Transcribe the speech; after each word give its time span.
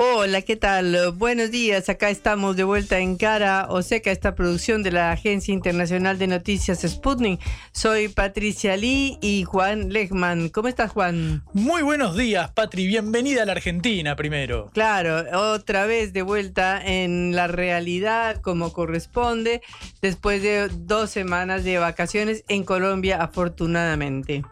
Hola, 0.00 0.42
¿qué 0.42 0.54
tal? 0.54 1.10
Buenos 1.16 1.50
días, 1.50 1.88
acá 1.88 2.08
estamos 2.08 2.54
de 2.54 2.62
vuelta 2.62 3.00
en 3.00 3.16
Cara 3.16 3.66
o 3.68 3.82
Seca, 3.82 4.12
esta 4.12 4.36
producción 4.36 4.84
de 4.84 4.92
la 4.92 5.10
Agencia 5.10 5.52
Internacional 5.52 6.20
de 6.20 6.28
Noticias 6.28 6.82
Sputnik. 6.86 7.40
Soy 7.72 8.06
Patricia 8.06 8.76
Lee 8.76 9.18
y 9.20 9.42
Juan 9.42 9.92
Lechman. 9.92 10.50
¿Cómo 10.50 10.68
estás, 10.68 10.92
Juan? 10.92 11.42
Muy 11.52 11.82
buenos 11.82 12.16
días, 12.16 12.48
Patri. 12.52 12.86
Bienvenida 12.86 13.42
a 13.42 13.46
la 13.46 13.52
Argentina 13.52 14.14
primero. 14.14 14.70
Claro, 14.72 15.24
otra 15.36 15.84
vez 15.86 16.12
de 16.12 16.22
vuelta 16.22 16.80
en 16.80 17.34
la 17.34 17.48
realidad 17.48 18.40
como 18.40 18.72
corresponde, 18.72 19.62
después 20.00 20.42
de 20.42 20.68
dos 20.68 21.10
semanas 21.10 21.64
de 21.64 21.78
vacaciones 21.78 22.44
en 22.46 22.62
Colombia, 22.62 23.20
afortunadamente. 23.20 24.44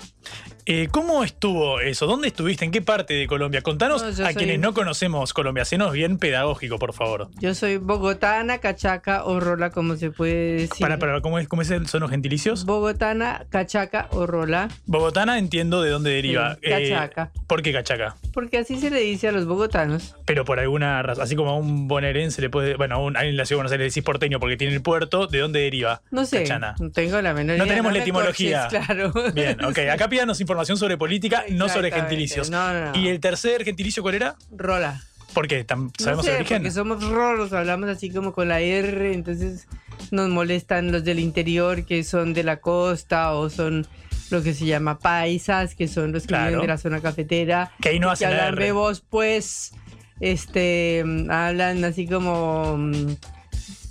Eh, 0.69 0.89
¿Cómo 0.91 1.23
estuvo 1.23 1.79
eso? 1.79 2.07
¿Dónde 2.07 2.27
estuviste? 2.27 2.65
¿En 2.65 2.73
qué 2.73 2.83
parte 2.83 3.15
de 3.15 3.29
Colombia? 3.29 3.63
Contanos 3.63 4.03
No, 4.03 4.09
a 4.09 4.13
soy- 4.13 4.35
quienes 4.35 4.59
no 4.59 4.75
conocemos 4.75 5.33
Colombia. 5.33 5.63
Hacenos 5.63 5.93
bien 5.93 6.19
pedagógico, 6.19 6.77
por 6.81 6.93
favor. 6.93 7.29
Yo 7.39 7.55
soy 7.55 7.77
bogotana, 7.77 8.59
cachaca 8.59 9.25
o 9.25 9.39
rola, 9.39 9.71
como 9.71 9.95
se 9.95 10.11
puede 10.11 10.55
decir. 10.55 10.81
Para, 10.81 10.99
para, 10.99 11.21
¿cómo, 11.21 11.39
es, 11.39 11.47
¿Cómo 11.47 11.63
es 11.63 11.71
el- 11.71 11.87
son 11.87 12.01
los 12.01 12.11
gentilicios? 12.11 12.65
Bogotana, 12.65 13.47
cachaca 13.49 14.09
o 14.11 14.27
rola, 14.27 14.69
Bogotana 14.87 15.39
entiendo 15.39 15.83
de 15.83 15.91
dónde 15.91 16.11
deriva. 16.11 16.57
Sí, 16.61 16.69
cachaca. 16.69 17.31
¿Por 17.47 17.63
qué 17.63 17.73
cachaca? 17.73 18.17
porque 18.35 18.59
así 18.59 18.77
se 18.79 18.91
le 18.91 19.01
dice 19.01 19.29
a 19.29 19.33
los 19.33 19.47
bogotanos. 19.47 20.15
Pero 20.27 20.45
por 20.45 20.59
alguna 20.59 21.01
razón, 21.03 21.23
así 21.23 21.37
como 21.37 21.51
a 21.51 21.57
un 21.57 21.87
bonaerense 21.89 22.43
le 22.43 22.51
puede. 22.51 22.75
Bueno, 22.75 22.97
a 22.97 22.99
un, 22.99 23.17
alguien 23.17 23.31
en 23.35 23.37
la 23.39 23.47
ciudad 23.47 23.59
de 23.59 23.61
Buenos 23.61 23.73
Aires 23.73 23.85
le 23.85 23.89
decís 23.91 24.03
porteño 24.03 24.41
porque 24.41 24.57
tiene 24.57 24.75
el 24.75 24.83
puerto, 24.83 25.29
¿de 25.29 25.39
dónde 25.39 25.61
deriva? 25.61 26.03
No 26.11 26.27
sé, 26.27 26.41
Cachana. 26.43 26.75
no 26.81 26.91
tengo 26.91 27.23
la 27.23 27.33
menor 27.33 27.57
No 27.57 27.65
idea. 27.65 27.67
tenemos 27.77 27.93
la 27.93 27.99
me 27.99 28.03
etimología. 28.03 28.63
corches, 28.69 28.85
claro. 28.85 29.13
Bien, 29.33 29.65
ok. 29.65 29.79
Acá 29.93 30.09
pídanos 30.11 30.39
información 30.41 30.56
sobre 30.65 30.97
política, 30.97 31.45
no 31.51 31.69
sobre 31.69 31.91
gentilicios. 31.91 32.51
No, 32.51 32.73
no, 32.73 32.93
no. 32.93 32.99
¿Y 32.99 33.09
el 33.09 33.21
tercer 33.21 33.65
gentilicio 33.65 34.03
cuál 34.03 34.15
era? 34.17 34.37
Rola. 34.51 35.03
¿Por 35.35 35.49
qué? 35.49 35.67
¿Sabemos 35.99 36.25
sé, 36.25 36.31
el 36.31 36.37
origen? 36.39 36.59
porque 36.63 36.71
somos 36.71 37.05
rolos, 37.05 37.53
hablamos 37.53 37.91
así 37.91 38.11
como 38.11 38.33
con 38.33 38.49
la 38.49 38.61
R, 38.61 39.13
entonces 39.13 39.67
nos 40.11 40.31
molestan 40.31 40.93
los 40.93 41.05
del 41.05 41.19
interior 41.19 41.85
que 41.85 42.05
son 42.05 42.33
de 42.33 42.43
la 42.43 42.57
costa 42.61 43.33
o 43.35 43.51
son 43.51 43.87
lo 44.31 44.43
que 44.43 44.55
se 44.55 44.65
llama 44.65 44.99
paisas, 44.99 45.75
que 45.75 45.89
son 45.89 46.13
los 46.13 46.23
que 46.23 46.29
Claro. 46.29 46.47
viven 46.47 46.61
de 46.63 46.67
la 46.69 46.79
zona 46.79 47.01
cafetera. 47.03 47.71
Que 47.83 47.91
ahí 47.91 47.99
no 48.01 48.11
hacen 48.11 48.29
que 48.31 48.35
la 48.35 48.41
hablan 48.47 48.55
R. 48.59 48.65
de 48.67 48.73
vos, 48.73 49.05
pues, 49.09 49.73
este, 50.21 51.05
hablan 51.29 51.85
así 51.85 52.07
como 52.07 52.77
mm, 52.79 53.15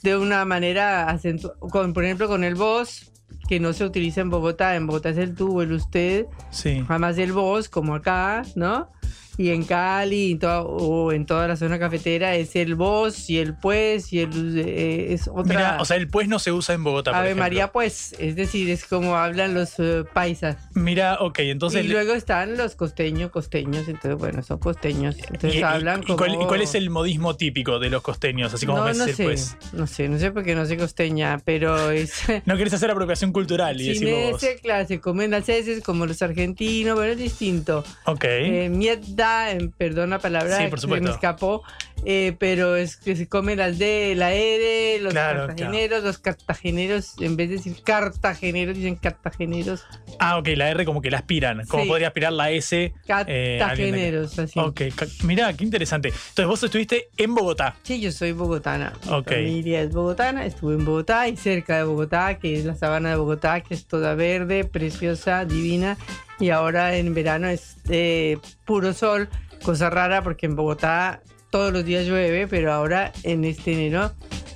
de 0.01 0.17
una 0.17 0.45
manera, 0.45 1.17
con, 1.59 1.93
por 1.93 2.03
ejemplo, 2.03 2.27
con 2.27 2.43
el 2.43 2.55
vos, 2.55 3.11
que 3.47 3.59
no 3.59 3.73
se 3.73 3.83
utiliza 3.85 4.21
en 4.21 4.29
Bogotá, 4.29 4.75
en 4.75 4.87
Bogotá 4.87 5.09
es 5.09 5.17
el 5.17 5.35
tú 5.35 5.59
o 5.59 5.61
el 5.61 5.71
usted, 5.73 6.25
Sí. 6.51 6.83
jamás 6.87 7.17
el 7.17 7.31
vos, 7.33 7.69
como 7.69 7.95
acá, 7.95 8.43
¿no? 8.55 8.89
Y 9.37 9.49
en 9.49 9.63
Cali 9.65 10.31
en 10.31 10.39
toda- 10.39 10.61
o 10.61 11.11
en 11.11 11.25
toda 11.25 11.47
la 11.47 11.55
zona 11.57 11.77
cafetera 11.79 12.35
es 12.35 12.55
el 12.55 12.75
vos 12.75 13.29
y 13.29 13.37
el 13.39 13.53
pues 13.55 14.13
y 14.13 14.19
el 14.21 14.57
eh, 14.59 15.13
es 15.13 15.27
otra. 15.27 15.43
Mira, 15.43 15.77
o 15.81 15.85
sea, 15.85 15.97
el 15.97 16.07
pues 16.07 16.27
no 16.27 16.39
se 16.39 16.51
usa 16.51 16.73
en 16.75 16.83
Bogotá. 16.83 17.11
por 17.11 17.17
Ave 17.19 17.27
ejemplo. 17.29 17.43
María, 17.43 17.71
pues, 17.71 18.15
es 18.19 18.35
decir, 18.35 18.69
es 18.69 18.85
como 18.85 19.15
hablan 19.17 19.53
los 19.53 19.73
eh, 19.79 20.03
paisas. 20.13 20.57
Mira, 20.73 21.17
ok, 21.19 21.39
entonces. 21.39 21.83
y 21.85 21.87
luego 21.89 22.13
están 22.13 22.55
los 22.57 22.75
costeños, 22.75 23.31
costeños, 23.31 23.87
entonces, 23.87 24.15
bueno, 24.17 24.41
son 24.43 24.59
costeños. 24.59 25.15
Entonces 25.17 25.55
y- 25.55 25.63
hablan 25.63 26.01
y 26.01 26.05
como. 26.05 26.17
cuál, 26.17 26.33
y 26.35 26.45
cuál 26.45 26.61
es 26.61 26.75
el 26.75 26.89
modismo 26.89 27.35
típico 27.35 27.79
de 27.79 27.89
los 27.89 28.01
costeños? 28.01 28.53
Así 28.53 28.65
como 28.65 28.79
no, 28.79 28.85
me 28.85 28.93
no 28.93 29.05
sé, 29.05 29.23
pues. 29.23 29.57
no 29.73 29.85
sé, 29.87 30.07
no 30.07 30.17
sé 30.17 30.31
porque 30.31 30.55
no 30.55 30.65
sé 30.65 30.77
costeña, 30.77 31.39
pero 31.43 31.91
es. 31.91 32.23
No 32.45 32.55
querés 32.57 32.73
hacer 32.73 32.89
apropiación 32.91 33.31
cultural 33.33 33.79
y 33.81 33.89
decimos. 33.89 34.41
ese, 34.43 34.57
claro, 34.61 34.87
se 34.87 34.99
comen 34.99 35.31
las 35.31 35.49
heces 35.49 35.83
como 35.83 36.05
los 36.05 36.21
argentinos, 36.21 36.97
pero 36.97 37.11
es 37.11 37.17
distinto. 37.17 37.83
Ok. 38.05 38.23
Eh, 38.25 38.69
mierda, 38.69 39.24
em, 39.51 39.71
perdón 39.71 40.09
la 40.11 40.19
palabra, 40.19 40.57
Sí, 40.57 40.67
por 40.67 40.79
se 40.79 40.87
me 40.87 41.09
escapó, 41.09 41.63
eh, 42.03 42.35
pero 42.37 42.75
es 42.75 42.97
que 42.97 43.15
se 43.15 43.27
comen 43.27 43.57
las 43.57 43.77
D, 43.79 44.13
la 44.15 44.33
R, 44.33 44.99
los 45.01 45.13
Claro, 45.13 45.47
cartageneros, 45.47 46.03
los 46.03 46.17
cartageneros, 46.19 47.13
en 47.19 47.35
vez 47.37 47.49
de 47.49 47.55
decir 47.57 47.75
cartageneros, 47.83 48.75
dicen 48.75 48.95
cartageneros, 48.95 49.83
Ah, 50.19 50.37
ok, 50.37 50.47
la 50.55 50.69
R 50.69 50.85
como 50.85 51.01
que 51.01 51.11
la 51.11 51.17
aspiran. 51.17 51.65
Como 51.67 51.83
Sí. 51.83 51.89
podría 51.89 52.07
aspirar 52.07 52.31
la 52.33 52.49
S. 52.51 52.93
eh, 53.27 53.57
cartageneros, 53.59 54.39
así. 54.39 54.59
Ok, 54.59 54.81
mirá, 55.23 55.51
qué 55.53 55.63
interesante. 55.63 56.09
Entonces 56.09 56.45
vos 56.47 56.63
estuviste 56.63 57.09
en 57.17 57.35
Bogotá. 57.35 57.75
Sí, 57.83 57.99
yo 57.99 58.11
soy 58.11 58.31
bogotana. 58.31 58.93
Mi 59.05 59.11
Ok. 59.11 59.27
familia 59.31 59.81
es 59.81 59.91
bogotana, 59.91 60.45
estuve 60.45 60.75
en 60.75 60.85
Bogotá 60.85 61.27
y 61.27 61.35
cerca 61.35 61.77
de 61.77 61.83
Bogotá, 61.83 62.35
que 62.39 62.55
es 62.57 62.63
la 62.65 62.75
sabana 62.75 63.09
de 63.09 63.15
Bogotá, 63.17 63.59
que 63.61 63.73
es 63.73 63.85
toda 63.87 64.15
verde, 64.15 64.63
preciosa, 64.63 65.43
divina. 65.45 65.97
Y 66.39 66.49
ahora 66.49 66.95
en 66.95 67.13
verano 67.13 67.47
es 67.47 67.75
eh, 67.89 68.37
puro 68.65 68.93
sol, 68.93 69.27
cosa 69.63 69.89
rara 69.89 70.21
porque 70.21 70.45
en 70.45 70.55
Bogotá 70.55 71.21
todos 71.55 71.71
los 71.71 71.85
días 71.85 72.05
llueve, 72.05 72.47
pero 72.49 72.73
ahora 72.73 73.13
en 73.23 73.45
este 73.45 73.71
enero 73.71 74.11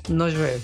no 0.10 0.28
llueve. 0.28 0.60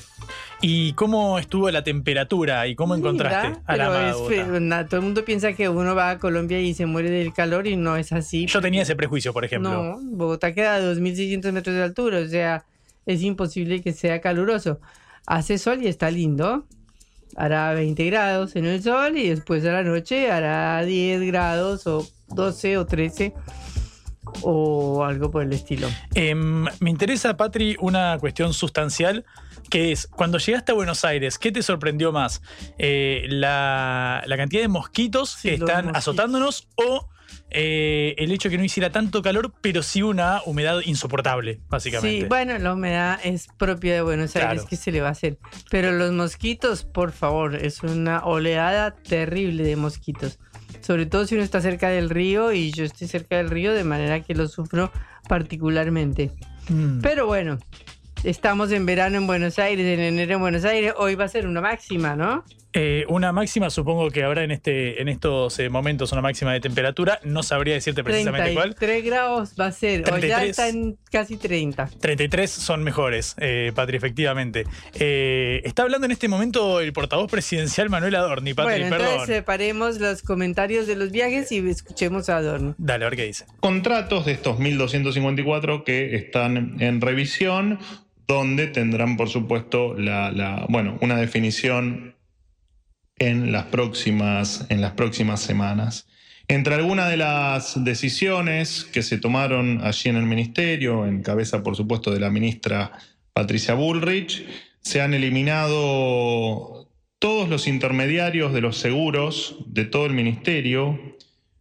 ¿Y 0.61 0.91
cómo 0.91 1.39
estuvo 1.39 1.71
la 1.71 1.81
temperatura 1.81 2.67
y 2.67 2.75
cómo 2.75 2.93
encontraste 2.93 3.47
Mira, 3.51 3.61
a 3.65 3.77
la 3.77 4.13
pero 4.27 4.55
es 4.57 4.61
na- 4.61 4.85
todo 4.85 4.97
el 4.99 5.05
mundo 5.05 5.23
piensa 5.23 5.53
que 5.53 5.69
uno 5.69 5.95
va 5.95 6.09
a 6.09 6.17
Colombia 6.19 6.59
y 6.59 6.73
se 6.73 6.85
muere 6.87 7.09
del 7.09 7.31
calor 7.31 7.67
y 7.67 7.77
no 7.77 7.95
es 7.95 8.11
así. 8.11 8.47
Yo 8.47 8.59
tenía 8.59 8.81
ese 8.81 8.97
prejuicio, 8.97 9.31
por 9.31 9.45
ejemplo. 9.45 9.71
No, 9.71 9.97
Bogotá 10.01 10.53
queda 10.53 10.75
a 10.75 10.81
2.600 10.81 11.53
metros 11.53 11.73
de 11.73 11.83
altura, 11.83 12.19
o 12.19 12.27
sea, 12.27 12.65
es 13.05 13.21
imposible 13.21 13.81
que 13.81 13.93
sea 13.93 14.19
caluroso. 14.19 14.81
Hace 15.25 15.57
sol 15.57 15.83
y 15.83 15.87
está 15.87 16.11
lindo. 16.11 16.65
Hará 17.37 17.73
20 17.73 18.05
grados 18.07 18.57
en 18.57 18.65
el 18.65 18.83
sol 18.83 19.17
y 19.17 19.29
después 19.29 19.63
a 19.65 19.71
la 19.71 19.83
noche 19.83 20.29
hará 20.29 20.83
10 20.83 21.21
grados 21.27 21.87
o 21.87 22.05
12 22.27 22.77
o 22.77 22.85
13 22.85 23.33
o 24.41 25.03
algo 25.03 25.31
por 25.31 25.43
el 25.43 25.53
estilo. 25.53 25.87
Em, 26.13 26.65
me 26.79 26.89
interesa, 26.89 27.37
Patri, 27.37 27.75
una 27.79 28.17
cuestión 28.19 28.53
sustancial 28.53 29.25
que 29.69 29.91
es, 29.91 30.07
cuando 30.07 30.37
llegaste 30.37 30.71
a 30.71 30.75
Buenos 30.75 31.03
Aires, 31.05 31.39
¿qué 31.39 31.51
te 31.51 31.63
sorprendió 31.63 32.11
más? 32.11 32.41
Eh, 32.77 33.25
la, 33.29 34.23
la 34.27 34.37
cantidad 34.37 34.61
de 34.61 34.67
mosquitos 34.67 35.31
Sí, 35.31 35.49
que 35.49 35.53
están 35.55 35.85
mosquitos. 35.85 35.97
azotándonos 35.97 36.67
o 36.75 37.09
eh, 37.49 38.13
el 38.19 38.31
hecho 38.31 38.49
de 38.49 38.53
que 38.53 38.57
no 38.59 38.63
hiciera 38.63 38.91
tanto 38.91 39.21
calor, 39.21 39.53
pero 39.61 39.81
sí 39.81 40.01
una 40.03 40.41
humedad 40.45 40.81
insoportable, 40.85 41.61
básicamente? 41.67 42.21
Sí, 42.21 42.27
bueno, 42.27 42.57
la 42.59 42.73
humedad 42.73 43.19
es 43.23 43.47
propia 43.57 43.93
de 43.95 44.01
Buenos 44.01 44.35
Aires, 44.35 44.51
Claro. 44.53 44.67
¿qué 44.69 44.75
se 44.75 44.91
le 44.91 45.01
va 45.01 45.07
a 45.07 45.11
hacer? 45.11 45.39
Pero 45.71 45.91
los 45.91 46.11
mosquitos, 46.11 46.83
por 46.85 47.11
favor, 47.11 47.55
es 47.55 47.81
una 47.81 48.19
oleada 48.25 48.95
terrible 48.95 49.63
de 49.63 49.75
mosquitos. 49.75 50.37
Sobre 50.85 51.07
todo 51.07 51.25
si 51.25 51.33
uno 51.33 51.43
está 51.43 51.61
cerca 51.61 51.89
del 51.89 52.11
río 52.11 52.51
y 52.51 52.71
yo 52.71 52.83
estoy 52.85 53.07
cerca 53.07 53.37
del 53.37 53.49
río, 53.49 53.73
de 53.73 53.83
manera 53.83 54.21
que 54.21 54.35
lo 54.35 54.47
sufro 54.47 54.91
particularmente. 55.27 56.29
Mm. 56.69 56.99
Pero 57.01 57.25
bueno, 57.25 57.57
estamos 58.23 58.71
en 58.71 58.85
verano 58.85 59.17
en 59.17 59.25
Buenos 59.25 59.57
Aires, 59.57 59.83
en 59.83 59.99
enero 59.99 60.35
en 60.35 60.41
Buenos 60.41 60.63
Aires, 60.63 60.93
hoy 60.95 61.15
va 61.15 61.23
a 61.23 61.27
ser 61.27 61.47
una 61.47 61.59
máxima, 61.59 62.15
¿no? 62.15 62.43
Eh, 62.77 63.05
una 63.07 63.31
máxima, 63.31 63.69
supongo 63.69 64.11
que 64.11 64.23
habrá 64.23 64.43
en, 64.43 64.51
este, 64.51 65.01
en 65.01 65.07
estos 65.07 65.57
eh, 65.59 65.69
momentos 65.69 66.11
una 66.11 66.21
máxima 66.21 66.51
de 66.51 66.59
temperatura. 66.59 67.19
No 67.23 67.41
sabría 67.41 67.73
decirte 67.75 68.03
precisamente 68.03 68.53
cuál. 68.53 68.75
33 68.75 69.05
grados 69.05 69.53
va 69.59 69.67
a 69.67 69.71
ser, 69.71 70.01
o 70.01 70.03
ya 70.05 70.11
33. 70.39 70.49
está 70.49 70.67
en 70.67 70.97
casi 71.09 71.37
30. 71.37 71.89
33 72.01 72.51
son 72.51 72.83
mejores, 72.83 73.35
eh, 73.39 73.71
Patri, 73.73 73.95
efectivamente. 73.95 74.65
Eh, 74.93 75.61
está 75.63 75.83
hablando 75.83 76.05
en 76.05 76.11
este 76.11 76.27
momento 76.27 76.81
el 76.81 76.91
portavoz 76.91 77.31
presidencial 77.31 77.89
Manuel 77.89 78.15
Adorni, 78.15 78.53
Patri, 78.53 78.81
bueno, 78.81 78.89
perdón. 78.89 79.07
entonces 79.11 79.35
separemos 79.37 79.99
los 79.99 80.21
comentarios 80.21 80.85
de 80.85 80.97
los 80.97 81.11
viajes 81.11 81.51
y 81.53 81.59
escuchemos 81.69 82.27
a 82.29 82.37
Adorno. 82.37 82.75
Dale, 82.77 83.05
a 83.05 83.09
ver 83.09 83.17
qué 83.17 83.25
dice. 83.25 83.45
contratos 83.61 84.25
de 84.25 84.33
estos 84.33 84.59
1.254 84.59 85.83
que 85.85 86.15
están 86.15 86.75
en 86.81 86.99
revisión, 86.99 87.79
donde 88.27 88.67
tendrán, 88.67 89.17
por 89.17 89.29
supuesto, 89.29 89.93
la, 89.93 90.31
la- 90.31 90.65
bueno, 90.67 90.97
una 91.01 91.15
definición 91.17 92.14
en 93.19 93.51
las 93.51 93.65
próximas, 93.65 94.65
en 94.69 94.81
las 94.81 94.93
próximas 94.93 95.41
semanas. 95.41 96.07
Entre 96.47 96.75
algunas 96.75 97.09
de 97.09 97.17
las 97.17 97.83
decisiones 97.83 98.83
que 98.83 99.01
se 99.01 99.17
tomaron 99.17 99.81
allí 99.83 100.09
en 100.09 100.15
el 100.15 100.25
ministerio, 100.25 101.05
en 101.07 101.23
cabeza 101.23 101.63
por 101.63 101.75
supuesto 101.75 102.11
de 102.11 102.19
la 102.19 102.29
ministra 102.29 102.91
Patricia 103.33 103.73
Bullrich, 103.73 104.45
se 104.81 105.01
han 105.01 105.15
eliminado 105.15 106.87
todos 107.17 107.49
los 107.49 107.67
intermediarios 107.67 108.53
de 108.53 108.61
los 108.61 108.77
seguros 108.77 109.57
de 109.65 109.85
todo 109.85 110.05
el 110.05 110.13
ministerio. 110.13 111.17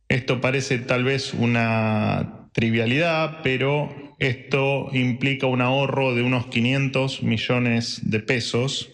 Esto 0.09 0.43
parece 0.43 0.79
tal 0.79 1.05
vez 1.05 1.33
una 1.33 2.51
trivialidad, 2.53 3.41
pero 3.43 4.15
esto 4.19 4.91
implica 4.93 5.47
un 5.47 5.63
ahorro 5.63 6.15
de 6.15 6.23
unos 6.23 6.47
500 6.47 7.23
millones 7.23 8.01
de 8.03 8.21
pesos. 8.21 8.91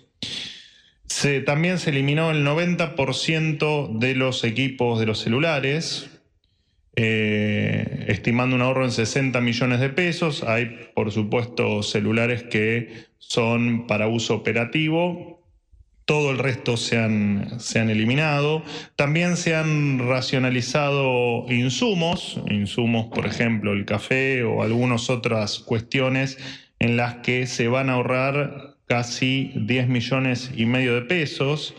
Se, 1.10 1.40
también 1.40 1.80
se 1.80 1.90
eliminó 1.90 2.30
el 2.30 2.46
90% 2.46 3.98
de 3.98 4.14
los 4.14 4.44
equipos 4.44 5.00
de 5.00 5.06
los 5.06 5.18
celulares, 5.18 6.08
eh, 6.94 8.04
estimando 8.06 8.54
un 8.54 8.62
ahorro 8.62 8.84
en 8.84 8.92
60 8.92 9.40
millones 9.40 9.80
de 9.80 9.88
pesos. 9.90 10.44
Hay, 10.44 10.90
por 10.94 11.10
supuesto, 11.10 11.82
celulares 11.82 12.44
que 12.44 13.06
son 13.18 13.88
para 13.88 14.06
uso 14.06 14.36
operativo 14.36 15.40
todo 16.10 16.32
el 16.32 16.38
resto 16.38 16.76
se 16.76 16.98
han, 16.98 17.60
se 17.60 17.78
han 17.78 17.88
eliminado. 17.88 18.64
También 18.96 19.36
se 19.36 19.54
han 19.54 20.08
racionalizado 20.08 21.46
insumos, 21.48 22.40
insumos, 22.50 23.06
por 23.14 23.26
ejemplo, 23.26 23.72
el 23.72 23.84
café 23.84 24.42
o 24.42 24.64
algunas 24.64 25.08
otras 25.08 25.60
cuestiones 25.60 26.36
en 26.80 26.96
las 26.96 27.18
que 27.18 27.46
se 27.46 27.68
van 27.68 27.90
a 27.90 27.92
ahorrar 27.92 28.74
casi 28.90 29.52
10 29.54 29.86
millones 29.88 30.50
y 30.56 30.66
medio 30.66 30.96
de 30.96 31.02
pesos. 31.02 31.74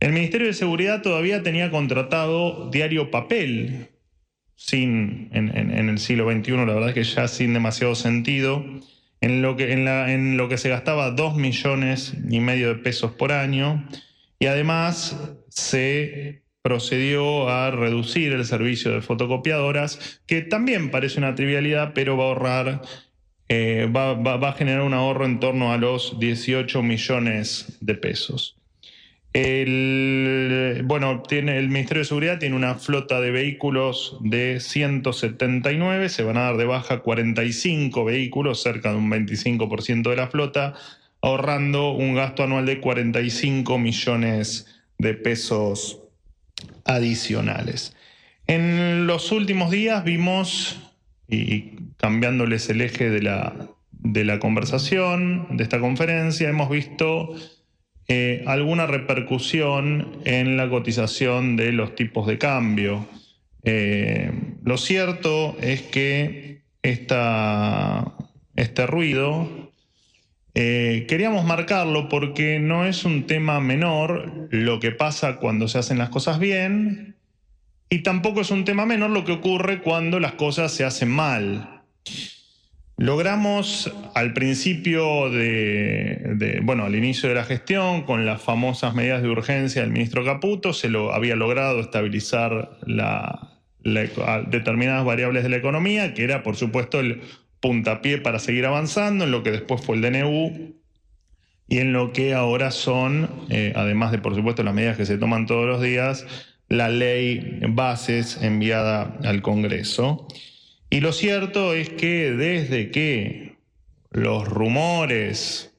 El 0.00 0.12
Ministerio 0.12 0.48
de 0.48 0.52
Seguridad 0.52 1.00
todavía 1.00 1.44
tenía 1.44 1.70
contratado 1.70 2.68
diario 2.70 3.12
papel, 3.12 3.86
sin, 4.56 5.30
en, 5.32 5.56
en 5.56 5.88
el 5.88 5.98
siglo 5.98 6.30
XXI, 6.30 6.50
la 6.52 6.74
verdad 6.74 6.88
es 6.88 6.94
que 6.94 7.04
ya 7.04 7.28
sin 7.28 7.54
demasiado 7.54 7.94
sentido 7.94 8.64
en 9.20 9.42
lo 9.42 9.56
que, 9.56 9.72
en, 9.72 10.36
lo 10.36 10.48
que 10.48 10.58
se 10.58 10.68
gastaba 10.68 11.10
2 11.10 11.36
millones 11.36 12.14
y 12.28 12.40
medio 12.40 12.68
de 12.68 12.76
pesos 12.76 13.12
por 13.12 13.32
año 13.32 13.86
y 14.38 14.46
además 14.46 15.16
se 15.48 16.42
procedió 16.62 17.48
a 17.48 17.70
reducir 17.70 18.32
el 18.32 18.44
servicio 18.44 18.92
de 18.92 19.02
fotocopiadoras, 19.02 20.20
que 20.26 20.42
también 20.42 20.90
parece 20.90 21.18
una 21.18 21.34
trivialidad, 21.34 21.92
pero 21.94 22.16
va 22.16 22.24
a 22.24 22.28
ahorrar, 22.28 22.82
eh, 23.52 23.90
va, 23.90 24.14
va 24.14 24.48
a 24.48 24.52
generar 24.52 24.82
un 24.82 24.94
ahorro 24.94 25.26
en 25.26 25.40
torno 25.40 25.72
a 25.72 25.76
los 25.76 26.20
18 26.20 26.84
millones 26.84 27.76
de 27.80 27.96
pesos. 27.96 28.56
El, 29.32 30.82
bueno, 30.84 31.24
tiene, 31.26 31.58
el 31.58 31.68
Ministerio 31.68 32.02
de 32.02 32.04
Seguridad 32.04 32.38
tiene 32.38 32.54
una 32.54 32.76
flota 32.76 33.20
de 33.20 33.32
vehículos 33.32 34.18
de 34.20 34.60
179, 34.60 36.10
se 36.10 36.22
van 36.22 36.36
a 36.36 36.42
dar 36.42 36.58
de 36.58 36.64
baja 36.64 37.00
45 37.00 38.04
vehículos, 38.04 38.62
cerca 38.62 38.92
de 38.92 38.98
un 38.98 39.10
25% 39.10 40.10
de 40.10 40.16
la 40.16 40.28
flota, 40.28 40.74
ahorrando 41.20 41.90
un 41.90 42.14
gasto 42.14 42.44
anual 42.44 42.66
de 42.66 42.78
45 42.78 43.78
millones 43.78 44.80
de 44.98 45.14
pesos 45.14 45.98
adicionales. 46.84 47.96
En 48.46 49.08
los 49.08 49.32
últimos 49.32 49.72
días 49.72 50.04
vimos, 50.04 50.78
y 51.28 51.89
cambiándoles 52.00 52.68
el 52.70 52.80
eje 52.80 53.10
de 53.10 53.22
la, 53.22 53.54
de 53.92 54.24
la 54.24 54.38
conversación, 54.38 55.56
de 55.56 55.62
esta 55.62 55.80
conferencia, 55.80 56.48
hemos 56.48 56.70
visto 56.70 57.34
eh, 58.08 58.42
alguna 58.46 58.86
repercusión 58.86 60.20
en 60.24 60.56
la 60.56 60.68
cotización 60.68 61.56
de 61.56 61.72
los 61.72 61.94
tipos 61.94 62.26
de 62.26 62.38
cambio. 62.38 63.06
Eh, 63.62 64.32
lo 64.64 64.78
cierto 64.78 65.56
es 65.60 65.82
que 65.82 66.62
esta, 66.82 68.14
este 68.56 68.86
ruido 68.86 69.70
eh, 70.54 71.04
queríamos 71.08 71.44
marcarlo 71.44 72.08
porque 72.08 72.58
no 72.58 72.86
es 72.86 73.04
un 73.04 73.26
tema 73.26 73.60
menor 73.60 74.48
lo 74.50 74.80
que 74.80 74.90
pasa 74.90 75.36
cuando 75.36 75.68
se 75.68 75.78
hacen 75.78 75.98
las 75.98 76.08
cosas 76.08 76.38
bien 76.38 77.16
y 77.90 78.02
tampoco 78.02 78.40
es 78.40 78.50
un 78.50 78.64
tema 78.64 78.86
menor 78.86 79.10
lo 79.10 79.24
que 79.24 79.32
ocurre 79.32 79.82
cuando 79.82 80.18
las 80.20 80.32
cosas 80.32 80.72
se 80.72 80.84
hacen 80.84 81.10
mal. 81.10 81.79
Logramos 83.00 83.90
al 84.14 84.34
principio 84.34 85.30
de, 85.30 86.60
bueno, 86.62 86.84
al 86.84 86.94
inicio 86.94 87.30
de 87.30 87.34
la 87.34 87.44
gestión, 87.44 88.02
con 88.02 88.26
las 88.26 88.42
famosas 88.42 88.94
medidas 88.94 89.22
de 89.22 89.28
urgencia 89.30 89.80
del 89.80 89.90
ministro 89.90 90.22
Caputo, 90.22 90.74
se 90.74 90.90
lo 90.90 91.14
había 91.14 91.34
logrado 91.34 91.80
estabilizar 91.80 92.76
determinadas 93.82 95.06
variables 95.06 95.44
de 95.44 95.48
la 95.48 95.56
economía, 95.56 96.12
que 96.12 96.24
era, 96.24 96.42
por 96.42 96.56
supuesto, 96.56 97.00
el 97.00 97.22
puntapié 97.60 98.18
para 98.18 98.38
seguir 98.38 98.66
avanzando 98.66 99.24
en 99.24 99.30
lo 99.30 99.42
que 99.42 99.50
después 99.50 99.80
fue 99.80 99.96
el 99.96 100.02
DNU 100.02 100.74
y 101.68 101.78
en 101.78 101.94
lo 101.94 102.12
que 102.12 102.34
ahora 102.34 102.70
son, 102.70 103.30
eh, 103.48 103.72
además 103.76 104.12
de, 104.12 104.18
por 104.18 104.34
supuesto, 104.34 104.62
las 104.62 104.74
medidas 104.74 104.98
que 104.98 105.06
se 105.06 105.16
toman 105.16 105.46
todos 105.46 105.66
los 105.66 105.80
días, 105.80 106.26
la 106.68 106.90
ley 106.90 107.60
bases 107.70 108.42
enviada 108.42 109.16
al 109.24 109.40
Congreso. 109.40 110.28
Y 110.92 111.00
lo 111.00 111.12
cierto 111.12 111.72
es 111.72 111.88
que 111.88 112.32
desde 112.32 112.90
que 112.90 113.54
los 114.10 114.48
rumores, 114.48 115.72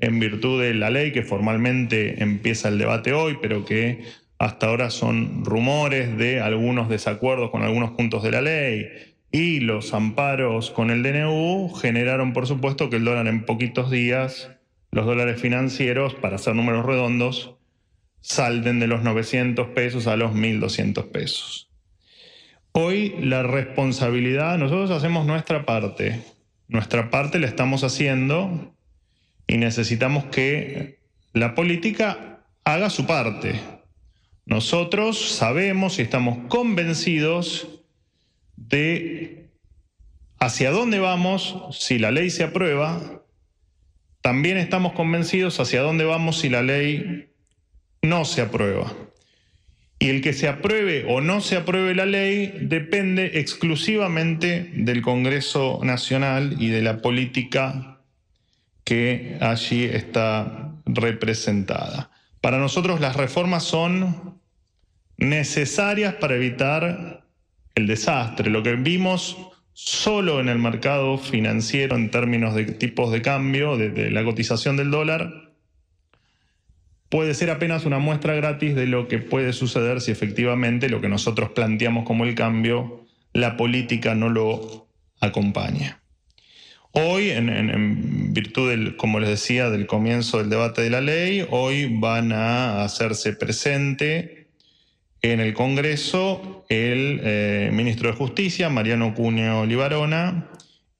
en 0.00 0.18
virtud 0.18 0.62
de 0.62 0.72
la 0.72 0.88
ley 0.88 1.12
que 1.12 1.22
formalmente 1.22 2.22
empieza 2.22 2.68
el 2.68 2.78
debate 2.78 3.12
hoy, 3.12 3.36
pero 3.42 3.66
que 3.66 4.04
hasta 4.38 4.68
ahora 4.68 4.88
son 4.88 5.44
rumores 5.44 6.16
de 6.16 6.40
algunos 6.40 6.88
desacuerdos 6.88 7.50
con 7.50 7.62
algunos 7.62 7.90
puntos 7.90 8.22
de 8.22 8.30
la 8.30 8.40
ley, 8.40 8.86
y 9.30 9.60
los 9.60 9.92
amparos 9.92 10.70
con 10.70 10.90
el 10.90 11.02
DNU 11.02 11.68
generaron, 11.74 12.32
por 12.32 12.46
supuesto, 12.46 12.88
que 12.88 12.96
el 12.96 13.04
dólar 13.04 13.26
en 13.26 13.44
poquitos 13.44 13.90
días, 13.90 14.50
los 14.92 15.04
dólares 15.04 15.38
financieros, 15.40 16.14
para 16.14 16.36
hacer 16.36 16.54
números 16.54 16.86
redondos, 16.86 17.56
salten 18.22 18.80
de 18.80 18.86
los 18.86 19.02
900 19.02 19.68
pesos 19.68 20.06
a 20.06 20.16
los 20.16 20.32
1.200 20.32 21.10
pesos. 21.10 21.68
Hoy 22.76 23.14
la 23.20 23.44
responsabilidad, 23.44 24.58
nosotros 24.58 24.90
hacemos 24.90 25.26
nuestra 25.26 25.64
parte, 25.64 26.24
nuestra 26.66 27.08
parte 27.08 27.38
la 27.38 27.46
estamos 27.46 27.84
haciendo 27.84 28.74
y 29.46 29.58
necesitamos 29.58 30.24
que 30.24 30.98
la 31.32 31.54
política 31.54 32.44
haga 32.64 32.90
su 32.90 33.06
parte. 33.06 33.60
Nosotros 34.44 35.20
sabemos 35.20 36.00
y 36.00 36.02
estamos 36.02 36.48
convencidos 36.48 37.68
de 38.56 39.50
hacia 40.40 40.72
dónde 40.72 40.98
vamos 40.98 41.56
si 41.70 42.00
la 42.00 42.10
ley 42.10 42.28
se 42.28 42.42
aprueba. 42.42 43.22
También 44.20 44.56
estamos 44.56 44.94
convencidos 44.94 45.60
hacia 45.60 45.80
dónde 45.80 46.06
vamos 46.06 46.40
si 46.40 46.48
la 46.48 46.64
ley 46.64 47.30
no 48.02 48.24
se 48.24 48.42
aprueba. 48.42 48.92
Y 49.98 50.08
el 50.10 50.20
que 50.20 50.32
se 50.32 50.48
apruebe 50.48 51.04
o 51.08 51.20
no 51.20 51.40
se 51.40 51.56
apruebe 51.56 51.94
la 51.94 52.06
ley 52.06 52.52
depende 52.60 53.38
exclusivamente 53.38 54.70
del 54.74 55.02
Congreso 55.02 55.80
Nacional 55.82 56.56
y 56.58 56.68
de 56.68 56.82
la 56.82 57.00
política 57.00 58.00
que 58.84 59.38
allí 59.40 59.84
está 59.84 60.72
representada. 60.84 62.10
Para 62.40 62.58
nosotros 62.58 63.00
las 63.00 63.16
reformas 63.16 63.64
son 63.64 64.38
necesarias 65.16 66.14
para 66.14 66.34
evitar 66.34 67.24
el 67.74 67.86
desastre. 67.86 68.50
Lo 68.50 68.62
que 68.62 68.74
vimos 68.74 69.36
solo 69.72 70.40
en 70.40 70.48
el 70.48 70.58
mercado 70.58 71.18
financiero 71.18 71.96
en 71.96 72.10
términos 72.10 72.54
de 72.54 72.64
tipos 72.64 73.10
de 73.10 73.22
cambio, 73.22 73.76
de, 73.76 74.10
la 74.10 74.24
cotización 74.24 74.76
del 74.76 74.90
dólar, 74.90 75.43
puede 77.14 77.34
ser 77.34 77.50
apenas 77.50 77.84
una 77.84 78.00
muestra 78.00 78.34
gratis 78.34 78.74
de 78.74 78.88
lo 78.88 79.06
que 79.06 79.20
puede 79.20 79.52
suceder 79.52 80.00
si 80.00 80.10
efectivamente 80.10 80.88
lo 80.88 81.00
que 81.00 81.08
nosotros 81.08 81.50
planteamos 81.50 82.04
como 82.04 82.24
el 82.24 82.34
cambio, 82.34 83.06
la 83.32 83.56
política 83.56 84.16
no 84.16 84.30
lo 84.30 84.88
acompaña. 85.20 86.02
Hoy, 86.90 87.30
en, 87.30 88.34
virtud, 88.34 88.68
del, 88.68 88.96
como 88.96 89.20
les 89.20 89.28
decía, 89.28 89.70
del 89.70 89.86
comienzo 89.86 90.38
del 90.38 90.50
debate 90.50 90.82
de 90.82 90.90
la 90.90 91.00
ley, 91.00 91.46
hoy 91.50 91.86
van 91.88 92.32
a 92.32 92.82
hacerse 92.82 93.32
presente 93.32 94.48
en 95.22 95.38
el 95.38 95.54
Congreso 95.54 96.66
el 96.68 97.20
eh, 97.22 97.70
ministro 97.72 98.10
de 98.10 98.16
Justicia, 98.16 98.70
Mariano 98.70 99.14
Cuneo 99.14 99.66
Libarona, 99.66 100.48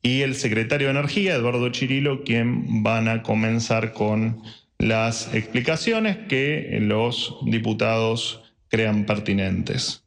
y 0.00 0.21
el 0.21 0.37
secretario 0.37 0.87
de 0.87 0.92
Energía, 0.92 1.35
Eduardo 1.35 1.68
Chirilo, 1.71 2.23
quien 2.23 2.85
van 2.85 3.09
a 3.09 3.25
comenzar 3.25 3.92
con 3.92 4.44
las 4.85 5.33
explicaciones 5.33 6.19
que 6.29 6.76
los 6.81 7.37
diputados 7.47 8.43
crean 8.69 9.07
pertinentes. 9.07 10.05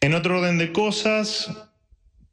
En 0.00 0.14
otro 0.14 0.38
orden 0.38 0.56
de 0.56 0.72
cosas, 0.72 1.50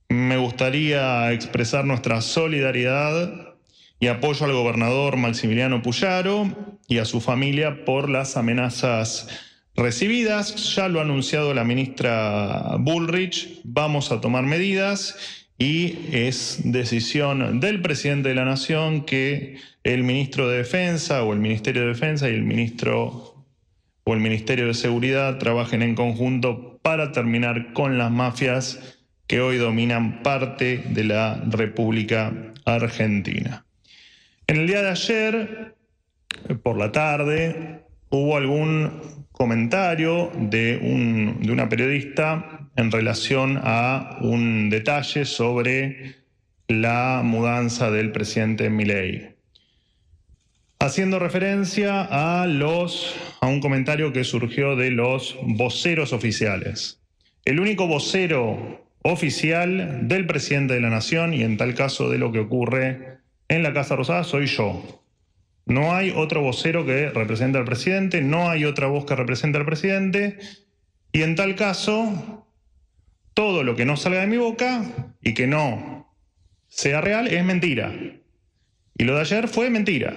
me 0.07 0.37
gustaría 0.37 1.33
expresar 1.33 1.83
nuestra 1.83 2.21
solidaridad 2.21 3.55
y 3.99 4.07
apoyo 4.07 4.45
al 4.45 4.53
gobernador 4.53 5.17
Maximiliano 5.17 5.81
Puyaro 5.81 6.77
y 6.87 6.99
a 6.99 7.05
su 7.05 7.19
familia 7.19 7.83
por 7.83 8.09
las 8.09 8.37
amenazas 8.37 9.27
recibidas. 9.75 10.73
Ya 10.75 10.87
lo 10.87 10.99
ha 10.99 11.03
anunciado 11.03 11.53
la 11.53 11.65
ministra 11.65 12.77
Bullrich, 12.79 13.59
vamos 13.65 14.13
a 14.13 14.21
tomar 14.21 14.43
medidas 14.43 15.40
y 15.61 16.09
es 16.11 16.59
decisión 16.63 17.59
del 17.59 17.83
presidente 17.83 18.29
de 18.29 18.35
la 18.35 18.45
Nación 18.45 19.05
que 19.05 19.57
el 19.83 20.03
ministro 20.03 20.49
de 20.49 20.57
Defensa 20.57 21.23
o 21.23 21.33
el 21.33 21.39
Ministerio 21.39 21.83
de 21.83 21.89
Defensa 21.89 22.27
y 22.27 22.33
el 22.33 22.41
ministro 22.41 23.45
o 24.03 24.13
el 24.15 24.21
Ministerio 24.21 24.65
de 24.65 24.73
Seguridad 24.73 25.37
trabajen 25.37 25.83
en 25.83 25.93
conjunto 25.93 26.79
para 26.81 27.11
terminar 27.11 27.73
con 27.73 27.99
las 27.99 28.09
mafias 28.09 28.97
que 29.27 29.39
hoy 29.39 29.57
dominan 29.57 30.23
parte 30.23 30.83
de 30.89 31.03
la 31.03 31.39
República 31.47 32.33
Argentina. 32.65 33.63
En 34.47 34.57
el 34.57 34.65
día 34.65 34.81
de 34.81 34.89
ayer, 34.89 35.75
por 36.63 36.75
la 36.75 36.91
tarde, 36.91 37.83
hubo 38.09 38.35
algún 38.35 38.99
comentario 39.31 40.31
de, 40.35 40.79
un, 40.81 41.37
de 41.39 41.51
una 41.51 41.69
periodista 41.69 42.50
en 42.75 42.91
relación 42.91 43.59
a 43.63 44.17
un 44.21 44.69
detalle 44.69 45.25
sobre 45.25 46.15
la 46.67 47.21
mudanza 47.23 47.91
del 47.91 48.11
presidente 48.11 48.69
Milei. 48.69 49.35
Haciendo 50.79 51.19
referencia 51.19 52.01
a, 52.01 52.47
los, 52.47 53.15
a 53.39 53.47
un 53.47 53.59
comentario 53.59 54.13
que 54.13 54.23
surgió 54.23 54.75
de 54.75 54.91
los 54.91 55.37
voceros 55.43 56.11
oficiales. 56.13 56.99
El 57.45 57.59
único 57.59 57.87
vocero 57.87 58.81
oficial 59.03 60.07
del 60.07 60.25
presidente 60.25 60.73
de 60.73 60.81
la 60.81 60.89
Nación 60.89 61.33
y 61.33 61.43
en 61.43 61.57
tal 61.57 61.75
caso 61.75 62.09
de 62.09 62.17
lo 62.17 62.31
que 62.31 62.39
ocurre 62.39 63.17
en 63.47 63.63
la 63.63 63.73
Casa 63.73 63.95
Rosada 63.95 64.23
soy 64.23 64.47
yo. 64.47 65.03
No 65.65 65.93
hay 65.93 66.11
otro 66.15 66.41
vocero 66.41 66.85
que 66.85 67.09
represente 67.09 67.57
al 67.57 67.65
presidente, 67.65 68.21
no 68.21 68.49
hay 68.49 68.65
otra 68.65 68.87
voz 68.87 69.05
que 69.05 69.15
represente 69.15 69.57
al 69.57 69.65
presidente 69.65 70.39
y 71.11 71.21
en 71.21 71.35
tal 71.35 71.55
caso 71.55 72.40
todo 73.33 73.63
lo 73.63 73.75
que 73.75 73.85
no 73.85 73.97
salga 73.97 74.21
de 74.21 74.27
mi 74.27 74.37
boca 74.37 74.83
y 75.21 75.33
que 75.33 75.47
no 75.47 76.13
sea 76.67 77.01
real 77.01 77.27
es 77.27 77.43
mentira. 77.43 77.93
Y 78.97 79.03
lo 79.03 79.15
de 79.15 79.21
ayer 79.21 79.47
fue 79.47 79.69
mentira. 79.69 80.15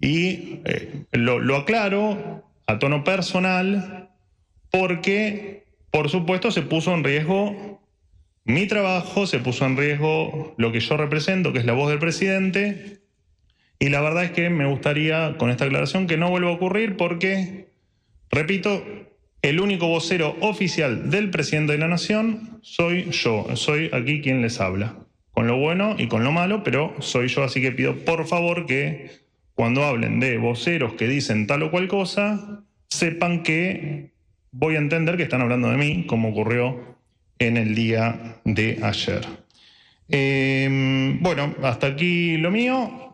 Y 0.00 0.60
eh, 0.64 1.04
lo, 1.12 1.38
lo 1.38 1.56
aclaro 1.56 2.44
a 2.66 2.78
tono 2.78 3.04
personal 3.04 4.10
porque, 4.70 5.64
por 5.90 6.08
supuesto, 6.08 6.50
se 6.50 6.62
puso 6.62 6.94
en 6.94 7.04
riesgo 7.04 7.80
mi 8.44 8.66
trabajo, 8.66 9.26
se 9.26 9.38
puso 9.38 9.66
en 9.66 9.76
riesgo 9.76 10.54
lo 10.56 10.72
que 10.72 10.80
yo 10.80 10.96
represento, 10.96 11.52
que 11.52 11.58
es 11.58 11.66
la 11.66 11.72
voz 11.72 11.90
del 11.90 11.98
presidente, 11.98 13.00
y 13.78 13.88
la 13.88 14.00
verdad 14.02 14.24
es 14.24 14.30
que 14.32 14.50
me 14.50 14.66
gustaría, 14.66 15.36
con 15.38 15.50
esta 15.50 15.64
aclaración, 15.64 16.06
que 16.06 16.18
no 16.18 16.30
vuelva 16.30 16.50
a 16.50 16.54
ocurrir 16.54 16.96
porque, 16.96 17.68
repito, 18.30 18.84
el 19.42 19.60
único 19.60 19.86
vocero 19.88 20.36
oficial 20.40 21.10
del 21.10 21.30
presidente 21.30 21.72
de 21.72 21.78
la 21.78 21.88
Nación 21.88 22.58
soy 22.62 23.10
yo, 23.10 23.46
soy 23.56 23.90
aquí 23.92 24.20
quien 24.20 24.42
les 24.42 24.60
habla, 24.60 24.96
con 25.32 25.46
lo 25.46 25.56
bueno 25.56 25.96
y 25.98 26.08
con 26.08 26.24
lo 26.24 26.32
malo, 26.32 26.62
pero 26.62 26.94
soy 27.00 27.28
yo, 27.28 27.42
así 27.42 27.60
que 27.60 27.72
pido 27.72 27.96
por 27.96 28.26
favor 28.26 28.66
que 28.66 29.10
cuando 29.54 29.84
hablen 29.84 30.20
de 30.20 30.38
voceros 30.38 30.94
que 30.94 31.08
dicen 31.08 31.46
tal 31.46 31.62
o 31.62 31.70
cual 31.70 31.88
cosa, 31.88 32.64
sepan 32.88 33.42
que 33.42 34.10
voy 34.52 34.74
a 34.74 34.78
entender 34.78 35.16
que 35.16 35.22
están 35.22 35.42
hablando 35.42 35.70
de 35.70 35.76
mí, 35.76 36.04
como 36.06 36.30
ocurrió 36.30 36.96
en 37.38 37.56
el 37.56 37.74
día 37.74 38.40
de 38.44 38.78
ayer. 38.82 39.20
Em, 40.08 41.20
bueno, 41.22 41.54
hasta 41.62 41.88
aquí 41.88 42.36
lo 42.36 42.50
mío. 42.50 43.09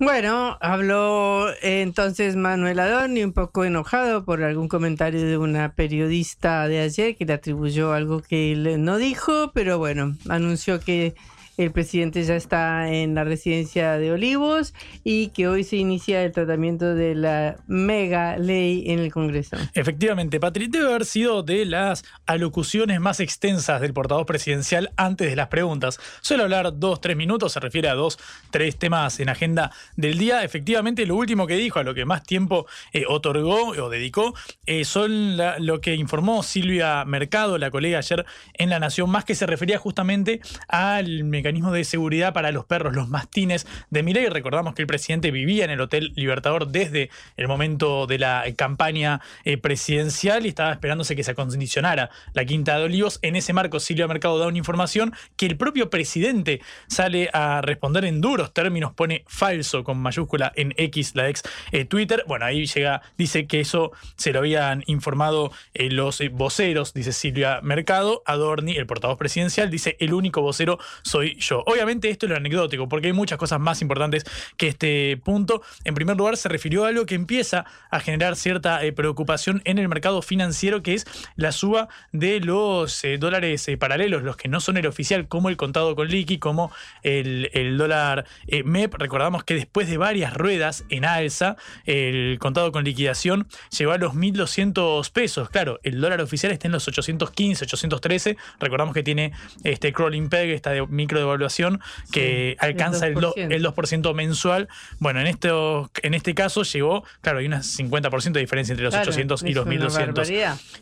Bueno, 0.00 0.56
habló 0.60 1.48
entonces 1.60 2.36
Manuel 2.36 2.78
Adorni 2.78 3.24
un 3.24 3.32
poco 3.32 3.64
enojado 3.64 4.24
por 4.24 4.44
algún 4.44 4.68
comentario 4.68 5.26
de 5.26 5.36
una 5.38 5.72
periodista 5.72 6.68
de 6.68 6.78
ayer 6.78 7.16
que 7.16 7.24
le 7.24 7.32
atribuyó 7.32 7.92
algo 7.92 8.22
que 8.22 8.52
él 8.52 8.84
no 8.84 8.96
dijo, 8.96 9.50
pero 9.52 9.78
bueno, 9.78 10.16
anunció 10.28 10.78
que 10.78 11.16
el 11.58 11.72
presidente 11.72 12.22
ya 12.22 12.36
está 12.36 12.88
en 12.88 13.16
la 13.16 13.24
residencia 13.24 13.98
de 13.98 14.12
Olivos 14.12 14.74
y 15.02 15.28
que 15.30 15.48
hoy 15.48 15.64
se 15.64 15.76
inicia 15.76 16.22
el 16.22 16.30
tratamiento 16.30 16.94
de 16.94 17.16
la 17.16 17.56
mega 17.66 18.38
ley 18.38 18.84
en 18.86 19.00
el 19.00 19.12
Congreso. 19.12 19.56
Efectivamente, 19.74 20.38
Patri, 20.38 20.68
debe 20.68 20.86
haber 20.86 21.04
sido 21.04 21.42
de 21.42 21.64
las 21.64 22.04
alocuciones 22.26 23.00
más 23.00 23.18
extensas 23.18 23.80
del 23.80 23.92
portavoz 23.92 24.24
presidencial 24.24 24.92
antes 24.96 25.28
de 25.28 25.34
las 25.34 25.48
preguntas. 25.48 25.98
Suele 26.20 26.44
hablar 26.44 26.78
dos, 26.78 27.00
tres 27.00 27.16
minutos, 27.16 27.52
se 27.52 27.60
refiere 27.60 27.88
a 27.88 27.94
dos, 27.94 28.18
tres 28.52 28.76
temas 28.76 29.18
en 29.18 29.28
agenda 29.28 29.72
del 29.96 30.16
día. 30.16 30.44
Efectivamente, 30.44 31.06
lo 31.06 31.16
último 31.16 31.48
que 31.48 31.56
dijo, 31.56 31.80
a 31.80 31.82
lo 31.82 31.92
que 31.92 32.04
más 32.04 32.22
tiempo 32.22 32.66
eh, 32.92 33.02
otorgó 33.08 33.70
o 33.70 33.90
dedicó, 33.90 34.32
eh, 34.64 34.84
son 34.84 35.36
lo 35.58 35.80
que 35.80 35.96
informó 35.96 36.44
Silvia 36.44 37.04
Mercado, 37.04 37.58
la 37.58 37.72
colega 37.72 37.98
ayer 37.98 38.24
en 38.54 38.70
La 38.70 38.78
Nación, 38.78 39.10
más 39.10 39.24
que 39.24 39.34
se 39.34 39.46
refería 39.46 39.78
justamente 39.78 40.40
al 40.68 41.24
mecanismo 41.24 41.47
de 41.48 41.84
seguridad 41.84 42.34
para 42.34 42.52
los 42.52 42.66
perros, 42.66 42.94
los 42.94 43.08
mastines 43.08 43.66
de 43.88 44.02
Milei. 44.02 44.28
Recordamos 44.28 44.74
que 44.74 44.82
el 44.82 44.86
presidente 44.86 45.30
vivía 45.30 45.64
en 45.64 45.70
el 45.70 45.80
Hotel 45.80 46.12
Libertador 46.14 46.68
desde 46.68 47.08
el 47.38 47.48
momento 47.48 48.06
de 48.06 48.18
la 48.18 48.44
campaña 48.54 49.22
eh, 49.44 49.56
presidencial 49.56 50.44
y 50.44 50.50
estaba 50.50 50.72
esperándose 50.72 51.16
que 51.16 51.24
se 51.24 51.30
acondicionara 51.30 52.10
la 52.34 52.44
Quinta 52.44 52.78
de 52.78 52.84
Olivos. 52.84 53.18
En 53.22 53.34
ese 53.34 53.54
marco, 53.54 53.80
Silvia 53.80 54.06
Mercado 54.06 54.38
da 54.38 54.46
una 54.46 54.58
información 54.58 55.14
que 55.36 55.46
el 55.46 55.56
propio 55.56 55.88
presidente 55.88 56.60
sale 56.86 57.30
a 57.32 57.62
responder 57.62 58.04
en 58.04 58.20
duros 58.20 58.52
términos, 58.52 58.92
pone 58.92 59.24
falso 59.26 59.84
con 59.84 59.98
mayúscula 59.98 60.52
en 60.54 60.74
X, 60.76 61.14
la 61.14 61.30
ex 61.30 61.42
eh, 61.72 61.86
Twitter. 61.86 62.24
Bueno, 62.28 62.44
ahí 62.44 62.66
llega, 62.66 63.00
dice 63.16 63.46
que 63.46 63.60
eso 63.60 63.92
se 64.16 64.32
lo 64.32 64.40
habían 64.40 64.84
informado 64.86 65.50
eh, 65.72 65.90
los 65.90 66.22
voceros, 66.32 66.92
dice 66.92 67.12
Silvia 67.12 67.60
Mercado. 67.62 68.22
Adorni, 68.26 68.76
el 68.76 68.86
portavoz 68.86 69.16
presidencial, 69.16 69.70
dice 69.70 69.96
el 69.98 70.12
único 70.12 70.42
vocero 70.42 70.78
soy 71.02 71.37
yo. 71.38 71.62
Obviamente 71.66 72.10
esto 72.10 72.26
es 72.26 72.30
lo 72.30 72.36
anecdótico, 72.36 72.88
porque 72.88 73.08
hay 73.08 73.12
muchas 73.12 73.38
cosas 73.38 73.60
más 73.60 73.82
importantes 73.82 74.24
que 74.56 74.68
este 74.68 75.16
punto. 75.24 75.62
En 75.84 75.94
primer 75.94 76.16
lugar, 76.16 76.36
se 76.36 76.48
refirió 76.48 76.84
a 76.84 76.88
algo 76.88 77.06
que 77.06 77.14
empieza 77.14 77.64
a 77.90 78.00
generar 78.00 78.36
cierta 78.36 78.84
eh, 78.84 78.92
preocupación 78.92 79.62
en 79.64 79.78
el 79.78 79.88
mercado 79.88 80.22
financiero, 80.22 80.82
que 80.82 80.94
es 80.94 81.06
la 81.36 81.52
suba 81.52 81.88
de 82.12 82.40
los 82.40 83.04
eh, 83.04 83.18
dólares 83.18 83.66
eh, 83.68 83.76
paralelos, 83.76 84.22
los 84.22 84.36
que 84.36 84.48
no 84.48 84.60
son 84.60 84.76
el 84.76 84.86
oficial, 84.86 85.28
como 85.28 85.48
el 85.48 85.56
contado 85.56 85.94
con 85.94 86.08
liqui, 86.08 86.38
como 86.38 86.72
el, 87.02 87.50
el 87.52 87.78
dólar 87.78 88.26
MEP. 88.64 88.94
Recordamos 88.94 89.44
que 89.44 89.54
después 89.54 89.88
de 89.88 89.96
varias 89.96 90.34
ruedas 90.34 90.84
en 90.88 91.04
alza, 91.04 91.56
el 91.84 92.38
contado 92.40 92.72
con 92.72 92.84
liquidación 92.84 93.46
llegó 93.76 93.92
a 93.92 93.98
los 93.98 94.14
1.200 94.14 95.10
pesos. 95.12 95.50
Claro, 95.50 95.80
el 95.82 96.00
dólar 96.00 96.20
oficial 96.20 96.52
está 96.52 96.68
en 96.68 96.72
los 96.72 96.86
815, 96.88 97.64
813. 97.64 98.36
Recordamos 98.60 98.94
que 98.94 99.02
tiene 99.02 99.32
este 99.64 99.92
crawling 99.92 100.28
peg, 100.28 100.50
esta 100.50 100.70
de 100.70 100.86
micro 100.86 101.18
de 101.18 101.24
evaluación 101.28 101.80
que 102.12 102.56
alcanza 102.58 103.06
el 103.06 103.14
2%, 103.14 103.94
el 103.94 104.02
2 104.02 104.14
mensual. 104.14 104.68
Bueno, 104.98 105.20
en, 105.20 105.26
esto, 105.26 105.90
en 106.02 106.14
este 106.14 106.34
caso 106.34 106.62
llegó, 106.62 107.04
claro, 107.20 107.38
hay 107.38 107.46
un 107.46 107.52
50% 107.52 108.32
de 108.32 108.40
diferencia 108.40 108.72
entre 108.72 108.84
los 108.84 108.94
800 108.94 109.42
y 109.44 109.54
los 109.54 109.66
1200. 109.66 110.30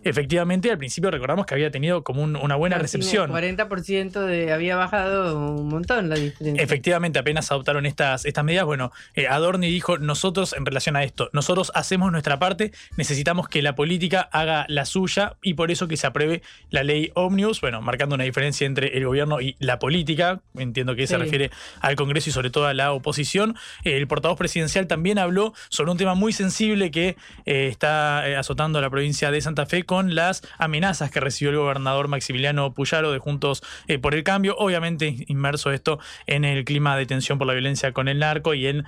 Efectivamente, 0.04 0.70
al 0.70 0.78
principio 0.78 1.10
recordamos 1.10 1.46
que 1.46 1.54
había 1.54 1.70
tenido 1.70 2.02
como 2.02 2.22
una 2.22 2.56
buena 2.56 2.78
recepción. 2.78 3.30
40% 3.30 4.20
de, 4.24 4.52
había 4.52 4.76
bajado 4.76 5.38
un 5.38 5.68
montón 5.68 6.08
la 6.08 6.16
diferencia. 6.16 6.62
Efectivamente, 6.62 7.18
apenas 7.18 7.50
adoptaron 7.50 7.86
estas, 7.86 8.24
estas 8.24 8.44
medidas. 8.44 8.64
Bueno, 8.64 8.92
eh, 9.14 9.28
Adorni 9.28 9.70
dijo, 9.70 9.98
nosotros 9.98 10.54
en 10.56 10.66
relación 10.66 10.96
a 10.96 11.04
esto, 11.04 11.30
nosotros 11.32 11.72
hacemos 11.74 12.12
nuestra 12.12 12.38
parte, 12.38 12.72
necesitamos 12.96 13.48
que 13.48 13.62
la 13.62 13.74
política 13.74 14.20
haga 14.32 14.66
la 14.68 14.84
suya 14.84 15.36
y 15.42 15.54
por 15.54 15.70
eso 15.70 15.88
que 15.88 15.96
se 15.96 16.06
apruebe 16.06 16.42
la 16.70 16.82
ley 16.82 17.10
Omnibus, 17.14 17.60
bueno, 17.60 17.80
marcando 17.82 18.14
una 18.14 18.24
diferencia 18.24 18.66
entre 18.66 18.96
el 18.96 19.06
gobierno 19.06 19.40
y 19.40 19.56
la 19.58 19.78
política 19.78 20.25
entiendo 20.56 20.94
que 20.94 21.06
se 21.06 21.18
refiere 21.18 21.50
al 21.80 21.96
Congreso 21.96 22.30
y 22.30 22.32
sobre 22.32 22.50
todo 22.50 22.66
a 22.66 22.74
la 22.74 22.92
oposición. 22.92 23.56
El 23.84 24.06
portavoz 24.06 24.38
presidencial 24.38 24.86
también 24.86 25.18
habló 25.18 25.52
sobre 25.68 25.90
un 25.90 25.98
tema 25.98 26.14
muy 26.14 26.32
sensible 26.32 26.90
que 26.90 27.16
eh, 27.44 27.68
está 27.68 28.28
eh, 28.28 28.36
azotando 28.36 28.78
a 28.78 28.82
la 28.82 28.90
provincia 28.90 29.30
de 29.30 29.40
Santa 29.40 29.66
Fe 29.66 29.84
con 29.84 30.14
las 30.14 30.42
amenazas 30.58 31.10
que 31.10 31.20
recibió 31.20 31.50
el 31.50 31.58
gobernador 31.58 32.08
Maximiliano 32.08 32.72
Puyaro 32.72 33.12
de 33.12 33.18
Juntos 33.18 33.62
eh, 33.88 33.98
por 33.98 34.14
el 34.14 34.24
Cambio. 34.24 34.56
Obviamente 34.58 35.24
inmerso 35.28 35.72
esto 35.72 35.98
en 36.26 36.44
el 36.44 36.64
clima 36.64 36.96
de 36.96 37.06
tensión 37.06 37.38
por 37.38 37.46
la 37.46 37.52
violencia 37.52 37.92
con 37.92 38.08
el 38.08 38.18
narco 38.18 38.54
y 38.54 38.66
en 38.66 38.86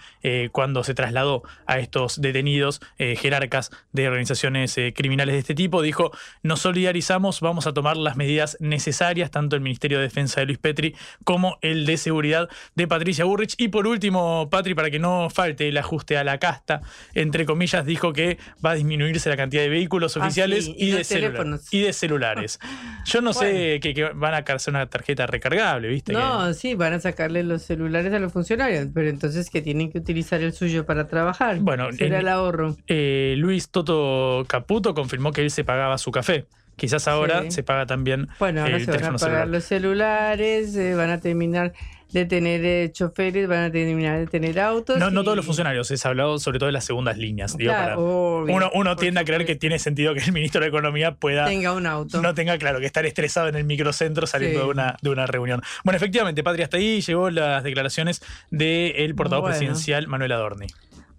cuando 0.53 0.85
se 0.85 0.95
trasladó 0.95 1.43
a 1.67 1.79
estos 1.79 2.21
detenidos 2.21 2.81
jerarcas 2.99 3.71
de 3.93 4.07
organizaciones 4.07 4.77
criminales 4.95 5.35
de 5.35 5.39
este 5.39 5.55
tipo, 5.55 5.83
dijo, 5.83 6.13
nos 6.43 6.61
solidarizamos, 6.61 7.41
vamos 7.41 7.67
a 7.67 7.73
tomar 7.73 7.97
las 7.97 8.17
medidas 8.17 8.57
necesarias, 8.61 9.31
tanto 9.31 9.57
el 9.57 9.63
Ministerio 9.63 9.99
de 9.99 10.05
Defensa 10.05 10.41
de 10.41 10.47
Luis 10.47 10.59
Petri 10.59 10.95
como 11.29 11.59
el 11.61 11.85
de 11.85 11.99
seguridad 11.99 12.49
de 12.75 12.89
Patricia 12.89 13.27
Burrich. 13.27 13.55
Y 13.59 13.69
por 13.69 13.87
último, 13.87 14.49
Patri, 14.51 14.75
para 14.75 14.91
que 14.91 14.99
no 14.99 15.29
falte 15.29 15.69
el 15.69 15.77
ajuste 15.77 16.17
a 16.17 16.25
la 16.25 16.39
casta, 16.39 16.81
entre 17.13 17.45
comillas, 17.45 17.85
dijo 17.85 18.15
que 18.15 18.39
va 18.65 18.71
a 18.71 18.75
disminuirse 18.77 19.29
la 19.29 19.37
cantidad 19.37 19.61
de 19.61 19.69
vehículos 19.69 20.17
Ah, 20.17 20.21
oficiales 20.21 20.65
sí, 20.65 20.75
y, 20.79 20.87
y 20.87 20.91
de 20.93 20.99
los 21.01 21.07
celula- 21.07 21.27
teléfonos. 21.27 21.75
y 21.75 21.81
de 21.83 21.93
celulares. 21.93 22.59
Yo 23.05 23.21
no 23.21 23.35
sé 23.35 23.79
que, 23.83 23.93
que 23.93 24.05
van 24.15 24.33
a 24.33 24.39
hacer 24.39 24.73
una 24.73 24.87
tarjeta 24.89 25.27
recargable, 25.27 25.89
¿viste? 25.89 26.13
Que- 26.13 26.19
No, 26.19 26.55
sí, 26.55 26.75
van 26.75 26.95
a 26.95 27.01
sacarle 27.01 27.43
los 27.43 27.61
celulares 27.61 28.11
a 28.15 28.19
los 28.21 28.33
funcionarios, 28.33 28.89
pero 28.95 29.11
entonces 29.11 29.51
que 29.51 29.61
tienen 29.61 29.93
que 29.93 29.99
utilizar 29.99 30.41
el 30.41 30.55
suyo 30.55 30.87
para 30.87 31.09
trabajar. 31.09 31.59
Bueno, 31.59 31.93
será 31.93 32.21
el 32.21 32.29
ahorro. 32.29 32.75
eh, 32.87 33.35
Luis 33.37 33.69
Toto 33.69 34.47
Caputo 34.49 34.95
confirmó 34.95 35.31
que 35.33 35.43
él 35.43 35.51
se 35.51 35.63
pagaba 35.63 35.99
su 35.99 36.11
café. 36.11 36.47
Quizás 36.79 37.07
ahora 37.09 37.43
Sí. 37.43 37.51
se 37.51 37.63
paga 37.63 37.85
también 37.85 38.29
Bueno, 38.39 38.63
ahora 38.63 38.77
el 38.77 38.85
se 38.87 38.91
van 38.93 39.01
a 39.01 39.03
pagar 39.09 39.19
celular. 39.21 39.49
los 39.49 39.65
celulares, 39.65 40.75
eh, 40.77 40.95
van 40.95 41.11
a 41.11 41.21
terminar 41.21 41.73
de 42.13 42.25
tener 42.25 42.65
eh, 42.65 42.91
choferes, 42.91 43.47
van 43.49 43.65
a 43.65 43.71
terminar 43.71 44.19
de 44.19 44.27
tener 44.27 44.59
autos. 44.61 44.97
No, 44.97 45.11
no 45.11 45.23
todos 45.25 45.37
los 45.37 45.45
funcionarios, 45.45 45.91
es 45.91 46.07
hablado 46.07 46.39
sobre 46.39 46.59
todo 46.59 46.69
de 46.69 46.73
las 46.73 46.87
segundas 46.87 47.19
líneas. 47.19 47.55
digo, 47.55 47.71
Claro, 47.71 47.85
para- 47.87 47.99
obvio, 47.99 48.55
uno 48.55 48.71
uno 48.73 48.97
tiende 48.97 49.21
a 49.21 49.25
creer 49.25 49.45
que 49.45 49.57
tiene 49.57 49.79
sentido 49.79 50.15
que 50.15 50.21
el 50.21 50.33
ministro 50.33 50.63
de 50.63 50.69
Economía 50.69 51.13
pueda 51.17 51.45
Tenga 51.45 51.75
un 51.75 51.85
auto. 51.85 52.23
no 52.23 52.33
tenga 52.33 52.57
claro 52.57 52.81
que 52.81 52.87
estar 52.87 53.05
estresado 53.05 53.49
en 53.49 53.57
el 53.57 53.65
microcentro 53.65 54.27
saliendo 54.27 54.61
Sí. 54.61 54.65
de, 54.65 54.71
una, 54.71 54.97
de 55.03 55.11
una 55.11 55.27
reunión. 55.27 55.61
Bueno, 55.85 55.99
efectivamente, 55.99 56.43
Patria, 56.43 56.65
hasta 56.65 56.79
ahí 56.79 57.03
llegó 57.03 57.29
las 57.29 57.63
declaraciones 57.63 58.23
del 58.51 59.15
portavoz 59.15 59.43
Bueno. 59.43 59.57
presidencial 59.59 60.07
Manuel 60.07 60.33
Adorni. 60.33 60.69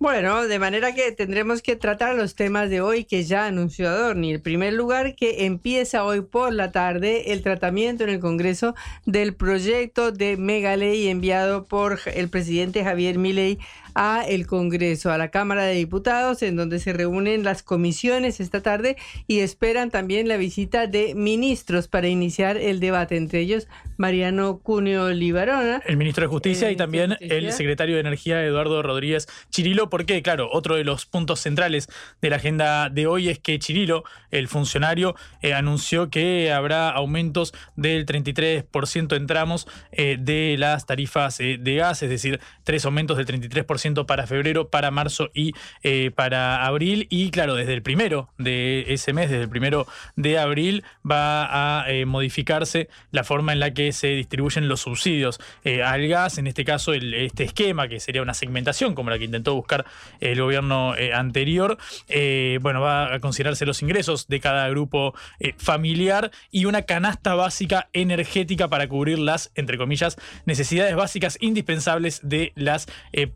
Bueno, 0.01 0.47
de 0.47 0.59
manera 0.59 0.93
que 0.93 1.11
tendremos 1.11 1.61
que 1.61 1.75
tratar 1.75 2.15
los 2.15 2.33
temas 2.33 2.69
de 2.69 2.79
hoy 2.79 3.03
que 3.03 3.23
ya 3.23 3.47
anunció 3.47 3.89
Adorni. 3.89 4.35
En 4.35 4.41
primer 4.41 4.71
lugar, 4.71 5.13
que 5.13 5.45
empieza 5.45 6.05
hoy 6.05 6.21
por 6.21 6.53
la 6.53 6.71
tarde 6.71 7.33
el 7.33 7.41
tratamiento 7.43 8.05
en 8.05 8.11
el 8.11 8.21
Congreso 8.21 8.75
del 9.05 9.35
proyecto 9.35 10.13
de 10.13 10.37
mega 10.37 10.77
ley 10.77 11.09
enviado 11.09 11.65
por 11.65 11.99
el 12.05 12.29
presidente 12.29 12.81
Javier 12.81 13.17
Milei 13.17 13.59
a 14.01 14.23
el 14.25 14.47
Congreso, 14.47 15.11
a 15.11 15.17
la 15.17 15.29
Cámara 15.29 15.63
de 15.63 15.73
Diputados, 15.73 16.41
en 16.41 16.55
donde 16.55 16.79
se 16.79 16.93
reúnen 16.93 17.43
las 17.43 17.63
comisiones 17.63 18.39
esta 18.39 18.61
tarde 18.61 18.95
y 19.27 19.41
esperan 19.41 19.91
también 19.91 20.29
la 20.29 20.37
visita 20.37 20.87
de 20.87 21.15
ministros 21.15 21.89
para 21.89 22.07
iniciar 22.07 22.55
el 22.55 22.79
debate, 22.79 23.17
entre 23.17 23.41
ellos 23.41 23.67
Mariano 23.97 24.59
Cuneo 24.59 25.09
Libarona. 25.09 25.81
El 25.85 25.97
ministro 25.97 26.21
de 26.21 26.29
Justicia 26.29 26.69
Eh, 26.69 26.71
y 26.71 26.75
también 26.77 27.09
Justicia. 27.09 27.37
el 27.37 27.51
secretario 27.51 27.95
de 27.95 27.99
Energía, 27.99 28.41
Eduardo 28.41 28.81
Rodríguez 28.81 29.27
Chirilo, 29.49 29.89
porque, 29.89 30.21
claro, 30.21 30.47
otro 30.49 30.77
de 30.77 30.85
los 30.85 31.05
puntos 31.05 31.41
centrales 31.41 31.89
de 32.21 32.29
la 32.29 32.37
agenda 32.37 32.89
de 32.89 33.05
hoy 33.05 33.27
es 33.27 33.37
que 33.37 33.59
Chirilo, 33.59 34.05
el 34.31 34.47
funcionario, 34.47 35.15
eh, 35.41 35.53
anunció 35.53 36.09
que 36.09 36.53
habrá 36.53 36.89
aumentos 36.89 37.53
del 37.75 38.05
33% 38.05 39.17
en 39.17 39.27
tramos 39.27 39.67
eh, 39.91 40.15
de 40.17 40.55
las 40.57 40.85
tarifas 40.85 41.39
de 41.39 41.75
gas, 41.75 42.01
es 42.01 42.09
decir, 42.09 42.39
tres 42.63 42.85
aumentos 42.85 43.17
del 43.17 43.25
33% 43.25 43.88
para 44.05 44.27
febrero, 44.27 44.69
para 44.69 44.91
marzo 44.91 45.29
y 45.33 45.53
eh, 45.83 46.11
para 46.11 46.65
abril. 46.65 47.07
Y, 47.09 47.31
claro, 47.31 47.55
desde 47.55 47.73
el 47.73 47.81
primero 47.81 48.29
de 48.37 48.85
ese 48.87 49.13
mes, 49.13 49.29
desde 49.29 49.43
el 49.43 49.49
primero 49.49 49.87
de 50.15 50.39
abril, 50.39 50.83
va 51.09 51.81
a 51.81 51.89
eh, 51.89 52.05
modificarse 52.05 52.89
la 53.11 53.23
forma 53.23 53.53
en 53.53 53.59
la 53.59 53.73
que 53.73 53.91
se 53.91 54.07
distribuyen 54.07 54.67
los 54.67 54.81
subsidios 54.81 55.39
eh, 55.63 55.83
al 55.83 56.07
gas, 56.07 56.37
en 56.37 56.47
este 56.47 56.65
caso 56.65 56.93
este 56.93 57.43
esquema 57.43 57.87
que 57.87 57.99
sería 57.99 58.21
una 58.21 58.33
segmentación 58.33 58.95
como 58.95 59.09
la 59.09 59.17
que 59.17 59.25
intentó 59.25 59.55
buscar 59.55 59.85
el 60.19 60.39
gobierno 60.41 60.93
anterior, 61.13 61.77
bueno, 62.61 62.81
va 62.81 63.13
a 63.13 63.19
considerarse 63.19 63.65
los 63.65 63.81
ingresos 63.81 64.27
de 64.27 64.39
cada 64.39 64.67
grupo 64.69 65.13
familiar 65.57 66.31
y 66.51 66.65
una 66.65 66.83
canasta 66.83 67.35
básica 67.35 67.89
energética 67.93 68.67
para 68.67 68.87
cubrir 68.87 69.19
las, 69.19 69.51
entre 69.55 69.77
comillas, 69.77 70.17
necesidades 70.45 70.95
básicas 70.95 71.37
indispensables 71.41 72.21
de 72.23 72.53
las 72.55 72.87
eh, 73.11 73.27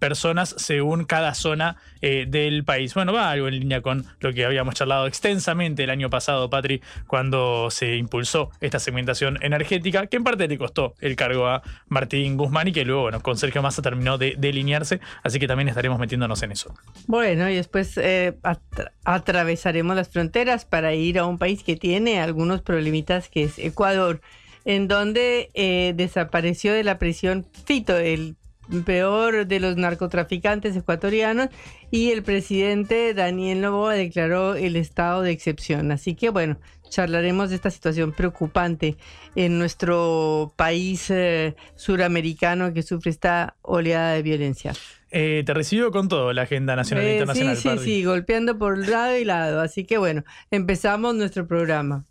según 0.49 1.05
cada 1.05 1.33
zona 1.33 1.77
eh, 2.01 2.25
del 2.27 2.63
país. 2.63 2.93
Bueno, 2.93 3.13
va 3.13 3.31
algo 3.31 3.47
en 3.47 3.59
línea 3.59 3.81
con 3.81 4.05
lo 4.19 4.33
que 4.33 4.45
habíamos 4.45 4.75
charlado 4.75 5.07
extensamente 5.07 5.83
el 5.83 5.89
año 5.89 6.09
pasado, 6.09 6.49
Patri, 6.49 6.81
cuando 7.07 7.69
se 7.71 7.95
impulsó 7.95 8.51
esta 8.61 8.79
segmentación 8.79 9.37
energética, 9.41 10.07
que 10.07 10.17
en 10.17 10.23
parte 10.23 10.47
le 10.47 10.57
costó 10.57 10.95
el 11.01 11.15
cargo 11.15 11.47
a 11.47 11.61
Martín 11.87 12.37
Guzmán 12.37 12.67
y 12.67 12.71
que 12.71 12.85
luego, 12.85 13.03
bueno, 13.03 13.21
con 13.21 13.37
Sergio 13.37 13.61
Massa 13.61 13.81
terminó 13.81 14.17
de 14.17 14.35
delinearse, 14.37 14.99
así 15.23 15.39
que 15.39 15.47
también 15.47 15.69
estaremos 15.69 15.99
metiéndonos 15.99 16.41
en 16.43 16.51
eso. 16.51 16.73
Bueno, 17.07 17.49
y 17.49 17.55
después 17.55 17.97
eh, 17.97 18.33
atra- 18.43 18.91
atravesaremos 19.03 19.95
las 19.95 20.09
fronteras 20.09 20.65
para 20.65 20.93
ir 20.93 21.19
a 21.19 21.25
un 21.25 21.37
país 21.37 21.63
que 21.63 21.75
tiene 21.75 22.19
algunos 22.21 22.61
problemitas, 22.61 23.29
que 23.29 23.43
es 23.43 23.59
Ecuador, 23.59 24.21
en 24.65 24.87
donde 24.87 25.49
eh, 25.53 25.93
desapareció 25.95 26.73
de 26.73 26.83
la 26.83 26.97
prisión 26.97 27.45
Fito, 27.65 27.97
el 27.97 28.35
peor 28.81 29.45
de 29.45 29.59
los 29.59 29.77
narcotraficantes 29.77 30.75
ecuatorianos, 30.75 31.49
y 31.91 32.09
el 32.09 32.23
presidente 32.23 33.13
Daniel 33.13 33.61
Noboa 33.61 33.93
declaró 33.93 34.55
el 34.55 34.75
estado 34.75 35.21
de 35.21 35.29
excepción. 35.29 35.91
Así 35.91 36.15
que 36.15 36.29
bueno, 36.29 36.57
charlaremos 36.89 37.49
de 37.51 37.57
esta 37.57 37.69
situación 37.69 38.11
preocupante 38.13 38.97
en 39.35 39.59
nuestro 39.59 40.53
país 40.55 41.11
eh, 41.11 41.55
suramericano 41.75 42.73
que 42.73 42.81
sufre 42.81 43.11
esta 43.11 43.55
oleada 43.61 44.13
de 44.13 44.23
violencia. 44.23 44.73
Eh, 45.11 45.43
te 45.45 45.53
recibo 45.53 45.91
con 45.91 46.07
todo 46.07 46.33
la 46.33 46.41
agenda 46.41 46.75
nacional 46.75 47.05
e 47.05 47.09
Eh, 47.09 47.13
internacional. 47.13 47.57
Sí, 47.57 47.69
sí, 47.69 47.77
sí, 47.83 48.03
golpeando 48.03 48.57
por 48.57 48.87
lado 48.87 49.15
y 49.15 49.25
lado. 49.25 49.61
Así 49.61 49.83
que 49.83 49.99
bueno, 49.99 50.23
empezamos 50.49 51.13
nuestro 51.13 51.45
programa. 51.47 52.05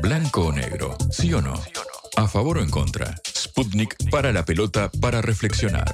Blanco 0.00 0.46
o 0.46 0.52
negro, 0.52 0.96
sí 1.10 1.32
o 1.34 1.42
no. 1.42 1.54
A 2.20 2.28
favor 2.28 2.58
o 2.58 2.60
en 2.60 2.68
contra. 2.68 3.14
Sputnik 3.24 3.96
para 4.10 4.30
la 4.30 4.44
pelota 4.44 4.90
para 5.00 5.22
reflexionar. 5.22 5.90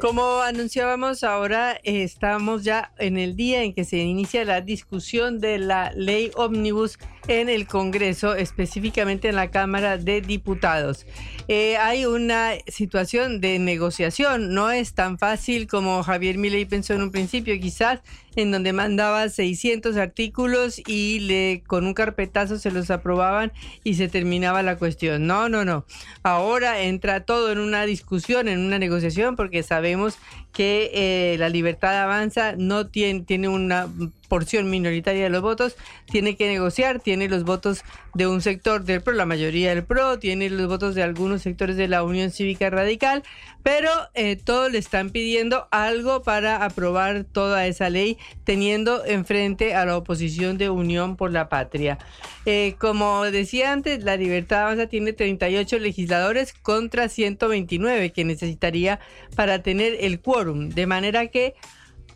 Como 0.00 0.42
anunciábamos, 0.42 1.22
ahora 1.22 1.78
estamos 1.84 2.64
ya 2.64 2.92
en 2.98 3.16
el 3.16 3.36
día 3.36 3.62
en 3.62 3.74
que 3.74 3.84
se 3.84 3.98
inicia 3.98 4.44
la 4.44 4.60
discusión 4.60 5.38
de 5.38 5.58
la 5.58 5.92
ley 5.92 6.32
ómnibus 6.34 6.98
en 7.28 7.48
el 7.48 7.66
Congreso, 7.66 8.34
específicamente 8.34 9.28
en 9.28 9.36
la 9.36 9.50
Cámara 9.50 9.98
de 9.98 10.20
Diputados. 10.20 11.06
Eh, 11.48 11.76
hay 11.76 12.06
una 12.06 12.52
situación 12.66 13.40
de 13.40 13.58
negociación, 13.58 14.52
no 14.52 14.70
es 14.70 14.94
tan 14.94 15.18
fácil 15.18 15.66
como 15.66 16.02
Javier 16.02 16.38
Milei 16.38 16.64
pensó 16.64 16.94
en 16.94 17.02
un 17.02 17.10
principio, 17.10 17.58
quizás, 17.60 18.00
en 18.36 18.50
donde 18.50 18.72
mandaba 18.72 19.28
600 19.28 19.96
artículos 19.96 20.80
y 20.86 21.20
le 21.20 21.62
con 21.66 21.86
un 21.86 21.94
carpetazo 21.94 22.58
se 22.58 22.70
los 22.70 22.90
aprobaban 22.90 23.52
y 23.82 23.94
se 23.94 24.08
terminaba 24.08 24.62
la 24.62 24.76
cuestión. 24.76 25.26
No, 25.26 25.48
no, 25.48 25.64
no. 25.64 25.86
Ahora 26.22 26.82
entra 26.82 27.20
todo 27.20 27.50
en 27.50 27.58
una 27.58 27.86
discusión, 27.86 28.48
en 28.48 28.58
una 28.60 28.78
negociación, 28.78 29.36
porque 29.36 29.62
sabemos 29.62 30.18
que 30.52 30.90
eh, 30.94 31.36
la 31.38 31.48
libertad 31.48 32.02
avanza 32.02 32.54
no 32.56 32.86
tiene, 32.86 33.20
tiene 33.20 33.48
una 33.48 33.88
porción 34.28 34.70
minoritaria 34.70 35.24
de 35.24 35.30
los 35.30 35.42
votos, 35.42 35.76
tiene 36.06 36.36
que 36.36 36.48
negociar, 36.48 37.00
tiene 37.00 37.28
los 37.28 37.44
votos 37.44 37.82
de 38.14 38.26
un 38.26 38.40
sector 38.40 38.84
del 38.84 39.02
PRO, 39.02 39.14
la 39.14 39.26
mayoría 39.26 39.74
del 39.74 39.84
PRO, 39.84 40.18
tiene 40.18 40.50
los 40.50 40.68
votos 40.68 40.94
de 40.94 41.02
algunos 41.02 41.42
sectores 41.42 41.76
de 41.76 41.88
la 41.88 42.02
Unión 42.02 42.30
Cívica 42.30 42.70
Radical, 42.70 43.22
pero 43.62 43.90
eh, 44.14 44.36
todos 44.36 44.70
le 44.70 44.78
están 44.78 45.10
pidiendo 45.10 45.68
algo 45.70 46.22
para 46.22 46.64
aprobar 46.64 47.24
toda 47.24 47.66
esa 47.66 47.90
ley, 47.90 48.16
teniendo 48.44 49.04
enfrente 49.04 49.74
a 49.74 49.84
la 49.84 49.96
oposición 49.96 50.56
de 50.58 50.70
Unión 50.70 51.16
por 51.16 51.32
la 51.32 51.48
Patria. 51.48 51.98
Eh, 52.44 52.76
como 52.78 53.24
decía 53.24 53.72
antes, 53.72 54.04
la 54.04 54.16
Libertad 54.16 54.62
Avanza 54.62 54.86
tiene 54.86 55.12
38 55.12 55.78
legisladores 55.78 56.52
contra 56.52 57.08
129 57.08 58.12
que 58.12 58.24
necesitaría 58.24 59.00
para 59.34 59.62
tener 59.62 59.96
el 60.00 60.20
quórum, 60.20 60.68
de 60.68 60.86
manera 60.86 61.26
que, 61.26 61.54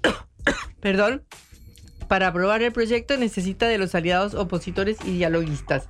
perdón, 0.81 1.25
para 2.11 2.27
aprobar 2.27 2.61
el 2.61 2.73
proyecto 2.73 3.17
necesita 3.17 3.69
de 3.69 3.79
los 3.79 3.95
aliados 3.95 4.35
opositores 4.35 4.97
y 5.05 5.13
dialoguistas. 5.13 5.87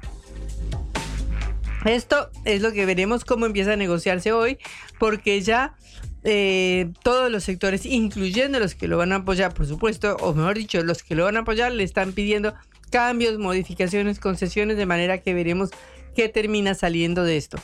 Esto 1.87 2.29
es 2.45 2.61
lo 2.61 2.73
que 2.73 2.85
veremos 2.85 3.25
cómo 3.25 3.47
empieza 3.47 3.73
a 3.73 3.77
negociarse 3.77 4.31
hoy, 4.31 4.59
porque 4.99 5.41
ya 5.41 5.77
eh, 6.25 6.93
todos 7.03 7.33
los 7.33 7.45
sectores, 7.45 7.87
incluyendo 7.87 8.61
los 8.61 8.75
que 8.75 8.87
lo 8.87 8.99
van 8.99 9.13
a 9.13 9.17
apoyar, 9.17 9.55
por 9.55 9.65
supuesto, 9.67 10.15
o 10.21 10.35
mejor 10.35 10.59
dicho, 10.59 10.83
los 10.83 11.03
que 11.03 11.15
lo 11.15 11.25
van 11.25 11.39
a 11.39 11.41
apoyar, 11.41 11.73
le 11.73 11.85
están 11.85 12.13
pidiendo 12.13 12.53
cambios, 12.91 13.39
modificaciones, 13.39 14.21
concesiones, 14.21 14.77
de 14.77 14.85
manera 14.85 15.23
que 15.23 15.33
veremos 15.33 15.71
qué 16.15 16.29
termina 16.29 16.75
saliendo 16.75 17.25
de 17.25 17.39
esto. 17.39 17.57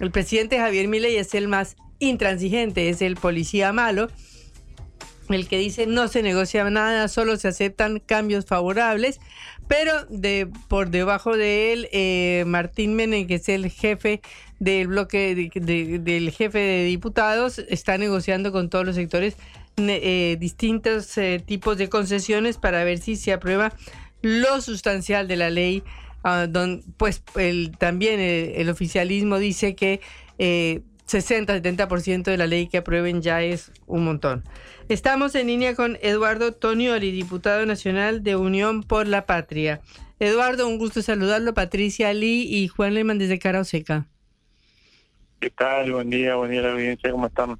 El 0.00 0.10
presidente 0.10 0.58
Javier 0.58 0.88
Milei 0.88 1.16
es 1.16 1.32
el 1.36 1.46
más 1.46 1.76
intransigente, 2.00 2.88
es 2.88 3.02
el 3.02 3.14
policía 3.14 3.72
malo, 3.72 4.08
el 5.34 5.48
que 5.48 5.58
dice 5.58 5.86
no 5.86 6.08
se 6.08 6.22
negocia 6.22 6.68
nada, 6.70 7.08
solo 7.08 7.36
se 7.36 7.48
aceptan 7.48 8.00
cambios 8.00 8.46
favorables, 8.46 9.20
pero 9.68 10.04
de, 10.08 10.48
por 10.68 10.90
debajo 10.90 11.36
de 11.36 11.72
él, 11.72 11.88
eh, 11.92 12.44
Martín 12.46 12.94
Menem, 12.94 13.26
que 13.26 13.36
es 13.36 13.48
el 13.48 13.70
jefe 13.70 14.20
del 14.58 14.88
bloque 14.88 15.34
de- 15.34 15.50
de- 15.60 15.98
del 16.00 16.30
jefe 16.30 16.58
de 16.58 16.84
diputados, 16.84 17.58
está 17.68 17.96
negociando 17.98 18.52
con 18.52 18.68
todos 18.68 18.84
los 18.84 18.96
sectores 18.96 19.36
eh, 19.76 20.36
distintos 20.38 21.16
eh, 21.16 21.40
tipos 21.44 21.78
de 21.78 21.88
concesiones 21.88 22.58
para 22.58 22.84
ver 22.84 22.98
si 22.98 23.16
se 23.16 23.32
aprueba 23.32 23.72
lo 24.22 24.60
sustancial 24.60 25.26
de 25.28 25.36
la 25.36 25.48
ley, 25.48 25.82
ah, 26.24 26.46
don- 26.48 26.82
pues 26.98 27.22
también 27.78 28.20
el, 28.20 28.50
el 28.56 28.68
oficialismo 28.68 29.38
dice 29.38 29.74
que 29.74 30.00
eh, 30.38 30.80
60-70% 31.10 32.24
de 32.24 32.36
la 32.36 32.46
ley 32.46 32.68
que 32.68 32.78
aprueben 32.78 33.22
ya 33.22 33.42
es 33.42 33.72
un 33.86 34.04
montón. 34.04 34.44
Estamos 34.88 35.34
en 35.34 35.48
línea 35.48 35.74
con 35.74 35.98
Eduardo 36.02 36.52
Tonioli, 36.52 37.10
diputado 37.10 37.66
nacional 37.66 38.22
de 38.22 38.36
Unión 38.36 38.82
por 38.82 39.08
la 39.08 39.26
Patria. 39.26 39.80
Eduardo, 40.20 40.68
un 40.68 40.78
gusto 40.78 41.02
saludarlo. 41.02 41.54
Patricia 41.54 42.12
Lee 42.12 42.46
y 42.48 42.68
Juan 42.68 42.94
Lehmann 42.94 43.18
desde 43.18 43.38
Cara 43.38 43.60
Oseca. 43.60 44.06
¿Qué 45.40 45.48
tal? 45.48 45.90
Buen 45.92 46.10
día, 46.10 46.34
buen 46.36 46.50
día 46.50 46.60
a 46.60 46.64
la 46.64 46.72
audiencia, 46.72 47.10
¿cómo 47.10 47.26
están? 47.26 47.58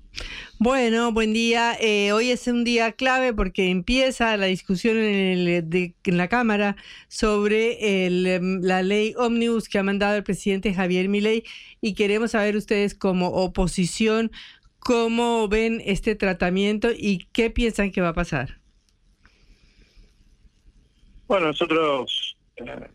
Bueno, 0.58 1.12
buen 1.12 1.32
día. 1.32 1.74
Eh, 1.80 2.12
hoy 2.12 2.30
es 2.30 2.46
un 2.46 2.62
día 2.62 2.92
clave 2.92 3.32
porque 3.32 3.70
empieza 3.70 4.36
la 4.36 4.46
discusión 4.46 4.98
en, 4.98 5.48
el- 5.48 5.70
de- 5.70 5.94
en 6.04 6.16
la 6.18 6.28
Cámara 6.28 6.76
sobre 7.08 8.06
el, 8.06 8.26
em, 8.26 8.60
la 8.62 8.82
ley 8.82 9.14
Omnibus 9.16 9.66
que 9.70 9.78
ha 9.78 9.82
mandado 9.82 10.16
el 10.16 10.22
presidente 10.24 10.74
Javier 10.74 11.08
Milei 11.08 11.42
y 11.80 11.94
queremos 11.94 12.32
saber 12.32 12.54
ustedes 12.54 12.94
como 12.94 13.28
oposición 13.28 14.30
cómo 14.78 15.48
ven 15.48 15.80
este 15.86 16.14
tratamiento 16.14 16.90
y 16.94 17.28
qué 17.32 17.48
piensan 17.48 17.92
que 17.92 18.02
va 18.02 18.08
a 18.10 18.14
pasar. 18.14 18.58
Bueno, 21.26 21.46
nosotros, 21.46 22.36
eh, 22.56 22.88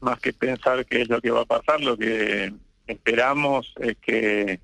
más 0.00 0.20
que 0.20 0.32
pensar 0.32 0.86
qué 0.86 1.02
es 1.02 1.08
lo 1.08 1.20
que 1.20 1.30
va 1.32 1.40
a 1.40 1.44
pasar, 1.46 1.80
lo 1.80 1.96
que 1.96 2.52
esperamos 2.90 3.72
es 3.80 3.96
que 3.98 4.60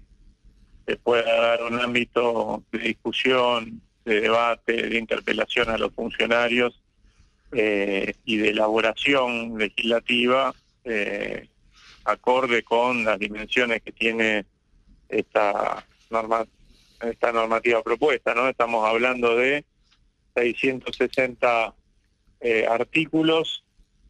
se 0.86 0.96
pueda 0.96 1.34
dar 1.34 1.62
un 1.64 1.80
ámbito 1.80 2.62
de 2.70 2.78
discusión, 2.78 3.80
de 4.04 4.20
debate, 4.20 4.88
de 4.88 4.98
interpelación 4.98 5.68
a 5.70 5.78
los 5.78 5.92
funcionarios 5.92 6.80
eh, 7.52 8.14
y 8.24 8.36
de 8.36 8.50
elaboración 8.50 9.58
legislativa 9.58 10.54
eh, 10.84 11.48
acorde 12.04 12.62
con 12.62 13.04
las 13.04 13.18
dimensiones 13.18 13.82
que 13.82 13.92
tiene 13.92 14.46
esta 15.08 15.84
norma 16.10 16.46
esta 17.02 17.32
normativa 17.32 17.82
propuesta, 17.82 18.34
¿no? 18.34 18.48
Estamos 18.48 18.88
hablando 18.88 19.36
de 19.36 19.64
660 20.34 21.74
eh, 22.40 22.66
artículos. 22.68 23.64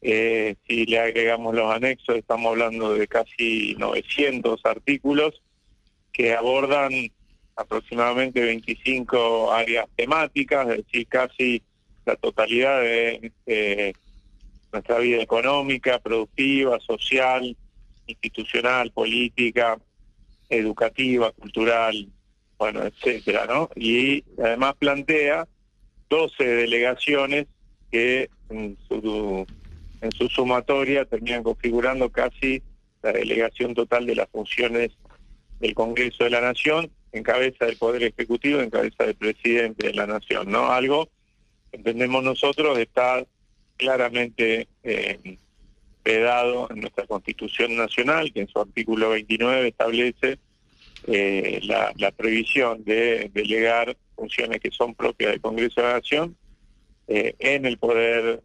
Eh, 0.09 0.55
si 0.69 0.87
le 0.87 1.01
agregamos 1.01 1.53
los 1.53 1.75
anexos, 1.75 2.15
estamos 2.15 2.53
hablando 2.53 2.95
de 2.95 3.09
casi 3.09 3.75
900 3.77 4.65
artículos 4.65 5.43
que 6.13 6.33
abordan 6.33 6.93
aproximadamente 7.57 8.41
25 8.41 9.53
áreas 9.53 9.87
temáticas, 9.97 10.69
es 10.69 10.77
decir, 10.85 11.09
casi 11.09 11.61
la 12.05 12.15
totalidad 12.15 12.83
de 12.83 13.33
eh, 13.47 13.95
nuestra 14.73 14.99
vida 14.99 15.21
económica, 15.21 15.99
productiva, 15.99 16.79
social, 16.79 17.57
institucional, 18.07 18.93
política, 18.93 19.77
educativa, 20.49 21.33
cultural, 21.33 22.07
bueno, 22.59 22.85
etcétera, 22.85 23.47
¿no? 23.47 23.71
Y 23.75 24.23
además 24.39 24.77
plantea 24.79 25.49
12 26.09 26.45
delegaciones 26.45 27.47
que 27.91 28.31
en 28.51 28.79
su, 28.87 29.45
en 30.01 30.13
su 30.13 30.29
sumatoria 30.29 31.05
terminan 31.05 31.43
configurando 31.43 32.11
casi 32.11 32.63
la 33.03 33.13
delegación 33.13 33.75
total 33.75 34.07
de 34.07 34.17
las 34.17 34.29
funciones 34.29 34.91
del 35.61 35.75
Congreso 35.75 36.25
de 36.25 36.31
la 36.31 36.41
Nación 36.41 36.91
en 37.13 37.23
cabeza 37.23 37.65
del 37.65 37.77
Poder 37.77 38.03
Ejecutivo, 38.03 38.61
en 38.61 38.71
cabeza 38.71 39.05
del 39.05 39.15
presidente 39.15 39.89
de 39.89 39.95
la 39.95 40.07
Nación, 40.07 40.51
¿no? 40.51 40.71
Algo, 40.71 41.09
entendemos 41.73 42.23
nosotros, 42.23 42.79
está 42.79 43.25
claramente 43.77 44.69
eh, 44.83 45.39
vedado 46.05 46.69
en 46.71 46.81
nuestra 46.81 47.07
Constitución 47.07 47.77
Nacional, 47.77 48.33
que 48.33 48.41
en 48.41 48.49
su 48.49 48.61
artículo 48.61 49.11
29 49.11 49.69
establece 49.69 50.39
eh, 51.07 51.61
la, 51.65 51.93
la 51.97 52.11
prohibición 52.11 52.85
de 52.85 53.31
delegar 53.33 53.97
funciones 54.15 54.61
que 54.61 54.71
son 54.71 54.95
propias 54.95 55.33
del 55.33 55.41
Congreso 55.41 55.81
de 55.81 55.87
la 55.87 55.95
Nación 55.95 56.37
eh, 57.09 57.35
en 57.39 57.67
el 57.67 57.79
Poder 57.79 58.43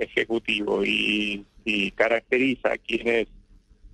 Ejecutivo 0.00 0.84
y, 0.84 1.44
y 1.64 1.90
caracteriza 1.92 2.72
a 2.72 2.78
quienes 2.78 3.28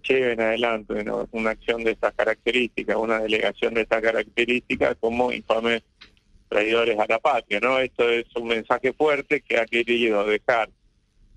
lleven 0.07 0.40
adelante 0.40 0.95
una, 1.33 1.51
acción 1.51 1.85
de 1.85 1.92
estas 1.92 2.14
características, 2.14 2.97
una 2.97 3.21
delegación 3.21 3.75
de 3.75 3.83
estas 3.83 4.03
características 4.03 4.97
como 5.01 5.33
infames 5.33 5.83
traidores 6.49 6.99
a 6.99 7.07
la 7.09 7.19
patria, 7.19 7.61
¿no? 7.61 7.79
Esto 7.79 8.09
es 8.09 8.25
un 8.37 8.49
mensaje 8.49 8.92
fuerte 8.92 9.40
que 9.40 9.59
ha 9.59 9.66
querido 9.66 10.25
dejar 10.25 10.71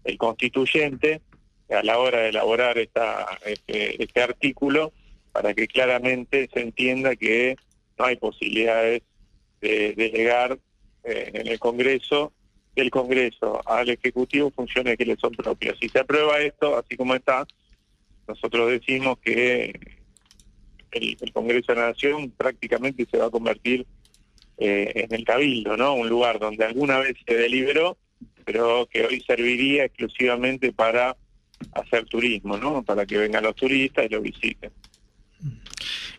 el 0.03 0.17
constituyente 0.17 1.21
a 1.69 1.83
la 1.83 1.97
hora 1.97 2.19
de 2.19 2.29
elaborar 2.29 2.77
esta, 2.77 3.25
este, 3.45 4.01
este 4.01 4.21
artículo 4.21 4.91
para 5.31 5.53
que 5.53 5.67
claramente 5.67 6.49
se 6.53 6.61
entienda 6.61 7.15
que 7.15 7.55
no 7.97 8.05
hay 8.05 8.15
posibilidades 8.17 9.01
de 9.61 9.93
delegar 9.93 10.57
eh, 11.03 11.31
en 11.33 11.47
el 11.47 11.59
Congreso, 11.59 12.33
del 12.79 12.91
Congreso 12.91 13.61
al 13.65 13.89
Ejecutivo 13.89 14.51
funciones 14.51 14.97
que 14.97 15.05
le 15.05 15.15
son 15.17 15.31
propias. 15.33 15.77
Si 15.79 15.89
se 15.89 15.99
aprueba 15.99 16.39
esto, 16.39 16.77
así 16.77 16.95
como 16.95 17.15
está, 17.15 17.45
nosotros 18.27 18.69
decimos 18.71 19.17
que 19.19 19.79
el, 20.91 21.33
Congreso 21.33 21.73
de 21.73 21.79
la 21.79 21.87
Nación 21.89 22.31
prácticamente 22.31 23.05
se 23.09 23.17
va 23.17 23.25
a 23.25 23.31
convertir 23.31 23.85
eh, 24.57 24.91
en 24.95 25.13
el 25.13 25.23
Cabildo, 25.23 25.77
¿no? 25.77 25.93
Un 25.95 26.09
lugar 26.09 26.39
donde 26.39 26.65
alguna 26.65 26.99
vez 26.99 27.15
se 27.25 27.35
deliberó, 27.35 27.97
pero 28.45 28.87
que 28.91 29.05
hoy 29.05 29.21
serviría 29.21 29.85
exclusivamente 29.85 30.73
para 30.73 31.15
hacer 31.73 32.05
turismo, 32.05 32.57
¿no? 32.57 32.83
Para 32.83 33.05
que 33.05 33.17
vengan 33.17 33.43
los 33.43 33.55
turistas 33.55 34.05
y 34.05 34.09
lo 34.09 34.21
visiten. 34.21 34.71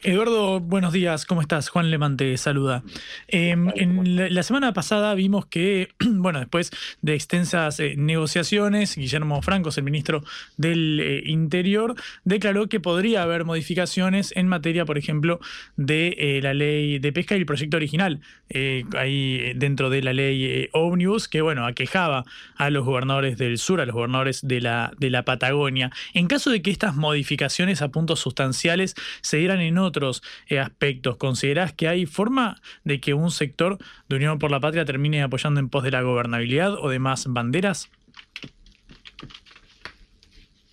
Eduardo, 0.02 0.60
buenos 0.60 0.94
días, 0.94 1.26
¿cómo 1.26 1.42
estás? 1.42 1.68
Juan 1.68 1.90
Lemán 1.90 2.16
te 2.16 2.34
saluda. 2.38 2.82
Eh, 3.28 3.50
en 3.50 4.16
la, 4.16 4.30
la 4.30 4.42
semana 4.42 4.72
pasada 4.72 5.14
vimos 5.14 5.44
que, 5.44 5.90
bueno, 6.00 6.38
después 6.38 6.70
de 7.02 7.14
extensas 7.14 7.80
eh, 7.80 7.96
negociaciones, 7.98 8.96
Guillermo 8.96 9.42
Francos, 9.42 9.76
el 9.76 9.84
ministro 9.84 10.24
del 10.56 11.00
eh, 11.00 11.22
Interior, 11.26 11.96
declaró 12.24 12.68
que 12.68 12.80
podría 12.80 13.22
haber 13.22 13.44
modificaciones 13.44 14.32
en 14.36 14.48
materia, 14.48 14.86
por 14.86 14.96
ejemplo, 14.96 15.38
de 15.76 16.14
eh, 16.18 16.40
la 16.42 16.54
ley 16.54 16.98
de 16.98 17.12
pesca 17.12 17.36
y 17.36 17.40
el 17.40 17.46
proyecto 17.46 17.76
original, 17.76 18.20
ahí 18.96 19.52
dentro 19.54 19.90
de 19.90 20.02
la 20.02 20.12
ley 20.12 20.68
Omnibus, 20.72 21.28
que, 21.28 21.42
bueno, 21.42 21.66
aquejaba 21.66 22.24
a 22.56 22.70
los 22.70 22.84
gobernadores 22.84 23.36
del 23.36 23.58
sur, 23.58 23.80
a 23.80 23.86
los 23.86 23.94
gobernadores 23.94 24.40
de 24.42 24.60
la, 24.60 24.92
de 24.98 25.10
la 25.10 25.24
Patagonia. 25.24 25.90
En 26.14 26.26
caso 26.26 26.50
de 26.50 26.62
que 26.62 26.70
estas 26.70 26.96
modificaciones 26.96 27.82
a 27.82 27.88
puntos 27.88 28.20
sustanciales 28.20 28.94
se 29.20 29.36
dieran 29.36 29.60
en 29.60 29.78
otros 29.90 30.22
eh, 30.48 30.58
aspectos, 30.58 31.16
¿considerás 31.16 31.72
que 31.72 31.88
hay 31.88 32.06
forma 32.06 32.60
de 32.84 33.00
que 33.00 33.14
un 33.14 33.30
sector 33.30 33.78
de 34.08 34.16
Unión 34.16 34.38
por 34.38 34.50
la 34.50 34.60
Patria 34.60 34.84
termine 34.84 35.22
apoyando 35.22 35.60
en 35.60 35.68
pos 35.68 35.84
de 35.84 35.90
la 35.90 36.02
gobernabilidad 36.02 36.74
o 36.74 36.88
demás 36.88 37.26
banderas? 37.28 37.90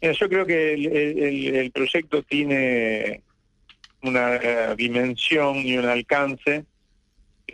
Yo 0.01 0.30
creo 0.30 0.45
que 0.45 0.73
el, 0.73 1.71
proyecto 1.71 2.21
tiene 2.23 3.21
una 4.03 4.75
dimensión 4.75 5.58
y 5.58 5.75
un 5.77 5.86
alcance 5.86 6.65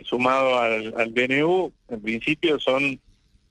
sumado 0.04 0.58
al, 0.58 0.94
al 0.96 1.14
DNU, 1.14 1.72
en 1.88 2.02
principio 2.02 2.60
son 2.60 3.00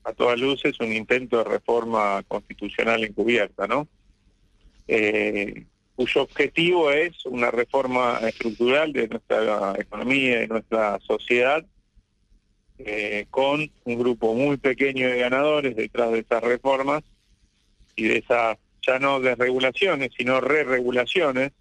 a 0.04 0.14
todas 0.14 0.40
luces 0.40 0.80
un 0.80 0.92
intento 0.94 1.38
de 1.38 1.44
reforma 1.46 2.24
constitucional 2.28 3.04
encubierta, 3.04 3.68
¿no? 3.68 3.88
Eh, 4.88 5.66
cuyo 5.96 6.24
objetivo 6.24 6.92
es 6.92 7.26
una 7.26 7.52
reforma 7.52 8.20
estructural 8.24 8.94
de 8.94 9.08
nuestra 9.08 9.76
economía 9.78 10.44
y 10.44 10.48
nuestra 10.48 11.00
sociedad, 11.00 11.64
eh, 12.80 13.28
con 13.30 13.70
un 13.84 14.00
grupo 14.00 14.34
muy 14.34 14.58
pequeño 14.58 15.08
de 15.08 15.20
ganadores 15.20 15.76
detrás 15.76 16.12
de 16.12 16.20
esas 16.20 16.44
reformas 16.44 17.04
y 17.96 18.06
de 18.06 18.18
esas 18.18 18.58
ya 18.86 19.00
no 19.00 19.20
desregulaciones, 19.20 20.12
sino 20.18 20.42
re-regulaciones 20.42 21.52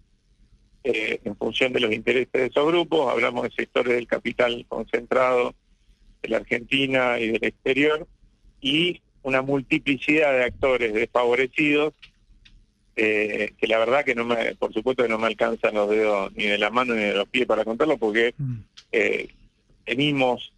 eh, 0.83 1.19
en 1.23 1.37
función 1.37 1.71
de 1.71 1.79
los 1.79 1.93
intereses 1.93 2.31
de 2.33 2.47
esos 2.47 2.67
grupos. 2.67 3.11
Hablamos 3.11 3.43
de 3.43 3.51
sectores 3.51 3.93
del 3.93 4.07
capital 4.07 4.65
concentrado 4.67 5.53
de 6.21 6.29
la 6.29 6.37
Argentina 6.37 7.19
y 7.19 7.31
del 7.31 7.43
exterior 7.43 8.07
y 8.59 9.01
una 9.21 9.41
multiplicidad 9.41 10.33
de 10.33 10.43
actores 10.43 10.93
desfavorecidos 10.93 11.93
eh, 12.95 13.53
que 13.57 13.67
la 13.67 13.79
verdad 13.79 14.05
que 14.05 14.15
no 14.15 14.25
me, 14.25 14.55
por 14.55 14.71
supuesto 14.73 15.03
que 15.03 15.09
no 15.09 15.17
me 15.17 15.27
alcanzan 15.27 15.73
los 15.73 15.89
dedos 15.89 16.31
ni 16.35 16.45
de 16.45 16.57
la 16.57 16.69
mano 16.69 16.93
ni 16.93 17.01
de 17.03 17.13
los 17.13 17.27
pies 17.27 17.45
para 17.45 17.65
contarlo 17.65 17.97
porque 17.97 18.35
eh, 18.91 19.27
venimos 19.85 20.53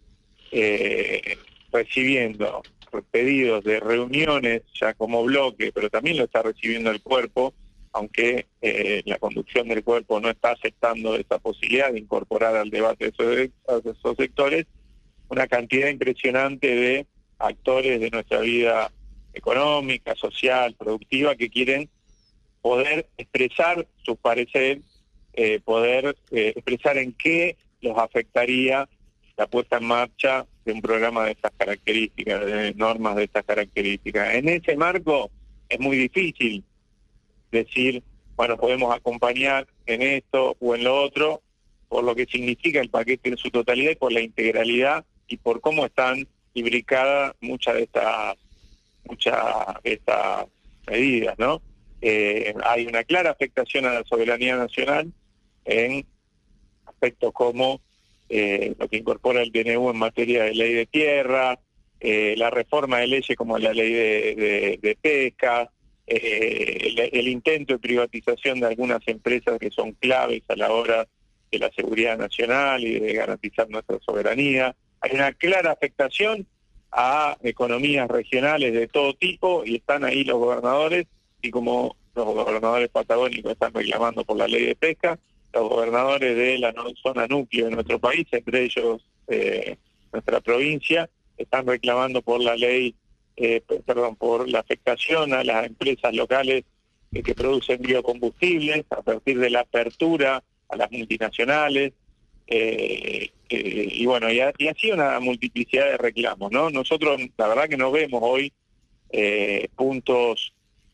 eh, 0.52 1.38
recibiendo 1.72 2.62
pedidos 3.10 3.64
de 3.64 3.80
reuniones 3.80 4.62
ya 4.78 4.94
como 4.94 5.24
bloque, 5.24 5.72
pero 5.72 5.90
también 5.90 6.16
lo 6.16 6.24
está 6.24 6.42
recibiendo 6.42 6.90
el 6.90 7.02
cuerpo, 7.02 7.52
aunque 7.92 8.46
eh, 8.62 9.02
la 9.04 9.18
conducción 9.18 9.68
del 9.68 9.82
cuerpo 9.82 10.20
no 10.20 10.30
está 10.30 10.52
aceptando 10.52 11.14
esa 11.16 11.38
posibilidad 11.38 11.92
de 11.92 12.00
incorporar 12.00 12.56
al 12.56 12.70
debate 12.70 13.08
esos, 13.08 13.50
a 13.68 13.90
esos 13.90 14.16
sectores, 14.16 14.66
una 15.28 15.46
cantidad 15.46 15.88
impresionante 15.88 16.74
de 16.74 17.06
actores 17.38 18.00
de 18.00 18.10
nuestra 18.10 18.40
vida 18.40 18.90
económica, 19.34 20.14
social, 20.14 20.74
productiva, 20.78 21.34
que 21.36 21.50
quieren 21.50 21.88
poder 22.66 23.06
expresar 23.16 23.86
sus 24.02 24.18
pareceres, 24.18 24.82
eh, 25.34 25.60
poder 25.64 26.16
eh, 26.32 26.52
expresar 26.56 26.98
en 26.98 27.12
qué 27.12 27.56
los 27.80 27.96
afectaría 27.96 28.88
la 29.36 29.46
puesta 29.46 29.76
en 29.76 29.84
marcha 29.84 30.46
de 30.64 30.72
un 30.72 30.82
programa 30.82 31.26
de 31.26 31.30
estas 31.30 31.52
características, 31.56 32.44
de 32.44 32.74
normas 32.74 33.14
de 33.14 33.22
estas 33.22 33.44
características. 33.44 34.34
En 34.34 34.48
ese 34.48 34.76
marco 34.76 35.30
es 35.68 35.78
muy 35.78 35.96
difícil 35.96 36.64
decir, 37.52 38.02
bueno, 38.34 38.56
podemos 38.56 38.92
acompañar 38.92 39.68
en 39.86 40.02
esto 40.02 40.56
o 40.58 40.74
en 40.74 40.82
lo 40.82 41.00
otro, 41.00 41.42
por 41.88 42.02
lo 42.02 42.16
que 42.16 42.26
significa 42.26 42.80
el 42.80 42.90
paquete 42.90 43.28
en 43.28 43.36
su 43.36 43.48
totalidad 43.52 43.92
y 43.92 43.94
por 43.94 44.10
la 44.10 44.22
integralidad 44.22 45.04
y 45.28 45.36
por 45.36 45.60
cómo 45.60 45.86
están 45.86 46.26
imbricadas 46.52 47.32
muchas 47.40 47.74
de 47.74 47.82
estas 47.84 48.36
muchas 49.04 49.36
de 49.84 49.92
estas 49.92 50.46
medidas, 50.88 51.38
¿no? 51.38 51.62
Eh, 52.00 52.54
hay 52.64 52.86
una 52.86 53.04
clara 53.04 53.30
afectación 53.30 53.86
a 53.86 53.94
la 53.94 54.04
soberanía 54.04 54.56
nacional 54.56 55.12
en 55.64 56.04
aspectos 56.84 57.32
como 57.32 57.80
eh, 58.28 58.74
lo 58.78 58.88
que 58.88 58.98
incorpora 58.98 59.42
el 59.42 59.52
DNU 59.52 59.90
en 59.90 59.96
materia 59.96 60.44
de 60.44 60.54
ley 60.54 60.74
de 60.74 60.86
tierra, 60.86 61.58
eh, 62.00 62.34
la 62.36 62.50
reforma 62.50 62.98
de 62.98 63.06
leyes 63.06 63.36
como 63.36 63.58
la 63.58 63.72
ley 63.72 63.92
de, 63.92 64.98
pesca, 65.00 65.70
el, 66.06 66.98
el, 67.12 67.28
intento 67.28 67.74
de 67.74 67.78
privatización 67.78 68.60
de 68.60 68.66
algunas 68.66 69.00
empresas 69.06 69.58
que 69.58 69.70
son 69.70 69.92
claves 69.92 70.42
a 70.48 70.56
la 70.56 70.72
hora 70.72 71.08
de 71.50 71.58
la 71.58 71.70
seguridad 71.72 72.18
nacional 72.18 72.84
y 72.84 73.00
de 73.00 73.12
garantizar 73.12 73.68
nuestra 73.70 73.98
soberanía. 74.00 74.74
Hay 75.00 75.12
una 75.14 75.32
clara 75.32 75.72
afectación 75.72 76.46
a 76.92 77.36
economías 77.42 78.08
regionales 78.08 78.72
de 78.72 78.88
todo 78.88 79.14
tipo 79.14 79.64
y 79.64 79.76
están 79.76 80.04
ahí 80.04 80.24
los 80.24 80.38
gobernadores 80.38 81.06
y 81.42 81.50
como 81.50 81.96
los 82.14 82.24
gobernadores 82.24 82.88
patagónicos 82.88 83.52
están 83.52 83.72
reclamando 83.74 84.24
por 84.24 84.36
la 84.36 84.48
ley 84.48 84.66
de 84.66 84.76
pesca, 84.76 85.18
los 85.52 85.68
gobernadores 85.68 86.36
de 86.36 86.58
la 86.58 86.74
zona 87.02 87.26
núcleo 87.26 87.66
de 87.66 87.70
nuestro 87.72 87.98
país, 87.98 88.26
entre 88.32 88.64
ellos 88.64 89.04
eh, 89.28 89.76
nuestra 90.12 90.40
provincia, 90.40 91.08
están 91.36 91.66
reclamando 91.66 92.22
por 92.22 92.40
la 92.40 92.56
ley, 92.56 92.94
eh, 93.36 93.62
perdón, 93.84 94.16
por 94.16 94.48
la 94.48 94.60
afectación 94.60 95.34
a 95.34 95.44
las 95.44 95.66
empresas 95.66 96.14
locales 96.14 96.64
eh, 97.12 97.22
que 97.22 97.34
producen 97.34 97.80
biocombustibles 97.82 98.84
a 98.90 99.02
partir 99.02 99.38
de 99.38 99.50
la 99.50 99.60
apertura 99.60 100.42
a 100.68 100.76
las 100.76 100.90
multinacionales, 100.90 101.92
eh, 102.46 103.30
eh, 103.48 103.88
y 103.92 104.06
bueno, 104.06 104.30
y, 104.30 104.40
así 104.40 104.90
una 104.90 105.18
multiplicidad 105.20 105.86
de 105.86 105.98
reclamos, 105.98 106.50
¿no? 106.50 106.70
Nosotros 106.70 107.20
la 107.36 107.48
verdad 107.48 107.68
que 107.68 107.76
no 107.76 107.90
vemos 107.90 108.20
hoy 108.22 108.52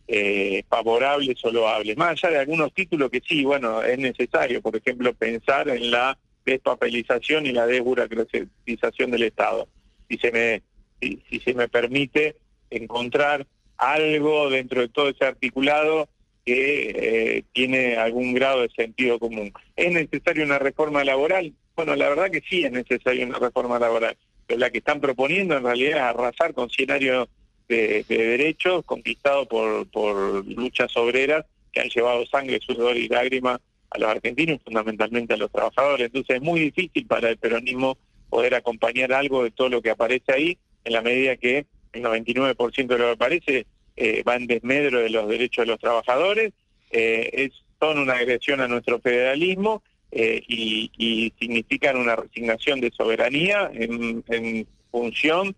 eh, 0.08 0.64
favorables 0.68 1.44
o 1.44 1.50
loables, 1.50 1.96
más 1.96 2.10
allá 2.12 2.34
de 2.34 2.40
algunos 2.40 2.72
títulos 2.74 3.10
que 3.10 3.22
sí, 3.26 3.44
bueno, 3.44 3.82
es 3.82 3.98
necesario, 3.98 4.60
por 4.60 4.76
ejemplo, 4.76 5.14
pensar 5.14 5.68
en 5.68 5.90
la 5.90 6.18
despapelización 6.44 7.46
y 7.46 7.52
la 7.52 7.66
desburocratización 7.66 9.10
del 9.10 9.22
Estado. 9.22 9.68
Si 10.08 10.18
se 10.18 10.32
me, 10.32 10.62
si 11.00 11.40
se 11.40 11.54
me 11.54 11.68
permite 11.68 12.36
encontrar 12.70 13.46
algo 13.76 14.50
dentro 14.50 14.80
de 14.80 14.88
todo 14.88 15.08
ese 15.08 15.24
articulado 15.24 16.08
que 16.44 16.90
eh, 17.36 17.44
tiene 17.52 17.96
algún 17.96 18.34
grado 18.34 18.62
de 18.62 18.70
sentido 18.70 19.18
común. 19.18 19.52
¿Es 19.76 19.92
necesaria 19.92 20.44
una 20.44 20.58
reforma 20.58 21.04
laboral? 21.04 21.52
Bueno, 21.76 21.94
la 21.96 22.08
verdad 22.08 22.30
que 22.30 22.42
sí 22.48 22.64
es 22.64 22.72
necesaria 22.72 23.26
una 23.26 23.38
reforma 23.38 23.78
laboral, 23.78 24.16
pero 24.46 24.60
la 24.60 24.70
que 24.70 24.78
están 24.78 25.00
proponiendo 25.00 25.56
en 25.56 25.64
realidad 25.64 25.98
es 25.98 26.02
arrasar 26.02 26.52
con 26.54 26.68
escenarios 26.68 27.28
de, 27.76 28.04
derechos 28.08 28.84
conquistados 28.84 29.46
por, 29.48 29.86
por 29.88 30.46
luchas 30.46 30.96
obreras 30.96 31.44
que 31.72 31.80
han 31.80 31.88
llevado 31.88 32.26
sangre, 32.26 32.60
sudor 32.60 32.96
y 32.96 33.08
lágrimas 33.08 33.60
a 33.90 33.98
los 33.98 34.08
argentinos, 34.08 34.60
fundamentalmente 34.64 35.34
a 35.34 35.36
los 35.36 35.50
trabajadores. 35.50 36.06
Entonces 36.06 36.36
es 36.36 36.42
muy 36.42 36.60
difícil 36.60 37.06
para 37.06 37.30
el 37.30 37.36
peronismo 37.36 37.96
poder 38.28 38.54
acompañar 38.54 39.12
algo 39.12 39.44
de 39.44 39.50
todo 39.50 39.68
lo 39.68 39.82
que 39.82 39.90
aparece 39.90 40.32
ahí, 40.32 40.58
en 40.84 40.92
la 40.92 41.02
medida 41.02 41.36
que 41.36 41.66
el 41.92 42.02
99% 42.02 42.86
de 42.86 42.98
lo 42.98 43.04
que 43.04 43.10
aparece 43.10 43.66
eh, 43.96 44.22
va 44.26 44.36
en 44.36 44.46
desmedro 44.46 45.00
de 45.00 45.10
los 45.10 45.28
derechos 45.28 45.66
de 45.66 45.72
los 45.72 45.78
trabajadores, 45.78 46.52
eh, 46.90 47.30
es, 47.32 47.52
son 47.78 47.98
una 47.98 48.14
agresión 48.14 48.60
a 48.60 48.68
nuestro 48.68 49.00
federalismo 49.00 49.82
eh, 50.10 50.42
y, 50.46 51.32
significan 51.38 51.96
una 51.96 52.16
resignación 52.16 52.80
de 52.80 52.90
soberanía 52.90 53.70
en, 53.72 54.66
función 54.90 55.56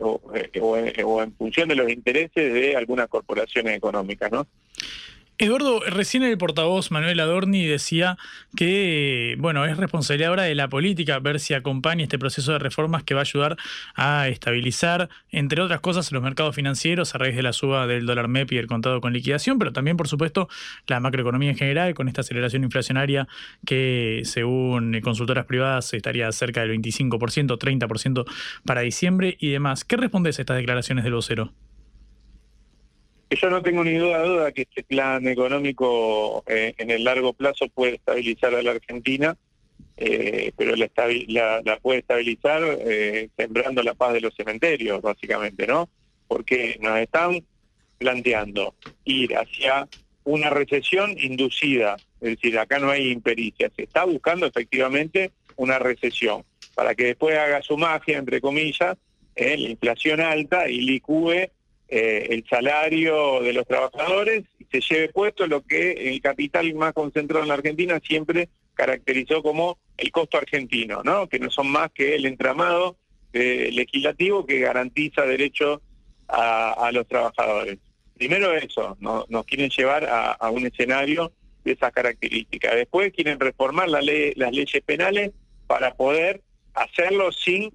o, 0.00 0.20
o, 0.60 1.22
en 1.22 1.34
función 1.34 1.68
de 1.68 1.74
los 1.76 1.90
intereses 1.90 2.52
de 2.52 2.76
algunas 2.76 3.08
corporaciones 3.08 3.76
económicas, 3.76 4.30
¿no? 4.30 4.46
Eduardo, 5.40 5.78
recién 5.86 6.24
el 6.24 6.36
portavoz 6.36 6.90
Manuel 6.90 7.20
Adorni 7.20 7.64
decía 7.64 8.18
que, 8.56 9.36
bueno, 9.38 9.64
es 9.66 9.76
responsabilidad 9.76 10.30
ahora 10.30 10.42
de 10.42 10.56
la 10.56 10.66
política 10.66 11.20
ver 11.20 11.38
si 11.38 11.54
acompaña 11.54 12.02
este 12.02 12.18
proceso 12.18 12.50
de 12.50 12.58
reformas 12.58 13.04
que 13.04 13.14
va 13.14 13.20
a 13.20 13.22
ayudar 13.22 13.56
a 13.94 14.26
estabilizar, 14.26 15.08
entre 15.30 15.62
otras 15.62 15.78
cosas, 15.78 16.10
los 16.10 16.24
mercados 16.24 16.56
financieros 16.56 17.14
a 17.14 17.18
raíz 17.18 17.36
de 17.36 17.44
la 17.44 17.52
suba 17.52 17.86
del 17.86 18.04
dólar 18.04 18.26
MEP 18.26 18.50
y 18.50 18.56
el 18.56 18.66
contado 18.66 19.00
con 19.00 19.12
liquidación, 19.12 19.60
pero 19.60 19.72
también, 19.72 19.96
por 19.96 20.08
supuesto, 20.08 20.48
la 20.88 20.98
macroeconomía 20.98 21.50
en 21.50 21.56
general, 21.56 21.94
con 21.94 22.08
esta 22.08 22.22
aceleración 22.22 22.64
inflacionaria 22.64 23.28
que, 23.64 24.22
según 24.24 25.00
consultoras 25.02 25.46
privadas, 25.46 25.94
estaría 25.94 26.32
cerca 26.32 26.62
del 26.62 26.72
25%, 26.72 27.56
30% 27.56 28.24
para 28.64 28.80
diciembre 28.80 29.36
y 29.38 29.50
demás. 29.50 29.84
¿Qué 29.84 29.96
respondes 29.96 30.40
a 30.40 30.42
estas 30.42 30.56
declaraciones 30.56 31.04
del 31.04 31.14
vocero? 31.14 31.52
Yo 33.36 33.50
no 33.50 33.62
tengo 33.62 33.84
ni 33.84 33.94
duda 33.94 34.22
duda 34.22 34.52
que 34.52 34.62
este 34.62 34.82
plan 34.82 35.26
económico 35.28 36.42
eh, 36.46 36.74
en 36.78 36.90
el 36.90 37.04
largo 37.04 37.32
plazo 37.32 37.68
puede 37.68 37.96
estabilizar 37.96 38.54
a 38.54 38.62
la 38.62 38.72
Argentina, 38.72 39.36
eh, 39.96 40.52
pero 40.56 40.74
la, 40.76 40.88
la, 41.64 41.78
puede 41.80 42.00
estabilizar 42.00 42.62
eh, 42.64 43.28
sembrando 43.36 43.82
la 43.82 43.94
paz 43.94 44.14
de 44.14 44.20
los 44.20 44.34
cementerios, 44.34 45.02
básicamente, 45.02 45.66
¿no? 45.66 45.88
Porque 46.26 46.78
nos 46.80 46.98
están 46.98 47.44
planteando 47.98 48.74
ir 49.04 49.36
hacia 49.36 49.88
una 50.24 50.50
recesión 50.50 51.14
inducida, 51.18 51.96
es 52.20 52.36
decir, 52.36 52.58
acá 52.58 52.78
no 52.78 52.90
hay 52.90 53.10
impericia, 53.10 53.70
se 53.74 53.84
está 53.84 54.04
buscando 54.04 54.46
efectivamente 54.46 55.32
una 55.56 55.78
recesión, 55.78 56.44
para 56.74 56.94
que 56.94 57.06
después 57.06 57.36
haga 57.36 57.60
su 57.62 57.76
magia, 57.76 58.18
entre 58.18 58.40
comillas, 58.40 58.96
la 59.36 59.54
inflación 59.54 60.20
alta 60.20 60.68
y 60.68 60.80
licúe 60.80 61.48
eh, 61.88 62.26
el 62.30 62.44
salario 62.48 63.40
de 63.40 63.52
los 63.52 63.66
trabajadores 63.66 64.44
y 64.58 64.64
se 64.66 64.80
lleve 64.80 65.08
puesto 65.08 65.46
lo 65.46 65.62
que 65.62 65.92
el 65.92 66.20
capital 66.20 66.72
más 66.74 66.92
concentrado 66.92 67.42
en 67.42 67.48
la 67.48 67.54
Argentina 67.54 68.00
siempre 68.04 68.48
caracterizó 68.74 69.42
como 69.42 69.78
el 69.96 70.12
costo 70.12 70.38
argentino, 70.38 71.02
¿no? 71.02 71.28
que 71.28 71.38
no 71.38 71.50
son 71.50 71.68
más 71.68 71.90
que 71.92 72.14
el 72.14 72.26
entramado 72.26 72.96
legislativo 73.32 74.46
que 74.46 74.58
garantiza 74.58 75.22
derechos 75.22 75.80
a, 76.28 76.90
los 76.92 77.06
trabajadores. 77.06 77.78
Primero 78.14 78.52
eso, 78.54 78.96
nos 79.00 79.44
quieren 79.46 79.70
llevar 79.70 80.06
a, 80.08 80.50
un 80.50 80.66
escenario 80.66 81.32
de 81.64 81.72
esas 81.72 81.92
características. 81.92 82.74
Después 82.74 83.12
quieren 83.12 83.38
reformar 83.38 83.88
la 83.88 84.00
ley, 84.00 84.32
las 84.36 84.52
leyes 84.52 84.82
penales 84.84 85.32
para 85.66 85.94
poder 85.94 86.42
hacerlo 86.74 87.32
sin 87.32 87.72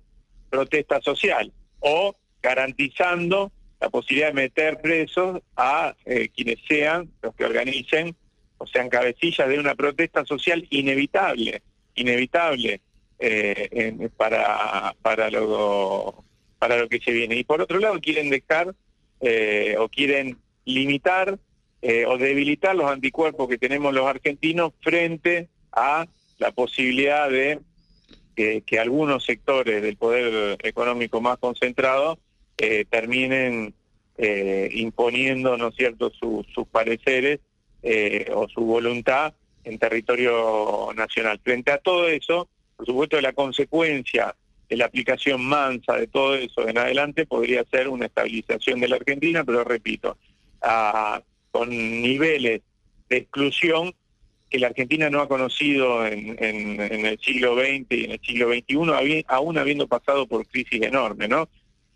protesta 0.50 1.02
social 1.02 1.52
o 1.80 2.16
garantizando 2.42 3.52
la 3.84 3.90
posibilidad 3.90 4.30
de 4.30 4.34
meter 4.34 4.80
presos 4.80 5.42
a 5.58 5.94
eh, 6.06 6.30
quienes 6.34 6.58
sean 6.66 7.10
los 7.22 7.36
que 7.36 7.44
organicen 7.44 8.16
o 8.58 8.66
sean 8.66 8.88
cabecillas 8.88 9.50
de 9.50 9.60
una 9.60 9.76
protesta 9.76 10.24
social 10.24 10.66
inevitable, 10.70 11.62
inevitable 11.96 12.80
eh, 13.20 14.10
para, 14.16 14.96
para, 15.02 15.30
lo, 15.30 16.24
para 16.60 16.78
lo 16.78 16.88
que 16.88 17.00
se 17.00 17.12
viene. 17.12 17.36
Y 17.36 17.44
por 17.44 17.60
otro 17.60 17.78
lado 17.80 18.00
quieren 18.00 18.30
dejar 18.30 18.74
eh, 19.20 19.76
o 19.78 19.90
quieren 19.90 20.38
limitar 20.64 21.38
o 22.08 22.18
debilitar 22.18 22.78
los 22.78 22.90
anticuerpos 22.90 23.50
que 23.50 23.58
tenemos 23.58 23.94
los 23.94 24.08
argentinos 24.08 24.72
frente 24.80 25.50
a 25.74 26.08
la 26.38 26.52
posibilidad 26.52 27.30
de 27.30 27.60
que 28.34 28.80
algunos 28.80 29.26
sectores 29.26 29.82
del 29.82 29.98
poder 29.98 30.58
económico 30.64 31.20
más 31.20 31.38
concentrado 31.40 32.18
eh, 32.58 32.86
terminen 32.90 33.74
eh, 34.18 34.70
imponiendo, 34.74 35.58
¿no 35.58 35.72
cierto?, 35.72 36.12
sus 36.12 36.68
pareceres 36.72 37.40
eh, 37.82 38.28
o 38.34 38.48
su 38.48 38.62
voluntad 38.62 39.34
en 39.64 39.80
territorio 39.80 40.90
nacional. 40.96 41.40
Frente 41.44 41.72
a 41.72 41.80
todo 41.80 42.08
eso, 42.08 42.48
por 42.76 42.86
supuesto, 42.86 43.20
la 43.22 43.34
consecuencia 43.34 44.36
de 44.70 44.78
la 44.78 44.86
aplicación 44.86 45.44
mansa 45.44 45.98
de 45.98 46.08
todo 46.08 46.36
eso 46.36 46.68
en 46.68 46.78
adelante 46.78 47.26
podría 47.26 47.64
ser 47.66 47.88
una 47.88 48.06
estabilización 48.06 48.80
de 48.80 48.88
la 48.88 48.96
Argentina, 48.98 49.44
pero 49.44 49.64
repito, 49.64 50.18
con 51.52 51.70
niveles 51.70 52.62
de 53.10 53.18
exclusión 53.18 53.94
que 54.50 54.60
la 54.60 54.68
Argentina 54.68 55.10
no 55.10 55.22
ha 55.22 55.28
conocido 55.28 56.06
en, 56.06 56.38
en, 56.40 57.06
el 57.06 57.20
siglo 57.20 57.56
XX 57.56 57.86
y 57.90 58.04
en 58.06 58.12
el 58.12 58.22
siglo 58.22 58.50
XXI, 58.54 59.26
aún 59.28 59.58
habiendo 59.58 59.88
pasado 59.88 60.28
por 60.28 60.46
crisis 60.46 60.84
enormes, 60.84 61.28
¿no? 61.28 61.50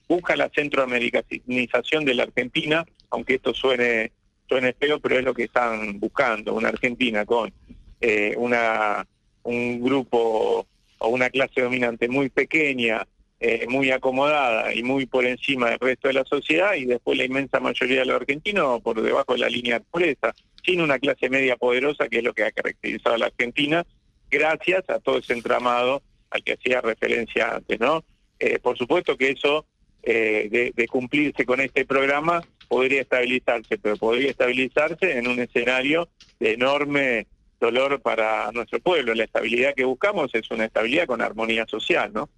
Busca 0.07 0.35
la 0.35 0.49
centroamericanización 0.49 2.05
de 2.05 2.13
la 2.13 2.23
Argentina, 2.23 2.85
aunque 3.09 3.35
esto 3.35 3.53
suene, 3.53 4.11
suene 4.47 4.73
feo, 4.73 4.99
pero 4.99 5.17
es 5.17 5.25
lo 5.25 5.33
que 5.33 5.43
están 5.43 5.99
buscando, 5.99 6.53
una 6.53 6.69
Argentina 6.69 7.25
con 7.25 7.51
eh, 7.99 8.35
una 8.37 9.05
un 9.43 9.81
grupo 9.81 10.67
o 10.99 11.07
una 11.07 11.29
clase 11.29 11.61
dominante 11.61 12.09
muy 12.09 12.29
pequeña, 12.29 13.07
eh, 13.39 13.65
muy 13.69 13.91
acomodada 13.91 14.73
y 14.73 14.83
muy 14.83 15.05
por 15.05 15.25
encima 15.25 15.69
del 15.69 15.79
resto 15.79 16.07
de 16.09 16.15
la 16.15 16.25
sociedad 16.25 16.73
y 16.73 16.85
después 16.85 17.17
la 17.17 17.23
inmensa 17.23 17.59
mayoría 17.59 17.99
de 17.99 18.05
los 18.05 18.15
argentinos 18.17 18.81
por 18.81 19.01
debajo 19.01 19.33
de 19.33 19.39
la 19.39 19.49
línea 19.49 19.79
de 19.79 19.85
pobreza, 19.89 20.33
sin 20.65 20.81
una 20.81 20.99
clase 20.99 21.29
media 21.29 21.55
poderosa 21.55 22.09
que 22.09 22.17
es 22.17 22.23
lo 22.23 22.33
que 22.33 22.43
ha 22.43 22.51
caracterizado 22.51 23.15
a 23.15 23.19
la 23.19 23.27
Argentina, 23.27 23.85
gracias 24.29 24.89
a 24.89 24.99
todo 24.99 25.19
ese 25.19 25.33
entramado 25.33 26.01
al 26.29 26.43
que 26.43 26.53
hacía 26.53 26.81
referencia 26.81 27.55
antes, 27.55 27.79
¿no? 27.79 28.03
Eh, 28.39 28.59
por 28.59 28.77
supuesto 28.77 29.15
que 29.15 29.29
eso, 29.29 29.65
eh, 30.03 30.71
de, 30.75 30.87
cumplirse 30.87 31.45
con 31.45 31.59
este 31.59 31.85
programa, 31.85 32.41
podría 32.67 33.01
estabilizarse, 33.01 33.77
pero 33.77 33.97
podría 33.97 34.29
estabilizarse 34.29 35.17
en 35.17 35.27
un 35.27 35.39
escenario 35.39 36.09
de 36.39 36.53
enorme 36.53 37.27
dolor 37.59 38.01
para 38.01 38.51
nuestro 38.51 38.79
pueblo. 38.79 39.13
La 39.13 39.25
estabilidad 39.25 39.73
que 39.75 39.85
buscamos 39.85 40.33
es 40.33 40.49
una 40.51 40.65
estabilidad 40.65 41.07
con 41.07 41.21
armonía 41.21 41.65
social, 41.67 42.11
¿no? 42.13 42.29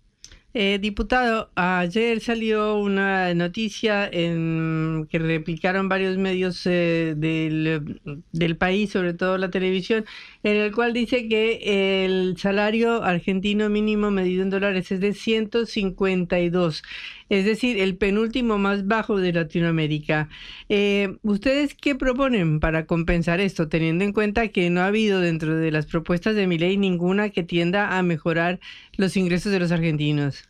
Eh, 0.56 0.80
diputado, 0.82 1.52
ayer 1.54 2.22
salió 2.22 2.76
una 2.78 3.36
noticia 3.36 4.10
en, 4.12 5.08
que 5.08 5.20
replicaron 5.20 5.90
varios 5.90 6.18
medios 6.18 6.66
eh, 6.66 7.14
del, 7.16 8.02
del, 8.32 8.58
país, 8.58 8.90
sobre 8.90 9.14
todo 9.14 9.38
la 9.38 9.52
televisión, 9.52 10.06
en 10.42 10.56
el 10.56 10.74
cual 10.74 10.94
dice 10.94 11.28
que 11.28 12.04
el 12.04 12.36
salario 12.38 13.04
argentino 13.04 13.70
mínimo 13.70 14.10
medido 14.10 14.42
en 14.42 14.50
dólares 14.50 14.92
es 14.92 15.00
de 15.00 15.14
152 15.14 16.82
es 17.30 17.46
decir, 17.46 17.80
el 17.80 17.96
penúltimo 17.96 18.58
más 18.58 18.88
bajo 18.88 19.18
de 19.18 19.32
Latinoamérica. 19.32 20.30
Eh, 20.68 21.18
¿Ustedes 21.22 21.76
qué 21.76 21.96
proponen 21.96 22.60
para 22.60 22.86
compensar 22.88 23.40
esto, 23.40 23.70
teniendo 23.70 24.04
en 24.04 24.14
cuenta 24.14 24.48
que 24.48 24.70
no 24.70 24.82
ha 24.82 24.88
habido 24.88 25.22
dentro 25.22 25.56
de 25.56 25.72
las 25.72 25.86
propuestas 25.86 26.36
de 26.36 26.48
mi 26.48 26.58
ley 26.58 26.78
ninguna 26.78 27.30
que 27.30 27.44
tienda 27.44 27.98
a 27.98 28.04
mejorar 28.04 28.60
los 28.98 29.16
ingresos 29.16 29.52
de 29.52 29.60
los 29.60 29.72
argentinos? 29.72 30.50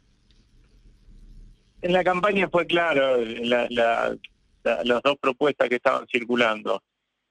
En 1.81 1.93
la 1.93 2.03
campaña 2.03 2.49
fue 2.49 2.65
claro 2.65 3.17
las 3.23 4.17
dos 5.03 5.17
propuestas 5.19 5.69
que 5.69 5.75
estaban 5.75 6.07
circulando. 6.07 6.81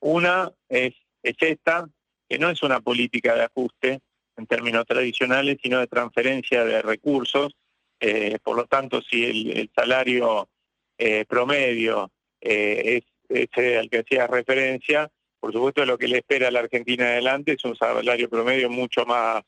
Una 0.01 0.53
es, 0.69 0.95
es 1.23 1.37
esta, 1.41 1.89
que 2.29 2.39
no 2.39 2.51
es 2.51 2.63
una 2.63 2.81
política 2.81 3.35
de 3.35 3.43
ajuste 3.45 4.01
en 4.37 4.47
términos 4.47 4.87
tradicionales, 4.87 5.59
sino 5.63 5.81
de 5.81 5.87
transferencia 5.87 6.65
de 6.65 6.81
recursos 6.83 7.55
eh, 8.01 8.39
por 8.43 8.57
lo 8.57 8.67
tanto, 8.67 9.03
si 9.03 9.25
el, 9.25 9.71
salario 9.75 10.49
eh, 10.97 11.25
promedio 11.27 12.11
eh, 12.41 13.03
es 13.29 13.49
ese 13.51 13.79
al 13.79 13.91
que 13.91 13.99
hacía 13.99 14.27
referencia, 14.27 15.11
por 15.41 15.53
supuesto 15.53 15.85
lo 15.85 15.99
que 15.99 16.09
le 16.09 16.19
espera 16.19 16.49
a 16.49 16.51
la 16.51 16.61
Argentina 16.61 17.07
adelante 17.07 17.53
es 17.53 17.65
un 17.65 17.77
salario 17.77 18.29
promedio 18.31 18.71
mucho 18.71 19.05
más 19.05 19.43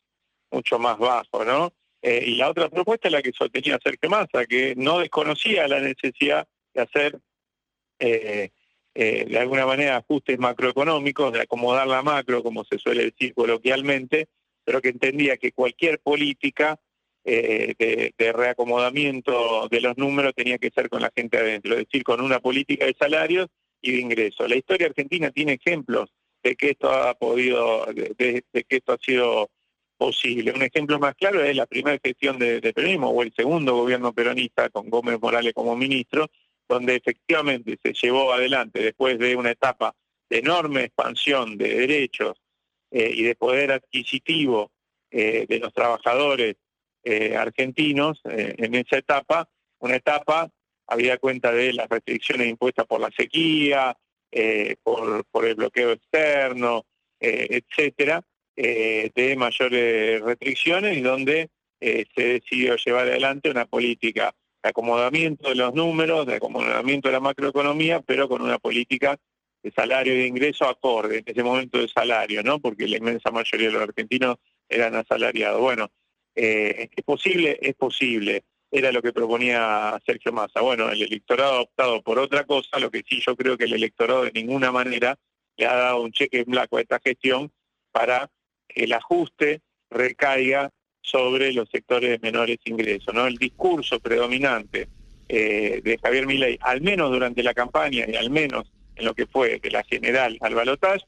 mucho 0.51 0.79
más 0.79 0.99
bajo, 0.99 1.45
¿no? 1.45 1.73
y 2.03 2.35
la 2.37 2.49
otra 2.49 2.69
propuesta 2.69 3.09
es 3.09 3.13
la 3.13 3.23
que 3.23 3.31
sostenía 3.31 3.79
Sergio 3.83 4.09
Massa, 4.09 4.47
que 4.47 4.75
no 4.75 4.99
desconocía 4.99 5.69
la 5.69 5.81
necesidad 5.81 6.49
de 6.75 6.81
hacer 6.81 7.21
de 7.99 9.39
alguna 9.39 9.65
manera 9.67 9.99
ajustes 9.99 10.39
macroeconómicos, 10.39 11.33
de 11.33 11.43
acomodar 11.43 11.87
la 11.87 12.03
macro, 12.03 12.43
como 12.43 12.65
se 12.65 12.79
suele 12.79 13.05
decir 13.05 13.33
coloquialmente, 13.33 14.29
pero 14.65 14.81
que 14.81 14.89
entendía 14.89 15.37
que 15.37 15.53
cualquier 15.53 16.01
política 16.01 16.81
eh, 17.25 18.13
de, 18.17 18.33
reacomodamiento 18.33 19.69
de 19.69 19.81
los 19.81 19.97
números 19.99 20.35
tenía 20.35 20.59
que 20.59 20.71
ser 20.71 20.89
con 20.89 21.03
la 21.03 21.13
gente 21.15 21.39
adentro, 21.39 21.73
es 21.75 21.87
decir, 21.87 22.03
con 22.03 22.21
una 22.21 22.41
política 22.41 22.87
de 22.87 22.97
salarios 22.99 23.49
y 23.83 23.93
de 23.93 24.01
ingresos. 24.01 24.49
La 24.49 24.57
historia 24.57 24.87
argentina 24.87 25.31
tiene 25.31 25.55
ejemplos 25.55 26.11
de 26.43 26.57
que 26.57 26.71
esto 26.71 26.91
ha 26.91 27.15
podido, 27.15 27.87
de, 27.87 28.43
que 28.53 28.77
esto 28.77 28.93
ha 28.93 28.99
sido 28.99 29.51
posible. 29.97 30.53
Un 30.53 30.63
ejemplo 30.63 30.99
más 30.99 31.15
claro 31.15 31.45
es 31.45 31.55
la 31.55 31.67
primera 31.67 31.99
gestión 32.03 32.39
de, 32.39 32.61
de, 32.61 32.73
peronismo 32.73 33.11
o 33.11 33.23
el 33.23 33.35
segundo 33.35 33.77
gobierno 33.77 34.13
peronista 34.13 34.71
con 34.71 34.89
Gómez 34.89 35.21
Morales 35.21 35.53
como 35.53 35.77
ministro, 35.77 36.31
donde 36.67 36.97
efectivamente 36.97 37.79
se 37.83 37.93
llevó 37.93 38.33
adelante 38.33 38.83
después 38.83 39.19
de 39.19 39.37
una 39.37 39.51
etapa 39.51 39.95
de 40.31 40.39
enorme 40.39 40.85
expansión 40.85 41.59
de 41.59 41.75
derechos 41.75 42.41
eh, 42.91 43.13
y 43.15 43.23
de 43.23 43.35
poder 43.35 43.73
adquisitivo 43.73 44.71
eh, 45.11 45.47
de 45.49 45.59
los 45.59 45.75
trabajadores 45.75 46.57
eh, 47.05 47.37
argentinos 47.37 48.21
eh, 48.25 48.55
en 48.59 48.75
esa 48.75 48.99
etapa, 48.99 49.49
una 49.79 49.97
etapa 49.97 50.51
había 50.87 51.19
cuenta 51.19 51.53
de 51.53 51.73
las 51.73 51.89
restricciones 51.89 52.49
impuestas 52.49 52.87
por 52.87 53.01
la 53.01 53.11
sequía, 53.17 53.97
eh, 54.31 54.77
por, 54.83 55.25
por, 55.27 55.47
el 55.47 55.55
bloqueo 55.55 55.93
externo, 55.93 56.85
etcétera, 57.21 58.23
de 58.57 59.35
mayores 59.37 60.23
restricciones 60.23 60.97
y 60.97 61.01
donde 61.01 61.51
se 61.79 62.07
decidió 62.17 62.77
llevar 62.77 63.07
adelante 63.07 63.51
una 63.51 63.67
política 63.67 64.35
de 64.63 64.71
acomodamiento 64.71 65.49
de 65.51 65.55
los 65.55 65.75
números, 65.75 66.27
de 66.27 66.37
acomodamiento 66.37 67.09
de 67.09 67.13
la 67.13 67.21
macroeconomía, 67.21 68.01
pero 68.01 68.29
con 68.29 68.43
una 68.43 68.59
política 68.59 69.19
de 69.63 69.71
salario 69.71 70.15
y 70.15 70.19
de 70.19 70.27
ingreso 70.27 70.67
acorde, 70.67 71.19
en 71.19 71.25
ese 71.27 71.43
momento 71.43 71.79
de 71.79 71.89
salario, 71.89 72.43
¿no? 72.43 72.59
Porque 72.59 72.89
la 72.89 72.97
inmensa 72.97 73.31
mayoría 73.31 73.69
de 73.69 73.75
los 73.75 73.83
argentinos 73.83 74.37
eran 74.69 74.95
asalariados. 74.95 75.61
Bueno, 75.61 75.91
eh, 76.35 76.88
¿Es 76.95 77.05
posible? 77.05 77.59
Es 77.61 77.75
posible. 77.75 78.45
Era 78.71 78.93
lo 78.93 79.03
que 79.03 79.12
proponía 79.12 80.01
Sergio 80.07 80.33
Massa. 80.33 80.61
Bueno, 80.61 80.90
el 80.90 81.03
electorado 81.03 81.55
ha 81.55 81.61
optado 81.62 82.03
por 82.03 82.19
otra 82.19 82.45
cosa, 82.45 82.79
lo 82.79 82.90
que 82.90 83.03
sí 83.09 83.21
yo 83.25 83.37
creo 83.37 83.59
que 83.59 83.64
el 83.64 83.73
electorado 83.73 84.25
de 84.25 84.33
ninguna 84.33 84.71
manera 84.71 85.19
le 85.57 85.66
ha 85.66 85.75
dado 85.75 86.03
un 86.03 86.12
cheque 86.12 86.40
en 86.40 86.51
blanco 86.51 86.77
a 86.77 86.81
esta 86.81 87.01
gestión 87.05 87.51
para 87.90 88.31
que 88.69 88.85
el 88.85 88.93
ajuste 88.93 89.61
recaiga 89.90 90.71
sobre 91.03 91.53
los 91.53 91.69
sectores 91.69 92.11
de 92.11 92.19
menores 92.21 92.59
ingresos. 92.64 93.12
¿no? 93.12 93.27
El 93.27 93.37
discurso 93.37 93.99
predominante 93.99 94.88
eh, 95.29 95.81
de 95.83 95.99
Javier 95.99 96.27
Milei, 96.27 96.59
al 96.61 96.81
menos 96.81 97.11
durante 97.11 97.43
la 97.43 97.55
campaña 97.55 98.05
y 98.09 98.14
al 98.14 98.31
menos 98.31 98.71
en 98.97 99.05
lo 99.05 99.14
que 99.14 99.27
fue 99.27 99.59
de 99.59 99.71
la 99.71 99.83
general 99.83 100.38
al 100.40 100.55
balotaje, 100.55 101.05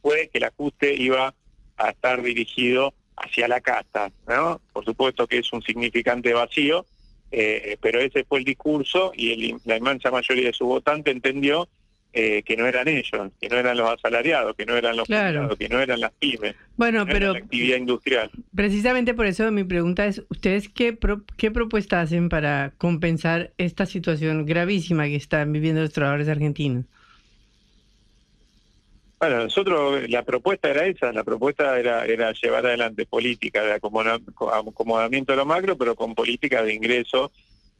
fue 0.00 0.28
que 0.28 0.38
el 0.38 0.44
ajuste 0.44 0.94
iba 0.94 1.34
a 1.76 1.90
estar 1.90 2.22
dirigido 2.22 2.94
hacia 3.16 3.48
la 3.48 3.60
casa, 3.60 4.10
¿no? 4.28 4.60
Por 4.72 4.84
supuesto 4.84 5.26
que 5.26 5.38
es 5.38 5.52
un 5.52 5.62
significante 5.62 6.32
vacío, 6.32 6.84
eh, 7.30 7.76
pero 7.80 8.00
ese 8.00 8.24
fue 8.24 8.38
el 8.38 8.44
discurso 8.44 9.12
y 9.14 9.56
la 9.64 9.76
inmensa 9.76 10.10
mayoría 10.10 10.46
de 10.46 10.52
su 10.52 10.66
votante 10.66 11.10
entendió 11.10 11.68
eh, 12.18 12.42
que 12.44 12.56
no 12.56 12.66
eran 12.66 12.88
ellos, 12.88 13.30
que 13.38 13.48
no 13.50 13.56
eran 13.56 13.76
los 13.76 13.90
asalariados, 13.90 14.56
que 14.56 14.64
no 14.64 14.74
eran 14.74 14.96
los 14.96 15.06
que 15.06 15.68
no 15.68 15.80
eran 15.80 16.00
las 16.00 16.12
pymes, 16.12 16.54
bueno, 16.76 17.04
pero 17.04 17.34
la 17.34 17.40
actividad 17.40 17.76
industrial. 17.76 18.30
Precisamente 18.54 19.12
por 19.12 19.26
eso 19.26 19.52
mi 19.52 19.64
pregunta 19.64 20.06
es, 20.06 20.22
¿ustedes 20.30 20.70
qué, 20.70 20.96
qué 21.36 21.50
propuesta 21.50 22.00
hacen 22.00 22.30
para 22.30 22.72
compensar 22.78 23.52
esta 23.58 23.84
situación 23.84 24.46
gravísima 24.46 25.04
que 25.04 25.16
están 25.16 25.52
viviendo 25.52 25.82
los 25.82 25.92
trabajadores 25.92 26.28
argentinos? 26.28 26.86
Bueno, 29.18 29.44
nosotros 29.44 30.08
la 30.10 30.22
propuesta 30.24 30.68
era 30.68 30.84
esa, 30.86 31.10
la 31.10 31.24
propuesta 31.24 31.78
era, 31.78 32.32
llevar 32.32 32.66
adelante 32.66 33.06
política 33.06 33.62
de 33.64 33.72
acomodamiento 33.72 35.32
de 35.32 35.36
lo 35.36 35.46
macro, 35.46 35.78
pero 35.78 35.94
con 35.94 36.14
política 36.14 36.62
de 36.62 36.74
ingreso, 36.74 37.32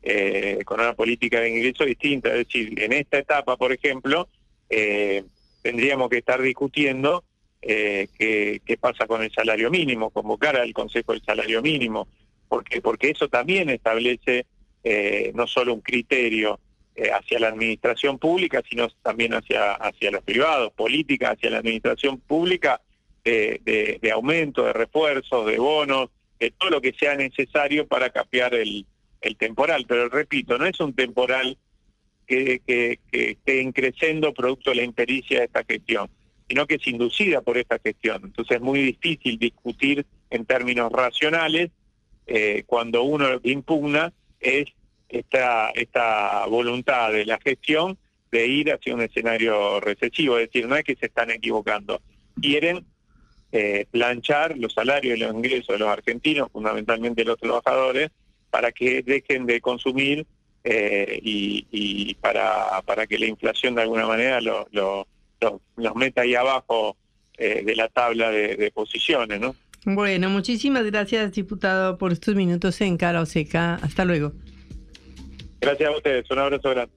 eh, 0.02 0.60
con 0.64 0.80
una 0.80 0.94
política 0.94 1.40
de 1.40 1.50
ingreso 1.50 1.84
distinta. 1.84 2.30
Es 2.30 2.46
decir, 2.46 2.80
en 2.80 2.94
esta 2.94 3.18
etapa, 3.18 3.58
por 3.58 3.70
ejemplo, 3.70 4.28
eh, 4.70 5.24
tendríamos 5.60 6.08
que 6.08 6.18
estar 6.18 6.40
discutiendo 6.40 7.22
eh, 7.60 8.08
qué, 8.18 8.62
qué 8.64 8.78
pasa 8.78 9.06
con 9.06 9.22
el 9.22 9.30
salario 9.30 9.70
mínimo, 9.70 10.08
convocar 10.08 10.56
al 10.56 10.72
Consejo 10.72 11.12
del 11.12 11.22
Salario 11.22 11.60
Mínimo, 11.60 12.08
porque, 12.48 12.80
porque 12.80 13.10
eso 13.10 13.28
también 13.28 13.68
establece 13.68 14.46
no 15.34 15.48
solo 15.48 15.74
un 15.74 15.80
criterio 15.80 16.60
eh, 16.96 17.10
hacia 17.10 17.38
la 17.38 17.48
administración 17.48 18.18
pública, 18.18 18.62
sino 18.68 18.88
también 19.02 19.34
hacia, 19.34 19.74
hacia 19.74 20.10
los 20.10 20.22
privados, 20.22 20.72
política 20.72 21.32
hacia 21.32 21.50
la 21.50 21.58
administración 21.58 22.18
pública 22.18 22.80
de, 23.22 23.98
de, 24.00 24.10
aumento, 24.12 24.64
de 24.64 24.72
refuerzos, 24.72 25.46
de 25.46 25.58
bonos, 25.58 26.10
de 26.38 26.52
todo 26.52 26.70
lo 26.70 26.80
que 26.80 26.92
sea 26.92 27.14
necesario 27.16 27.86
para 27.86 28.10
capear 28.10 28.54
el, 28.54 28.86
el 29.20 29.36
temporal. 29.36 29.84
Pero 29.86 30.08
repito, 30.08 30.56
no 30.56 30.64
es 30.64 30.78
un 30.80 30.94
temporal 30.94 31.58
que, 32.26 32.60
que, 32.66 32.98
que 33.10 33.30
esté 33.32 33.72
creciendo 33.72 34.32
producto 34.32 34.70
de 34.70 34.76
la 34.76 34.84
impericia 34.84 35.40
de 35.40 35.44
esta 35.46 35.64
gestión, 35.64 36.08
sino 36.48 36.66
que 36.66 36.76
es 36.76 36.86
inducida 36.86 37.42
por 37.42 37.58
esta 37.58 37.78
gestión. 37.78 38.22
Entonces 38.24 38.56
es 38.56 38.62
muy 38.62 38.80
difícil 38.80 39.38
discutir 39.38 40.06
en 40.30 40.46
términos 40.46 40.90
racionales 40.92 41.70
eh, 42.26 42.64
cuando 42.66 43.02
uno 43.02 43.40
impugna 43.42 44.12
es 44.40 44.66
esta, 45.08 45.70
esta 45.70 46.46
voluntad 46.46 47.12
de 47.12 47.24
la 47.26 47.38
gestión 47.38 47.96
de 48.30 48.46
ir 48.46 48.72
hacia 48.72 48.94
un 48.94 49.02
escenario 49.02 49.80
recesivo, 49.80 50.38
es 50.38 50.48
decir, 50.48 50.66
no 50.68 50.76
es 50.76 50.84
que 50.84 50.96
se 50.96 51.06
están 51.06 51.30
equivocando, 51.30 52.00
quieren 52.40 52.84
eh, 53.52 53.86
planchar 53.90 54.56
los 54.58 54.74
salarios 54.74 55.16
y 55.16 55.20
los 55.20 55.32
ingresos 55.34 55.68
de 55.68 55.78
los 55.78 55.88
argentinos, 55.88 56.50
fundamentalmente 56.52 57.24
los 57.24 57.38
trabajadores, 57.38 58.10
para 58.50 58.72
que 58.72 59.02
dejen 59.02 59.46
de 59.46 59.60
consumir 59.60 60.26
eh, 60.64 61.20
y, 61.22 62.14
para, 62.20 62.82
para 62.84 63.06
que 63.06 63.18
la 63.18 63.26
inflación 63.26 63.76
de 63.76 63.82
alguna 63.82 64.06
manera 64.06 64.40
lo, 64.40 64.66
lo- 64.72 65.06
lo- 65.40 65.60
los 65.76 65.94
meta 65.94 66.22
ahí 66.22 66.34
abajo 66.34 66.96
eh, 67.38 67.62
de 67.64 67.76
la 67.76 67.88
tabla 67.88 68.30
de, 68.30 68.56
de 68.56 68.70
posiciones, 68.72 69.38
¿no? 69.40 69.54
Bueno, 69.84 70.28
muchísimas 70.30 70.84
gracias, 70.84 71.32
diputado, 71.32 71.96
por 71.98 72.12
estos 72.12 72.34
minutos 72.34 72.80
en 72.80 72.96
Cara 72.96 73.20
o 73.20 73.26
Seca. 73.26 73.76
Hasta 73.76 74.04
luego. 74.04 74.32
Gracias 75.60 75.88
a 75.88 75.96
ustedes, 75.96 76.30
un 76.30 76.38
abrazo 76.38 76.70
grande. 76.70 76.92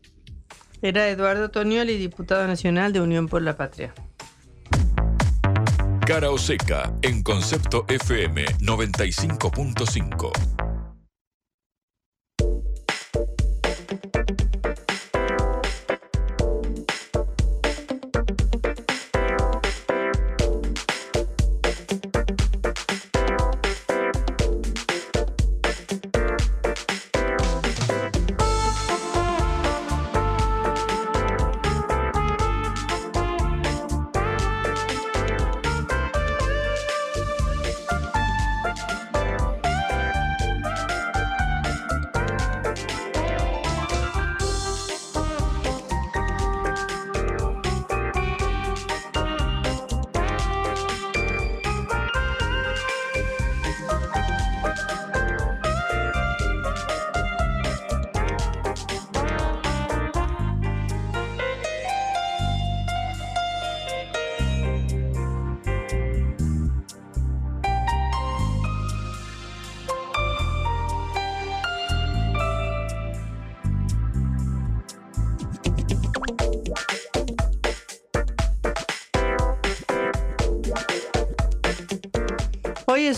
Era 0.82 1.10
Eduardo 1.10 1.50
Tonioli, 1.50 1.98
diputado 1.98 2.48
nacional 2.48 2.94
de 2.94 3.02
Unión 3.02 3.28
por 3.28 3.42
la 3.42 3.58
Patria. 3.58 3.94
Cara 6.06 6.32
o 6.32 6.38
seca 6.38 6.92
en 7.02 7.22
Concepto 7.22 7.86
FM 7.88 8.46
95.5. 8.62 10.59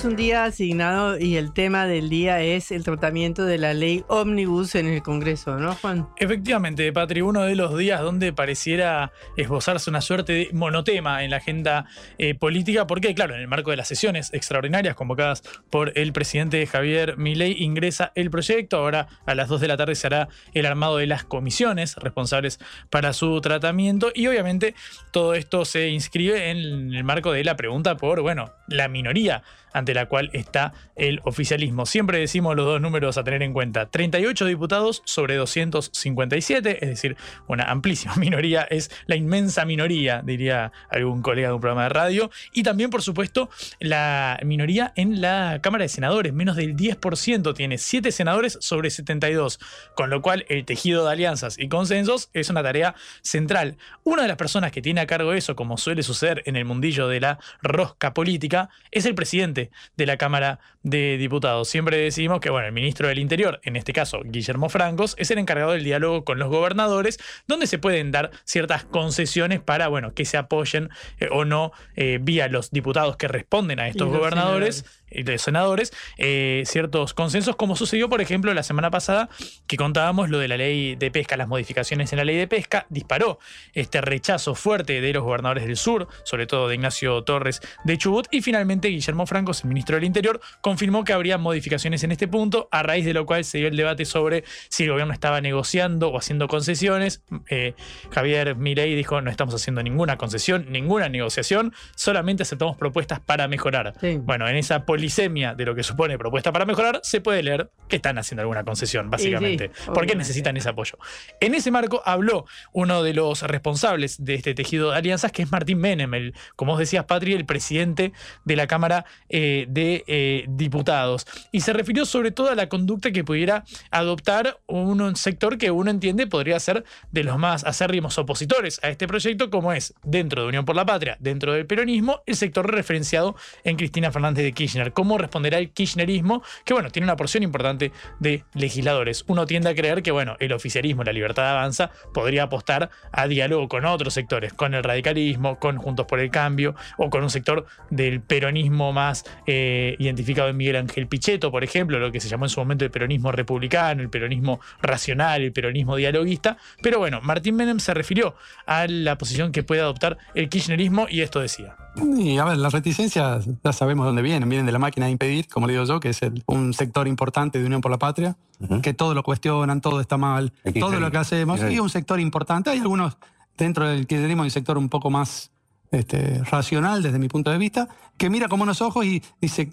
es 0.02 0.06
un 0.06 0.16
día 0.16 0.46
asignado 0.46 1.20
y 1.20 1.36
el 1.36 1.54
tema 1.54 1.86
del 1.86 2.10
día 2.10 2.42
es 2.42 2.72
el 2.72 2.84
tratamiento 2.84 3.46
de 3.46 3.60
la 3.60 3.76
ley 3.76 4.04
Omnibus 4.08 4.74
en 4.74 4.88
el 4.88 5.04
Congreso, 5.04 5.60
¿no, 5.60 5.76
Juan? 5.76 6.08
Efectivamente, 6.18 6.92
Patri, 6.92 7.22
uno 7.22 7.44
de 7.44 7.54
los 7.54 7.78
días 7.78 8.02
donde 8.02 8.34
pareciera 8.34 9.12
esbozarse 9.38 9.92
una 9.92 10.02
suerte 10.02 10.34
de 10.34 10.50
monotema 10.54 11.24
en 11.24 11.30
la 11.30 11.38
agenda 11.38 11.86
eh, 12.18 12.34
política, 12.34 12.88
porque, 12.88 13.14
claro, 13.14 13.36
en 13.36 13.42
el 13.42 13.48
marco 13.48 13.70
de 13.70 13.78
las 13.78 13.88
sesiones 13.88 14.34
extraordinarias 14.34 14.96
convocadas 14.96 15.44
por 15.70 15.96
el 15.96 16.14
presidente 16.14 16.66
Javier 16.66 17.18
Milei, 17.18 17.62
ingresa 17.62 18.12
el 18.16 18.32
proyecto. 18.32 18.78
Ahora 18.78 19.08
a 19.28 19.36
las 19.36 19.50
2 19.50 19.62
de 19.62 19.68
la 19.68 19.78
tarde 19.78 19.94
se 19.94 20.08
hará 20.08 20.30
el 20.56 20.66
armado 20.66 20.98
de 20.98 21.06
las 21.06 21.26
comisiones 21.26 21.96
responsables 21.98 22.60
para 22.90 23.14
su 23.14 23.40
tratamiento, 23.40 24.12
y 24.16 24.26
obviamente 24.26 24.74
todo 25.12 25.36
esto 25.36 25.64
se 25.64 25.90
inscribe 25.90 26.50
en 26.50 26.92
el 26.92 27.04
marco 27.04 27.32
de 27.32 27.44
la 27.44 27.56
pregunta 27.56 27.98
por, 27.98 28.22
bueno, 28.22 28.52
la 28.68 28.88
minoría 28.88 29.44
ante 29.74 29.94
la 29.94 30.08
cual 30.08 30.30
está 30.34 30.74
el 30.96 31.22
oficialismo. 31.24 31.86
Siempre 31.86 32.20
decimos 32.20 32.56
los 32.56 32.66
dos 32.66 32.82
números 32.82 33.18
a 33.18 33.24
tener 33.24 33.44
en 33.44 33.54
cuenta. 33.54 33.90
38 33.90 34.46
diputados 34.46 35.02
sobre 35.06 35.36
257, 35.36 36.84
es 36.84 36.90
decir, 36.90 37.18
una 37.48 37.66
amplísima 37.66 38.16
minoría, 38.18 38.64
es 38.64 38.92
la 39.08 39.16
inmensa 39.16 39.66
minoría, 39.66 40.22
diría 40.24 40.72
algún 40.90 41.22
colega 41.22 41.50
de 41.50 41.54
un 41.56 41.62
programa 41.62 41.84
de 41.84 41.90
radio. 41.90 42.32
Y 42.54 42.64
también, 42.64 42.90
por 42.90 43.02
supuesto, 43.02 43.50
la 43.80 44.40
minoría 44.44 44.94
en 44.96 45.22
la 45.22 45.60
Cámara 45.62 45.84
de 45.84 45.90
Senadores, 45.90 46.34
menos 46.34 46.56
del 46.56 46.76
10%, 46.76 47.54
tiene 47.56 47.78
7 47.78 48.12
senadores 48.12 48.58
sobre 48.62 48.90
72, 48.90 49.60
con 49.96 50.10
lo 50.10 50.22
cual 50.22 50.46
el 50.50 50.66
tejido 50.66 51.06
de 51.06 51.12
alianzas 51.12 51.58
y 51.58 51.68
consensos 51.70 52.30
es 52.34 52.50
una 52.50 52.64
tarea 52.64 52.96
central. 53.22 53.78
Una 54.04 54.24
de 54.24 54.28
las 54.28 54.38
personas 54.38 54.72
que 54.72 54.82
tiene 54.82 55.02
a 55.02 55.08
cargo 55.08 55.34
eso, 55.34 55.56
como 55.56 55.78
suele 55.78 56.04
suceder 56.04 56.44
en 56.46 56.56
el 56.56 56.66
mundillo 56.66 57.08
de 57.08 57.20
la 57.20 57.40
rosca 57.62 58.14
política, 58.14 58.70
es 58.92 59.06
el 59.06 59.16
presidente 59.16 59.61
de 59.98 60.06
la 60.06 60.18
Cámara 60.18 60.60
de 60.82 61.18
Diputados. 61.18 61.68
Siempre 61.68 61.98
decimos 61.98 62.40
que, 62.40 62.50
bueno, 62.50 62.68
el 62.68 62.74
ministro 62.74 63.08
del 63.08 63.20
Interior, 63.20 63.60
en 63.64 63.76
este 63.76 63.94
caso 63.94 64.22
Guillermo 64.24 64.70
Francos, 64.70 65.16
es 65.18 65.30
el 65.30 65.38
encargado 65.38 65.74
del 65.74 65.84
diálogo 65.84 66.24
con 66.24 66.40
los 66.40 66.50
gobernadores, 66.50 67.20
donde 67.48 67.68
se 67.68 67.78
pueden 67.78 68.12
dar 68.12 68.32
ciertas 68.46 68.86
concesiones 68.86 69.60
para, 69.60 69.88
bueno, 69.90 70.14
que 70.14 70.26
se 70.26 70.38
apoyen 70.38 70.90
eh, 71.20 71.28
o 71.32 71.46
no 71.46 71.72
eh, 71.96 72.20
vía 72.22 72.48
los 72.48 72.72
diputados 72.72 73.18
que 73.18 73.28
responden 73.28 73.80
a 73.80 73.88
estos 73.88 74.10
gobernadores 74.10 74.86
de 75.12 75.38
senadores 75.38 75.94
eh, 76.18 76.64
ciertos 76.66 77.14
consensos, 77.14 77.56
como 77.56 77.76
sucedió, 77.76 78.10
por 78.10 78.22
ejemplo, 78.22 78.54
la 78.54 78.64
semana 78.64 78.92
pasada, 78.92 79.30
que 79.68 79.78
contábamos 79.78 80.30
lo 80.30 80.40
de 80.40 80.48
la 80.48 80.58
ley 80.58 80.96
de 80.96 81.12
pesca, 81.12 81.38
las 81.38 81.48
modificaciones 81.48 82.12
en 82.14 82.18
la 82.18 82.26
ley 82.26 82.38
de 82.38 82.48
pesca, 82.48 82.86
disparó 82.90 83.40
este 83.74 84.02
rechazo 84.02 84.56
fuerte 84.56 85.02
de 85.02 85.14
los 85.14 85.24
gobernadores 85.24 85.66
del 85.66 85.78
sur, 85.78 86.08
sobre 86.24 86.48
todo 86.48 86.68
de 86.68 86.76
Ignacio 86.76 87.24
Torres 87.24 87.62
de 87.84 87.98
Chubut, 87.98 88.28
y 88.32 88.42
finalmente 88.42 88.88
Guillermo 88.90 89.26
Francos, 89.26 89.64
el 89.64 89.70
ministro 89.70 89.96
del 89.96 90.06
Interior, 90.06 90.40
confirmó 90.62 91.04
que 91.04 91.14
habría 91.14 91.38
modificaciones 91.38 92.04
en 92.04 92.12
este 92.12 92.28
punto, 92.28 92.68
a 92.72 92.84
raíz 92.84 93.06
de 93.06 93.14
lo 93.14 93.26
cual 93.26 93.44
se 93.44 93.58
dio 93.58 93.68
el 93.68 93.78
debate 93.78 94.06
sobre 94.06 94.44
si 94.70 94.84
el 94.84 94.92
gobierno 94.92 95.14
estaba 95.14 95.42
negociando 95.42 96.10
o 96.10 96.18
haciendo 96.18 96.48
concesiones. 96.48 97.24
Eh, 97.50 97.74
Javier 98.12 98.56
Mirey 98.56 98.96
dijo, 98.96 99.22
no 99.22 99.30
estamos 99.30 99.54
haciendo 99.54 99.84
ninguna 99.84 100.18
concesión, 100.18 100.66
ninguna 100.70 101.10
negociación, 101.10 101.74
solamente 101.96 102.44
aceptamos 102.44 102.78
propuestas 102.78 103.20
para 103.20 103.48
mejorar. 103.48 103.94
Bueno, 104.24 104.48
en 104.48 104.56
esa 104.56 104.86
polisemia 105.02 105.56
de 105.56 105.66
lo 105.66 105.74
que 105.74 105.82
supone 105.82 106.16
propuesta 106.16 106.52
para 106.52 106.64
mejorar, 106.64 107.00
se 107.02 107.22
puede 107.22 107.42
leer 107.42 107.72
que 107.88 107.96
están 107.96 108.20
haciendo 108.20 108.42
alguna 108.42 108.64
concesión, 108.64 109.10
básicamente. 109.10 109.72
sí, 109.74 109.82
porque 109.86 109.92
obviamente. 109.92 110.16
necesitan 110.18 110.56
ese 110.58 110.70
apoyo. 110.70 111.00
En 111.40 111.56
ese 111.56 111.72
marco 111.72 112.04
habló 112.06 112.46
uno 112.72 113.02
de 113.02 113.16
los 113.16 113.42
responsables 113.42 114.24
de 114.24 114.36
este 114.36 114.54
tejido 114.54 114.92
de 114.92 114.98
alianzas, 114.98 115.32
que 115.32 115.42
es 115.42 115.52
Martín 115.52 115.80
Menem, 115.80 116.14
el, 116.14 116.36
como 116.56 116.74
vos 116.74 116.80
decías, 116.80 117.06
Patri, 117.06 117.34
el 117.34 117.48
presidente 117.48 118.14
de 118.46 118.56
la 118.56 118.68
Cámara 118.68 119.06
eh, 119.28 119.66
de 119.70 120.04
eh, 120.06 120.46
Diputados. 120.48 121.26
Y 121.52 121.62
se 121.62 121.74
refirió 121.74 122.06
sobre 122.06 122.30
todo 122.30 122.50
a 122.50 122.56
la 122.56 122.70
conducta 122.70 123.10
que 123.12 123.24
pudiera 123.24 123.64
adoptar 123.90 124.60
un, 124.68 125.02
un 125.02 125.16
sector 125.16 125.58
que 125.58 125.72
uno 125.72 125.90
entiende 125.90 126.28
podría 126.28 126.60
ser 126.60 126.84
de 127.12 127.24
los 127.24 127.40
más 127.40 127.64
acérrimos 127.64 128.20
opositores 128.20 128.80
a 128.84 128.90
este 128.90 129.08
proyecto, 129.08 129.50
como 129.50 129.74
es 129.74 129.96
dentro 130.04 130.44
de 130.44 130.50
Unión 130.50 130.64
por 130.64 130.76
la 130.76 130.86
Patria, 130.86 131.18
dentro 131.20 131.54
del 131.54 131.66
peronismo, 131.66 132.22
el 132.28 132.36
sector 132.36 132.72
referenciado 132.72 133.36
en 133.64 133.78
Cristina 133.78 134.12
Fernández 134.12 134.44
de 134.44 134.52
Kirchner. 134.52 134.91
¿Cómo 134.92 135.18
responderá 135.18 135.58
el 135.58 135.72
kirchnerismo? 135.72 136.44
Que 136.66 136.74
bueno, 136.74 136.90
tiene 136.90 137.06
una 137.06 137.16
porción 137.16 137.44
importante 137.44 137.92
de 138.20 138.44
legisladores. 138.54 139.24
Uno 139.28 139.46
tiende 139.46 139.70
a 139.70 139.76
creer 139.76 140.04
que 140.04 140.12
bueno, 140.12 140.36
el 140.40 140.54
oficialismo, 140.54 141.04
la 141.04 141.14
libertad 141.14 141.50
avanza, 141.50 141.92
podría 142.14 142.44
apostar 142.44 142.90
a 143.12 143.28
diálogo 143.28 143.68
con 143.68 143.86
otros 143.86 144.14
sectores, 144.14 144.54
con 144.54 144.74
el 144.74 144.84
radicalismo, 144.84 145.60
con 145.60 145.78
Juntos 145.78 146.06
por 146.06 146.20
el 146.20 146.30
Cambio, 146.30 146.76
o 146.98 147.10
con 147.10 147.24
un 147.24 147.30
sector 147.30 147.66
del 147.90 148.22
peronismo 148.22 148.94
más 148.94 149.26
eh, 149.48 149.96
identificado 150.00 150.50
en 150.50 150.58
Miguel 150.58 150.76
Ángel 150.76 151.08
Pichetto, 151.08 151.52
por 151.52 151.64
ejemplo, 151.64 152.00
lo 152.00 152.12
que 152.12 152.20
se 152.20 152.30
llamó 152.30 152.46
en 152.46 152.50
su 152.50 152.60
momento 152.60 152.86
el 152.86 152.92
peronismo 152.92 153.32
republicano, 153.32 154.02
el 154.02 154.10
peronismo 154.10 154.60
racional, 154.82 155.42
el 155.42 155.52
peronismo 155.52 155.96
dialoguista. 155.96 156.58
Pero 156.82 157.00
bueno, 157.00 157.22
Martín 157.22 157.56
Menem 157.56 157.80
se 157.80 157.94
refirió 157.94 158.36
a 158.66 158.88
la 158.88 159.18
posición 159.18 159.52
que 159.52 159.64
puede 159.64 159.82
adoptar 159.82 160.18
el 160.36 160.50
kirchnerismo 160.50 161.08
y 161.10 161.22
esto 161.22 161.40
decía. 161.40 161.76
Y 162.18 162.38
a 162.38 162.46
ver, 162.46 162.58
las 162.58 162.72
reticencias 162.74 163.48
ya 163.64 163.74
sabemos 163.74 164.06
dónde 164.06 164.22
vienen. 164.22 164.48
Vienen 164.48 164.66
de 164.66 164.72
la 164.72 164.80
máquina 164.80 165.08
de 165.08 165.12
impedir, 165.12 165.48
como 165.50 165.68
le 165.68 165.74
digo 165.74 165.86
yo, 165.86 166.00
que 166.00 166.10
es 166.10 166.22
el- 166.22 166.44
un 166.48 166.74
sector 166.74 167.08
importante 167.08 167.60
de 167.60 167.66
Unión 167.66 167.82
por 167.82 167.92
la 167.92 167.98
Patria, 168.00 168.38
que 168.82 168.94
todo 168.94 169.14
lo 169.14 169.24
cuestionan, 169.24 169.82
todo 169.82 170.00
está 170.00 170.18
mal, 170.18 170.54
todo 170.80 171.00
lo 171.00 171.12
que 171.12 171.18
hacemos. 171.18 171.60
Y 171.72 171.80
un 171.80 171.90
sector 171.90 172.20
importante. 172.20 172.70
Hay 172.70 172.80
algunos 172.80 173.18
dentro 173.58 173.88
del 173.88 174.08
kirchnerismo, 174.08 174.44
un 174.44 174.52
sector 174.52 174.78
un 174.78 174.90
poco 174.90 175.10
más 175.10 175.52
este, 175.92 176.42
racional 176.46 177.04
desde 177.04 177.20
mi 177.20 177.28
punto 177.28 177.52
de 177.52 177.58
vista, 177.58 177.90
que 178.18 178.30
mira 178.30 178.48
con 178.48 178.62
unos 178.62 178.82
ojos 178.82 179.06
y 179.06 179.22
dice, 179.42 179.70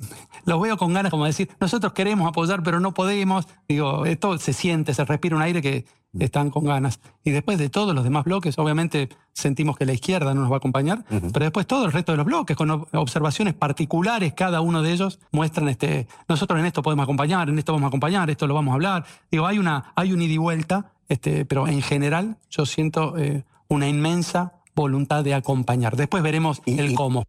los 0.46 0.60
veo 0.60 0.76
con 0.76 0.92
ganas 0.92 1.10
como 1.12 1.22
de 1.24 1.28
decir, 1.28 1.48
nosotros 1.60 1.92
queremos 1.92 2.28
apoyar, 2.28 2.60
pero 2.64 2.80
no 2.80 2.92
podemos. 2.92 3.46
Digo, 3.68 4.04
esto 4.04 4.36
se 4.38 4.52
siente, 4.52 4.92
se 4.94 5.04
respira 5.04 5.36
un 5.36 5.42
aire 5.42 5.62
que 5.62 5.84
están 6.18 6.50
con 6.50 6.64
ganas. 6.64 7.00
Y 7.24 7.30
después 7.30 7.58
de 7.58 7.68
todos 7.68 7.94
los 7.94 8.04
demás 8.04 8.24
bloques, 8.24 8.58
obviamente 8.58 9.08
sentimos 9.32 9.76
que 9.76 9.86
la 9.86 9.92
izquierda 9.92 10.34
no 10.34 10.40
nos 10.40 10.50
va 10.50 10.54
a 10.54 10.58
acompañar, 10.58 11.04
pero 11.32 11.44
después 11.44 11.66
todo 11.66 11.84
el 11.86 11.92
resto 11.92 12.12
de 12.12 12.18
los 12.18 12.26
bloques, 12.26 12.56
con 12.56 12.68
ob- 12.70 12.88
observaciones 12.92 13.54
particulares, 13.54 14.32
cada 14.34 14.60
uno 14.60 14.82
de 14.82 14.92
ellos 14.92 15.20
muestran, 15.32 15.68
este, 15.68 16.08
nosotros 16.28 16.58
en 16.58 16.66
esto 16.66 16.82
podemos 16.82 17.04
acompañar, 17.04 17.48
en 17.48 17.58
esto 17.58 17.72
vamos 17.72 17.86
a 17.86 17.88
acompañar, 17.88 18.30
esto 18.30 18.46
lo 18.46 18.54
vamos 18.54 18.72
a 18.72 18.74
hablar. 18.74 19.04
Digo, 19.30 19.46
hay 19.46 19.58
una, 19.58 19.92
hay 19.94 20.12
un 20.12 20.22
ida 20.22 20.32
y 20.32 20.38
vuelta, 20.38 20.92
este, 21.08 21.44
pero 21.44 21.68
en 21.68 21.82
general 21.82 22.36
yo 22.50 22.66
siento 22.66 23.16
eh, 23.16 23.44
una 23.68 23.88
inmensa 23.88 24.54
voluntad 24.74 25.22
de 25.24 25.34
acompañar. 25.34 25.96
Después 25.96 26.22
veremos 26.22 26.62
el 26.66 26.94
cómo. 26.94 27.24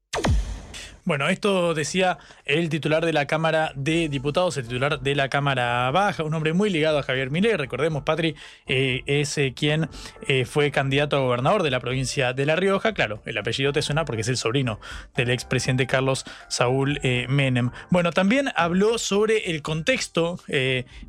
Bueno, 1.10 1.28
esto 1.28 1.74
decía 1.74 2.20
el 2.46 2.70
titular 2.70 3.04
de 3.04 3.14
la 3.14 3.26
Cámara 3.26 3.72
de 3.74 4.10
Diputados, 4.10 4.58
el 4.58 4.66
titular 4.66 5.00
de 5.00 5.16
la 5.16 5.28
Cámara 5.28 5.90
Baja, 5.90 6.22
un 6.24 6.36
hombre 6.36 6.54
muy 6.54 6.70
ligado 6.70 7.00
a 7.00 7.02
Javier 7.02 7.32
Milei. 7.32 7.58
Recordemos, 7.58 8.04
Patri 8.04 8.36
eh, 8.68 9.02
es 9.08 9.36
eh, 9.40 9.56
quien 9.56 9.90
eh, 10.28 10.46
fue 10.46 10.70
candidato 10.70 11.18
a 11.18 11.22
gobernador 11.22 11.64
de 11.64 11.72
la 11.72 11.80
provincia 11.80 12.34
de 12.34 12.46
La 12.46 12.56
Rioja. 12.56 12.94
Claro, 12.94 13.24
el 13.26 13.40
apellido 13.40 13.74
te 13.74 13.82
suena 13.82 14.06
porque 14.06 14.22
es 14.22 14.28
el 14.28 14.38
sobrino 14.38 14.80
del 15.16 15.32
expresidente 15.32 15.88
Carlos 15.88 16.26
Saúl 16.48 17.00
Menem. 17.28 17.72
Bueno, 17.90 18.12
también 18.12 18.52
habló 18.56 19.00
sobre 19.00 19.50
el 19.50 19.64
contexto 19.64 20.40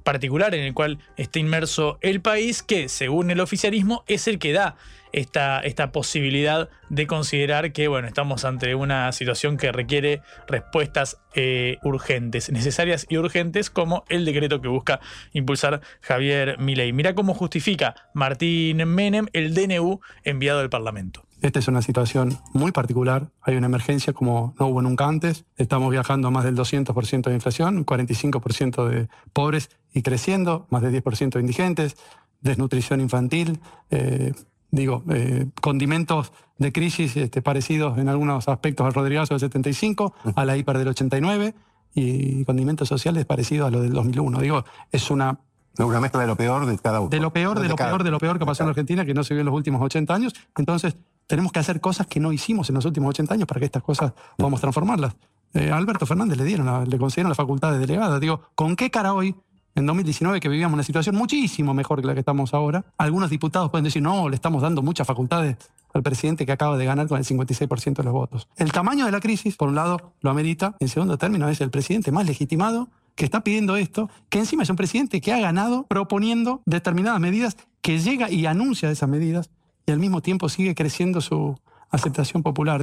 particular 0.02 0.54
en 0.54 0.64
el 0.64 0.72
cual 0.72 0.98
está 1.18 1.40
inmerso 1.40 1.98
el 2.00 2.22
país, 2.22 2.62
que 2.62 2.88
según 2.88 3.30
el 3.30 3.40
oficialismo 3.40 4.02
es 4.06 4.28
el 4.28 4.38
que 4.38 4.54
da 4.54 4.76
esta, 5.12 5.62
posibilidad 5.92 6.68
de 6.88 7.06
considerar 7.06 7.72
que 7.72 7.88
bueno, 7.88 8.08
estamos 8.08 8.44
ante 8.44 8.74
una 8.74 9.12
situación 9.12 9.56
que 9.56 9.72
requiere 9.72 10.22
respuestas 10.46 11.18
eh, 11.34 11.78
urgentes, 11.82 12.50
necesarias 12.50 13.06
y 13.08 13.16
urgentes, 13.16 13.70
como 13.70 14.04
el 14.08 14.24
decreto 14.24 14.60
que 14.60 14.68
busca 14.68 15.00
impulsar 15.32 15.80
Javier 16.00 16.58
Milei. 16.58 16.92
Mira 16.92 17.14
cómo 17.14 17.34
justifica 17.34 17.94
Martín 18.14 18.76
Menem 18.88 19.26
el 19.32 19.54
DNU 19.54 20.00
enviado 20.24 20.60
al 20.60 20.70
Parlamento. 20.70 21.24
Esta 21.42 21.58
es 21.58 21.68
una 21.68 21.80
situación 21.80 22.38
muy 22.52 22.70
particular. 22.70 23.30
Hay 23.40 23.56
una 23.56 23.66
emergencia 23.66 24.12
como 24.12 24.54
no 24.58 24.66
hubo 24.66 24.82
nunca 24.82 25.08
antes. 25.08 25.46
Estamos 25.56 25.90
viajando 25.90 26.28
a 26.28 26.30
más 26.30 26.44
del 26.44 26.54
200% 26.54 27.22
de 27.22 27.34
inflación, 27.34 27.78
un 27.78 27.86
45% 27.86 28.86
de 28.88 29.08
pobres 29.32 29.70
y 29.94 30.02
creciendo, 30.02 30.66
más 30.68 30.82
del 30.82 31.02
10% 31.02 31.30
de 31.30 31.40
indigentes, 31.40 31.96
desnutrición 32.42 33.00
infantil, 33.00 33.60
eh, 33.90 34.32
digo, 34.70 35.02
eh, 35.10 35.46
condimentos 35.60 36.32
de 36.58 36.72
crisis 36.72 37.16
este, 37.16 37.42
parecidos 37.42 37.98
en 37.98 38.08
algunos 38.08 38.48
aspectos 38.48 38.86
al 38.86 38.92
Rodrigazo 38.94 39.34
del 39.34 39.40
75, 39.40 40.14
a 40.34 40.44
la 40.44 40.56
hiper 40.56 40.78
del 40.78 40.88
89 40.88 41.54
y 41.94 42.44
condimentos 42.44 42.88
sociales 42.88 43.24
parecidos 43.24 43.68
a 43.68 43.70
lo 43.70 43.80
del 43.82 43.92
2001. 43.92 44.40
Digo, 44.40 44.64
es 44.92 45.10
una 45.10 45.38
Una 45.78 46.00
mezcla 46.00 46.20
de 46.20 46.26
lo 46.26 46.36
peor 46.36 46.66
de 46.66 46.78
cada 46.78 47.00
uno. 47.00 47.08
de 47.08 47.18
lo 47.20 47.32
peor, 47.32 47.58
de 47.60 47.68
lo 47.68 47.76
cada- 47.76 47.90
peor, 47.90 48.04
de 48.04 48.10
lo 48.10 48.18
peor 48.18 48.38
que 48.38 48.46
pasó 48.46 48.62
en 48.62 48.68
Argentina, 48.68 49.04
que 49.04 49.14
no 49.14 49.24
se 49.24 49.34
vio 49.34 49.40
en 49.40 49.46
los 49.46 49.54
últimos 49.54 49.80
80 49.82 50.14
años. 50.14 50.34
Entonces, 50.56 50.96
tenemos 51.26 51.52
que 51.52 51.58
hacer 51.60 51.80
cosas 51.80 52.06
que 52.06 52.20
no 52.20 52.32
hicimos 52.32 52.68
en 52.68 52.74
los 52.74 52.84
últimos 52.84 53.10
80 53.10 53.34
años 53.34 53.46
para 53.46 53.60
que 53.60 53.66
estas 53.66 53.82
cosas 53.82 54.12
podamos 54.36 54.60
transformarlas. 54.60 55.14
Eh, 55.54 55.70
a 55.70 55.76
Alberto 55.76 56.06
Fernández 56.06 56.36
le 56.38 56.44
dieron, 56.44 56.66
la- 56.66 56.84
le 56.84 56.98
concedieron 56.98 57.30
la 57.30 57.34
facultad 57.34 57.72
de 57.72 57.78
delegada. 57.78 58.20
Digo, 58.20 58.42
¿con 58.54 58.76
qué 58.76 58.90
cara 58.90 59.14
hoy, 59.14 59.34
en 59.80 59.86
2019, 59.86 60.40
que 60.40 60.48
vivíamos 60.48 60.74
una 60.74 60.82
situación 60.82 61.16
muchísimo 61.16 61.74
mejor 61.74 62.00
que 62.00 62.06
la 62.06 62.14
que 62.14 62.20
estamos 62.20 62.54
ahora? 62.54 62.84
Algunos 62.96 63.30
diputados 63.30 63.70
pueden 63.70 63.84
decir, 63.84 64.02
no, 64.02 64.28
le 64.28 64.36
estamos 64.36 64.62
dando 64.62 64.82
muchas 64.82 65.06
facultades 65.06 65.56
al 65.92 66.02
presidente 66.02 66.46
que 66.46 66.52
acaba 66.52 66.76
de 66.76 66.84
ganar 66.84 67.08
con 67.08 67.18
el 67.18 67.24
56% 67.24 67.96
de 67.96 68.04
los 68.04 68.12
votos. 68.12 68.48
El 68.56 68.72
tamaño 68.72 69.06
de 69.06 69.12
la 69.12 69.20
crisis, 69.20 69.56
por 69.56 69.68
un 69.68 69.74
lado, 69.74 70.12
lo 70.20 70.30
amerita. 70.30 70.76
En 70.78 70.88
segundo 70.88 71.18
término, 71.18 71.48
es 71.48 71.60
el 71.60 71.70
presidente 71.70 72.12
más 72.12 72.26
legitimado 72.26 72.88
que 73.16 73.24
está 73.24 73.42
pidiendo 73.42 73.76
esto, 73.76 74.08
que 74.28 74.38
encima 74.38 74.62
es 74.62 74.70
un 74.70 74.76
presidente 74.76 75.20
que 75.20 75.32
ha 75.32 75.40
ganado 75.40 75.84
proponiendo 75.88 76.62
determinadas 76.64 77.20
medidas, 77.20 77.56
que 77.82 77.98
llega 77.98 78.30
y 78.30 78.46
anuncia 78.46 78.90
esas 78.90 79.08
medidas 79.08 79.50
y 79.86 79.92
al 79.92 79.98
mismo 79.98 80.22
tiempo 80.22 80.48
sigue 80.48 80.74
creciendo 80.74 81.20
su 81.20 81.58
aceptación 81.90 82.42
popular. 82.42 82.82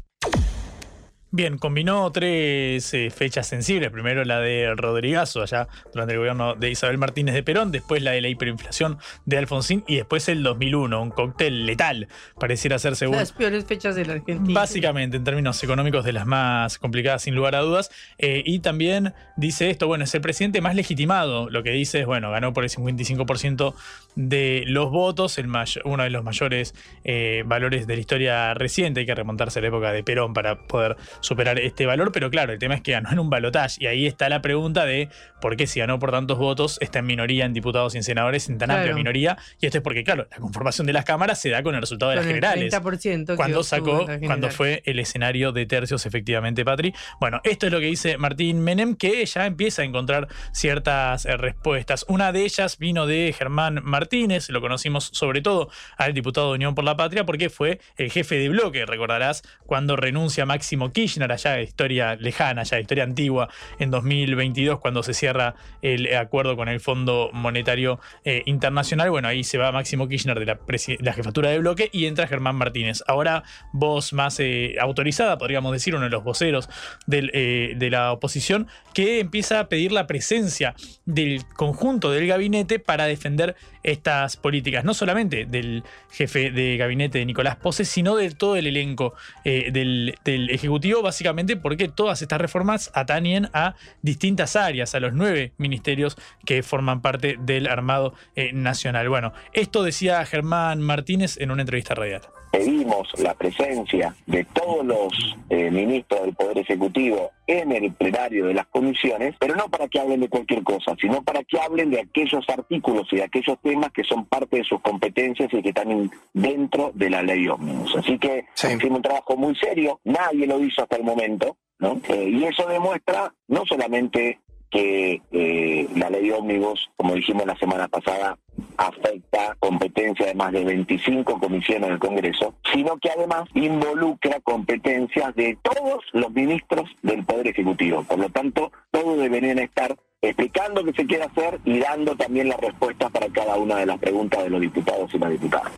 Bien, 1.30 1.57
combinó 1.57 2.09
tres 2.11 2.93
eh, 2.93 3.09
fechas 3.09 3.47
sensibles. 3.47 3.91
Primero 3.91 4.23
la 4.23 4.39
de 4.39 4.73
Rodrigazo, 4.75 5.41
allá 5.41 5.67
durante 5.91 6.13
el 6.13 6.19
gobierno 6.19 6.55
de 6.55 6.71
Isabel 6.71 6.97
Martínez 6.97 7.36
de 7.36 7.43
Perón, 7.43 7.69
después 7.69 8.01
la 8.01 8.11
de 8.11 8.21
la 8.21 8.30
hiperinflación 8.30 8.97
de 9.25 9.38
Alfonsín 9.38 9.84
y 9.88 9.97
después 9.97 10.30
el 10.30 10.41
2001, 10.41 11.01
un 11.01 11.11
cóctel 11.11 11.65
letal, 11.65 12.07
pareciera 12.39 12.80
ser 12.80 12.95
según 12.95 13.17
Las 13.17 13.34
peores 13.34 13.65
fechas 13.65 13.95
de 13.95 14.05
la 14.05 14.13
Argentina. 14.13 14.57
Básicamente, 14.57 15.17
en 15.17 15.25
términos 15.25 15.61
económicos, 15.61 16.05
de 16.05 16.13
las 16.13 16.25
más 16.25 16.80
complicadas, 16.80 17.23
sin 17.23 17.36
lugar 17.36 17.55
a 17.55 17.59
dudas. 17.59 17.91
Eh, 18.17 18.43
y 18.45 18.59
también 18.59 19.13
dice 19.36 19.69
esto: 19.69 19.88
bueno, 19.88 20.05
es 20.05 20.15
el 20.15 20.21
presidente 20.21 20.61
más 20.61 20.75
legitimado. 20.75 21.49
Lo 21.49 21.61
que 21.61 21.71
dice 21.71 21.99
es, 21.99 22.05
bueno, 22.05 22.32
ganó 22.32 22.53
por 22.53 22.63
el 22.63 22.69
55% 22.69 23.73
de 24.15 24.63
los 24.65 24.91
votos, 24.91 25.38
el 25.38 25.47
uno 25.84 26.03
de 26.03 26.09
los 26.09 26.23
mayores 26.23 26.73
eh, 27.03 27.43
valores 27.45 27.86
de 27.86 27.95
la 27.95 27.99
historia 27.99 28.53
reciente. 28.53 29.01
Hay 29.01 29.05
que 29.05 29.15
remontarse 29.15 29.59
a 29.59 29.61
la 29.61 29.67
época 29.67 29.91
de 29.91 30.03
Perón 30.03 30.34
para 30.34 30.67
poder 30.67 30.95
superar 31.22 31.59
este 31.59 31.86
valor. 31.86 32.11
Pero 32.11 32.30
claro, 32.30 32.53
el 32.53 32.59
tema 32.59 32.76
es 32.76 32.82
que 32.82 32.91
ganó 32.91 33.11
en 33.11 33.20
un 33.20 33.30
balotaje. 33.30 33.78
Y 33.80 33.88
ahí 33.88 34.05
está 34.05 34.30
la 34.30 34.41
pregunta 34.41 34.86
de 34.86 35.09
por 35.41 35.55
qué, 35.55 35.68
si 35.68 35.80
ganó 35.80 35.99
por 35.99 36.11
tantos 36.11 36.38
votos, 36.38 36.78
está 36.82 36.99
en 36.99 37.05
minoría 37.05 37.45
en 37.45 37.53
diputados 37.53 37.95
y 37.95 37.97
en 37.97 38.03
senadores, 38.03 38.49
en 38.49 38.57
tan 38.57 38.72
amplia 38.72 38.93
minoría. 38.93 39.38
Y 39.59 39.65
esto 39.65 39.80
es 39.80 39.84
porque, 39.84 40.03
claro, 40.03 40.28
la 40.32 40.38
conformación 40.38 40.88
de 40.88 40.93
las 40.93 41.05
cámaras 41.05 41.39
se 41.39 41.49
da 41.49 41.63
con 41.63 41.76
el 41.76 41.82
resultado 41.82 42.11
de 42.11 42.18
las 42.18 42.26
Con 42.26 42.36
generales 42.36 42.74
30% 42.74 43.26
que 43.26 43.36
cuando 43.36 43.63
sacó, 43.63 44.05
cuando 44.26 44.49
fue 44.49 44.82
el 44.86 44.99
escenario 44.99 45.51
de 45.51 45.65
tercios, 45.65 46.05
efectivamente, 46.05 46.65
Patri. 46.65 46.93
Bueno, 47.20 47.41
esto 47.43 47.68
es 47.68 47.72
lo 47.72 47.80
que 47.80 47.88
dice 47.88 48.18
Martín 48.18 48.61
Menem, 48.61 48.95
que 48.95 49.26
ya 49.26 49.45
empieza 49.45 49.82
a 49.82 49.86
encontrar 49.86 50.28
ciertas 50.51 51.26
eh, 51.26 51.38
respuestas. 51.38 52.05
Una 52.07 52.32
de 52.32 52.43
ellas 52.43 52.78
vino 52.78 53.05
de 53.05 53.34
Germán 53.38 53.82
Martínez, 53.84 54.49
lo 54.49 54.61
conocimos 54.61 55.09
sobre 55.13 55.41
todo 55.41 55.70
al 55.97 56.13
diputado 56.13 56.49
de 56.49 56.55
Unión 56.55 56.76
por 56.76 56.84
la 56.84 56.97
Patria, 56.97 57.26
porque 57.26 57.49
fue 57.49 57.80
el 57.97 58.11
jefe 58.11 58.36
de 58.36 58.49
bloque, 58.49 58.86
recordarás, 58.86 59.43
cuando 59.65 59.95
renuncia 59.95 60.45
Máximo 60.45 60.91
Kirchner, 60.91 61.07
allá 61.16 61.53
de 61.53 61.64
historia 61.64 62.16
lejana, 62.16 62.64
ya 62.64 62.76
de 62.76 62.82
historia 62.82 63.03
antigua, 63.03 63.49
en 63.80 63.91
2022, 63.91 64.80
cuando 64.80 65.03
se 65.03 65.14
cierra 65.14 65.55
el 65.82 66.14
acuerdo 66.16 66.55
con 66.55 66.68
el 66.70 66.80
Fondo 66.80 67.30
Monetario 67.34 67.99
eh, 68.24 68.43
Internacional. 68.45 69.10
Bueno, 69.10 69.28
ahí 69.28 69.43
se 69.43 69.58
va 69.58 69.72
Máximo 69.72 70.08
Kirchner 70.08 70.39
de 70.39 70.45
la, 70.45 71.14
jefatura 71.14 71.49
de 71.49 71.60
bloque 71.60 71.89
y 71.91 72.05
entra 72.05 72.28
Germán 72.28 72.55
Martínez. 72.55 73.03
Ahora, 73.08 73.43
voz 73.72 74.14
más 74.14 74.39
eh, 74.39 74.76
autorizada, 74.80 75.38
podríamos 75.38 75.72
decir, 75.72 75.95
uno 75.95 76.05
de 76.05 76.10
los 76.10 76.24
voceros 76.24 76.70
eh, 77.12 77.74
de 77.76 77.89
la 77.89 78.12
oposición, 78.12 78.68
que 78.93 79.20
empieza 79.20 79.60
a 79.60 79.70
pedir 79.70 79.91
la 79.91 80.08
presencia 80.08 80.76
del 81.05 81.45
conjunto 81.55 82.12
del 82.12 82.28
gabinete 82.28 82.80
para 82.80 83.05
defender 83.05 83.55
estas 83.84 84.36
políticas, 84.36 84.84
no 84.84 84.93
solamente 84.93 85.45
del 85.45 85.84
jefe 86.12 86.51
de 86.51 86.78
gabinete 86.78 87.20
de 87.20 87.26
Nicolás 87.26 87.55
Pose, 87.55 87.86
sino 87.86 88.16
de 88.16 88.32
todo 88.32 88.55
el 88.55 88.68
elenco 88.68 89.14
del 89.43 90.49
Ejecutivo, 90.49 90.97
básicamente 91.02 91.56
porque 91.58 91.88
todas 91.88 92.22
estas 92.22 92.39
reformas 92.41 92.91
atañen 92.93 93.50
a 93.54 93.76
distintas 94.02 94.56
áreas, 94.56 94.95
a 94.95 95.00
los 95.00 95.14
nueve 95.14 95.54
ministerios 95.58 96.18
que 96.45 96.64
forman 96.64 97.02
parte 97.02 97.38
del 97.39 97.68
Armado 97.68 98.14
eh, 98.36 98.52
Nacional. 98.54 99.10
Bueno, 99.10 99.34
esto 99.54 99.84
decía 99.84 100.26
Germán 100.26 100.82
Martínez 100.82 101.38
en 101.39 101.52
una 101.52 101.62
entrevista 101.62 101.95
radial. 101.95 102.22
pedimos 102.52 103.08
la 103.20 103.34
presencia 103.34 104.16
de 104.26 104.43
todos 104.45 104.84
los 104.86 105.36
eh, 105.50 105.70
ministros 105.70 106.22
del 106.24 106.34
Poder 106.34 106.58
Ejecutivo 106.60 107.32
en 107.45 107.72
el 107.72 107.93
plenario 107.93 108.48
de 108.48 108.54
las 108.54 108.66
comisiones, 108.68 109.36
pero 109.39 109.56
no 109.56 109.70
para 109.70 109.88
que 109.88 110.00
hablen 110.00 110.20
de 110.22 110.28
cualquier 110.30 110.64
cosa, 110.64 110.95
sino 111.00 111.22
para 111.24 111.43
que 111.43 111.60
hablen 111.60 111.91
de 111.91 112.00
aquellos 112.02 112.43
artículos 112.50 113.08
y 113.12 113.18
de 113.18 113.24
aquellos 113.24 113.58
temas 113.62 113.91
que 113.91 114.04
son 114.04 114.26
parte 114.26 114.58
de 114.58 114.64
sus 114.64 114.82
competencias 114.82 115.50
y 115.54 115.62
que 115.62 115.70
están 115.70 115.91
en- 115.91 116.12
dentro 116.34 116.91
de 116.95 117.10
la 117.10 117.22
ley 117.22 117.48
ómnibus. 117.48 117.95
Así 117.95 118.18
que 118.18 118.45
hicimos 118.56 118.98
un 118.98 119.02
trabajo 119.02 119.36
muy 119.38 119.56
serio, 119.56 120.00
nadie 120.06 120.48
lo 120.48 120.62
hizo 120.64 120.87
hasta 120.88 120.96
el 120.96 121.04
momento, 121.04 121.58
¿no? 121.80 122.00
Eh, 122.08 122.30
y 122.30 122.46
eso 122.46 122.66
demuestra 122.66 123.34
no 123.50 123.64
solamente 123.66 124.40
que 124.70 125.22
eh, 125.32 125.88
la 125.96 126.10
ley 126.10 126.32
ómnibus, 126.32 126.90
como 126.96 127.14
dijimos 127.14 127.46
la 127.46 127.58
semana 127.58 127.88
pasada, 127.88 128.38
afecta 128.78 129.56
competencia 129.60 130.26
de 130.26 130.34
más 130.34 130.52
de 130.52 130.64
25 130.64 131.40
comisiones 131.40 131.90
del 131.90 132.00
Congreso, 132.00 132.56
sino 132.74 132.98
que 132.98 133.10
además 133.10 133.50
involucra 133.54 134.40
competencias 134.42 135.36
de 135.36 135.58
todos 135.62 136.04
los 136.14 136.32
ministros 136.32 136.90
del 137.02 137.24
Poder 137.26 137.48
Ejecutivo. 137.48 138.04
Por 138.04 138.20
lo 138.20 138.30
tanto, 138.30 138.72
todos 138.92 139.18
deberían 139.18 139.60
estar 139.60 139.96
explicando 140.22 140.84
qué 140.84 140.94
se 140.94 141.06
quiere 141.06 141.26
hacer 141.26 141.60
y 141.64 141.80
dando 141.80 142.16
también 142.16 142.50
las 142.50 142.60
respuestas 142.60 143.12
para 143.12 143.28
cada 143.30 143.56
una 143.56 143.78
de 143.78 143.86
las 143.86 144.00
preguntas 144.00 144.44
de 144.44 144.50
los 144.50 144.62
diputados 144.62 145.14
y 145.14 145.20
las 145.20 145.32
diputadas. 145.32 145.72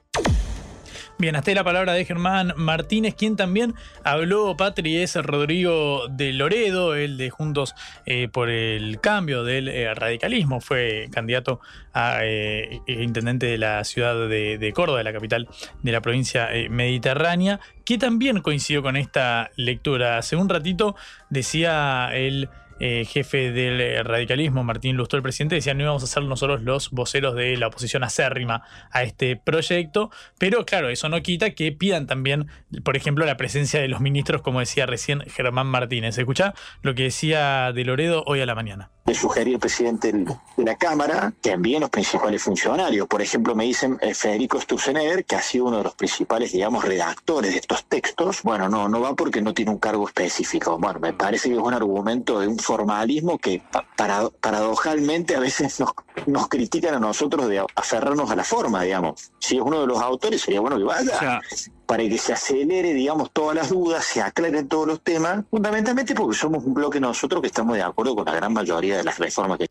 Bien, 1.21 1.35
hasta 1.35 1.53
la 1.53 1.65
palabra 1.65 1.91
de 1.91 2.05
Germán 2.05 2.53
Martínez, 2.55 3.13
quien 3.13 3.35
también 3.35 3.75
habló, 4.05 4.55
Patri, 4.55 4.99
es 4.99 5.17
Rodrigo 5.17 6.07
de 6.07 6.31
Loredo, 6.31 6.95
el 6.95 7.17
de 7.17 7.29
Juntos 7.29 7.75
eh, 8.05 8.29
por 8.29 8.49
el 8.49 9.01
Cambio 9.01 9.43
del 9.43 9.67
eh, 9.67 9.93
Radicalismo, 9.93 10.61
fue 10.61 11.09
candidato 11.11 11.59
a 11.91 12.19
eh, 12.23 12.79
intendente 12.87 13.47
de 13.47 13.57
la 13.57 13.83
ciudad 13.83 14.29
de, 14.29 14.71
Córdoba, 14.73 15.03
la 15.03 15.11
capital 15.11 15.49
de 15.83 15.91
la 15.91 15.99
provincia 15.99 16.51
mediterránea, 16.69 17.59
que 17.83 17.97
también 17.97 18.39
coincidió 18.39 18.81
con 18.81 18.95
esta 18.95 19.51
lectura. 19.57 20.19
Hace 20.19 20.37
un 20.37 20.47
ratito 20.47 20.95
decía 21.29 22.11
él 22.13 22.47
eh, 22.79 23.05
jefe 23.05 23.51
del 23.51 23.81
eh, 23.81 24.03
radicalismo, 24.03 24.63
Martín 24.63 24.95
Lustó, 24.95 25.17
el 25.17 25.23
presidente, 25.23 25.55
decía 25.55 25.73
no 25.73 25.83
íbamos 25.83 26.03
a 26.03 26.07
ser 26.07 26.23
nosotros 26.23 26.61
los 26.61 26.91
voceros 26.91 27.35
de 27.35 27.57
la 27.57 27.67
oposición 27.67 28.03
acérrima 28.03 28.63
a 28.91 29.03
este 29.03 29.35
proyecto, 29.35 30.11
pero 30.37 30.65
claro, 30.65 30.89
eso 30.89 31.09
no 31.09 31.21
quita 31.21 31.51
que 31.51 31.71
pidan 31.71 32.07
también, 32.07 32.47
por 32.83 32.97
ejemplo, 32.97 33.25
la 33.25 33.37
presencia 33.37 33.81
de 33.81 33.87
los 33.87 34.01
ministros, 34.01 34.41
como 34.41 34.59
decía 34.59 34.85
recién 34.85 35.21
Germán 35.21 35.67
Martínez. 35.67 36.17
Escucha 36.17 36.53
lo 36.81 36.95
que 36.95 37.03
decía 37.03 37.71
de 37.73 37.83
Loredo 37.85 38.23
hoy 38.25 38.41
a 38.41 38.45
la 38.45 38.55
mañana 38.55 38.89
le 39.09 39.15
sugerí 39.15 39.55
al 39.55 39.59
presidente 39.59 40.11
de 40.11 40.63
la 40.63 40.75
Cámara 40.75 41.33
que 41.41 41.49
envíen 41.49 41.81
los 41.81 41.89
principales 41.89 42.43
funcionarios. 42.43 43.07
Por 43.07 43.23
ejemplo, 43.23 43.55
me 43.55 43.63
dicen 43.63 43.97
eh, 44.01 44.13
Federico 44.13 44.61
Sturzenegger, 44.61 45.25
que 45.25 45.35
ha 45.35 45.41
sido 45.41 45.65
uno 45.65 45.77
de 45.79 45.83
los 45.85 45.95
principales, 45.95 46.51
digamos, 46.51 46.85
redactores 46.85 47.53
de 47.53 47.57
estos 47.57 47.85
textos. 47.85 48.43
Bueno, 48.43 48.69
no, 48.69 48.87
no 48.87 49.01
va 49.01 49.15
porque 49.15 49.41
no 49.41 49.55
tiene 49.55 49.71
un 49.71 49.79
cargo 49.79 50.07
específico. 50.07 50.77
Bueno, 50.77 50.99
me 50.99 51.13
parece 51.13 51.49
que 51.49 51.55
es 51.55 51.61
un 51.61 51.73
argumento 51.73 52.39
de 52.39 52.47
un 52.47 52.59
formalismo 52.59 53.39
que 53.39 53.63
para, 53.97 54.29
paradojalmente 54.29 55.35
a 55.35 55.39
veces 55.39 55.79
nos, 55.79 55.89
nos 56.27 56.47
critican 56.47 56.93
a 56.93 56.99
nosotros 56.99 57.49
de 57.49 57.65
aferrarnos 57.75 58.29
a 58.29 58.35
la 58.35 58.43
forma, 58.43 58.83
digamos. 58.83 59.31
Si 59.39 59.55
es 59.55 59.61
uno 59.63 59.81
de 59.81 59.87
los 59.87 59.99
autores, 59.99 60.39
sería 60.39 60.59
bueno 60.59 60.77
que 60.77 60.83
vaya 60.83 61.41
para 61.89 62.03
que 62.03 62.19
se 62.19 62.33
acelere, 62.33 62.93
digamos, 62.93 63.31
todas 63.31 63.55
las 63.55 63.69
dudas, 63.69 64.05
se 64.05 64.21
aclaren 64.21 64.67
todos 64.67 64.85
los 64.85 65.01
temas, 65.01 65.43
fundamentalmente 65.49 66.13
porque 66.13 66.37
somos 66.37 66.63
un 66.63 66.75
bloque 66.75 66.99
nosotros 66.99 67.41
que 67.41 67.47
estamos 67.47 67.75
de 67.75 67.81
acuerdo 67.81 68.15
con 68.15 68.25
la 68.25 68.35
gran 68.35 68.53
mayoría 68.53 68.97
de 68.97 69.03
las 69.03 69.17
reformas 69.17 69.57
que... 69.57 69.65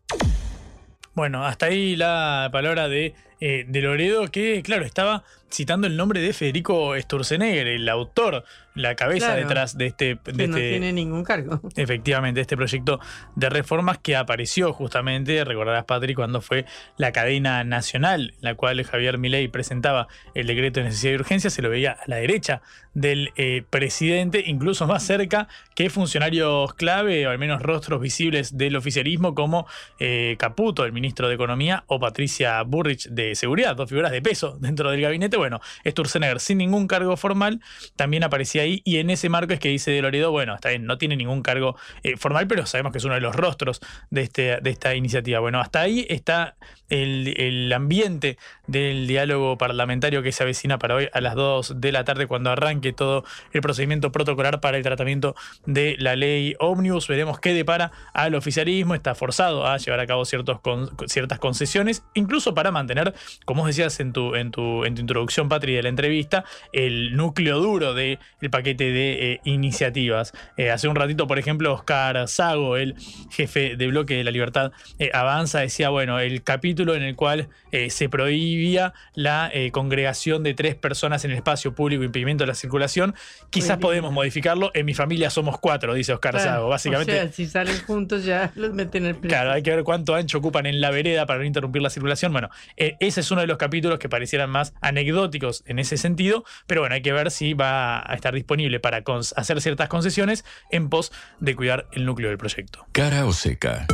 Bueno, 1.13 1.45
hasta 1.45 1.67
ahí 1.67 1.95
la 1.95 2.49
palabra 2.51 2.89
de, 2.89 3.15
eh, 3.39 3.65
de 3.67 3.81
Loredo, 3.81 4.27
que 4.29 4.61
claro, 4.63 4.85
estaba 4.85 5.23
citando 5.51 5.87
el 5.87 5.97
nombre 5.97 6.21
de 6.21 6.33
Federico 6.33 6.93
Sturzenegger, 6.99 7.67
el 7.67 7.89
autor 7.89 8.43
la 8.79 8.95
cabeza 8.95 9.35
detrás 9.35 9.77
de 9.77 9.87
este... 9.87 10.17
De 10.23 10.47
no 10.47 10.55
este- 10.55 10.69
tiene 10.71 10.93
ningún 10.93 11.23
cargo. 11.23 11.61
Efectivamente, 11.75 12.41
este 12.41 12.55
proyecto 12.55 12.99
de 13.35 13.49
reformas 13.49 13.97
que 13.97 14.15
apareció 14.15 14.73
justamente, 14.73 15.43
recordarás 15.43 15.85
Patri, 15.85 16.15
cuando 16.15 16.41
fue 16.41 16.65
la 16.97 17.11
cadena 17.11 17.63
nacional, 17.63 18.33
en 18.37 18.41
la 18.41 18.55
cual 18.55 18.81
Javier 18.83 19.17
Milei 19.17 19.47
presentaba 19.47 20.07
el 20.33 20.47
decreto 20.47 20.79
de 20.79 20.87
necesidad 20.87 21.13
y 21.13 21.15
urgencia, 21.15 21.49
se 21.49 21.61
lo 21.61 21.69
veía 21.69 21.91
a 21.91 22.03
la 22.07 22.17
derecha 22.17 22.61
del 22.93 23.31
eh, 23.35 23.63
presidente, 23.69 24.43
incluso 24.45 24.87
más 24.87 25.03
cerca 25.03 25.47
que 25.75 25.89
funcionarios 25.89 26.73
clave, 26.73 27.27
o 27.27 27.31
al 27.31 27.37
menos 27.37 27.61
rostros 27.61 28.01
visibles 28.01 28.57
del 28.57 28.75
oficialismo, 28.75 29.35
como 29.35 29.67
eh, 29.99 30.35
Caputo, 30.39 30.85
el 30.85 30.93
ministro 30.93 31.27
de 31.27 31.35
Economía, 31.35 31.83
o 31.87 31.99
Patricia 31.99 32.61
Burrich 32.63 33.07
de 33.09 33.28
Seguridad, 33.35 33.75
dos 33.75 33.89
figuras 33.89 34.11
de 34.11 34.21
peso 34.21 34.57
dentro 34.59 34.91
del 34.91 35.01
gabinete. 35.01 35.37
Bueno, 35.37 35.59
Sturzenegger, 35.85 36.39
sin 36.39 36.57
ningún 36.57 36.87
cargo 36.87 37.15
formal, 37.17 37.61
también 37.95 38.23
aparecía 38.23 38.63
ahí, 38.63 38.81
y 38.85 38.97
en 38.97 39.09
ese 39.09 39.29
marco 39.29 39.53
es 39.53 39.59
que 39.59 39.69
dice 39.69 39.91
De 39.91 40.01
Loredo, 40.01 40.31
bueno, 40.31 40.55
está 40.55 40.69
bien, 40.69 40.85
no 40.85 40.97
tiene 40.97 41.15
ningún 41.15 41.41
cargo 41.41 41.75
eh, 42.03 42.17
formal, 42.17 42.47
pero 42.47 42.65
sabemos 42.65 42.91
que 42.91 42.97
es 42.97 43.03
uno 43.03 43.15
de 43.15 43.21
los 43.21 43.35
rostros 43.35 43.81
de, 44.09 44.21
este, 44.21 44.57
de 44.61 44.69
esta 44.69 44.95
iniciativa. 44.95 45.39
Bueno, 45.39 45.59
hasta 45.59 45.81
ahí 45.81 46.05
está 46.09 46.55
el, 46.89 47.33
el 47.37 47.71
ambiente 47.73 48.37
del 48.67 49.07
diálogo 49.07 49.57
parlamentario 49.57 50.21
que 50.21 50.31
se 50.31 50.43
avecina 50.43 50.79
para 50.79 50.95
hoy 50.95 51.09
a 51.13 51.21
las 51.21 51.35
2 51.35 51.81
de 51.81 51.91
la 51.91 52.03
tarde 52.03 52.27
cuando 52.27 52.51
arranque 52.51 52.93
todo 52.93 53.23
el 53.53 53.61
procedimiento 53.61 54.11
protocolar 54.11 54.61
para 54.61 54.77
el 54.77 54.83
tratamiento 54.83 55.35
de 55.65 55.95
la 55.99 56.15
ley 56.15 56.55
Omnibus. 56.59 57.07
Veremos 57.07 57.39
qué 57.39 57.53
depara 57.53 57.91
al 58.13 58.35
oficialismo. 58.35 58.95
Está 58.95 59.15
forzado 59.15 59.65
a 59.65 59.77
llevar 59.77 59.99
a 59.99 60.07
cabo 60.07 60.25
ciertos 60.25 60.59
ciertas 61.07 61.39
concesiones, 61.39 62.03
incluso 62.13 62.53
para 62.53 62.71
mantener, 62.71 63.13
como 63.45 63.65
decías 63.67 63.99
en 63.99 64.13
tu, 64.13 64.35
en 64.35 64.51
tu, 64.51 64.85
en 64.85 64.95
tu 64.95 65.01
introducción, 65.01 65.49
Patri, 65.49 65.73
de 65.73 65.83
la 65.83 65.89
entrevista, 65.89 66.45
el 66.73 67.15
núcleo 67.15 67.59
duro 67.59 67.93
del 67.93 68.19
paquete 68.51 68.91
de 68.91 69.33
eh, 69.33 69.41
iniciativas. 69.43 70.33
Eh, 70.57 70.71
hace 70.71 70.87
un 70.87 70.95
ratito, 70.95 71.27
por 71.27 71.39
ejemplo, 71.39 71.73
Oscar 71.73 72.27
Sago, 72.27 72.77
el 72.77 72.95
jefe 73.31 73.75
de 73.75 73.87
bloque 73.87 74.15
de 74.15 74.23
la 74.23 74.31
libertad 74.31 74.71
eh, 74.97 75.11
avanza, 75.13 75.59
decía, 75.59 75.89
bueno, 75.89 76.19
el 76.19 76.43
capítulo 76.43 76.78
en 76.87 77.03
el 77.03 77.15
cual 77.15 77.49
eh, 77.71 77.89
se 77.89 78.09
prohibía 78.09 78.93
la 79.13 79.49
eh, 79.53 79.71
congregación 79.71 80.43
de 80.43 80.53
tres 80.53 80.75
personas 80.75 81.25
en 81.25 81.31
el 81.31 81.37
espacio 81.37 81.73
público, 81.73 82.03
impedimento 82.03 82.43
de 82.43 82.47
la 82.47 82.55
circulación, 82.55 83.15
quizás 83.49 83.77
Muy 83.77 83.83
podemos 83.83 84.13
modificarlo. 84.13 84.71
En 84.73 84.85
mi 84.85 84.93
familia 84.93 85.29
somos 85.29 85.59
cuatro, 85.59 85.93
dice 85.93 86.13
Oscar 86.13 86.35
Claro, 86.35 86.49
Sago. 86.49 86.69
Básicamente, 86.69 87.11
O 87.11 87.15
sea, 87.15 87.31
si 87.31 87.45
salen 87.47 87.77
juntos 87.85 88.23
ya 88.23 88.51
los 88.55 88.73
meten 88.73 89.03
en 89.03 89.09
el 89.09 89.15
preso. 89.15 89.29
Claro, 89.29 89.51
hay 89.51 89.63
que 89.63 89.71
ver 89.71 89.83
cuánto 89.83 90.15
ancho 90.15 90.37
ocupan 90.37 90.65
en 90.65 90.81
la 90.81 90.91
vereda 90.91 91.25
para 91.25 91.39
no 91.39 91.45
interrumpir 91.45 91.81
la 91.81 91.89
circulación. 91.89 92.31
Bueno, 92.31 92.49
eh, 92.77 92.95
ese 92.99 93.21
es 93.21 93.31
uno 93.31 93.41
de 93.41 93.47
los 93.47 93.57
capítulos 93.57 93.99
que 93.99 94.09
parecieran 94.09 94.49
más 94.49 94.73
anecdóticos 94.81 95.63
en 95.65 95.79
ese 95.79 95.97
sentido, 95.97 96.43
pero 96.67 96.81
bueno, 96.81 96.95
hay 96.95 97.01
que 97.01 97.13
ver 97.13 97.31
si 97.31 97.53
va 97.53 97.99
a 97.99 98.15
estar 98.15 98.33
disponible 98.33 98.79
para 98.79 99.03
hacer 99.35 99.61
ciertas 99.61 99.89
concesiones 99.89 100.45
en 100.71 100.89
pos 100.89 101.11
de 101.39 101.55
cuidar 101.55 101.87
el 101.91 102.05
núcleo 102.05 102.29
del 102.29 102.37
proyecto. 102.37 102.85
Cara 102.91 103.25
o 103.25 103.33
seca. 103.33 103.87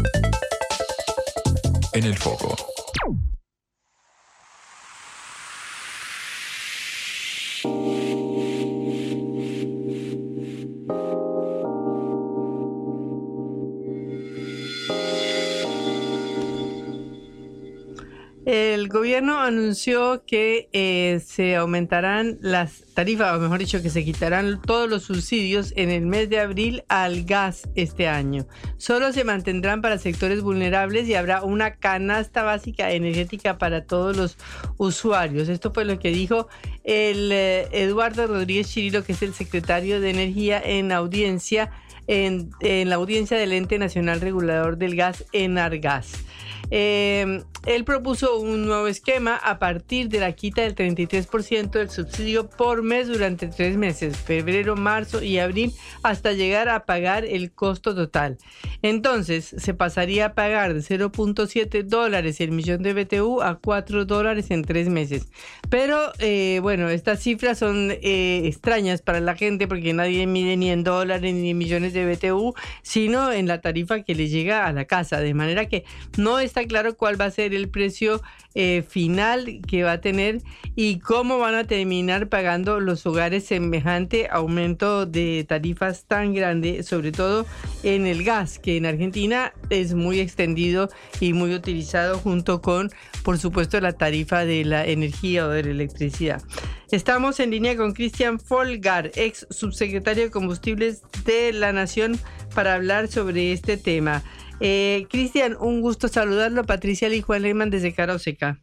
En 1.94 2.04
el 2.04 2.16
foco. 2.18 2.75
you 3.04 3.35
El 18.46 18.90
gobierno 18.90 19.40
anunció 19.40 20.24
que 20.28 20.70
eh, 20.72 21.20
se 21.26 21.56
aumentarán 21.56 22.38
las 22.42 22.84
tarifas, 22.94 23.36
o 23.36 23.40
mejor 23.40 23.58
dicho, 23.58 23.82
que 23.82 23.90
se 23.90 24.06
quitarán 24.06 24.62
todos 24.62 24.88
los 24.88 25.02
subsidios 25.02 25.74
en 25.76 25.90
el 25.90 26.06
mes 26.06 26.30
de 26.30 26.40
abril 26.40 26.84
al 26.88 27.24
gas 27.24 27.68
este 27.74 28.08
año. 28.08 28.46
Solo 28.78 29.12
se 29.14 29.24
mantendrán 29.24 29.82
para 29.82 29.98
sectores 29.98 30.44
vulnerables 30.44 31.08
y 31.08 31.16
habrá 31.16 31.44
una 31.44 31.78
canasta 31.78 32.44
básica 32.44 32.92
energética 32.92 33.58
para 33.58 33.86
todos 33.86 34.16
los 34.16 34.38
usuarios. 34.78 35.50
Esto 35.50 35.74
fue 35.74 35.84
lo 35.84 35.98
que 35.98 36.10
dijo 36.10 36.48
el 36.84 37.32
eh, 37.32 37.68
Eduardo 37.72 38.28
Rodríguez 38.28 38.70
Chirilo, 38.70 39.04
que 39.04 39.14
es 39.14 39.24
el 39.24 39.34
secretario 39.34 40.00
de 40.00 40.12
Energía 40.12 40.62
en 40.64 40.92
audiencia, 40.92 41.72
en, 42.06 42.52
en 42.60 42.90
la 42.90 42.96
audiencia 42.98 43.40
del 43.40 43.54
Ente 43.54 43.80
Nacional 43.80 44.22
Regulador 44.22 44.78
del 44.78 44.96
Gas, 44.96 45.26
Enargas. 45.34 46.12
Eh, 46.72 47.44
él 47.66 47.84
propuso 47.84 48.40
un 48.40 48.68
nuevo 48.68 48.86
esquema 48.88 49.36
a 49.36 49.58
partir 49.58 50.08
de 50.10 50.20
la 50.20 50.34
quita 50.34 50.62
del 50.62 50.76
33% 50.76 51.72
del 51.72 51.90
subsidio 51.90 52.48
por 52.48 52.84
mes 52.84 53.08
durante 53.08 53.48
tres 53.48 53.76
meses, 53.76 54.18
febrero, 54.18 54.76
marzo 54.76 55.24
y 55.24 55.40
abril, 55.40 55.74
hasta 56.04 56.34
llegar 56.34 56.70
a 56.70 56.86
pagar 56.86 57.26
el 57.26 57.52
costo 57.52 57.96
total. 57.96 58.38
Entonces, 58.84 59.56
se 59.58 59.74
pasaría 59.74 60.28
a 60.28 60.34
pagar 60.36 60.76
de 60.76 60.82
0.7 60.82 61.84
dólares 61.84 62.40
el 62.40 62.52
millón 62.52 62.84
de 62.84 62.94
BTU 62.94 63.42
a 63.42 63.56
4 63.56 64.06
dólares 64.06 64.52
en 64.52 64.64
tres 64.64 64.88
meses. 64.90 65.28
Pero, 65.70 66.12
eh, 66.20 66.60
bueno, 66.62 66.90
estas 66.90 67.20
cifras 67.20 67.58
son 67.58 67.90
eh, 67.90 68.44
extrañas 68.46 69.02
para 69.02 69.20
la 69.22 69.36
gente 69.36 69.68
porque 69.68 69.92
nadie 69.94 70.28
mide 70.28 70.56
ni 70.56 70.70
en 70.70 70.84
dólares 70.84 71.34
ni 71.34 71.50
en 71.50 71.58
millones 71.58 71.94
de 71.94 72.06
BTU, 72.14 72.54
sino 72.84 73.32
en 73.32 73.48
la 73.48 73.60
tarifa 73.60 74.02
que 74.02 74.14
le 74.14 74.28
llega 74.28 74.68
a 74.68 74.72
la 74.72 74.86
casa. 74.86 75.20
De 75.20 75.34
manera 75.34 75.66
que 75.66 75.84
no 76.18 76.38
está 76.56 76.68
claro 76.70 76.96
cuál 76.96 77.20
va 77.20 77.26
a 77.26 77.32
ser 77.32 77.54
el 77.54 77.68
precio 77.68 78.22
eh, 78.54 78.82
final 78.88 79.60
que 79.68 79.84
va 79.84 79.94
a 79.94 80.00
tener 80.00 80.42
y 80.74 81.00
cómo 81.00 81.38
van 81.38 81.54
a 81.54 81.66
terminar 81.66 82.30
pagando 82.30 82.80
los 82.80 83.06
hogares 83.06 83.44
semejante 83.44 84.30
aumento 84.32 85.06
de 85.06 85.46
tarifas 85.46 86.06
tan 86.06 86.34
grande, 86.34 86.84
sobre 86.84 87.12
todo 87.12 87.46
en 87.84 88.08
el 88.08 88.24
gas, 88.24 88.58
que 88.58 88.78
en 88.78 88.86
Argentina 88.86 89.52
es 89.70 89.96
muy 89.96 90.22
extendido 90.22 90.88
y 91.20 91.34
muy 91.34 91.54
utilizado 91.54 92.20
junto 92.20 92.62
con, 92.62 92.90
por 93.24 93.38
supuesto, 93.38 93.82
la 93.82 93.92
tarifa 93.92 94.46
de 94.46 94.64
la 94.64 94.86
energía 94.86 95.48
o 95.48 95.50
de 95.50 95.64
la 95.64 95.72
electricidad. 95.72 96.42
Estamos 96.90 97.42
en 97.42 97.52
línea 97.52 97.76
con 97.76 97.92
Cristian 97.92 98.40
Folgar, 98.40 99.12
ex 99.16 99.46
subsecretario 99.50 100.24
de 100.24 100.32
Combustibles 100.32 101.02
de 101.26 101.52
la 101.52 101.74
Nación, 101.74 102.18
para 102.54 102.76
hablar 102.76 103.10
sobre 103.10 103.52
este 103.52 103.76
tema. 103.76 104.24
Eh, 104.60 105.08
Cristian, 105.10 105.58
un 105.60 105.82
gusto 105.82 106.08
saludarlo. 106.08 106.64
Patricia 106.64 107.14
y 107.14 107.22
Juan 107.22 107.42
Lehmann 107.42 107.70
desde 107.70 107.94
Caroseca. 107.94 108.60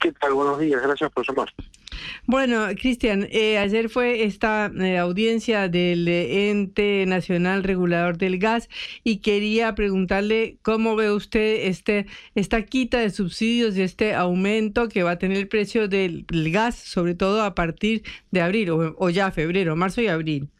¿Qué 0.00 0.12
tal? 0.12 0.34
Buenos 0.34 0.58
días, 0.58 0.82
gracias 0.82 1.10
por 1.12 1.26
llamar. 1.26 1.48
Bueno, 2.26 2.66
Cristian, 2.78 3.26
eh, 3.30 3.58
ayer 3.58 3.88
fue 3.88 4.24
esta 4.24 4.70
eh, 4.78 4.98
audiencia 4.98 5.68
del 5.68 6.06
eh, 6.08 6.50
Ente 6.50 7.04
Nacional 7.06 7.62
Regulador 7.62 8.18
del 8.18 8.38
Gas 8.38 8.68
y 9.02 9.18
quería 9.18 9.74
preguntarle 9.74 10.58
cómo 10.62 10.96
ve 10.96 11.10
usted 11.10 11.68
este 11.68 12.06
esta 12.34 12.62
quita 12.62 12.98
de 12.98 13.10
subsidios 13.10 13.76
y 13.76 13.82
este 13.82 14.14
aumento 14.14 14.88
que 14.88 15.02
va 15.02 15.12
a 15.12 15.18
tener 15.18 15.38
el 15.38 15.48
precio 15.48 15.88
del, 15.88 16.26
del 16.26 16.52
gas, 16.52 16.76
sobre 16.76 17.14
todo 17.14 17.42
a 17.42 17.54
partir 17.54 18.02
de 18.30 18.42
abril 18.42 18.70
o, 18.70 18.94
o 18.98 19.10
ya 19.10 19.30
febrero, 19.30 19.76
marzo 19.76 20.02
y 20.02 20.08
abril. 20.08 20.50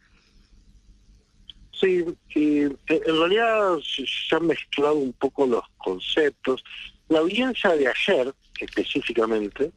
Sí, 1.79 2.05
eh, 2.35 2.69
en 2.87 3.19
realidad 3.19 3.77
se 3.79 4.05
se 4.05 4.35
han 4.35 4.47
mezclado 4.47 4.95
un 4.95 5.13
poco 5.13 5.45
los 5.45 5.63
conceptos. 5.77 6.63
La 7.09 7.19
audiencia 7.19 7.71
de 7.71 7.87
ayer, 7.87 8.33
específicamente, 8.59 9.71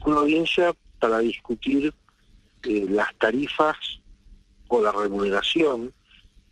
fue 0.00 0.12
una 0.12 0.20
audiencia 0.20 0.74
para 0.98 1.18
discutir 1.20 1.92
eh, 2.64 2.86
las 2.88 3.14
tarifas 3.16 3.76
o 4.68 4.82
la 4.82 4.92
remuneración 4.92 5.92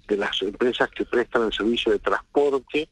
de 0.09 0.17
las 0.17 0.41
empresas 0.43 0.89
que 0.91 1.05
prestan 1.05 1.45
el 1.45 1.53
servicio 1.53 1.93
de 1.93 1.99
transporte 1.99 2.89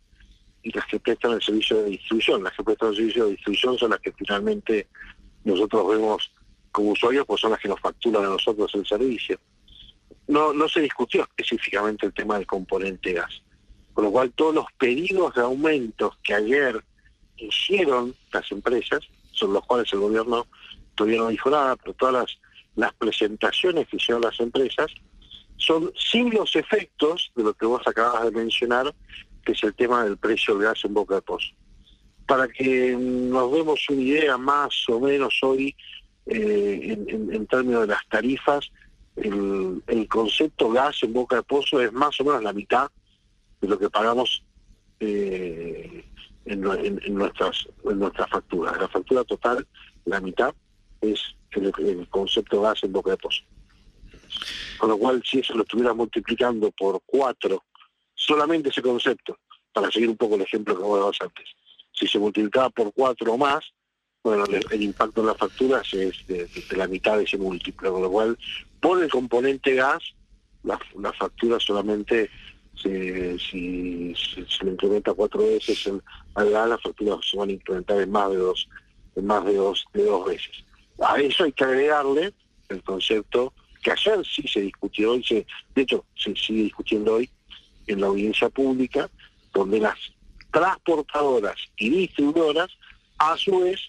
y 0.62 0.70
las 0.72 0.86
que 0.86 1.00
prestan 1.00 1.32
el 1.32 1.42
servicio 1.42 1.78
de 1.78 1.90
distribución. 1.90 2.44
Las 2.44 2.52
que 2.54 2.62
prestan 2.62 2.90
el 2.90 2.96
servicio 2.96 3.24
de 3.24 3.30
distribución 3.30 3.78
son 3.78 3.90
las 3.90 4.00
que 4.00 4.12
finalmente 4.12 4.86
nosotros 5.44 5.88
vemos 5.88 6.30
como 6.72 6.90
usuarios, 6.90 7.24
pues 7.26 7.40
son 7.40 7.52
las 7.52 7.60
que 7.60 7.68
nos 7.68 7.80
facturan 7.80 8.24
a 8.24 8.28
nosotros 8.28 8.70
el 8.74 8.86
servicio. 8.86 9.40
No, 10.28 10.52
no 10.52 10.68
se 10.68 10.80
discutió 10.80 11.22
específicamente 11.22 12.06
el 12.06 12.12
tema 12.12 12.36
del 12.36 12.46
componente 12.46 13.12
gas. 13.12 13.42
Con 13.92 14.04
lo 14.04 14.10
cual 14.10 14.32
todos 14.32 14.54
los 14.54 14.66
pedidos 14.76 15.34
de 15.34 15.42
aumentos 15.42 16.18
que 16.22 16.34
ayer 16.34 16.84
hicieron 17.36 18.14
las 18.32 18.50
empresas, 18.50 19.00
son 19.32 19.52
los 19.52 19.64
cuales 19.66 19.92
el 19.92 20.00
gobierno 20.00 20.46
todavía 20.94 21.18
no 21.18 21.28
dijo 21.28 21.50
nada, 21.50 21.76
pero 21.76 21.94
todas 21.94 22.38
las, 22.74 22.94
presentaciones 22.94 23.88
que 23.88 23.96
hicieron 23.96 24.22
las 24.22 24.38
empresas 24.38 24.92
son 25.56 25.90
sin 25.96 26.30
los 26.30 26.54
efectos 26.56 27.32
de 27.34 27.44
lo 27.44 27.54
que 27.54 27.64
vos 27.64 27.80
acabas 27.86 28.24
de 28.24 28.30
mencionar, 28.32 28.94
que 29.44 29.52
es 29.52 29.62
el 29.62 29.74
tema 29.74 30.04
del 30.04 30.18
precio 30.18 30.54
del 30.54 30.64
gas 30.64 30.84
en 30.84 30.92
Boca 30.92 31.14
de 31.14 31.22
Pozo. 31.22 31.48
Para 32.26 32.48
que 32.48 32.94
nos 32.98 33.52
demos 33.52 33.80
una 33.88 34.02
idea 34.02 34.36
más 34.36 34.74
o 34.88 35.00
menos 35.00 35.38
hoy, 35.42 35.74
eh, 36.26 36.98
en, 37.08 37.46
términos 37.46 37.82
de 37.82 37.86
las 37.86 38.06
tarifas, 38.08 38.70
el, 39.16 40.08
concepto 40.08 40.70
gas 40.70 41.02
en 41.02 41.12
Boca 41.12 41.36
de 41.36 41.42
Pozo 41.42 41.80
es 41.80 41.92
más 41.92 42.20
o 42.20 42.24
menos 42.24 42.42
la 42.42 42.52
mitad 42.52 42.90
de 43.60 43.68
lo 43.68 43.78
que 43.78 43.90
pagamos 43.90 44.42
eh, 45.00 46.04
en, 46.44 46.60
nuestras 46.60 47.66
en 47.84 47.98
nuestras 47.98 48.30
facturas. 48.30 48.78
La 48.78 48.88
factura 48.88 49.24
total, 49.24 49.66
la 50.04 50.20
mitad, 50.20 50.54
es 51.00 51.20
el, 51.52 51.72
el 51.78 52.08
concepto 52.08 52.62
gas 52.62 52.82
en 52.82 52.92
Boca 52.92 53.10
de 53.10 53.16
Pozo. 53.16 53.42
Con 54.78 54.90
lo 54.90 54.98
cual, 54.98 55.22
si 55.24 55.38
eso 55.38 55.54
lo 55.54 55.62
estuviera 55.62 55.94
multiplicando 55.94 56.70
por 56.72 57.00
cuatro, 57.06 57.64
solamente 58.14 58.68
ese 58.68 58.82
concepto, 58.82 59.38
para 59.72 59.90
seguir 59.90 60.08
un 60.08 60.16
poco 60.16 60.36
el 60.36 60.42
ejemplo 60.42 60.76
que 60.76 60.82
vos 60.82 61.00
dabas 61.00 61.18
antes, 61.20 61.48
si 61.92 62.06
se 62.06 62.18
multiplicaba 62.18 62.70
por 62.70 62.92
cuatro 62.92 63.32
o 63.32 63.38
más, 63.38 63.64
bueno, 64.26 64.44
el, 64.44 64.82
impacto 64.82 65.20
en 65.20 65.28
las 65.28 65.36
facturas 65.36 65.86
es 65.94 66.26
de, 66.26 66.48
la 66.76 66.88
mitad 66.88 67.16
de 67.16 67.22
ese 67.22 67.38
múltiplo, 67.38 67.92
con 67.92 68.02
lo 68.02 68.10
cual, 68.10 68.36
por 68.80 69.00
el 69.00 69.08
componente 69.08 69.74
gas, 69.74 70.02
la, 70.64 70.80
la 70.98 71.12
factura 71.12 71.60
solamente 71.60 72.28
se, 72.74 73.38
si, 73.38 74.12
se 74.16 74.64
le 74.64 74.72
incrementa 74.72 75.14
cuatro 75.14 75.46
veces 75.46 75.88
al 76.34 76.50
gas, 76.50 76.68
las 76.68 76.82
facturas 76.82 77.18
se 77.24 77.36
van 77.36 77.50
a 77.50 77.52
incrementar 77.52 78.00
en 78.00 78.10
más 78.10 78.30
de 78.30 78.36
dos, 78.38 78.68
en 79.14 79.26
más 79.26 79.44
de 79.44 79.54
dos, 79.54 79.84
de 79.94 80.04
dos 80.04 80.26
veces. 80.26 80.64
A 81.00 81.20
eso 81.20 81.44
hay 81.44 81.52
que 81.52 81.62
agregarle 81.62 82.34
el 82.68 82.82
concepto 82.82 83.52
que 83.80 83.92
ayer 83.92 84.26
sí 84.26 84.42
se 84.48 84.62
discutió, 84.62 85.14
y 85.14 85.22
se, 85.22 85.46
de 85.76 85.82
hecho 85.82 86.04
se 86.16 86.34
sigue 86.34 86.64
discutiendo 86.64 87.14
hoy 87.14 87.30
en 87.86 88.00
la 88.00 88.08
audiencia 88.08 88.48
pública, 88.48 89.08
donde 89.54 89.78
las 89.78 89.98
transportadoras 90.50 91.58
y 91.76 91.90
distribuidoras 91.90 92.72
a 93.18 93.36
su 93.36 93.60
vez 93.60 93.80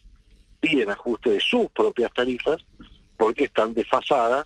piden 0.60 0.90
ajuste 0.90 1.32
de 1.32 1.40
sus 1.40 1.70
propias 1.72 2.12
tarifas 2.14 2.64
porque 3.18 3.46
están 3.46 3.74
desfasadas 3.74 4.46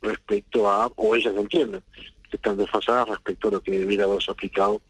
respecto 0.00 0.70
a, 0.70 0.86
o 0.86 1.14
ellas 1.14 1.34
entienden, 1.36 1.82
que 2.30 2.36
están 2.36 2.56
desfasadas 2.56 3.08
respecto 3.08 3.48
a 3.48 3.52
lo 3.52 3.60
que 3.60 3.78
debiera 3.78 4.04
haberse 4.04 4.30
aplicado 4.30 4.80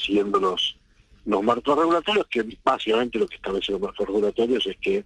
siguiendo 0.00 0.38
los, 0.40 0.76
marcos 1.42 1.78
regulatorios, 1.78 2.26
que 2.28 2.44
básicamente 2.64 3.18
lo 3.18 3.26
que 3.26 3.36
establecen 3.36 3.74
los 3.74 3.82
marcos 3.82 4.06
regulatorios 4.06 4.66
es 4.66 4.76
que 4.78 5.04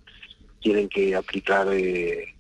tienen 0.61 0.89
que 0.89 1.15
aplicar 1.17 1.67
eh, 1.73 2.35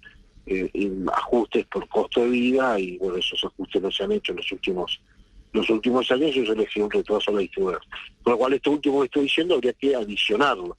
eh, 0.47 1.05
ajustes 1.13 1.67
por 1.67 1.89
costo 1.89 2.23
de 2.23 2.31
vida 2.31 2.79
y 2.79 2.97
bueno, 2.99 3.17
esos 3.17 3.45
ajustes 3.45 3.83
no 3.83 3.91
se 3.91 4.05
han 4.05 4.13
hecho 4.13 4.33
en 4.33 4.39
los 4.39 4.53
últimos 4.53 5.01
los 5.53 5.69
últimos 5.69 6.11
años 6.11 6.35
y 6.35 6.41
eso 6.41 6.55
le 6.55 6.67
un 6.83 6.91
retraso 6.91 7.31
a 7.31 7.35
la 7.35 7.41
distribuidora. 7.41 7.85
Con 8.23 8.33
lo 8.33 8.39
cual, 8.39 8.55
esto 8.55 8.71
último 8.71 9.01
que 9.01 9.07
estoy 9.07 9.23
diciendo 9.25 9.55
habría 9.55 9.75
que 9.75 9.95
adicionarlo 9.95 10.79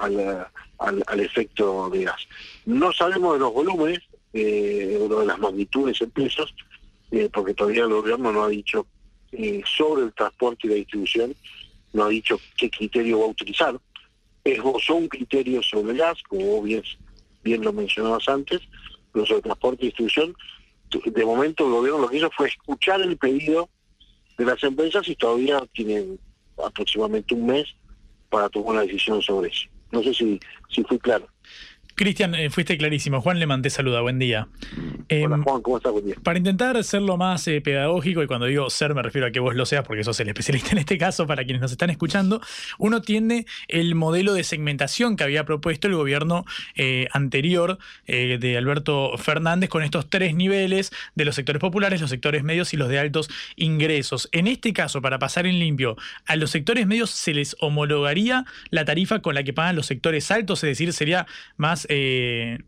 al, 0.00 0.46
al, 0.78 1.20
efecto 1.20 1.90
de 1.90 2.04
gas. 2.04 2.26
No 2.66 2.92
sabemos 2.92 3.34
de 3.34 3.40
los 3.40 3.52
volúmenes, 3.52 4.00
eh, 4.32 4.98
de 5.08 5.26
las 5.26 5.38
magnitudes 5.38 6.00
en 6.00 6.10
pesos, 6.10 6.54
eh, 7.10 7.28
porque 7.32 7.54
todavía 7.54 7.82
el 7.82 7.90
gobierno 7.90 8.32
no 8.32 8.44
ha 8.44 8.48
dicho 8.48 8.86
eh, 9.32 9.62
sobre 9.76 10.04
el 10.04 10.12
transporte 10.12 10.66
y 10.66 10.70
la 10.70 10.76
distribución, 10.76 11.34
no 11.92 12.04
ha 12.04 12.08
dicho 12.08 12.40
qué 12.56 12.70
criterio 12.70 13.20
va 13.20 13.24
a 13.26 13.28
utilizar. 13.28 13.80
Esbozó 14.44 14.94
un 14.94 15.08
criterio 15.08 15.62
sobre 15.62 15.96
gas, 15.96 16.22
como 16.28 16.62
bien, 16.62 16.82
bien 17.42 17.62
lo 17.62 17.72
mencionabas 17.72 18.28
antes, 18.28 18.60
pero 19.12 19.26
sobre 19.26 19.42
transporte 19.42 19.82
y 19.82 19.86
distribución, 19.88 20.34
de 21.04 21.24
momento 21.24 21.66
el 21.66 21.72
gobierno 21.72 22.00
lo 22.00 22.08
que 22.08 22.16
hizo 22.16 22.30
fue 22.36 22.48
escuchar 22.48 23.00
el 23.00 23.16
pedido 23.16 23.68
de 24.38 24.44
las 24.44 24.62
empresas 24.62 25.06
y 25.08 25.14
todavía 25.14 25.62
tienen 25.72 26.18
aproximadamente 26.64 27.34
un 27.34 27.46
mes 27.46 27.66
para 28.28 28.48
tomar 28.48 28.72
una 28.72 28.82
decisión 28.82 29.20
sobre 29.20 29.50
eso. 29.50 29.68
No 29.92 30.02
sé 30.02 30.14
si, 30.14 30.40
si 30.68 30.84
fui 30.84 30.98
claro. 30.98 31.28
Cristian, 32.00 32.34
eh, 32.34 32.48
fuiste 32.48 32.78
clarísimo. 32.78 33.20
Juan 33.20 33.38
le 33.38 33.46
te 33.60 33.68
saluda, 33.68 34.00
buen 34.00 34.18
día. 34.18 34.48
Hola 35.10 35.36
em, 35.36 35.42
Juan, 35.42 35.60
¿cómo 35.60 35.76
estás? 35.76 35.92
Buen 35.92 36.06
día. 36.06 36.14
Para 36.22 36.38
intentar 36.38 36.82
ser 36.82 37.02
lo 37.02 37.18
más 37.18 37.46
eh, 37.46 37.60
pedagógico, 37.60 38.22
y 38.22 38.26
cuando 38.26 38.46
digo 38.46 38.70
ser 38.70 38.94
me 38.94 39.02
refiero 39.02 39.26
a 39.26 39.30
que 39.30 39.38
vos 39.38 39.54
lo 39.54 39.66
seas, 39.66 39.86
porque 39.86 40.02
sos 40.02 40.18
el 40.20 40.28
especialista 40.28 40.70
en 40.72 40.78
este 40.78 40.96
caso, 40.96 41.26
para 41.26 41.44
quienes 41.44 41.60
nos 41.60 41.72
están 41.72 41.90
escuchando, 41.90 42.40
uno 42.78 43.02
tiene 43.02 43.44
el 43.68 43.94
modelo 43.96 44.32
de 44.32 44.44
segmentación 44.44 45.14
que 45.14 45.24
había 45.24 45.44
propuesto 45.44 45.88
el 45.88 45.94
gobierno 45.94 46.46
eh, 46.74 47.06
anterior 47.12 47.76
de 48.06 48.56
Alberto 48.56 49.18
Fernández 49.18 49.68
con 49.68 49.82
estos 49.82 50.08
tres 50.08 50.34
niveles 50.34 50.92
de 51.14 51.26
los 51.26 51.34
sectores 51.34 51.60
populares, 51.60 52.00
los 52.00 52.08
sectores 52.08 52.42
medios 52.42 52.72
y 52.72 52.78
los 52.78 52.88
de 52.88 52.98
altos 52.98 53.28
ingresos. 53.56 54.30
En 54.32 54.46
este 54.46 54.72
caso, 54.72 55.02
para 55.02 55.18
pasar 55.18 55.46
en 55.46 55.58
limpio, 55.58 55.96
a 56.24 56.36
los 56.36 56.50
sectores 56.50 56.86
medios 56.86 57.10
se 57.10 57.34
les 57.34 57.56
homologaría 57.60 58.46
la 58.70 58.86
tarifa 58.86 59.20
con 59.20 59.34
la 59.34 59.42
que 59.42 59.52
pagan 59.52 59.76
los 59.76 59.84
sectores 59.84 60.30
altos, 60.30 60.64
es 60.64 60.70
decir, 60.70 60.94
sería 60.94 61.26
más 61.58 61.86
eh, 61.90 62.58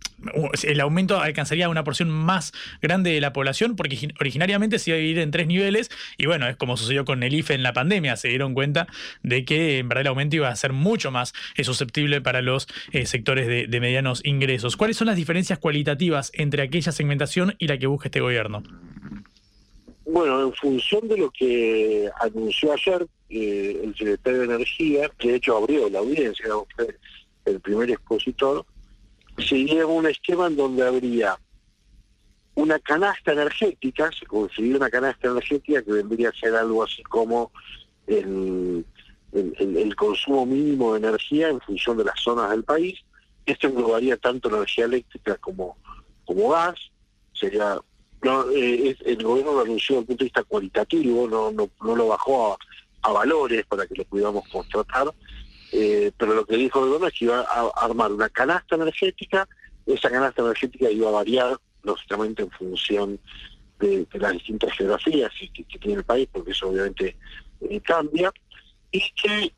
el 0.65 0.81
aumento 0.81 1.19
alcanzaría 1.19 1.69
una 1.69 1.85
porción 1.85 2.11
más 2.11 2.53
grande 2.83 3.11
de 3.11 3.21
la 3.21 3.33
población, 3.33 3.77
porque 3.77 4.13
originariamente 4.21 4.79
se 4.79 4.91
iba 4.91 4.97
a 4.97 5.01
dividir 5.01 5.21
en 5.21 5.31
tres 5.31 5.47
niveles, 5.47 5.91
y 6.19 6.27
bueno, 6.27 6.47
es 6.49 6.57
como 6.57 6.77
sucedió 6.77 7.05
con 7.05 7.23
el 7.23 7.33
IFE 7.33 7.55
en 7.55 7.63
la 7.63 7.73
pandemia, 7.73 8.17
se 8.17 8.29
dieron 8.29 8.53
cuenta 8.55 8.87
de 9.23 9.45
que 9.45 9.79
en 9.79 9.89
verdad 9.89 10.03
el 10.03 10.09
aumento 10.09 10.37
iba 10.37 10.49
a 10.49 10.57
ser 10.57 10.73
mucho 10.73 11.11
más 11.11 11.33
eh, 11.57 11.65
susceptible 11.65 12.21
para 12.21 12.43
los 12.43 12.69
eh, 12.93 13.07
sectores 13.07 13.47
de, 13.47 13.67
de 13.67 13.81
medianos 13.81 14.21
ingresos. 14.25 14.77
¿Cuáles 14.77 14.97
son 14.97 15.07
las 15.07 15.17
diferencias 15.17 15.59
cualitativas 15.59 16.31
entre 16.35 16.63
aquella 16.63 16.93
segmentación 16.93 17.55
y 17.59 17.69
la 17.69 17.79
que 17.79 17.87
busca 17.87 18.09
este 18.09 18.21
gobierno? 18.21 18.63
Bueno, 20.05 20.43
en 20.43 20.53
función 20.55 21.09
de 21.09 21.17
lo 21.17 21.31
que 21.31 22.11
anunció 22.21 22.73
ayer 22.73 23.07
eh, 23.31 23.81
el 23.85 23.95
secretario 23.97 24.41
de 24.41 24.45
Energía, 24.57 25.11
que 25.19 25.29
de 25.29 25.37
hecho 25.37 25.57
abrió 25.57 25.89
la 25.89 26.01
audiencia, 26.01 26.47
el 27.45 27.61
primer 27.61 27.91
expositor, 27.91 28.67
sería 29.39 29.87
un 29.87 30.07
esquema 30.07 30.47
en 30.47 30.57
donde 30.57 30.87
habría 30.87 31.39
una 32.55 32.79
canasta 32.79 33.33
energética, 33.33 34.11
se 34.13 34.27
conseguiría 34.27 34.77
una 34.77 34.91
canasta 34.91 35.29
energética 35.29 35.83
que 35.83 35.93
vendría 35.93 36.29
a 36.29 36.35
ser 36.35 36.55
algo 36.55 36.83
así 36.83 37.03
como 37.05 37.51
el, 38.07 38.85
el, 39.33 39.97
consumo 39.97 40.45
mínimo 40.45 40.93
de 40.93 41.09
energía 41.09 41.49
en 41.49 41.61
función 41.61 41.97
de 41.97 42.05
las 42.05 42.21
zonas 42.21 42.51
del 42.51 42.65
país. 42.65 42.99
Esto 43.47 43.69
englobaría 43.69 44.17
tanto 44.19 44.49
energía 44.51 44.85
eléctrica 44.85 45.37
como, 45.37 45.77
como 46.27 46.51
gas. 46.51 46.79
Sería 47.33 47.81
no, 48.23 48.51
eh, 48.51 48.97
el 49.05 49.23
gobierno 49.23 49.55
lo 49.55 49.61
anunció 49.63 49.97
desde 49.97 50.01
el 50.01 50.07
punto 50.07 50.25
de 50.25 50.27
vista 50.27 50.45
cualitativo, 50.45 51.29
no, 51.29 51.51
no, 51.51 51.71
no 51.83 51.97
lo 51.97 52.09
bajó 52.09 52.53
a, 52.53 52.59
a 53.03 53.13
valores 53.13 53.67
para 53.67 53.87
que 53.87 53.97
lo 53.97 54.05
pudiéramos 54.05 54.47
constatar 54.49 55.13
eh, 55.73 56.13
pero 56.19 56.35
lo 56.35 56.45
que 56.45 56.57
dijo 56.57 56.81
el 56.81 56.87
gobierno 56.87 57.07
es 57.09 57.19
que 57.19 57.25
iba 57.25 57.41
a 57.41 57.71
armar 57.85 58.13
una 58.13 58.29
canasta 58.29 58.77
energética, 58.77 59.49
esa 59.87 60.11
canasta 60.11 60.43
energética 60.43 60.91
iba 60.91 61.09
a 61.09 61.13
variar, 61.13 61.59
lógicamente, 61.83 62.43
en 62.43 62.51
función 62.51 63.19
de, 63.81 64.07
las 64.13 64.33
distintas 64.33 64.77
geografías 64.77 65.33
que, 65.55 65.65
tiene 65.65 65.99
el 65.99 66.05
país, 66.05 66.29
porque 66.31 66.53
eso 66.53 66.69
obviamente 66.69 67.17
eh, 67.63 67.81
cambia, 67.81 68.31
y 68.91 69.01
que 69.13 69.53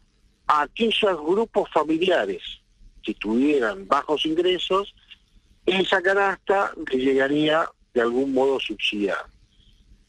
aquellos 0.46 1.20
grupos 1.26 1.68
familiares 1.72 2.42
que 3.02 3.14
tuvieran 3.14 3.86
bajos 3.88 4.24
ingresos, 4.24 4.94
esa 5.66 6.00
canasta 6.00 6.72
le 6.90 6.98
llegaría 6.98 7.68
de 7.92 8.00
algún 8.00 8.32
modo 8.32 8.60
subsidiada. 8.60 9.28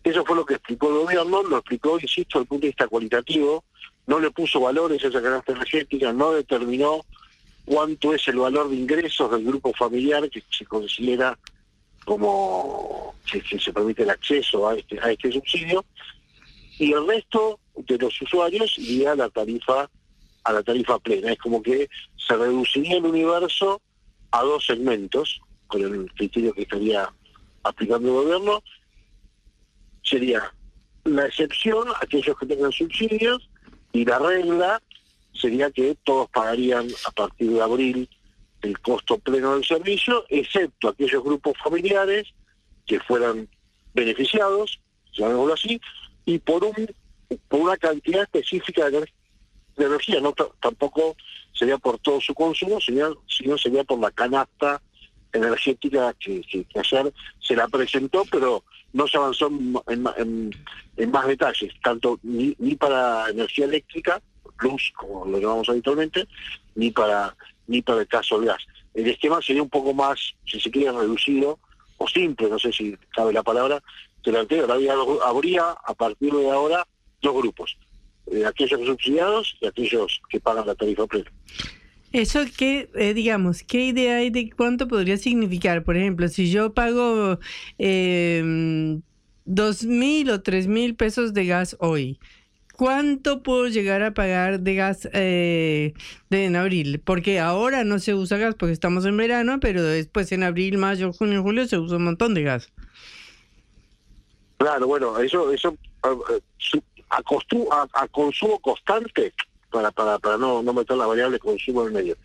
Eso 0.04 0.24
fue 0.24 0.36
lo 0.36 0.46
que 0.46 0.54
explicó 0.54 0.90
el 0.90 1.06
gobierno, 1.06 1.42
lo 1.42 1.58
explicó, 1.58 2.00
insisto, 2.00 2.38
desde 2.38 2.44
el 2.44 2.48
punto 2.48 2.62
de 2.62 2.68
vista 2.68 2.88
cualitativo, 2.88 3.64
no 4.08 4.20
le 4.20 4.32
puso 4.32 4.60
valores 4.60 5.04
a 5.04 5.08
esa 5.08 5.22
canasta 5.22 5.54
energética, 5.54 6.14
no 6.14 6.32
determinó 6.32 7.06
cuánto 7.66 8.14
es 8.14 8.28
el 8.28 8.38
valor 8.38 8.70
de 8.70 8.76
ingresos 8.76 9.32
del 9.32 9.44
grupo 9.44 9.74
familiar 9.74 10.30
que 10.30 10.44
se 10.52 10.66
considera 10.66 11.38
como 12.06 13.16
que, 13.26 13.42
se 13.60 13.74
permite 13.74 14.04
el 14.04 14.12
acceso 14.12 14.70
a 14.70 14.76
este, 14.76 15.00
a 15.00 15.12
este 15.12 15.32
subsidio, 15.32 15.84
y 16.78 16.94
el 16.94 17.08
resto 17.08 17.60
de 17.76 17.98
los 17.98 18.22
usuarios 18.22 18.78
iría 18.78 19.14
a 19.14 19.16
la 19.16 19.30
tarifa, 19.30 19.90
a 20.44 20.54
la 20.54 20.62
tarifa 20.62 21.00
plena. 21.00 21.32
Es 21.32 21.40
como 21.40 21.62
que 21.64 21.90
se 22.16 22.36
reduciría 22.36 22.98
el 22.98 23.06
universo 23.06 23.82
a 24.32 24.44
dos 24.44 24.66
segmentos, 24.66 25.42
con 25.68 25.82
el 25.82 26.12
criterio 26.14 26.54
que 26.54 26.62
estaría 26.62 27.12
aplicando 27.64 28.08
el 28.10 28.26
gobierno, 28.26 28.64
sería 30.04 30.54
la 31.06 31.26
excepción, 31.26 31.88
aquellos 32.02 32.38
que 32.38 32.46
tengan 32.46 32.72
subsidios, 32.72 33.50
y 33.96 34.04
la 34.04 34.20
regla 34.20 34.82
sería 35.34 35.72
que 35.72 35.96
todos 36.04 36.30
pagarían 36.30 36.88
a 37.08 37.12
partir 37.12 37.50
de 37.52 37.62
abril 37.62 38.10
el 38.62 38.80
costo 38.80 39.18
pleno 39.20 39.54
del 39.54 39.64
servicio, 39.64 40.26
excepto 40.30 40.90
aquellos 40.90 41.24
grupos 41.24 41.54
familiares 41.64 42.28
que 42.86 43.00
fueran 43.00 43.48
beneficiados, 43.94 44.80
llamémoslo 45.14 45.54
así, 45.54 45.80
y 46.26 46.40
por 46.40 46.64
un 46.66 46.76
por 47.48 47.60
una 47.62 47.78
cantidad 47.78 48.24
específica 48.24 48.90
de, 48.90 49.06
energía, 49.78 50.20
no 50.22 50.34
tampoco 50.62 51.16
sería 51.54 51.78
por 51.78 51.98
todo 52.00 52.20
su 52.22 52.34
consumo, 52.34 52.80
sino, 52.82 53.16
sino 53.28 53.58
sería 53.58 53.84
por 53.84 54.00
la 54.00 54.12
canasta 54.12 54.82
energética 55.34 56.14
que, 56.20 56.42
que- 56.42 56.66
que 56.66 56.80
ayer 56.80 57.14
se 57.40 57.56
la 57.56 57.68
presentó, 57.68 58.24
pero 58.32 58.64
no 58.96 59.06
se 59.10 59.18
avanzó 59.18 59.52
en, 59.88 61.12
más 61.12 61.28
detalles, 61.28 61.74
tanto 61.84 62.18
ni, 62.24 62.54
para 62.76 63.30
energía 63.30 63.66
eléctrica, 63.66 64.22
plus, 64.58 64.94
como 64.96 65.26
lo 65.26 65.38
llamamos 65.38 65.68
habitualmente, 65.68 66.26
ni 66.76 66.92
para 66.92 67.36
ni 67.68 67.82
para 67.82 68.02
el 68.02 68.08
caso 68.08 68.40
del 68.40 68.48
gas. 68.48 68.64
El 68.94 69.08
esquema 69.08 69.42
sería 69.42 69.62
un 69.62 69.70
poco 69.70 69.94
más, 69.94 70.36
si 70.46 70.62
se 70.62 70.72
quiere, 70.72 70.94
reducido 70.94 71.60
o 71.98 72.08
simple, 72.08 72.50
no 72.50 72.58
sé 72.58 72.72
si 72.72 72.96
cabe 73.14 73.34
la 73.34 73.44
palabra, 73.44 73.84
que 74.24 74.32
lo 74.32 74.40
anterior. 74.40 74.72
Habría, 74.72 74.94
habría 75.26 75.72
a 75.72 75.94
partir 75.94 76.32
de 76.32 76.50
ahora 76.50 76.88
dos 77.22 77.34
grupos, 77.34 77.78
eh, 78.28 78.46
aquellos 78.46 78.80
subsidiados 78.80 79.58
y 79.60 79.66
aquellos 79.66 80.22
que 80.30 80.40
pagan 80.40 80.68
la 80.68 80.76
tarifa 80.76 81.06
plena. 81.06 81.30
Eso 82.16 82.46
que, 82.58 82.90
eh, 82.96 83.14
digamos, 83.14 83.62
¿qué 83.64 83.88
idea 83.88 84.16
hay 84.16 84.30
de 84.30 84.50
cuánto 84.50 84.88
podría 84.88 85.18
significar? 85.18 85.84
Por 85.84 85.98
ejemplo, 85.98 86.30
si 86.30 86.50
yo 86.50 86.74
pago 86.74 87.40
eh, 87.78 89.02
dos 89.44 89.84
mil 89.84 90.30
o 90.30 90.42
tres 90.42 90.68
mil 90.68 90.96
pesos 90.96 91.34
de 91.34 91.46
gas 91.46 91.76
hoy, 91.82 92.18
¿cuánto 92.74 93.44
puedo 93.44 93.68
llegar 93.68 94.02
a 94.02 94.14
pagar 94.14 94.62
de 94.62 94.76
gas 94.76 95.10
eh, 95.12 95.92
de, 96.30 96.46
en 96.46 96.56
abril? 96.56 97.02
Porque 97.04 97.42
ahora 97.42 97.84
no 97.84 98.00
se 98.00 98.14
usa 98.14 98.38
gas 98.38 98.56
porque 98.56 98.72
estamos 98.72 99.06
en 99.06 99.18
verano, 99.18 99.60
pero 99.60 99.84
después 99.84 100.32
en 100.32 100.44
abril, 100.44 100.78
mayo, 100.78 101.12
junio, 101.12 101.44
julio 101.44 101.68
se 101.68 101.78
usa 101.78 101.98
un 101.98 102.06
montón 102.06 102.34
de 102.34 102.44
gas. 102.44 102.72
Claro, 104.58 104.88
bueno, 104.88 105.20
eso 105.20 105.52
eso 105.52 105.76
a, 106.02 106.16
a 107.10 107.22
costu- 107.24 107.68
a- 107.70 107.90
a 108.04 108.08
consumo 108.08 108.58
constante, 108.60 109.34
para 109.76 109.92
para, 109.92 110.20
para 110.20 110.38
no, 110.38 110.64
no 110.64 110.74
meter 110.74 110.96
la 110.96 111.06
variable 111.06 111.38
consumo 111.38 111.82
en 111.82 111.88
el 111.88 111.94
medio, 111.94 112.18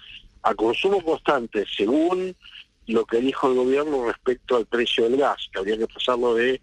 a 0.43 0.55
consumo 0.55 1.03
constante, 1.03 1.65
según 1.77 2.37
lo 2.87 3.05
que 3.05 3.21
dijo 3.21 3.49
el 3.49 3.57
gobierno 3.57 4.07
respecto 4.07 4.57
al 4.57 4.67
precio 4.67 5.05
del 5.05 5.19
gas, 5.19 5.49
que 5.53 5.59
habría 5.59 5.77
que 5.77 5.89
pasarlo 5.89 6.35
de 6.35 6.61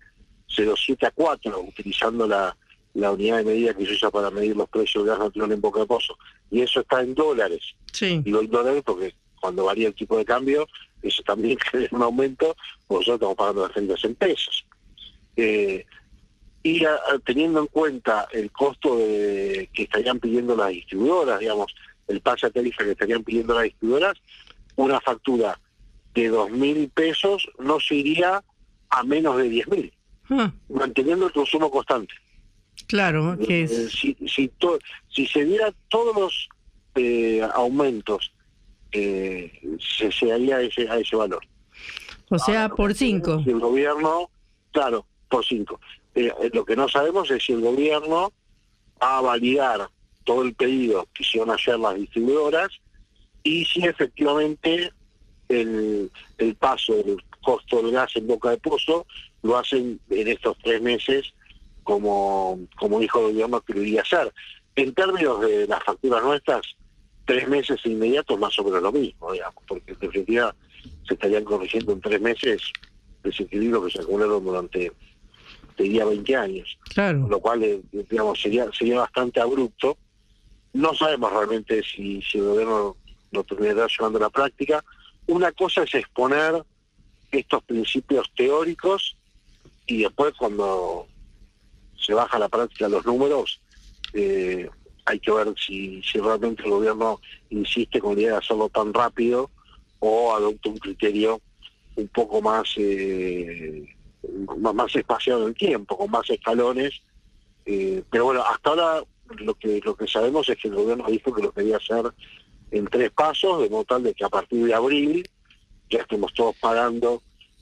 0,7 0.49 1.07
a 1.07 1.11
4, 1.11 1.59
utilizando 1.59 2.25
la, 2.25 2.55
la 2.93 3.11
unidad 3.11 3.37
de 3.37 3.43
medida 3.43 3.73
que 3.73 3.85
se 3.85 3.93
usa 3.93 4.09
para 4.09 4.31
medir 4.31 4.55
los 4.55 4.69
precios 4.69 5.03
del 5.03 5.11
gas 5.11 5.19
natural 5.19 5.51
en 5.51 5.61
Boca 5.61 5.81
de 5.81 5.85
Pozo. 5.85 6.17
Y 6.49 6.61
eso 6.61 6.79
está 6.79 7.01
en 7.01 7.13
dólares. 7.13 7.75
Sí. 7.91 8.21
Digo 8.23 8.39
en 8.39 8.49
dólares 8.49 8.83
porque 8.85 9.13
cuando 9.39 9.65
varía 9.65 9.89
el 9.89 9.95
tipo 9.95 10.17
de 10.17 10.25
cambio, 10.25 10.67
eso 11.01 11.21
también 11.23 11.57
genera 11.71 11.89
un 11.91 12.03
aumento, 12.03 12.55
porque 12.87 13.05
nosotros 13.05 13.15
estamos 13.15 13.35
pagando 13.35 13.67
las 13.67 13.75
rentas 13.75 14.03
en 14.05 14.15
pesos. 14.15 14.65
Eh, 15.35 15.85
y 16.67 16.85
a- 16.85 16.93
a- 16.95 17.19
teniendo 17.25 17.59
en 17.61 17.67
cuenta 17.67 18.27
el 18.31 18.51
costo 18.51 18.97
de, 18.97 19.69
que 19.73 19.83
estarían 19.83 20.19
pidiendo 20.19 20.55
las 20.55 20.69
distribuidoras, 20.69 21.39
digamos, 21.39 21.73
el 22.07 22.21
pase 22.21 22.45
a 22.47 22.49
tarifa 22.49 22.83
que 22.83 22.91
estarían 22.91 23.23
pidiendo 23.23 23.53
las 23.53 23.63
distribuidoras, 23.63 24.17
una 24.75 24.99
factura 25.01 25.59
de 26.13 26.27
dos 26.29 26.49
mil 26.51 26.89
pesos 26.89 27.47
no 27.59 27.79
se 27.79 27.95
iría 27.95 28.43
a 28.89 29.03
menos 29.03 29.37
de 29.37 29.49
diez 29.49 29.67
mil, 29.67 29.91
Ah, 30.29 30.51
manteniendo 30.69 31.27
el 31.27 31.31
consumo 31.33 31.69
constante. 31.71 32.13
claro, 32.87 33.37
que 33.39 33.61
Eh, 33.61 33.63
es... 33.63 33.91
si, 33.93 34.15
si, 34.27 34.47
to- 34.59 34.79
si 35.09 35.25
se 35.25 35.45
diera 35.45 35.73
todos 35.89 36.15
los 36.15 36.49
eh, 36.95 37.41
aumentos, 37.53 38.31
eh, 38.91 39.51
se, 39.79 40.11
se 40.11 40.31
haría 40.31 40.61
ese, 40.61 40.89
a 40.89 40.97
ese 40.97 41.15
valor. 41.15 41.43
O 42.29 42.37
sea, 42.39 42.69
por 42.69 42.93
cinco. 42.93 43.41
Si 43.43 43.49
el 43.51 43.59
gobierno, 43.59 44.29
claro, 44.71 45.05
por 45.29 45.45
cinco. 45.45 45.79
Eh, 46.17 46.33
eh, 46.41 46.49
lo 46.51 46.65
que 46.65 46.75
no 46.75 46.89
sabemos 46.89 47.29
es 47.29 47.43
si 47.43 47.53
el 47.53 47.61
gobierno 47.61 48.33
va 48.99 49.19
a 49.19 49.21
validar 49.21 49.87
todo 50.23 50.41
el 50.41 50.55
pedido 50.55 51.07
que 51.13 51.21
hicieron 51.21 51.51
ayer 51.51 51.77
las 51.77 51.95
distribuidoras 51.95 52.69
y 53.43 53.65
si 53.65 53.85
efectivamente 53.85 54.91
el, 55.47 56.11
el 56.39 56.55
paso 56.55 56.95
del 56.95 57.23
costo 57.43 57.83
del 57.83 57.91
gas 57.91 58.15
en 58.15 58.25
boca 58.25 58.49
de 58.49 58.57
pozo 58.57 59.05
lo 59.43 59.59
hacen 59.59 59.99
en 60.09 60.27
estos 60.27 60.57
tres 60.63 60.81
meses 60.81 61.33
como, 61.83 62.59
como 62.79 62.99
dijo 62.99 63.19
el 63.19 63.33
gobierno 63.33 63.61
que 63.61 63.73
lo 63.73 63.83
iría 63.83 63.99
a 63.99 64.03
hacer. 64.03 64.33
En 64.75 64.95
términos 64.95 65.39
de 65.41 65.67
las 65.67 65.83
facturas 65.83 66.23
nuestras, 66.23 66.61
tres 67.25 67.47
meses 67.47 67.79
inmediatos 67.85 68.39
más 68.39 68.57
o 68.57 68.63
menos 68.63 68.81
lo 68.81 68.91
mismo, 68.91 69.33
digamos, 69.33 69.63
porque 69.67 69.91
en 69.91 69.99
definitiva 69.99 70.55
se 71.07 71.13
estarían 71.13 71.43
corrigiendo 71.43 71.91
en 71.91 72.01
tres 72.01 72.19
meses 72.21 72.61
desequilibrios 73.23 73.85
que 73.85 73.91
se 73.91 74.01
acumularon 74.01 74.43
durante, 74.43 74.91
te 75.77 75.83
diría, 75.83 76.05
20 76.05 76.35
años. 76.35 76.77
Claro. 76.93 77.27
Lo 77.29 77.39
cual, 77.39 77.63
eh, 77.63 77.81
digamos, 78.09 78.41
sería, 78.41 78.69
sería 78.77 78.99
bastante 78.99 79.39
abrupto. 79.39 79.97
No 80.73 80.93
sabemos 80.93 81.31
realmente 81.31 81.81
si, 81.83 82.21
si 82.21 82.39
el 82.39 82.45
gobierno 82.45 82.97
lo 83.31 83.43
terminará 83.43 83.87
llevando 83.87 84.17
a 84.17 84.23
la 84.23 84.29
práctica. 84.29 84.83
Una 85.27 85.51
cosa 85.51 85.83
es 85.83 85.93
exponer 85.93 86.63
estos 87.31 87.63
principios 87.63 88.29
teóricos 88.35 89.15
y 89.85 90.03
después 90.03 90.33
cuando 90.37 91.07
se 91.99 92.13
baja 92.13 92.37
a 92.37 92.39
la 92.41 92.49
práctica 92.49 92.89
los 92.89 93.05
números, 93.05 93.61
eh, 94.13 94.69
hay 95.05 95.19
que 95.19 95.31
ver 95.31 95.53
si, 95.57 96.01
si 96.03 96.19
realmente 96.19 96.63
el 96.63 96.71
gobierno 96.71 97.19
insiste 97.49 97.99
con 97.99 98.15
la 98.15 98.21
idea 98.21 98.31
de 98.33 98.37
hacerlo 98.39 98.69
tan 98.69 98.93
rápido 98.93 99.49
o 99.99 100.35
adopta 100.35 100.69
un 100.69 100.77
criterio 100.77 101.41
un 101.95 102.07
poco 102.09 102.41
más 102.41 102.69
eh, 102.77 103.96
más 104.59 104.95
espaciado 104.95 105.43
en 105.43 105.49
el 105.49 105.55
tiempo, 105.55 105.97
con 105.97 106.11
más 106.11 106.29
escalones. 106.29 107.01
Eh, 107.65 108.03
pero 108.09 108.25
bueno, 108.25 108.43
hasta 108.43 108.69
ahora 108.69 109.03
lo 109.39 109.53
que 109.55 109.81
lo 109.83 109.95
que 109.95 110.07
sabemos 110.07 110.47
es 110.47 110.57
que 110.57 110.69
el 110.69 110.75
gobierno 110.75 111.05
dijo 111.09 111.33
que 111.33 111.41
lo 111.43 111.51
quería 111.51 111.77
hacer 111.77 112.11
en 112.71 112.85
tres 112.87 113.11
pasos, 113.11 113.61
de 113.61 113.69
modo 113.69 113.83
tal 113.85 114.03
de 114.03 114.13
que 114.13 114.23
a 114.23 114.29
partir 114.29 114.65
de 114.65 114.73
abril 114.73 115.27
ya 115.89 115.99
estemos 115.99 116.33
todos 116.33 116.55
pagando 116.57 117.21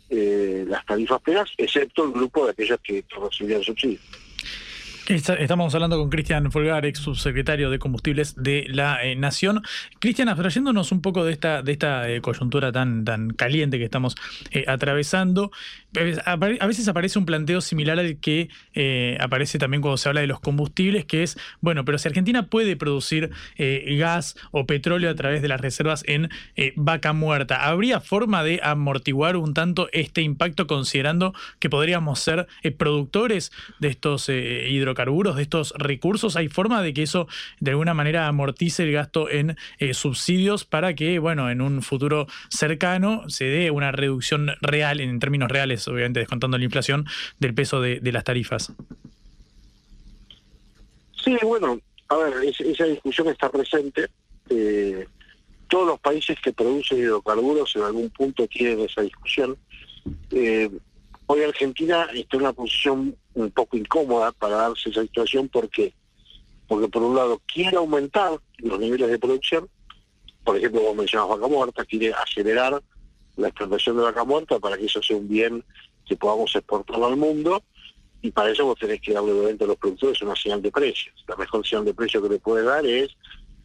eh, 0.10 0.66
las 0.68 0.86
tarifas 0.86 1.22
plenas, 1.22 1.50
excepto 1.58 2.06
el 2.06 2.12
grupo 2.12 2.46
de 2.46 2.52
aquellos 2.52 2.80
que, 2.84 3.04
recibían 3.22 3.64
subsidios. 3.64 4.02
Está- 5.08 5.36
Estamos 5.36 5.74
hablando 5.76 6.00
con 6.00 6.10
Cristian 6.10 6.52
Folgar, 6.52 6.86
ex 6.88 6.98
subsecretario 7.00 7.70
de 7.70 7.78
Combustibles 7.78 8.36
de 8.36 8.66
la 8.70 9.04
eh, 9.06 9.16
Nación. 9.16 9.62
Cristian, 10.00 10.30
abstrayéndonos 10.30 10.92
un 10.92 11.02
poco 11.02 11.24
de 11.24 11.34
esta, 11.34 11.62
de 11.62 11.72
esta 11.74 12.06
coyuntura 12.22 12.72
tan, 12.72 13.06
tan 13.06 13.30
caliente 13.30 13.78
que 13.78 13.84
estamos 13.84 14.16
atravesando, 14.66 15.52
a 16.26 16.68
veces 16.68 16.88
aparece 16.88 17.20
un 17.20 17.26
planteo 17.26 17.62
similar 17.62 18.00
al 18.00 18.18
que 18.18 18.50
eh, 18.74 19.18
aparece 19.20 19.58
también 19.58 19.82
cuando 19.82 19.98
se 19.98 20.10
habla 20.10 20.22
de 20.22 20.28
los 20.28 20.40
combustibles, 20.40 21.06
que 21.06 21.24
es, 21.24 21.38
bueno, 21.62 21.86
pero 21.86 21.98
si 21.98 22.08
Argentina 22.08 22.48
puede 22.48 22.76
producir 22.76 23.32
eh, 23.58 23.96
gas 23.98 24.36
o 24.52 24.66
petróleo 24.66 25.10
a 25.10 25.16
través 25.16 25.42
de 25.42 25.48
las 25.48 25.62
reservas 25.62 26.04
en 26.08 26.30
eh, 26.56 26.74
vaca 26.76 27.14
muerta, 27.14 27.66
¿habría 27.68 28.00
forma 28.00 28.44
de 28.44 28.60
amortiguar 28.64 29.38
un 29.38 29.54
tanto 29.54 29.90
este 29.92 30.22
impacto 30.22 30.68
considerando 30.68 31.34
que 31.60 31.70
podríamos 31.70 32.20
ser 32.20 32.48
eh, 32.64 32.72
productores 32.72 33.52
de 33.80 33.88
estos 33.88 34.30
eh, 34.30 34.68
hidrocarburos, 34.70 35.36
de 35.36 35.44
estos 35.44 35.74
recursos? 35.78 36.36
¿Hay 36.36 36.48
forma 36.48 36.82
de 36.82 36.94
que 36.94 37.04
eso 37.04 37.28
de 37.60 37.72
alguna 37.72 37.94
manera 37.94 38.28
amortice 38.28 38.84
el 38.84 38.92
gasto 38.92 39.30
en 39.30 39.58
eh, 39.80 39.94
subsidios 39.94 40.66
para 40.66 40.94
que, 40.94 41.20
bueno, 41.20 41.50
en 41.50 41.62
un 41.62 41.82
futuro 41.82 42.28
cercano 42.50 43.24
se 43.28 43.46
dé 43.46 43.72
una 43.72 43.92
reducción 43.92 44.52
real, 44.62 45.00
en 45.00 45.20
términos 45.20 45.50
reales, 45.50 45.85
obviamente 45.88 46.20
descontando 46.20 46.58
la 46.58 46.64
inflación, 46.64 47.06
del 47.40 47.54
peso 47.54 47.82
de, 47.82 48.00
las 48.12 48.24
tarifas? 48.24 48.72
Sí, 51.24 51.36
bueno, 51.44 51.80
a 52.10 52.18
ver, 52.18 52.34
es- 52.44 52.60
esa 52.62 52.86
discusión 52.86 53.28
está 53.30 53.50
presente. 53.50 54.08
Eh, 54.50 55.08
todos 55.68 55.88
los 55.88 56.00
países 56.00 56.38
que 56.42 56.54
producen 56.54 57.00
hidrocarburos 57.00 57.76
en 57.76 57.82
algún 57.84 58.10
punto 58.12 58.48
tienen 58.48 58.82
esa 58.82 59.02
discusión. 59.02 59.58
Eh, 60.32 60.70
hoy 61.26 61.42
Argentina 61.44 62.08
está 62.14 62.38
en 62.38 62.44
una 62.44 62.54
posición 62.54 63.16
un 63.34 63.52
poco 63.52 63.76
incómoda 63.76 64.32
para 64.32 64.56
darse 64.58 64.90
esa 64.90 65.02
situación 65.02 65.50
porque 65.50 65.94
porque 66.68 66.88
por 66.88 67.04
un 67.04 67.16
lado 67.16 67.40
quiere 67.52 67.78
aumentar 67.78 68.40
los 68.58 68.80
niveles 68.80 69.08
de 69.10 69.20
producción, 69.20 69.70
por 70.44 70.58
ejemplo, 70.58 70.82
vos 70.82 70.96
mencionas 70.96 71.30
vaca 71.30 71.48
muerta, 71.48 71.86
quiere 71.86 72.12
acelerar 72.14 72.82
la 73.38 73.48
explotación 73.48 73.98
de 73.98 74.04
vaca 74.04 74.24
muerta 74.24 74.60
para 74.60 74.78
que 74.78 74.86
eso 74.86 75.02
sea 75.02 75.18
un 75.18 75.28
bien 75.28 75.64
que 76.06 76.16
podamos 76.16 76.56
exportarlo 76.56 77.08
al 77.08 77.18
mundo, 77.18 77.64
y 78.22 78.32
para 78.32 78.50
eso 78.50 78.66
vos 78.66 78.80
tenés 78.80 79.02
que 79.02 79.14
darle 79.14 79.32
obviamente 79.32 79.64
a 79.64 79.68
los 79.68 79.78
productores 79.78 80.22
una 80.22 80.36
señal 80.36 80.62
de 80.62 80.72
precios. 80.72 81.14
La 81.28 81.36
mejor 81.36 81.66
señal 81.66 81.86
de 81.86 81.94
precio 81.94 82.22
que 82.22 82.30
le 82.30 82.40
puede 82.40 82.64
dar 82.64 82.86
es 82.86 83.10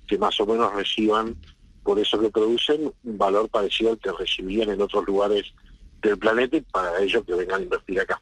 que 0.07 0.19
más 0.19 0.39
o 0.41 0.47
menos 0.47 0.75
reciban 0.75 1.37
por 1.83 1.99
eso 1.99 2.21
que 2.21 2.29
producen 2.29 2.93
un 3.05 3.19
valor 3.19 3.49
parecido 3.49 3.93
al 3.93 3.99
que 3.99 4.13
recibirían 4.13 4.71
en 4.71 4.83
otros 4.83 5.07
lugares 5.07 5.47
del 6.03 6.19
planeta 6.19 6.57
y 6.57 6.61
para 6.61 7.01
ellos 7.01 7.25
que 7.25 7.35
vengan 7.35 7.61
a 7.61 7.65
invertir 7.65 8.01
acá. 8.01 8.21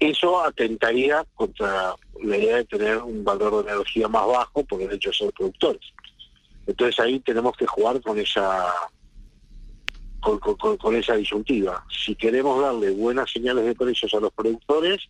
Eso 0.00 0.42
atentaría 0.42 1.24
contra 1.34 1.94
la 2.22 2.36
idea 2.36 2.56
de 2.56 2.64
tener 2.64 2.98
un 2.98 3.24
valor 3.24 3.64
de 3.64 3.72
energía 3.72 4.08
más 4.08 4.26
bajo 4.26 4.64
por 4.64 4.82
el 4.82 4.92
hecho 4.92 5.10
de 5.10 5.16
ser 5.16 5.32
productores. 5.32 5.82
Entonces 6.66 6.98
ahí 6.98 7.20
tenemos 7.20 7.56
que 7.56 7.66
jugar 7.66 8.00
con 8.02 8.18
esa 8.18 8.72
con, 10.26 10.96
esa 10.96 11.14
disyuntiva. 11.14 11.84
Si 11.88 12.14
queremos 12.14 12.60
darle 12.60 12.90
buenas 12.90 13.30
señales 13.30 13.64
de 13.64 13.74
precios 13.74 14.12
a 14.14 14.20
los 14.20 14.32
productores, 14.32 15.00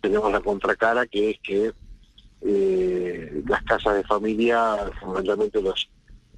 tenemos 0.00 0.30
la 0.30 0.40
contracara 0.40 1.06
que 1.06 1.30
es 1.30 1.40
que 1.40 1.72
eh, 2.42 3.42
las 3.46 3.62
casas 3.64 3.96
de 3.96 4.04
familia, 4.04 4.76
fundamentalmente 5.00 5.62
los, 5.62 5.88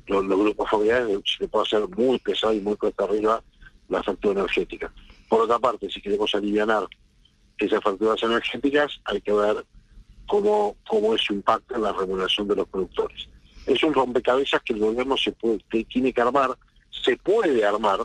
grupos 0.06 0.70
familiares, 0.70 1.18
se 1.38 1.48
puede 1.48 1.64
hacer 1.64 1.88
muy 1.88 2.18
pesado 2.18 2.52
y 2.52 2.60
muy 2.60 2.76
cuesta 2.76 3.04
arriba 3.04 3.42
la 3.88 4.02
factura 4.02 4.40
energética. 4.40 4.92
Por 5.28 5.42
otra 5.42 5.58
parte, 5.58 5.90
si 5.90 6.00
queremos 6.00 6.34
aliviar 6.34 6.86
esas 7.58 7.82
facturas 7.82 8.22
energéticas, 8.22 9.00
hay 9.04 9.20
que 9.20 9.32
ver 9.32 9.64
cómo, 10.26 10.76
cómo 10.88 11.14
es 11.14 11.22
su 11.22 11.34
impacto 11.34 11.74
en 11.74 11.82
la 11.82 11.92
remuneración 11.92 12.46
de 12.48 12.56
los 12.56 12.68
productores. 12.68 13.28
Es 13.66 13.82
un 13.82 13.92
rompecabezas 13.92 14.62
que 14.62 14.72
el 14.72 14.80
gobierno 14.80 15.16
se 15.16 15.32
puede, 15.32 15.58
que 15.68 15.84
tiene 15.84 16.12
que 16.12 16.20
armar, 16.20 16.56
se 16.90 17.16
puede 17.16 17.64
armar. 17.64 18.00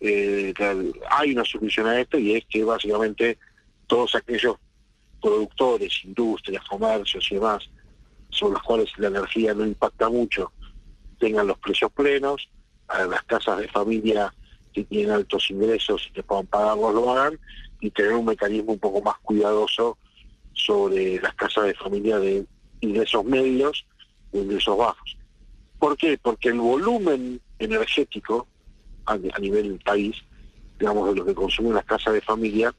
Eh, 0.00 0.54
hay 1.10 1.32
una 1.32 1.44
solución 1.44 1.86
a 1.86 2.00
esto 2.00 2.18
y 2.18 2.34
es 2.34 2.44
que 2.46 2.64
básicamente 2.64 3.38
todos 3.86 4.14
aquellos 4.14 4.56
productores, 5.20 5.92
industrias, 6.04 6.64
comercios 6.64 7.26
y 7.30 7.34
demás, 7.34 7.68
sobre 8.30 8.54
los 8.54 8.62
cuales 8.62 8.90
la 8.96 9.08
energía 9.08 9.52
no 9.52 9.66
impacta 9.66 10.08
mucho, 10.08 10.52
tengan 11.18 11.46
los 11.46 11.58
precios 11.58 11.92
plenos, 11.92 12.48
a 12.88 13.04
las 13.04 13.22
casas 13.24 13.58
de 13.58 13.68
familia 13.68 14.32
que 14.72 14.84
tienen 14.84 15.10
altos 15.10 15.50
ingresos 15.50 16.06
y 16.08 16.12
que 16.12 16.22
puedan 16.22 16.46
pagarlos 16.46 16.94
lo 16.94 17.10
hagan, 17.10 17.38
y 17.80 17.90
tener 17.90 18.12
un 18.12 18.26
mecanismo 18.26 18.72
un 18.72 18.78
poco 18.78 19.02
más 19.02 19.16
cuidadoso 19.22 19.98
sobre 20.52 21.20
las 21.20 21.34
casas 21.34 21.64
de 21.64 21.74
familia 21.74 22.18
de 22.18 22.44
ingresos 22.80 23.24
medios 23.24 23.86
e 24.32 24.38
ingresos 24.38 24.76
bajos. 24.76 25.16
¿Por 25.78 25.96
qué? 25.96 26.18
Porque 26.20 26.50
el 26.50 26.60
volumen 26.60 27.40
energético 27.58 28.46
a, 29.06 29.12
a 29.12 29.38
nivel 29.38 29.78
país, 29.84 30.16
digamos, 30.78 31.08
de 31.10 31.16
lo 31.16 31.24
que 31.26 31.34
consumen 31.34 31.74
las 31.74 31.84
casas 31.84 32.14
de 32.14 32.20
familia, 32.20 32.74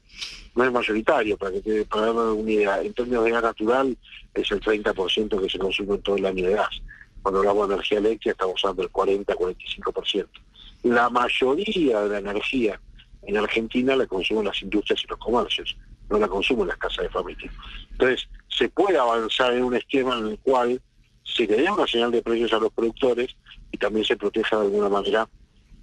no 0.54 0.64
es 0.64 0.72
mayoritario, 0.72 1.36
para 1.36 1.52
que 1.52 1.60
te 1.60 1.84
para 1.84 2.12
dar 2.12 2.14
una 2.14 2.50
idea. 2.50 2.82
En 2.82 2.92
términos 2.92 3.24
de 3.24 3.30
gas 3.30 3.42
natural, 3.42 3.96
es 4.34 4.50
el 4.50 4.60
30% 4.60 5.40
que 5.40 5.48
se 5.48 5.58
consume 5.58 5.94
en 5.94 6.02
todo 6.02 6.16
el 6.16 6.26
año 6.26 6.46
de 6.46 6.54
gas. 6.54 6.82
Cuando 7.22 7.40
hablamos 7.40 7.68
de 7.68 7.74
energía 7.74 7.98
eléctrica, 7.98 8.32
estamos 8.32 8.60
hablando 8.64 8.82
del 8.82 8.92
40-45%. 8.92 10.26
La 10.82 11.08
mayoría 11.08 12.00
de 12.00 12.08
la 12.08 12.30
energía 12.30 12.80
en 13.22 13.36
Argentina 13.36 13.94
la 13.94 14.06
consumen 14.06 14.44
las 14.44 14.60
industrias 14.62 15.02
y 15.04 15.06
los 15.06 15.18
comercios, 15.18 15.76
no 16.10 16.18
la 16.18 16.28
consumen 16.28 16.68
las 16.68 16.76
casas 16.76 17.04
de 17.04 17.10
familia. 17.10 17.50
Entonces, 17.92 18.28
se 18.48 18.68
puede 18.68 18.98
avanzar 18.98 19.54
en 19.54 19.62
un 19.62 19.76
esquema 19.76 20.18
en 20.18 20.26
el 20.28 20.38
cual 20.40 20.80
se 21.22 21.46
le 21.46 21.56
dé 21.56 21.70
una 21.70 21.86
señal 21.86 22.10
de 22.10 22.20
precios 22.20 22.52
a 22.52 22.58
los 22.58 22.72
productores 22.72 23.34
y 23.70 23.78
también 23.78 24.04
se 24.04 24.16
proteja 24.16 24.56
de 24.56 24.66
alguna 24.66 24.88
manera 24.88 25.28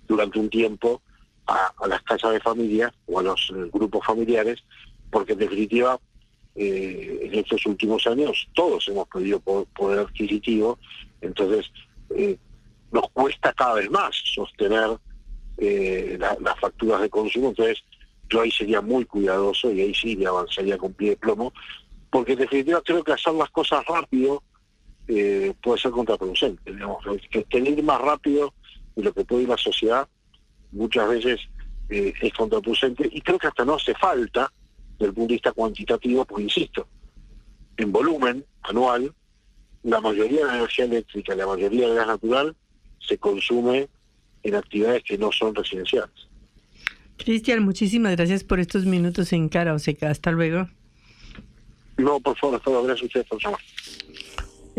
durante 0.10 0.39
un 0.39 0.49
tiempo 0.49 1.01
a, 1.47 1.72
las 1.88 2.01
casas 2.03 2.34
de 2.34 2.39
familia 2.41 2.93
o 3.07 3.20
a 3.20 3.24
los 3.24 3.51
eh, 3.55 3.70
grupos 3.72 4.05
familiares, 4.05 4.62
porque 5.10 5.34
en 5.34 5.39
definitiva 5.39 5.97
eh, 6.55 7.22
en 7.24 7.36
estos 7.39 7.66
últimos 7.66 8.05
años 8.07 8.47
todos 8.53 8.88
hemos 8.89 9.07
perdido 9.07 9.39
po- 9.39 9.66
poder 9.76 9.99
adquisitivo, 9.99 10.78
entonces 11.22 11.72
eh, 12.16 12.38
nos 12.91 13.10
cuesta 13.12 13.53
cada 13.53 13.76
vez 13.76 13.89
más 13.89 14.16
sostener 14.36 14.97
la- 15.57 16.38
las 16.39 16.60
facturas 16.60 17.01
de 17.01 17.10
consumo, 17.10 17.49
entonces 17.49 17.84
yo 18.30 18.41
ahí 18.41 18.51
sería 18.51 18.80
muy 18.82 19.05
cuidadoso 19.05 19.72
y 19.72 19.82
ahí 19.82 19.93
sí 19.93 20.16
le 20.16 20.26
avanzaría 20.28 20.78
con 20.78 20.93
pie 20.93 21.10
de 21.12 21.18
plomo, 21.18 21.51
porque 22.12 22.34
en 22.34 22.39
definitiva 22.39 22.82
creo 22.86 23.03
que 23.03 23.12
hacer 23.14 23.34
las 23.34 23.49
cosas 23.49 23.84
rápido 23.86 24.41
puede 25.05 25.80
ser 25.82 25.91
contraproducente, 25.91 26.72
digamos, 26.72 27.03
que 27.32 27.43
tener 27.45 27.82
más 27.84 27.99
rápido 27.99 28.53
de 28.95 29.03
lo 29.03 29.13
que 29.13 29.25
puede 29.25 29.43
ir 29.43 29.49
la 29.49 29.57
sociedad 29.57 30.07
muchas 30.71 31.09
veces 31.09 31.39
eh, 31.89 32.13
es 32.21 32.33
contraproducente 32.33 33.09
y 33.11 33.21
creo 33.21 33.39
que 33.39 33.47
hasta 33.47 33.65
no 33.65 33.75
hace 33.75 33.93
falta 33.95 34.51
desde 34.97 35.09
el 35.09 35.13
punto 35.13 35.29
de 35.29 35.33
vista 35.35 35.51
cuantitativo, 35.53 36.25
porque 36.25 36.43
insisto, 36.43 36.87
en 37.77 37.91
volumen 37.91 38.45
anual, 38.63 39.13
la 39.83 40.01
mayoría 40.01 40.41
de 40.41 40.45
la 40.45 40.57
energía 40.57 40.85
eléctrica, 40.85 41.35
la 41.35 41.47
mayoría 41.47 41.87
del 41.87 41.95
gas 41.95 42.07
natural 42.07 42.55
se 42.99 43.17
consume 43.17 43.87
en 44.43 44.55
actividades 44.55 45.03
que 45.03 45.17
no 45.17 45.31
son 45.31 45.55
residenciales. 45.55 46.27
Cristian, 47.17 47.63
muchísimas 47.63 48.15
gracias 48.15 48.43
por 48.43 48.59
estos 48.59 48.85
minutos 48.85 49.33
en 49.33 49.49
Cara 49.49 49.73
o 49.73 49.79
Seca. 49.79 50.09
Hasta 50.09 50.31
luego. 50.31 50.69
No, 51.97 52.19
por 52.19 52.37
favor, 52.37 52.57
hasta 52.57 52.69
luego. 52.69 52.85
gracias 52.85 53.03
a 53.03 53.05
ustedes 53.07 53.27
por 53.27 53.43
llamar. 53.43 53.59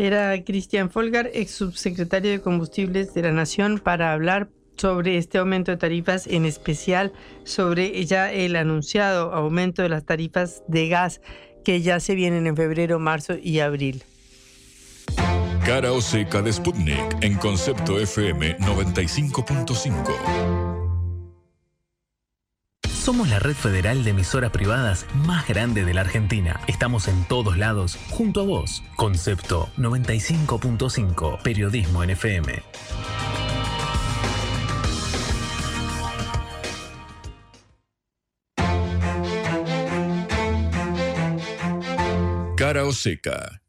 Era 0.01 0.43
Cristian 0.43 0.89
Folgar, 0.89 1.29
ex 1.31 1.51
subsecretario 1.51 2.31
de 2.31 2.41
Combustibles 2.41 3.13
de 3.13 3.21
la 3.21 3.31
Nación, 3.31 3.77
para 3.77 4.13
hablar 4.13 4.49
sobre 4.75 5.17
este 5.17 5.37
aumento 5.37 5.69
de 5.69 5.77
tarifas, 5.77 6.25
en 6.25 6.45
especial 6.45 7.13
sobre 7.43 8.03
ya 8.03 8.33
el 8.33 8.55
anunciado 8.55 9.31
aumento 9.31 9.83
de 9.83 9.89
las 9.89 10.03
tarifas 10.03 10.63
de 10.67 10.87
gas 10.87 11.21
que 11.63 11.83
ya 11.83 11.99
se 11.99 12.15
vienen 12.15 12.47
en 12.47 12.55
febrero, 12.55 12.97
marzo 12.97 13.35
y 13.39 13.59
abril. 13.59 14.03
Cara 15.67 15.91
o 15.91 16.01
seca 16.01 16.41
de 16.41 16.51
Sputnik 16.51 17.17
en 17.21 17.35
concepto 17.35 17.99
FM 17.99 18.57
95.5. 18.57 20.70
Somos 23.01 23.29
la 23.29 23.39
red 23.39 23.55
federal 23.55 24.03
de 24.03 24.11
emisoras 24.11 24.51
privadas 24.51 25.07
más 25.25 25.47
grande 25.47 25.83
de 25.83 25.95
la 25.95 26.01
Argentina. 26.01 26.61
Estamos 26.67 27.07
en 27.07 27.23
todos 27.23 27.57
lados, 27.57 27.97
junto 28.11 28.41
a 28.41 28.43
vos. 28.43 28.83
Concepto 28.95 29.69
95.5, 29.77 31.41
Periodismo 31.41 32.03
en 32.03 32.11
FM. 32.11 32.61
Cara 42.55 42.85
o 42.85 42.93
seca. 42.93 43.60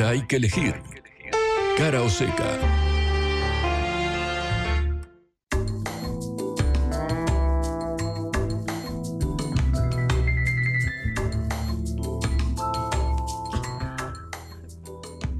Hay 0.00 0.22
que 0.22 0.36
elegir. 0.36 0.74
Cara 1.76 2.02
o 2.02 2.08
seca. 2.08 2.58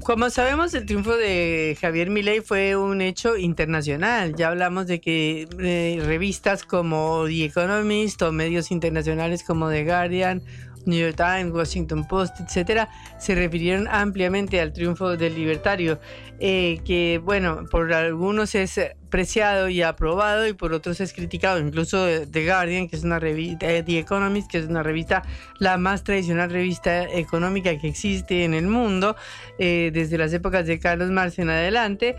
Como 0.09 0.31
sabemos, 0.31 0.73
el 0.73 0.87
triunfo 0.87 1.15
de 1.15 1.77
Javier 1.79 2.09
Milei 2.09 2.41
fue 2.41 2.75
un 2.75 2.99
hecho 2.99 3.37
internacional. 3.37 4.35
Ya 4.35 4.47
hablamos 4.47 4.87
de 4.87 4.99
que 4.99 5.47
eh, 5.59 6.01
revistas 6.03 6.63
como 6.63 7.25
The 7.27 7.45
Economist 7.45 8.19
o 8.23 8.31
medios 8.31 8.71
internacionales 8.71 9.43
como 9.43 9.69
The 9.69 9.85
Guardian, 9.85 10.41
New 10.87 10.99
York 10.99 11.15
Times, 11.15 11.53
Washington 11.53 12.07
Post, 12.07 12.39
etcétera, 12.39 12.89
se 13.29 13.35
refirieron 13.35 13.87
ampliamente 13.87 14.59
al 14.59 14.73
triunfo 14.73 15.15
del 15.15 15.35
libertario, 15.35 15.99
eh, 16.39 16.79
que 16.83 17.21
bueno, 17.23 17.65
por 17.69 17.93
algunos 17.93 18.55
es 18.55 18.81
preciado 19.11 19.69
y 19.69 19.83
aprobado 19.83 20.47
y 20.47 20.53
por 20.53 20.73
otros 20.73 20.99
es 20.99 21.13
criticado, 21.13 21.59
incluso 21.59 22.07
The 22.25 22.45
Guardian, 22.47 22.89
que 22.89 22.95
es 22.95 23.03
una 23.03 23.19
revista, 23.19 23.71
eh, 23.71 23.83
The 23.83 23.99
Economist, 23.99 24.49
que 24.49 24.57
es 24.57 24.65
una 24.65 24.81
revista, 24.81 25.21
la 25.59 25.77
más 25.77 26.03
tradicional 26.03 26.49
revista 26.49 27.03
económica 27.03 27.77
que 27.77 27.87
existe 27.87 28.45
en 28.45 28.55
el 28.55 28.65
mundo, 28.65 29.15
eh, 29.59 29.91
desde 29.93 30.17
las 30.17 30.33
épocas 30.33 30.65
de 30.65 30.79
Carlos 30.79 31.11
Marx 31.11 31.37
en 31.37 31.51
adelante, 31.51 32.15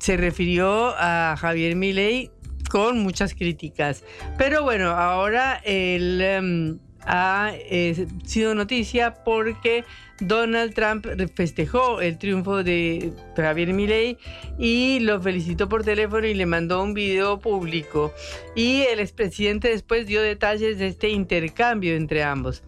se 0.00 0.16
refirió 0.16 0.94
a 0.96 1.36
Javier 1.38 1.76
Milei 1.76 2.30
con 2.70 3.00
muchas 3.00 3.34
críticas. 3.34 4.02
Pero 4.38 4.62
bueno, 4.62 4.92
ahora 4.92 5.60
él 5.62 6.22
em, 6.22 6.78
ha 7.06 7.52
eh, 7.54 8.06
sido 8.24 8.54
noticia 8.54 9.22
porque 9.24 9.84
Donald 10.20 10.74
Trump 10.74 11.06
festejó 11.34 12.00
el 12.00 12.18
triunfo 12.18 12.62
de 12.62 13.12
Javier 13.36 13.72
Milei 13.72 14.18
y 14.58 15.00
lo 15.00 15.20
felicitó 15.20 15.68
por 15.68 15.84
teléfono 15.84 16.26
y 16.26 16.34
le 16.34 16.46
mandó 16.46 16.82
un 16.82 16.94
video 16.94 17.38
público. 17.38 18.12
Y 18.54 18.82
el 18.82 18.98
expresidente 18.98 19.68
después 19.68 20.06
dio 20.06 20.22
detalles 20.22 20.78
de 20.78 20.88
este 20.88 21.10
intercambio 21.10 21.94
entre 21.94 22.24
ambos. 22.24 22.62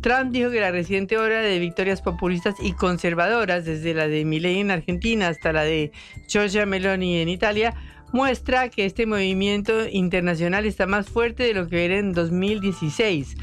Trump 0.00 0.32
dijo 0.32 0.50
que 0.50 0.60
la 0.60 0.70
reciente 0.70 1.16
hora 1.16 1.40
de 1.40 1.58
victorias 1.58 2.02
populistas 2.02 2.56
y 2.60 2.72
conservadoras, 2.72 3.64
desde 3.64 3.94
la 3.94 4.08
de 4.08 4.24
Milei 4.24 4.60
en 4.60 4.70
Argentina 4.70 5.28
hasta 5.28 5.52
la 5.52 5.62
de 5.62 5.92
Giorgia 6.26 6.66
Meloni 6.66 7.18
en 7.18 7.28
Italia, 7.28 7.74
muestra 8.14 8.68
que 8.68 8.86
este 8.86 9.06
movimiento 9.06 9.88
internacional 9.88 10.66
está 10.66 10.86
más 10.86 11.08
fuerte 11.08 11.42
de 11.42 11.52
lo 11.52 11.68
que 11.68 11.84
era 11.84 11.98
en 11.98 12.12
2016. 12.12 13.34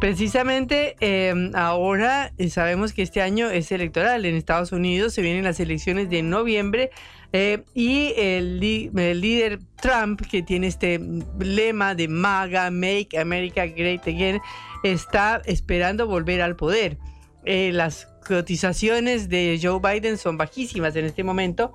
Precisamente 0.00 0.94
em, 1.00 1.52
ahora 1.54 2.32
eh, 2.36 2.50
sabemos 2.50 2.92
que 2.92 3.00
este 3.00 3.22
año 3.22 3.48
es 3.48 3.72
electoral 3.72 4.26
en 4.26 4.34
Estados 4.34 4.72
Unidos, 4.72 5.14
se 5.14 5.22
vienen 5.22 5.44
las 5.44 5.58
elecciones 5.58 6.10
de 6.10 6.22
noviembre 6.22 6.90
eh, 7.32 7.62
y 7.72 8.12
el, 8.16 8.60
líder 8.60 9.58
Trump, 9.80 10.20
que 10.20 10.42
tiene 10.42 10.66
este 10.66 11.00
lema 11.38 11.94
de 11.94 12.08
MAGA, 12.08 12.70
Make 12.70 13.18
America 13.18 13.66
Great 13.66 14.06
Again, 14.06 14.40
está 14.84 15.40
esperando 15.46 16.06
volver 16.06 16.42
al 16.42 16.56
poder. 16.56 16.98
Eh, 17.44 17.70
las 17.72 18.06
cotizaciones 18.26 19.30
de 19.30 19.58
Joe 19.62 19.80
Biden 19.80 20.18
son 20.18 20.36
bajísimas 20.36 20.94
en 20.96 21.06
este 21.06 21.24
momento 21.24 21.72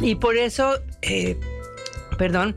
y 0.00 0.14
por 0.14 0.36
eso, 0.36 0.74
perdón, 2.16 2.54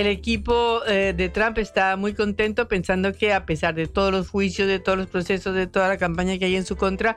el 0.00 0.08
equipo 0.08 0.84
eh, 0.86 1.14
de 1.16 1.28
Trump 1.28 1.58
está 1.58 1.96
muy 1.96 2.14
contento 2.14 2.66
pensando 2.66 3.12
que 3.12 3.32
a 3.32 3.46
pesar 3.46 3.76
de 3.76 3.86
todos 3.86 4.10
los 4.10 4.28
juicios, 4.28 4.66
de 4.66 4.80
todos 4.80 4.98
los 4.98 5.06
procesos, 5.06 5.54
de 5.54 5.68
toda 5.68 5.88
la 5.88 5.98
campaña 5.98 6.36
que 6.36 6.46
hay 6.46 6.56
en 6.56 6.66
su 6.66 6.76
contra, 6.76 7.16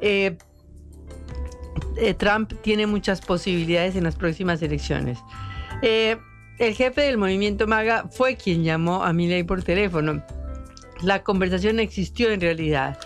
eh, 0.00 0.36
Trump 2.18 2.52
tiene 2.62 2.86
muchas 2.86 3.20
posibilidades 3.20 3.94
en 3.94 4.04
las 4.04 4.16
próximas 4.16 4.60
elecciones. 4.60 5.18
el 5.82 6.74
jefe 6.74 7.02
del 7.02 7.16
movimiento 7.16 7.66
MAGA 7.66 8.08
fue 8.10 8.36
quien 8.36 8.64
llamó 8.64 9.04
a 9.04 9.12
Milley 9.12 9.44
por 9.44 9.62
teléfono. 9.62 10.22
La 11.02 11.22
conversación 11.22 11.78
existió 11.78 12.30
en 12.30 12.40
realidad. 12.40 12.98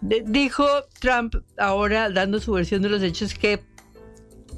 dijo 0.00 0.66
Trump 1.00 1.34
ahora, 1.58 2.08
dando 2.08 2.38
su 2.40 2.52
versión 2.52 2.82
de 2.82 2.88
los 2.88 3.02
hechos, 3.02 3.34
que 3.34 3.60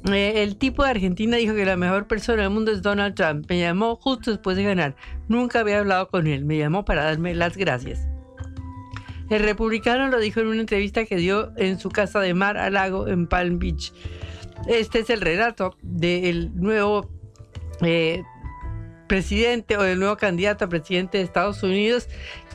eh, 0.06 0.42
el 0.42 0.56
tipo 0.56 0.82
de 0.82 0.90
Argentina 0.90 1.36
dijo 1.36 1.54
que 1.54 1.64
la 1.64 1.76
mejor 1.76 2.08
persona 2.08 2.42
del 2.42 2.50
mundo 2.50 2.72
es 2.72 2.82
Donald 2.82 3.14
Trump. 3.14 3.46
Me 3.48 3.60
llamó 3.60 3.96
justo 3.96 4.30
después 4.30 4.56
de 4.56 4.64
ganar. 4.64 4.96
Nunca 5.28 5.60
había 5.60 5.78
hablado 5.78 6.08
con 6.08 6.26
él. 6.26 6.44
Me 6.44 6.58
llamó 6.58 6.84
para 6.84 7.04
darme 7.04 7.34
las 7.34 7.56
gracias. 7.56 8.08
El 9.30 9.42
republicano 9.42 10.08
lo 10.08 10.18
dijo 10.18 10.40
en 10.40 10.48
una 10.48 10.60
entrevista 10.60 11.06
que 11.06 11.16
dio 11.16 11.52
en 11.56 11.78
su 11.78 11.88
casa 11.88 12.20
de 12.20 12.34
mar 12.34 12.58
a 12.58 12.68
lago 12.68 13.08
en 13.08 13.26
Palm 13.26 13.58
Beach. 13.58 13.92
Este 14.66 15.00
es 15.00 15.10
el 15.10 15.20
relato 15.20 15.76
del 15.82 16.50
nuevo 16.54 17.08
eh, 17.80 18.22
presidente 19.08 19.76
o 19.76 19.82
del 19.82 19.98
nuevo 19.98 20.16
candidato 20.16 20.64
a 20.64 20.68
presidente 20.68 21.18
de 21.18 21.24
Estados 21.24 21.62
Unidos, 21.62 22.08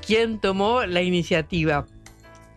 quien 0.06 0.40
tomó 0.40 0.86
la 0.86 1.02
iniciativa. 1.02 1.88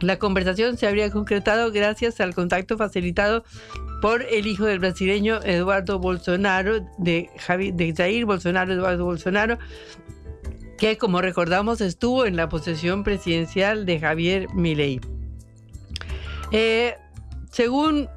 La 0.01 0.19
conversación 0.19 0.79
se 0.79 0.87
habría 0.87 1.11
concretado 1.11 1.71
gracias 1.73 2.21
al 2.21 2.35
contacto 2.35 2.79
facilitado 2.79 3.45
por 4.01 4.23
el 4.23 4.47
hijo 4.47 4.65
del 4.65 4.79
brasileño 4.79 5.41
Eduardo 5.43 5.99
Bolsonaro, 5.99 6.87
de, 6.97 7.29
Jair 7.39 8.25
Bolsonaro, 8.25 8.73
Eduardo 8.73 9.05
Bolsonaro, 9.05 9.59
que 10.79 10.97
como 10.97 11.21
recordamos 11.21 11.83
estuvo 11.83 12.25
en 12.25 12.37
la 12.37 12.49
posesión 12.49 13.05
presidencial 13.05 13.85
de 13.85 14.01
Javier 14.01 14.49
Milei. 14.55 15.01
Eh, 16.53 16.95
según 17.51 18.09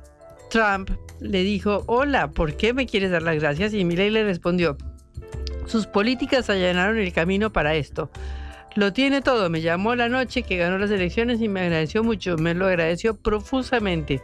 Trump 0.49 0.89
le 1.19 1.43
dijo, 1.43 1.83
hola, 1.87 2.31
¿por 2.31 2.55
qué 2.55 2.73
me 2.73 2.85
quieres 2.85 3.11
dar 3.11 3.23
las 3.23 3.35
gracias? 3.35 3.73
Y 3.73 3.83
Milei 3.83 4.09
le 4.09 4.23
respondió, 4.23 4.77
sus 5.65 5.87
políticas 5.87 6.49
allanaron 6.49 6.97
el 6.97 7.11
camino 7.11 7.51
para 7.51 7.75
esto. 7.75 8.09
Lo 8.75 8.93
tiene 8.93 9.21
todo. 9.21 9.49
Me 9.49 9.61
llamó 9.61 9.95
la 9.95 10.09
noche 10.09 10.43
que 10.43 10.57
ganó 10.57 10.77
las 10.77 10.91
elecciones 10.91 11.41
y 11.41 11.47
me 11.47 11.61
agradeció 11.61 12.03
mucho. 12.03 12.37
Me 12.37 12.53
lo 12.53 12.67
agradeció 12.67 13.15
profusamente, 13.15 14.21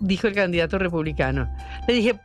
dijo 0.00 0.26
el 0.28 0.34
candidato 0.34 0.78
republicano. 0.78 1.48
Le 1.88 1.94
dije 1.94 2.20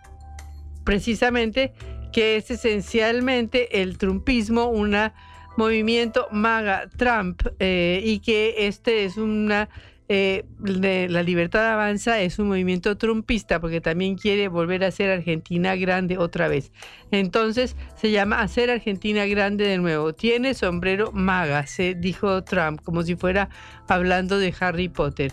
precisamente 0.84 1.74
que 2.12 2.38
es 2.38 2.50
esencialmente 2.52 3.82
el 3.82 3.98
trumpismo, 3.98 4.66
un 4.66 4.96
movimiento 5.58 6.28
MAGA 6.32 6.90
Trump 6.96 7.42
eh, 7.60 8.02
y 8.04 8.20
que 8.20 8.68
este 8.68 9.06
es 9.06 9.18
una 9.18 9.70
eh, 10.12 10.44
la 10.60 11.22
libertad 11.22 11.72
avanza 11.72 12.20
es 12.20 12.40
un 12.40 12.48
movimiento 12.48 12.98
trumpista 12.98 13.60
porque 13.60 13.80
también 13.80 14.18
quiere 14.18 14.48
volver 14.48 14.84
a 14.84 14.90
ser 14.90 15.12
Argentina 15.12 15.76
grande 15.76 16.18
otra 16.18 16.48
vez. 16.48 16.72
Entonces 17.12 17.76
se 17.96 18.10
llama 18.10 18.42
hacer 18.42 18.72
Argentina 18.72 19.28
grande 19.28 19.68
de 19.68 19.78
nuevo. 19.78 20.14
Tiene 20.14 20.56
sombrero 20.56 21.12
maga, 21.12 21.68
se 21.68 21.94
dijo 21.94 22.44
Trump, 22.44 22.82
como 22.84 23.04
si 23.04 23.16
fuera 23.16 23.50
hablando 23.88 24.40
de 24.40 24.52
Harry 24.60 24.90
Potter. 24.90 25.32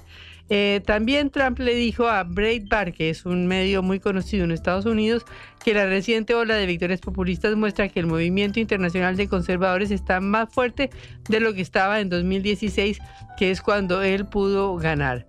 Eh, 0.48 0.80
también 0.84 1.30
Trump 1.30 1.58
le 1.58 1.74
dijo 1.74 2.06
a 2.08 2.22
Breitbart, 2.22 2.94
que 2.94 3.10
es 3.10 3.26
un 3.26 3.46
medio 3.46 3.82
muy 3.82 3.98
conocido 3.98 4.44
en 4.44 4.52
Estados 4.52 4.86
Unidos, 4.86 5.24
que 5.64 5.74
la 5.74 5.86
reciente 5.86 6.34
ola 6.34 6.54
de 6.54 6.66
victorias 6.66 7.00
populistas 7.00 7.56
muestra 7.56 7.88
que 7.88 7.98
el 7.98 8.06
movimiento 8.06 8.60
internacional 8.60 9.16
de 9.16 9.28
conservadores 9.28 9.90
está 9.90 10.20
más 10.20 10.48
fuerte 10.52 10.90
de 11.28 11.40
lo 11.40 11.54
que 11.54 11.62
estaba 11.62 12.00
en 12.00 12.08
2016, 12.08 12.98
que 13.36 13.50
es 13.50 13.60
cuando 13.60 14.02
él 14.02 14.26
pudo 14.26 14.76
ganar. 14.76 15.26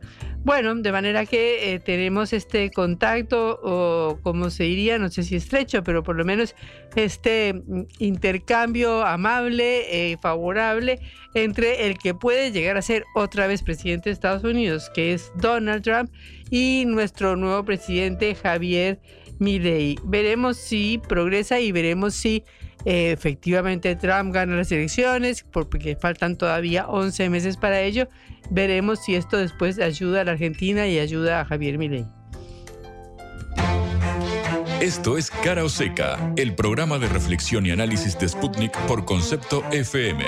Bueno, 0.48 0.74
de 0.76 0.94
manera 0.94 1.26
que 1.26 1.74
eh, 1.74 1.80
tenemos 1.80 2.32
este 2.32 2.72
contacto, 2.72 3.60
o 3.62 4.18
como 4.24 4.50
se 4.50 4.64
diría, 4.64 4.98
no 4.98 5.10
sé 5.10 5.24
si 5.24 5.36
estrecho, 5.36 5.84
pero 5.84 6.04
por 6.04 6.16
lo 6.16 6.24
menos 6.24 6.56
este 6.96 7.54
mm, 7.54 7.82
intercambio 8.00 9.06
amable, 9.06 10.12
eh, 10.12 10.18
favorable, 10.22 11.02
entre 11.34 11.88
el 11.88 11.98
que 11.98 12.14
puede 12.14 12.54
llegar 12.54 12.78
a 12.78 12.82
ser 12.82 13.04
otra 13.14 13.46
vez 13.48 13.62
presidente 13.62 14.10
de 14.10 14.14
Estados 14.14 14.46
Unidos, 14.46 14.90
que 14.96 15.12
es 15.14 15.34
Donald 15.36 15.84
Trump, 15.84 16.10
y 16.50 16.86
nuestro 16.88 17.36
nuevo 17.36 17.66
presidente 17.66 18.34
Javier 18.34 19.02
Milei. 19.40 19.98
Veremos 20.06 20.56
si 20.56 21.02
progresa 21.10 21.60
y 21.60 21.74
veremos 21.74 22.14
si 22.14 22.46
eh, 22.90 23.12
efectivamente 23.12 23.98
Trump 23.98 24.34
gana 24.34 24.56
las 24.56 24.72
elecciones, 24.72 25.44
porque 25.52 25.98
faltan 25.98 26.38
todavía 26.38 26.88
11 26.88 27.30
meses 27.30 27.58
para 27.58 27.82
ello. 27.82 28.08
Veremos 28.50 29.04
si 29.04 29.16
esto 29.16 29.36
después 29.36 29.78
ayuda 29.78 30.22
a 30.22 30.24
la 30.24 30.32
Argentina 30.32 30.88
y 30.88 30.98
ayuda 30.98 31.42
a 31.42 31.46
Javier 31.46 31.78
Milei. 31.78 32.06
Esto 34.80 35.18
es 35.18 35.30
Cara 35.32 35.66
o 35.66 35.70
Seca, 35.70 36.34
el 36.38 36.56
programa 36.56 36.98
de 36.98 37.10
reflexión 37.10 37.66
y 37.66 37.72
análisis 37.72 38.18
de 38.18 38.30
Sputnik 38.30 38.78
por 38.88 39.04
concepto 39.04 39.66
FM. 39.72 40.24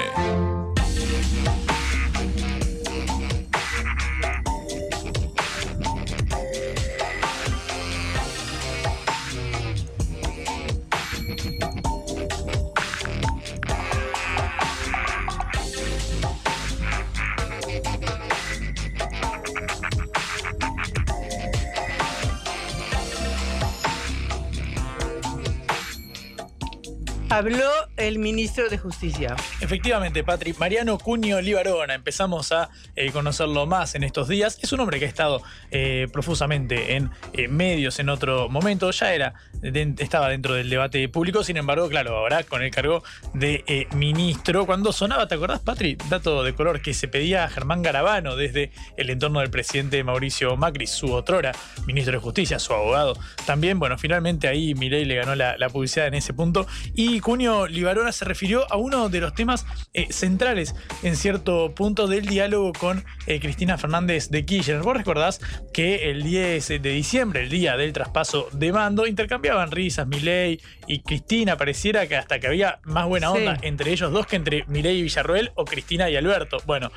Habló 27.32 27.70
el 27.96 28.18
ministro 28.18 28.70
de 28.70 28.80
Justicia. 28.80 29.36
Efectivamente, 29.62 30.24
Patri. 30.24 30.56
Mariano 30.58 30.98
Cuño 30.98 31.40
Libarona, 31.40 31.94
empezamos 31.94 32.52
a 32.52 32.72
eh, 32.96 33.12
conocerlo 33.12 33.68
más 33.68 33.94
en 33.94 34.04
estos 34.04 34.28
días. 34.28 34.58
Es 34.64 34.74
un 34.74 34.80
hombre 34.80 34.98
que 34.98 35.06
ha 35.06 35.08
estado 35.08 35.44
eh, 35.70 36.08
profusamente 36.12 36.96
en 36.96 37.12
eh, 37.34 37.48
medios 37.48 38.00
en 38.00 38.10
otro 38.10 38.50
momento. 38.50 38.90
Ya 38.90 39.14
era, 39.14 39.36
estaba 39.62 40.30
dentro 40.30 40.56
del 40.56 40.72
debate 40.72 41.08
público, 41.08 41.44
sin 41.44 41.58
embargo, 41.58 41.88
claro, 41.88 42.18
ahora 42.18 42.44
con 42.44 42.64
el 42.64 42.72
cargo 42.72 43.04
de 43.36 43.88
ministro. 43.94 44.66
Cuando 44.66 44.92
sonaba, 44.92 45.28
¿te 45.28 45.36
acordás, 45.36 45.60
Patri? 45.60 45.98
Dato 46.10 46.44
de 46.44 46.56
color 46.56 46.82
que 46.82 46.96
se 46.96 47.08
pedía 47.08 47.44
a 47.44 47.50
Germán 47.50 47.84
Garabano 47.84 48.36
desde 48.38 48.72
el 48.98 49.12
entorno 49.12 49.42
del 49.42 49.52
presidente 49.52 50.04
Mauricio 50.04 50.58
Macri, 50.58 50.88
su 50.88 51.14
otrora 51.14 51.52
ministro 51.86 52.14
de 52.14 52.20
Justicia, 52.20 52.58
su 52.58 52.74
abogado. 52.74 53.16
También, 53.46 53.78
bueno, 53.78 54.00
finalmente 54.00 54.48
ahí 54.48 54.74
Milei 54.74 55.06
le 55.06 55.14
ganó 55.14 55.36
la, 55.36 55.60
la 55.60 55.70
publicidad 55.70 56.08
en 56.08 56.16
ese 56.16 56.34
punto. 56.34 56.66
Y 56.96 57.19
Cuño 57.22 57.68
Libarona 57.68 58.12
se 58.12 58.26
refirió 58.26 58.72
a 58.72 58.78
uno 58.78 59.10
de 59.10 59.20
los 59.22 59.34
temas 59.34 59.66
eh, 59.94 60.08
centrales 60.12 60.76
en 61.04 61.16
cierto 61.16 61.74
punto 61.76 62.08
del 62.08 62.26
diálogo 62.26 62.74
con 62.74 63.04
eh, 63.28 63.40
Cristina 63.40 63.78
Fernández 63.78 64.30
de 64.30 64.46
Kirchner. 64.46 64.80
Vos 64.82 64.96
recordás 64.98 65.42
que 65.74 66.10
el 66.12 66.24
10 66.24 66.68
de 66.68 66.80
diciembre, 66.80 67.44
el 67.44 67.50
día 67.50 67.78
del 67.78 67.94
traspaso 67.94 68.48
de 68.52 68.72
mando, 68.72 69.08
intercambiaban 69.08 69.72
risas 69.72 70.08
Milei 70.08 70.60
y 70.88 71.00
Cristina. 71.02 71.58
Pareciera 71.58 72.08
que 72.08 72.16
hasta 72.16 72.40
que 72.40 72.48
había 72.48 72.80
más 72.84 73.08
buena 73.08 73.32
Sí. 73.32 73.38
onda 73.38 73.58
entre 73.62 73.92
ellos 73.92 74.12
dos 74.12 74.26
que 74.28 74.36
entre 74.36 74.66
Milei 74.68 74.98
y 75.00 75.02
Villarroel 75.04 75.52
o 75.56 75.66
Cristina 75.66 76.10
y 76.10 76.16
Alberto. 76.16 76.58
Bueno, 76.66 76.92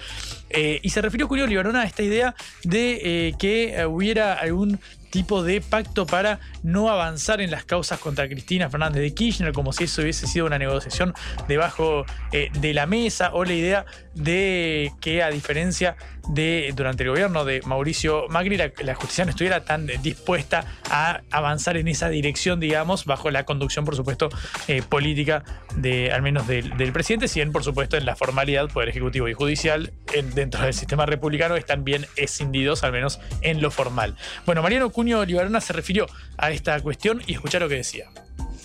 eh, 0.51 0.81
y 0.82 0.90
se 0.90 1.01
refirió 1.03 1.28
Julio 1.28 1.47
Libarona 1.47 1.82
a 1.82 1.85
esta 1.85 2.03
idea 2.03 2.35
de 2.65 3.35
que 3.39 3.85
hubiera 3.86 4.35
algún 4.35 4.78
tipo 5.12 5.44
de 5.44 5.60
pacto 5.60 6.06
para 6.06 6.40
no 6.62 6.89
avanzar 6.89 7.43
en 7.43 7.51
las 7.51 7.64
causas 7.64 8.01
contra 8.01 8.26
Cristina 8.28 8.70
Fernández 8.70 9.02
de 9.02 9.14
Kirchner, 9.14 9.52
como 9.52 9.72
si 9.72 9.84
eso 9.84 10.01
hubiese 10.01 10.26
sido 10.26 10.47
una 10.47 10.59
negociación 10.59 11.14
debajo 11.47 12.05
eh, 12.32 12.48
de 12.59 12.72
la 12.74 12.86
mesa, 12.86 13.30
o 13.34 13.44
la 13.44 13.52
idea 13.52 13.86
de 14.14 14.90
que 15.01 15.22
a 15.22 15.28
diferencia 15.28 15.97
de 16.28 16.73
durante 16.77 17.03
el 17.03 17.11
gobierno 17.11 17.44
de 17.44 17.61
Mauricio 17.65 18.27
Macri, 18.28 18.57
la, 18.57 18.94
justicia 18.94 19.24
no 19.24 19.31
estuviera 19.31 19.65
tan 19.65 19.86
dispuesta 20.03 20.65
a 20.90 21.23
avanzar 21.31 21.77
en 21.77 21.89
esa 21.89 22.09
dirección, 22.09 22.61
digamos, 22.61 23.05
bajo 23.05 23.31
la 23.31 23.44
conducción, 23.44 23.85
por 23.85 23.97
supuesto, 23.97 24.28
eh, 24.69 24.82
política 24.82 25.44
de 25.77 26.12
al 26.12 26.23
menos 26.23 26.47
del, 26.47 26.77
del 26.77 26.93
presidente, 26.93 27.28
si 27.28 27.40
bien, 27.40 27.53
por 27.53 27.65
supuesto, 27.65 27.97
en 27.97 28.07
la 28.07 28.16
formalidad, 28.16 28.69
Poder 28.69 28.89
Ejecutivo 28.89 29.28
y 29.28 29.35
Judicial, 29.35 29.93
en- 30.12 30.35
dentro 30.35 30.62
del 30.62 30.74
sistema 30.74 31.07
republicano, 31.07 31.57
están 31.57 31.85
bien 31.85 32.07
escindidos, 32.16 32.85
al 32.85 32.93
menos 32.93 33.20
en 33.40 33.61
lo 33.61 33.70
formal. 33.70 34.16
Bueno, 34.47 34.62
Mariano 34.62 34.90
Cuño 34.90 35.24
Libarona 35.24 35.61
se 35.61 35.73
refirió 35.73 36.07
a 36.36 36.51
esta 36.51 36.81
cuestión 36.81 37.23
y 37.27 37.35
escuchá 37.35 37.59
lo 37.59 37.69
que 37.69 37.77
decía. 37.77 38.07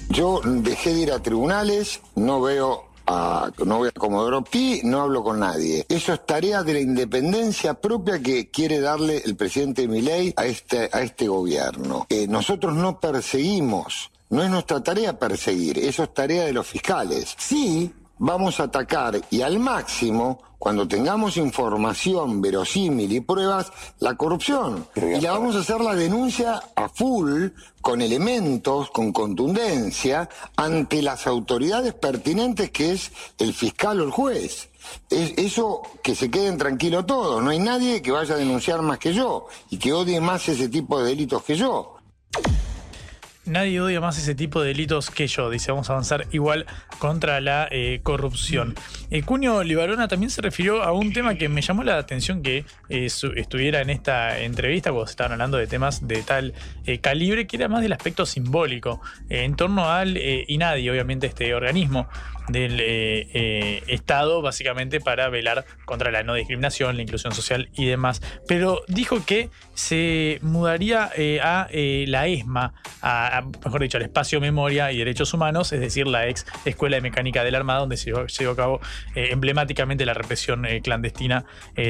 Yo 0.10 0.42
dejé 0.44 0.94
de 0.94 1.02
ir 1.02 1.12
a 1.12 1.22
tribunales, 1.22 2.02
no 2.16 2.40
veo 2.42 2.88
no 3.08 3.78
voy 3.78 3.90
a 3.90 3.92
Comodoro 3.92 4.44
Pi, 4.44 4.82
no 4.84 5.02
hablo 5.02 5.24
con 5.24 5.40
nadie. 5.40 5.86
Eso 5.90 6.14
es 6.14 6.26
tarea 6.26 6.64
de 6.64 6.74
la 6.74 6.80
independencia 6.80 7.74
propia 7.76 8.22
que 8.22 8.50
quiere 8.50 8.80
darle 8.80 9.22
el 9.26 9.36
presidente 9.36 9.88
Milei 9.88 10.34
a 10.36 10.46
este, 10.46 10.90
a 10.92 11.02
este 11.02 11.28
gobierno. 11.28 12.06
Eh, 12.10 12.28
nosotros 12.28 12.74
no 12.76 13.00
perseguimos, 13.00 14.12
no 14.30 14.44
es 14.44 14.50
nuestra 14.50 14.84
tarea 14.84 15.18
perseguir, 15.18 15.80
eso 15.80 16.04
es 16.04 16.14
tarea 16.14 16.46
de 16.46 16.54
los 16.54 16.68
fiscales. 16.68 17.36
Sí, 17.38 17.92
vamos 18.20 18.60
a 18.60 18.64
atacar 18.64 19.22
y 19.30 19.42
al 19.42 19.60
máximo, 19.60 20.42
cuando 20.60 20.88
tengamos 20.88 21.38
información 21.38 22.42
verosímil 22.42 23.12
y 23.12 23.20
pruebas, 23.22 23.72
la 24.00 24.16
corrupción. 24.16 24.88
Y 24.96 25.22
la 25.22 25.34
vamos 25.34 25.56
a 25.56 25.60
hacer 25.60 25.80
la 25.82 25.94
denuncia 25.96 26.62
a 26.76 26.90
full, 26.90 27.48
con 27.82 28.02
elementos, 28.02 28.90
con 28.90 29.14
contundencia, 29.14 30.28
ante 30.56 31.02
las 31.02 31.28
autoridades 31.28 31.94
pertinentes 31.94 32.72
que 32.72 32.94
es 32.94 33.12
el 33.38 33.54
fiscal 33.54 34.02
o 34.02 34.04
el 34.04 34.12
juez. 34.12 34.70
Es- 35.10 35.34
eso 35.38 35.82
que 36.02 36.16
se 36.16 36.32
queden 36.32 36.58
tranquilos 36.58 37.06
todos, 37.06 37.44
no 37.44 37.52
hay 37.52 37.60
nadie 37.60 38.02
que 38.02 38.12
vaya 38.12 38.34
a 38.34 38.38
denunciar 38.38 38.82
más 38.82 38.98
que 38.98 39.14
yo 39.14 39.46
y 39.70 39.78
que 39.78 39.94
odie 39.94 40.20
más 40.20 40.48
ese 40.50 40.70
tipo 40.70 40.98
de 41.00 41.10
delitos 41.10 41.44
que 41.44 41.56
yo. 41.56 41.94
Nadie 43.48 43.80
odia 43.80 44.02
más 44.02 44.18
ese 44.18 44.36
tipo 44.36 44.62
de 44.62 44.68
delitos 44.70 45.10
que 45.10 45.26
yo, 45.26 45.50
dice, 45.50 45.72
vamos 45.72 45.90
a 45.90 45.94
avanzar 45.94 46.28
igual 46.32 46.66
contra 47.00 47.40
la 47.40 47.68
eh, 47.72 48.02
corrupción. 48.04 48.76
Eh, 49.10 49.24
Cuño 49.24 49.64
Libarona 49.64 50.10
también 50.10 50.30
se 50.30 50.42
refirió 50.42 50.84
a 50.84 50.92
un 50.92 51.14
tema 51.14 51.36
que 51.36 51.48
me 51.48 51.62
llamó 51.62 51.84
la 51.84 51.98
atención 51.98 52.44
que 52.44 52.66
eh, 52.90 53.08
estuviera 53.36 53.82
en 53.82 53.90
esta 53.90 54.40
entrevista 54.40 54.92
cuando 54.92 55.08
se 55.08 55.12
estaban 55.12 55.32
hablando 55.32 55.58
de 55.58 55.66
temas 55.66 56.06
de 56.06 56.24
tal 56.24 56.54
eh, 56.86 57.00
calibre, 57.00 57.48
que 57.48 57.56
era 57.56 57.70
más 57.70 57.82
del 57.82 57.94
aspecto 57.94 58.26
simbólico, 58.26 59.00
en 59.30 59.56
torno 59.56 59.90
al 59.90 60.18
INADI, 60.18 60.90
obviamente 60.90 61.28
este 61.28 61.54
organismo 61.56 62.10
del 62.48 62.80
eh, 62.80 63.28
eh, 63.34 63.84
Estado, 63.88 64.42
básicamente 64.42 65.00
para 65.00 65.30
velar 65.30 65.66
contra 65.86 66.12
la 66.12 66.24
no 66.24 66.34
discriminación, 66.34 66.96
la 66.96 67.02
inclusión 67.02 67.34
social 67.34 67.70
y 67.76 67.86
demás. 67.86 68.22
Pero 68.48 68.84
dijo 68.88 69.26
que 69.26 69.50
se 69.74 70.40
mudaría 70.42 71.10
eh, 71.16 71.40
a 71.42 71.68
la 71.72 72.28
ESMA, 72.28 72.74
a, 73.02 73.44
mejor 73.64 73.82
dicho, 73.82 73.98
al 73.98 74.04
Espacio 74.04 74.40
Memoria 74.42 74.92
y 74.92 74.98
Derechos 74.98 75.34
Humanos, 75.34 75.72
es 75.74 75.80
decir, 75.80 76.08
la 76.08 76.28
ex 76.28 76.46
Escuela 76.66 76.98
de 76.98 77.02
Mecánica 77.02 77.44
de 77.44 77.52
la 77.52 77.58
Armada, 77.58 77.80
donde 77.80 77.98
se 77.98 78.12
llevó, 78.12 78.52
a 78.52 78.56
cabo 78.56 78.82
emblemáticamente 79.16 80.06
la 80.06 80.14
represión 80.14 80.66
clandestina 80.82 81.46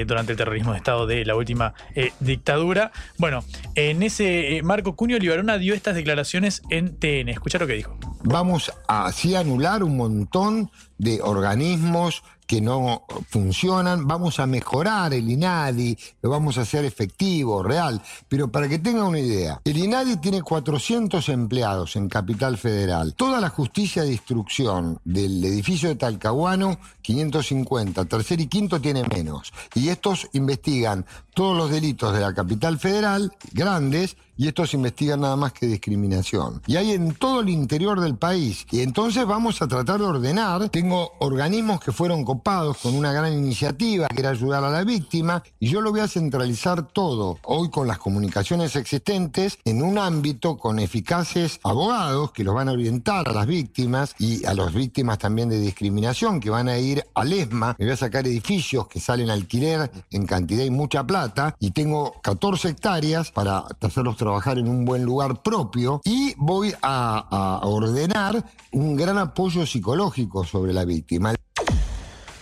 durante 0.06 0.32
el 0.32 0.38
terrorismo 0.38 0.72
de 0.72 0.78
Estado 0.78 1.08
de 1.08 1.26
la 1.26 1.36
última 1.36 1.74
dictadura. 2.20 2.92
Bueno, 3.18 3.44
en 3.76 4.04
ese 4.04 4.62
marco, 4.64 4.96
Cunio 4.96 5.20
Libarona 5.20 5.58
dio 5.58 5.74
estas 5.74 5.96
declaraciones 5.96 6.62
en 6.70 6.98
TN. 6.98 7.30
Escucha 7.30 7.58
lo 7.60 7.68
que 7.68 7.74
dijo. 7.74 7.98
Vamos 8.30 8.74
a 8.90 9.06
así 9.06 9.36
anular 9.36 9.84
un 9.84 9.96
montón 9.96 10.70
de 10.98 11.22
organismos 11.22 12.24
que 12.46 12.60
no 12.60 13.06
funcionan, 13.30 14.06
vamos 14.06 14.42
a 14.42 14.48
mejorar 14.48 15.14
el 15.14 15.30
INADI, 15.30 15.98
lo 16.22 16.30
vamos 16.30 16.58
a 16.58 16.62
hacer 16.62 16.84
efectivo, 16.84 17.64
real. 17.64 18.02
Pero 18.28 18.52
para 18.52 18.68
que 18.68 18.80
tengan 18.80 19.06
una 19.06 19.20
idea, 19.20 19.62
el 19.64 19.78
INADI 19.78 20.18
tiene 20.18 20.42
400 20.42 21.30
empleados 21.30 21.96
en 21.96 22.10
Capital 22.10 22.58
Federal. 22.58 23.14
Toda 23.14 23.40
la 23.40 23.50
justicia 23.50 24.04
de 24.04 24.12
instrucción 24.12 25.00
del 25.06 25.44
edificio 25.46 25.88
de 25.88 25.96
Talcahuano, 25.96 26.80
550, 27.02 28.04
tercer 28.06 28.42
y 28.42 28.48
quinto 28.48 28.82
tiene 28.82 29.04
menos. 29.04 29.54
Y 29.74 29.88
estos 29.88 30.28
investigan 30.34 31.06
todos 31.34 31.56
los 31.56 31.72
delitos 31.72 32.14
de 32.14 32.20
la 32.20 32.34
Capital 32.34 32.78
Federal, 32.78 33.32
grandes, 33.54 34.18
y 34.38 34.48
estos 34.48 34.74
investigan 34.74 35.22
nada 35.22 35.36
más 35.36 35.54
que 35.54 35.66
discriminación. 35.66 36.62
Y 36.68 36.76
hay 36.78 36.92
en 36.92 37.14
todo 37.16 37.42
el 37.42 37.50
interior 37.50 38.00
del 38.00 38.16
país. 38.16 38.66
Y 38.72 38.82
entonces 38.82 39.26
vamos 39.26 39.62
a 39.62 39.68
tratar 39.68 40.00
de 40.00 40.06
ordenar. 40.06 40.70
Tengo 40.70 41.14
organismos 41.20 41.80
que 41.80 41.92
fueron 41.92 42.24
copados 42.24 42.78
con 42.78 42.96
una 42.96 43.12
gran 43.12 43.34
iniciativa 43.34 44.08
que 44.08 44.20
era 44.20 44.30
ayudar 44.30 44.64
a 44.64 44.70
la 44.70 44.84
víctima 44.84 45.44
y 45.60 45.70
yo 45.70 45.82
lo 45.82 45.92
voy 45.92 46.02
a 46.02 46.08
centralizar 46.08 46.88
todo 46.88 47.40
hoy 47.44 47.70
con 47.70 47.88
las 47.88 47.98
comunicaciones 47.98 48.76
existentes 48.76 49.58
en 49.66 49.82
un 49.82 49.98
ámbito 49.98 50.58
con 50.58 50.80
eficaces 50.80 51.60
abogados 51.64 52.32
que 52.32 52.44
los 52.44 52.54
van 52.54 52.70
a 52.70 52.74
orientar 52.74 53.28
a 53.28 53.34
las 53.34 53.48
víctimas 53.48 54.16
y 54.20 54.46
a 54.46 54.54
las 54.54 54.74
víctimas 54.74 55.18
también 55.18 55.50
de 55.50 55.60
discriminación 55.60 56.40
que 56.40 56.50
van 56.50 56.70
a 56.70 56.78
ir 56.78 57.04
al 57.16 57.34
ESMA. 57.34 57.76
Me 57.80 57.86
voy 57.86 57.94
a 57.94 57.98
sacar 57.98 58.28
edificios 58.28 58.88
que 58.88 59.00
salen 59.00 59.30
a 59.30 59.34
alquiler 59.34 59.92
en 60.12 60.26
cantidad 60.26 60.64
y 60.64 60.72
mucha 60.72 61.06
plata 61.06 61.56
y 61.60 61.72
tengo 61.72 62.16
14 62.22 62.70
hectáreas 62.70 63.32
para 63.32 63.64
hacerlos 63.82 64.18
trabajar 64.28 64.60
en 64.60 64.68
un 64.68 64.84
buen 64.84 65.06
lugar 65.06 65.42
propio 65.42 66.02
y 66.04 66.34
voy 66.36 66.74
a, 66.82 67.62
ordenar 67.64 68.44
un 68.74 68.98
gran 68.98 69.18
apoyo 69.18 69.66
psicológico 69.66 70.44
sobre 70.44 70.74
la 70.74 70.84
víctima. 70.84 71.34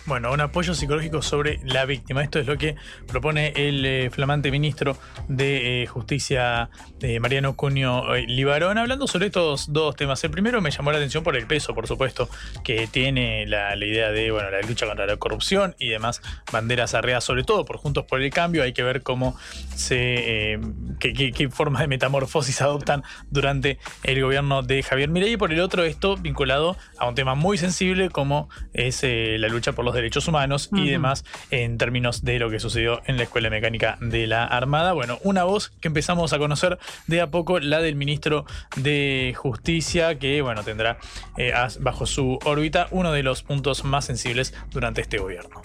Bueno, 0.07 0.31
un 0.31 0.39
apoyo 0.39 0.75
psicológico 0.75 1.23
sobre 1.23 1.59
la 1.63 1.85
víctima. 1.85 2.21
Esto 2.21 2.37
es 2.37 2.45
lo 2.45 2.59
que 2.59 2.75
propone 3.07 3.53
el 3.55 3.83
eh, 3.83 4.09
flamante 4.11 4.51
ministro 4.51 4.95
de 5.27 5.81
eh, 5.81 5.87
Justicia, 5.87 6.69
eh, 7.01 7.19
Mariano 7.19 7.55
Cuño 7.55 8.13
eh, 8.13 8.23
Libarón, 8.27 8.77
hablando 8.77 9.07
sobre 9.07 9.25
estos 9.25 9.73
dos 9.73 9.95
temas. 9.95 10.23
El 10.23 10.29
primero 10.29 10.61
me 10.61 10.69
llamó 10.69 10.91
la 10.91 10.97
atención 10.99 11.23
por 11.23 11.35
el 11.35 11.47
peso, 11.47 11.73
por 11.73 11.87
supuesto, 11.87 12.29
que 12.63 12.85
tiene 12.85 13.47
la, 13.47 13.75
idea 13.77 14.11
de 14.11 14.29
bueno, 14.29 14.51
la 14.51 14.61
lucha 14.61 14.85
contra 14.85 15.07
la 15.07 15.17
corrupción 15.17 15.75
y 15.79 15.89
demás 15.89 16.21
banderas 16.51 16.93
arreadas, 16.93 17.23
sobre 17.23 17.43
todo 17.43 17.65
por 17.65 17.77
Juntos 17.77 18.05
por 18.05 18.21
el 18.21 18.29
Cambio. 18.29 18.61
Hay 18.61 18.73
que 18.73 18.83
ver 18.83 19.01
cómo 19.01 19.35
se. 19.73 20.59
qué, 20.99 21.13
qué- 21.13 21.31
qué 21.31 21.49
forma 21.49 21.81
de 21.81 21.87
metamorfosis 21.87 22.61
adoptan 22.61 23.01
durante 23.31 23.79
el 24.03 24.21
gobierno 24.21 24.61
de 24.61 24.83
Javier 24.83 25.09
Milei. 25.09 25.33
Y 25.33 25.37
por 25.37 25.51
el 25.51 25.61
otro, 25.61 25.83
esto 25.83 26.15
vinculado 26.15 26.77
a 26.99 27.07
un 27.09 27.15
tema 27.15 27.33
muy 27.33 27.57
sensible 27.57 28.11
como 28.11 28.49
es 28.73 29.01
la 29.03 29.47
lucha 29.47 29.71
por 29.73 29.83
los 29.83 29.94
derechos 29.95 30.27
humanos 30.27 30.69
y 30.73 30.89
demás 30.89 31.25
en 31.49 31.77
términos 31.77 32.23
de 32.23 32.37
lo 32.39 32.49
que 32.49 32.59
sucedió 32.59 33.01
en 33.05 33.17
la 33.17 33.23
Escuela 33.23 33.49
Mecánica 33.49 33.97
de 34.01 34.27
la 34.27 34.45
Armada. 34.45 34.93
Bueno, 34.93 35.17
una 35.23 35.43
voz 35.43 35.69
que 35.81 35.87
empezamos 35.87 36.33
a 36.33 36.37
conocer 36.37 36.77
de 37.07 37.21
a 37.21 37.31
poco, 37.31 37.59
la 37.59 37.79
del 37.79 37.95
ministro 37.95 38.45
de 38.75 39.33
Justicia, 39.35 40.19
que 40.19 40.41
bueno, 40.41 40.63
tendrá 40.63 40.97
eh, 41.37 41.53
bajo 41.79 42.05
su 42.05 42.37
órbita 42.45 42.87
uno 42.91 43.11
de 43.11 43.23
los 43.23 43.43
puntos 43.43 43.83
más 43.83 44.05
sensibles 44.05 44.53
durante 44.71 45.01
este 45.01 45.17
gobierno. 45.17 45.61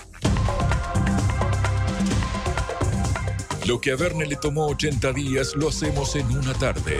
Lo 3.66 3.80
que 3.80 3.92
a 3.92 3.96
Verne 3.96 4.26
le 4.26 4.36
tomó 4.36 4.66
80 4.66 5.12
días 5.12 5.54
lo 5.54 5.68
hacemos 5.68 6.16
en 6.16 6.26
una 6.36 6.54
tarde. 6.54 6.98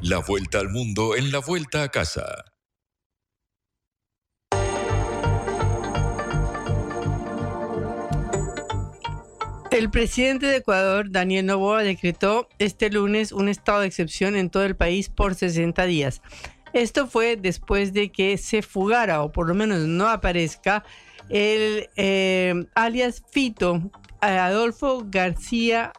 La 0.00 0.18
vuelta 0.18 0.60
al 0.60 0.68
mundo 0.68 1.16
en 1.16 1.32
la 1.32 1.40
vuelta 1.40 1.82
a 1.82 1.88
casa. 1.88 2.55
El 9.70 9.90
presidente 9.90 10.46
de 10.46 10.56
Ecuador, 10.56 11.10
Daniel 11.10 11.46
Noboa, 11.46 11.82
decretó 11.82 12.48
este 12.58 12.88
lunes 12.90 13.32
un 13.32 13.48
estado 13.48 13.80
de 13.80 13.86
excepción 13.86 14.36
en 14.36 14.48
todo 14.48 14.64
el 14.64 14.76
país 14.76 15.08
por 15.08 15.34
60 15.34 15.84
días. 15.84 16.22
Esto 16.72 17.06
fue 17.06 17.36
después 17.36 17.92
de 17.92 18.10
que 18.10 18.38
se 18.38 18.62
fugara, 18.62 19.22
o 19.22 19.32
por 19.32 19.48
lo 19.48 19.54
menos 19.54 19.80
no 19.80 20.08
aparezca, 20.08 20.84
el 21.28 21.88
eh, 21.96 22.54
alias 22.74 23.22
Fito 23.32 23.90
Adolfo 24.20 25.04
García 25.06 25.92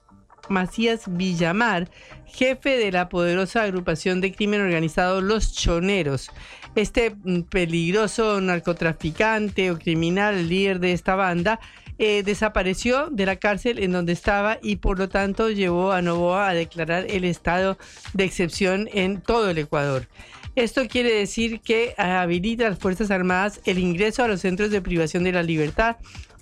Macías 0.50 1.04
Villamar, 1.08 1.90
jefe 2.26 2.78
de 2.78 2.92
la 2.92 3.10
poderosa 3.10 3.64
agrupación 3.64 4.22
de 4.22 4.32
crimen 4.34 4.62
organizado 4.62 5.22
Los 5.22 5.54
Choneros. 5.54 6.32
Este 6.76 7.16
mm, 7.16 7.42
peligroso 7.44 8.40
narcotraficante 8.40 9.72
o 9.72 9.80
criminal 9.80 10.48
líder 10.48 10.80
de 10.80 10.94
esta 10.94 11.16
banda 11.16 11.60
eh, 12.00 12.24
desapareció 12.24 13.10
de 13.10 13.26
la 13.26 13.38
cárcel 13.38 13.80
en 13.80 13.92
donde 13.92 14.14
estaba 14.14 14.60
y 14.62 14.78
por 14.78 15.00
lo 15.00 15.10
tanto 15.10 15.50
llevó 15.50 15.92
a 15.92 16.02
Novoa 16.02 16.50
a 16.50 16.54
declarar 16.54 17.06
el 17.10 17.24
estado 17.24 17.78
de 18.14 18.24
excepción 18.24 18.90
en 18.94 19.22
todo 19.22 19.50
el 19.50 19.58
Ecuador. 19.58 20.08
Esto 20.56 20.88
quiere 20.88 21.14
decir 21.14 21.62
que 21.62 21.94
habilita 21.98 22.66
a 22.66 22.70
las 22.72 22.80
Fuerzas 22.80 23.12
Armadas 23.12 23.62
el 23.66 23.78
ingreso 23.78 24.24
a 24.24 24.28
los 24.28 24.42
centros 24.42 24.72
de 24.72 24.82
privación 24.82 25.24
de 25.24 25.32
la 25.32 25.44
libertad 25.44 25.98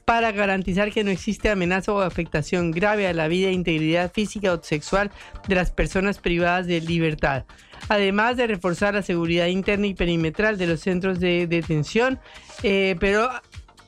para 0.05 0.31
garantizar 0.31 0.91
que 0.91 1.03
no 1.03 1.11
existe 1.11 1.49
amenaza 1.49 1.91
o 1.91 1.99
afectación 1.99 2.71
grave 2.71 3.07
a 3.07 3.13
la 3.13 3.27
vida 3.27 3.49
e 3.49 3.53
integridad 3.53 4.11
física 4.13 4.53
o 4.53 4.63
sexual 4.63 5.11
de 5.47 5.55
las 5.55 5.71
personas 5.71 6.19
privadas 6.19 6.67
de 6.67 6.79
libertad. 6.79 7.43
Además 7.89 8.37
de 8.37 8.47
reforzar 8.47 8.93
la 8.93 9.01
seguridad 9.01 9.47
interna 9.47 9.87
y 9.87 9.95
perimetral 9.95 10.57
de 10.57 10.67
los 10.67 10.79
centros 10.79 11.19
de 11.19 11.47
detención, 11.47 12.19
eh, 12.63 12.95
pero 12.99 13.29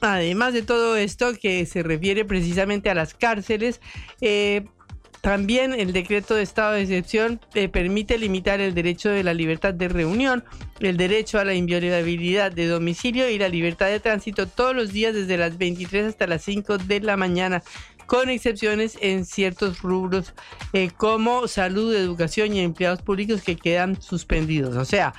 Además 0.02 0.54
de 0.54 0.62
todo 0.62 0.96
esto 0.96 1.34
que 1.34 1.66
se 1.66 1.84
refiere 1.84 2.24
precisamente 2.26 2.90
a 2.90 2.96
las 2.96 3.14
cárceles, 3.14 3.82
eh, 4.22 4.66
también 5.22 5.74
el 5.74 5.92
decreto 5.92 6.36
de 6.36 6.44
estado 6.44 6.74
de 6.74 6.84
excepción 6.84 7.42
eh, 7.54 7.68
permite 7.68 8.18
limitar 8.18 8.62
el 8.62 8.74
derecho 8.74 9.10
de 9.10 9.24
la 9.24 9.34
libertad 9.34 9.74
de 9.74 9.90
reunión, 9.90 10.44
el 10.80 10.96
derecho 10.96 11.40
a 11.40 11.44
la 11.44 11.54
inviolabilidad 11.54 12.52
de 12.52 12.68
domicilio 12.68 13.30
y 13.30 13.38
la 13.38 13.50
libertad 13.50 13.88
de 13.88 14.00
tránsito 14.00 14.48
todos 14.48 14.76
los 14.76 14.94
días 14.94 15.16
desde 15.16 15.38
las 15.38 15.58
23 15.58 16.06
hasta 16.06 16.28
las 16.28 16.44
5 16.44 16.78
de 16.78 17.02
la 17.02 17.18
mañana 17.18 17.64
con 18.06 18.30
excepciones 18.30 18.98
en 19.02 19.26
ciertos 19.26 19.82
rubros 19.82 20.34
eh, 20.74 20.90
como 20.96 21.48
salud, 21.48 21.94
educación 21.94 22.54
y 22.54 22.62
empleados 22.62 23.02
públicos 23.02 23.42
que 23.44 23.58
quedan 23.58 24.02
suspendidos. 24.02 24.78
O 24.78 24.86
sea, 24.86 25.14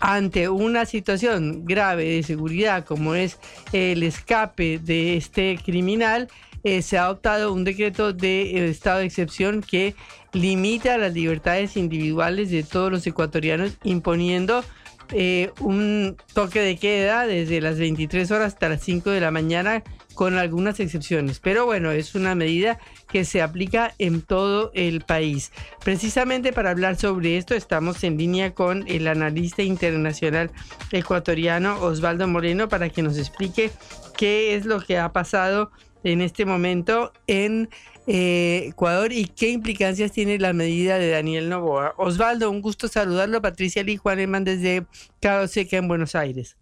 ante 0.00 0.48
una 0.48 0.84
situación 0.86 1.64
grave 1.64 2.04
de 2.04 2.22
seguridad 2.22 2.84
como 2.84 3.14
es 3.14 3.38
el 3.72 4.02
escape 4.02 4.78
de 4.78 5.16
este 5.16 5.58
criminal, 5.64 6.28
eh, 6.64 6.82
se 6.82 6.98
ha 6.98 7.04
adoptado 7.04 7.52
un 7.52 7.64
decreto 7.64 8.12
de 8.12 8.42
eh, 8.42 8.68
estado 8.68 8.98
de 8.98 9.06
excepción 9.06 9.62
que 9.62 9.94
limita 10.32 10.98
las 10.98 11.14
libertades 11.14 11.76
individuales 11.76 12.50
de 12.50 12.62
todos 12.62 12.90
los 12.90 13.06
ecuatorianos, 13.06 13.78
imponiendo 13.84 14.64
eh, 15.12 15.52
un 15.60 16.16
toque 16.34 16.60
de 16.60 16.76
queda 16.76 17.26
desde 17.26 17.60
las 17.60 17.78
23 17.78 18.30
horas 18.30 18.54
hasta 18.54 18.68
las 18.68 18.82
5 18.82 19.10
de 19.10 19.20
la 19.20 19.30
mañana 19.30 19.82
con 20.18 20.36
algunas 20.36 20.80
excepciones. 20.80 21.38
Pero 21.38 21.64
bueno, 21.64 21.92
es 21.92 22.16
una 22.16 22.34
medida 22.34 22.80
que 23.08 23.24
se 23.24 23.40
aplica 23.40 23.94
en 23.98 24.20
todo 24.20 24.72
el 24.74 25.02
país. 25.02 25.52
Precisamente 25.84 26.52
para 26.52 26.70
hablar 26.70 26.96
sobre 26.96 27.36
esto 27.36 27.54
estamos 27.54 28.02
en 28.02 28.18
línea 28.18 28.52
con 28.52 28.84
el 28.88 29.06
analista 29.06 29.62
internacional 29.62 30.50
ecuatoriano 30.90 31.80
Osvaldo 31.80 32.26
Moreno 32.26 32.68
para 32.68 32.88
que 32.88 33.00
nos 33.00 33.16
explique 33.16 33.70
qué 34.16 34.56
es 34.56 34.66
lo 34.66 34.80
que 34.80 34.98
ha 34.98 35.12
pasado 35.12 35.70
en 36.02 36.20
este 36.20 36.44
momento 36.44 37.12
en 37.28 37.68
eh, 38.08 38.64
Ecuador 38.70 39.12
y 39.12 39.26
qué 39.26 39.50
implicancias 39.50 40.10
tiene 40.10 40.40
la 40.40 40.52
medida 40.52 40.98
de 40.98 41.10
Daniel 41.10 41.48
Novoa. 41.48 41.94
Osvaldo, 41.96 42.50
un 42.50 42.60
gusto 42.60 42.88
saludarlo. 42.88 43.40
Patricia 43.40 43.84
Lee 43.84 43.98
Juan 43.98 44.18
Hernández 44.18 44.60
desde 44.60 44.84
Cabo 45.20 45.46
Seca 45.46 45.76
en 45.76 45.86
Buenos 45.86 46.16
Aires. 46.16 46.56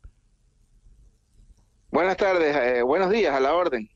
Buenas 1.97 2.19
tardes, 2.19 2.55
eh, 2.55 2.83
buenos 2.83 3.11
días, 3.11 3.35
a 3.35 3.41
la 3.41 3.55
orden. 3.55 3.89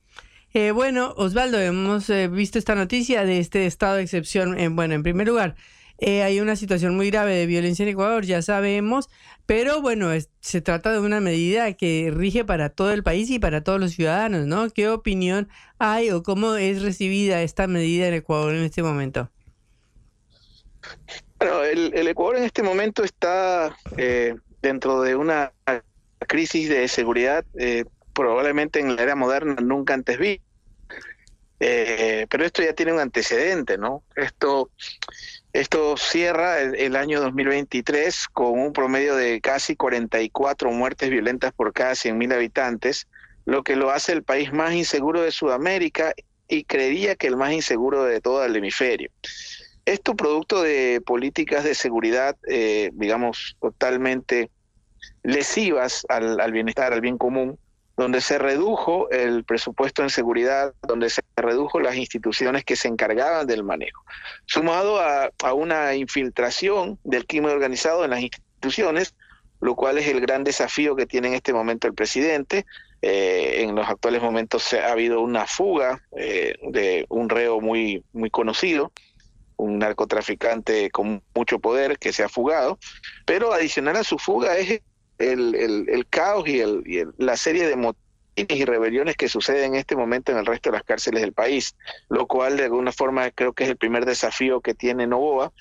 Eh, 0.54 0.70
bueno, 0.70 1.12
Osvaldo, 1.18 1.60
hemos 1.60 2.08
eh, 2.08 2.28
visto 2.28 2.58
esta 2.58 2.74
noticia 2.74 3.26
de 3.26 3.40
este 3.40 3.66
estado 3.66 3.96
de 3.96 4.02
excepción. 4.02 4.56
bueno, 4.74 4.94
en 4.94 5.02
primer 5.02 5.28
lugar, 5.28 5.54
hay 6.00 6.40
una 6.40 6.56
situación 6.56 6.96
muy 6.96 7.10
grave 7.10 7.34
de 7.34 7.44
violencia 7.44 7.82
en 7.82 7.90
Ecuador, 7.90 8.24
ya 8.24 8.40
sabemos, 8.40 9.10
pero 9.44 9.82
bueno, 9.82 10.08
se 10.40 10.62
trata 10.62 10.92
de 10.92 11.00
una 11.00 11.20
medida 11.20 11.74
que 11.74 12.10
rige 12.10 12.42
para 12.42 12.70
todo 12.70 12.90
el 12.90 13.02
país 13.02 13.28
y 13.28 13.38
para 13.38 13.62
todos 13.62 13.78
los 13.78 13.92
ciudadanos, 13.92 14.46
¿no? 14.46 14.70
¿Qué 14.70 14.88
opinión 14.88 15.50
hay 15.78 16.10
o 16.10 16.22
cómo 16.22 16.54
es 16.54 16.80
recibida 16.80 17.42
esta 17.42 17.66
medida 17.66 18.08
en 18.08 18.14
Ecuador 18.14 18.54
en 18.54 18.62
este 18.62 18.82
momento? 18.82 19.30
Bueno, 21.38 21.64
el, 21.64 21.92
el 21.92 22.08
Ecuador 22.08 22.38
en 22.38 22.44
este 22.44 22.62
momento 22.62 23.04
está 23.04 23.76
dentro 24.62 25.02
de 25.02 25.16
una 25.16 25.52
crisis 26.26 26.68
de 26.68 26.88
seguridad 26.88 27.44
eh, 27.58 27.84
probablemente 28.12 28.80
en 28.80 28.96
la 28.96 29.02
era 29.02 29.14
moderna 29.14 29.56
nunca 29.62 29.94
antes 29.94 30.18
vi. 30.18 30.40
Eh, 31.62 32.26
pero 32.30 32.44
esto 32.44 32.62
ya 32.62 32.72
tiene 32.72 32.92
un 32.92 33.00
antecedente, 33.00 33.76
¿no? 33.76 34.02
Esto, 34.16 34.70
esto 35.52 35.96
cierra 35.98 36.60
el, 36.60 36.96
año 36.96 37.20
2023 37.20 38.28
con 38.28 38.58
un 38.58 38.72
promedio 38.72 39.14
de 39.14 39.42
casi 39.42 39.76
44 39.76 40.70
muertes 40.70 41.10
violentas 41.10 41.52
por 41.52 41.74
cada 41.74 41.92
100.000 41.92 42.34
habitantes, 42.34 43.08
lo 43.44 43.62
que 43.62 43.76
lo 43.76 43.90
hace 43.90 44.12
el 44.12 44.22
país 44.22 44.52
más 44.54 44.72
inseguro 44.72 45.20
de 45.20 45.32
Sudamérica 45.32 46.14
y 46.48 46.64
creería 46.64 47.14
que 47.14 47.26
el 47.26 47.36
más 47.36 47.52
inseguro 47.52 48.04
de 48.04 48.22
todo 48.22 48.42
el 48.42 48.56
hemisferio. 48.56 49.10
Esto 49.84 50.14
producto 50.14 50.62
de 50.62 51.02
políticas 51.04 51.64
de 51.64 51.74
seguridad, 51.74 52.36
eh, 52.48 52.90
digamos, 52.94 53.56
totalmente 53.60 54.50
lesivas 55.22 56.06
al, 56.08 56.52
bienestar, 56.52 56.92
al 56.92 57.00
bien 57.00 57.18
común, 57.18 57.58
donde 57.96 58.20
se 58.20 58.38
redujo 58.38 59.10
el 59.10 59.44
presupuesto 59.44 60.02
en 60.02 60.10
seguridad, 60.10 60.72
donde 60.86 61.10
se 61.10 61.22
redujo 61.36 61.80
las 61.80 61.96
instituciones 61.96 62.64
que 62.64 62.76
se 62.76 62.88
encargaban 62.88 63.46
del 63.46 63.62
manejo, 63.62 64.04
sumado 64.46 65.00
a, 65.00 65.30
una 65.52 65.94
infiltración 65.94 66.98
del 67.04 67.26
crimen 67.26 67.50
organizado 67.50 68.04
en 68.04 68.10
las 68.10 68.20
instituciones, 68.20 69.14
lo 69.60 69.74
cual 69.74 69.98
es 69.98 70.08
el 70.08 70.20
gran 70.20 70.44
desafío 70.44 70.96
que 70.96 71.06
tiene 71.06 71.28
en 71.28 71.34
este 71.34 71.52
momento 71.52 71.86
el 71.86 71.94
presidente. 71.94 72.64
Eh, 73.02 73.62
en 73.62 73.74
los 73.74 73.88
actuales 73.88 74.22
momentos 74.22 74.72
ha 74.72 74.92
habido 74.92 75.20
una 75.20 75.46
fuga 75.46 76.02
eh, 76.16 76.54
de 76.70 77.06
un 77.08 77.28
reo 77.28 77.60
muy, 77.60 78.02
muy 78.12 78.30
conocido, 78.30 78.92
un 79.60 79.78
narcotraficante 79.78 80.90
con 80.90 81.22
mucho 81.34 81.58
poder 81.58 81.98
que 81.98 82.12
se 82.12 82.22
ha 82.22 82.28
fugado, 82.28 82.78
pero 83.26 83.52
adicional 83.52 83.96
a 83.96 84.04
su 84.04 84.18
fuga 84.18 84.56
es 84.56 84.80
el, 85.20 85.54
el, 85.88 86.06
caos 86.08 86.48
y, 86.48 86.60
el, 86.60 86.82
y 86.86 87.02
la 87.18 87.36
serie 87.36 87.66
de 87.66 87.76
motines 87.76 88.00
y 88.36 88.64
rebeliones 88.64 89.16
que 89.16 89.28
suceden 89.28 89.74
en 89.74 89.80
este 89.80 89.96
momento 89.96 90.32
en 90.32 90.38
el 90.38 90.46
resto 90.46 90.70
de 90.70 90.76
las 90.76 90.84
cárceles 90.84 91.20
del 91.20 91.32
país, 91.32 91.76
lo 92.08 92.26
cual 92.26 92.56
de 92.56 92.64
alguna 92.64 92.92
forma 92.92 93.30
creo 93.30 93.52
que 93.52 93.64
es 93.64 93.70
el 93.70 93.76
primer 93.76 94.06
desafío 94.06 94.60
que 94.60 94.74
tiene 94.74 95.06
Novoa 95.06 95.52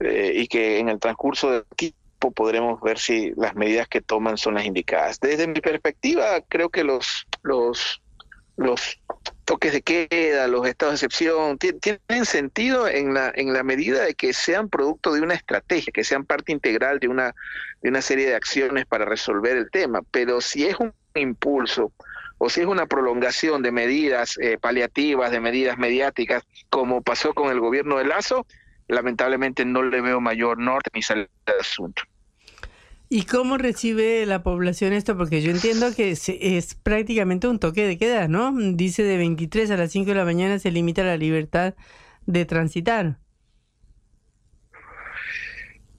eh, 0.00 0.32
y 0.34 0.48
que 0.48 0.78
en 0.78 0.88
el 0.88 0.98
transcurso 0.98 1.50
del 1.50 1.64
tiempo 1.76 2.32
podremos 2.34 2.80
ver 2.80 2.98
si 2.98 3.32
las 3.36 3.54
medidas 3.54 3.88
que 3.88 4.00
toman 4.00 4.38
son 4.38 4.54
las 4.54 4.64
indicadas. 4.64 5.20
Desde 5.20 5.46
mi 5.46 5.60
perspectiva, 5.60 6.40
creo 6.48 6.70
que 6.70 6.82
los, 6.82 7.26
los, 7.42 8.02
los 8.56 8.98
toques 9.46 9.72
de 9.72 9.80
queda, 9.80 10.48
los 10.48 10.66
estados 10.66 10.92
de 11.00 11.06
excepción, 11.06 11.56
tienen 11.56 12.26
sentido 12.26 12.88
en 12.88 13.14
la, 13.14 13.32
en 13.34 13.52
la 13.52 13.62
medida 13.62 14.02
de 14.02 14.14
que 14.14 14.32
sean 14.32 14.68
producto 14.68 15.14
de 15.14 15.22
una 15.22 15.34
estrategia, 15.34 15.92
que 15.92 16.04
sean 16.04 16.24
parte 16.24 16.52
integral 16.52 16.98
de 16.98 17.08
una, 17.08 17.34
de 17.80 17.88
una 17.88 18.02
serie 18.02 18.26
de 18.26 18.34
acciones 18.34 18.86
para 18.86 19.04
resolver 19.04 19.56
el 19.56 19.70
tema. 19.70 20.02
Pero 20.10 20.40
si 20.40 20.66
es 20.66 20.76
un 20.78 20.92
impulso 21.14 21.92
o 22.38 22.50
si 22.50 22.60
es 22.60 22.66
una 22.66 22.86
prolongación 22.86 23.62
de 23.62 23.70
medidas 23.70 24.36
eh, 24.42 24.58
paliativas, 24.60 25.30
de 25.30 25.40
medidas 25.40 25.78
mediáticas, 25.78 26.42
como 26.68 27.00
pasó 27.00 27.32
con 27.32 27.50
el 27.50 27.60
gobierno 27.60 27.98
de 27.98 28.04
Lazo, 28.04 28.46
lamentablemente 28.88 29.64
no 29.64 29.82
le 29.82 30.00
veo 30.00 30.20
mayor 30.20 30.58
norte 30.58 30.90
ni 30.92 31.02
salida 31.02 31.28
del 31.46 31.60
asunto. 31.60 32.02
¿Y 33.08 33.24
cómo 33.24 33.56
recibe 33.56 34.26
la 34.26 34.42
población 34.42 34.92
esto? 34.92 35.16
Porque 35.16 35.40
yo 35.40 35.52
entiendo 35.52 35.94
que 35.94 36.10
es, 36.10 36.74
prácticamente 36.82 37.46
un 37.46 37.60
toque 37.60 37.86
de 37.86 37.98
queda, 37.98 38.26
¿no? 38.26 38.52
Dice 38.52 39.04
de 39.04 39.16
23 39.16 39.70
a 39.70 39.76
las 39.76 39.92
5 39.92 40.10
de 40.10 40.16
la 40.16 40.24
mañana 40.24 40.58
se 40.58 40.72
limita 40.72 41.04
la 41.04 41.16
libertad 41.16 41.74
de 42.26 42.44
transitar. 42.44 43.18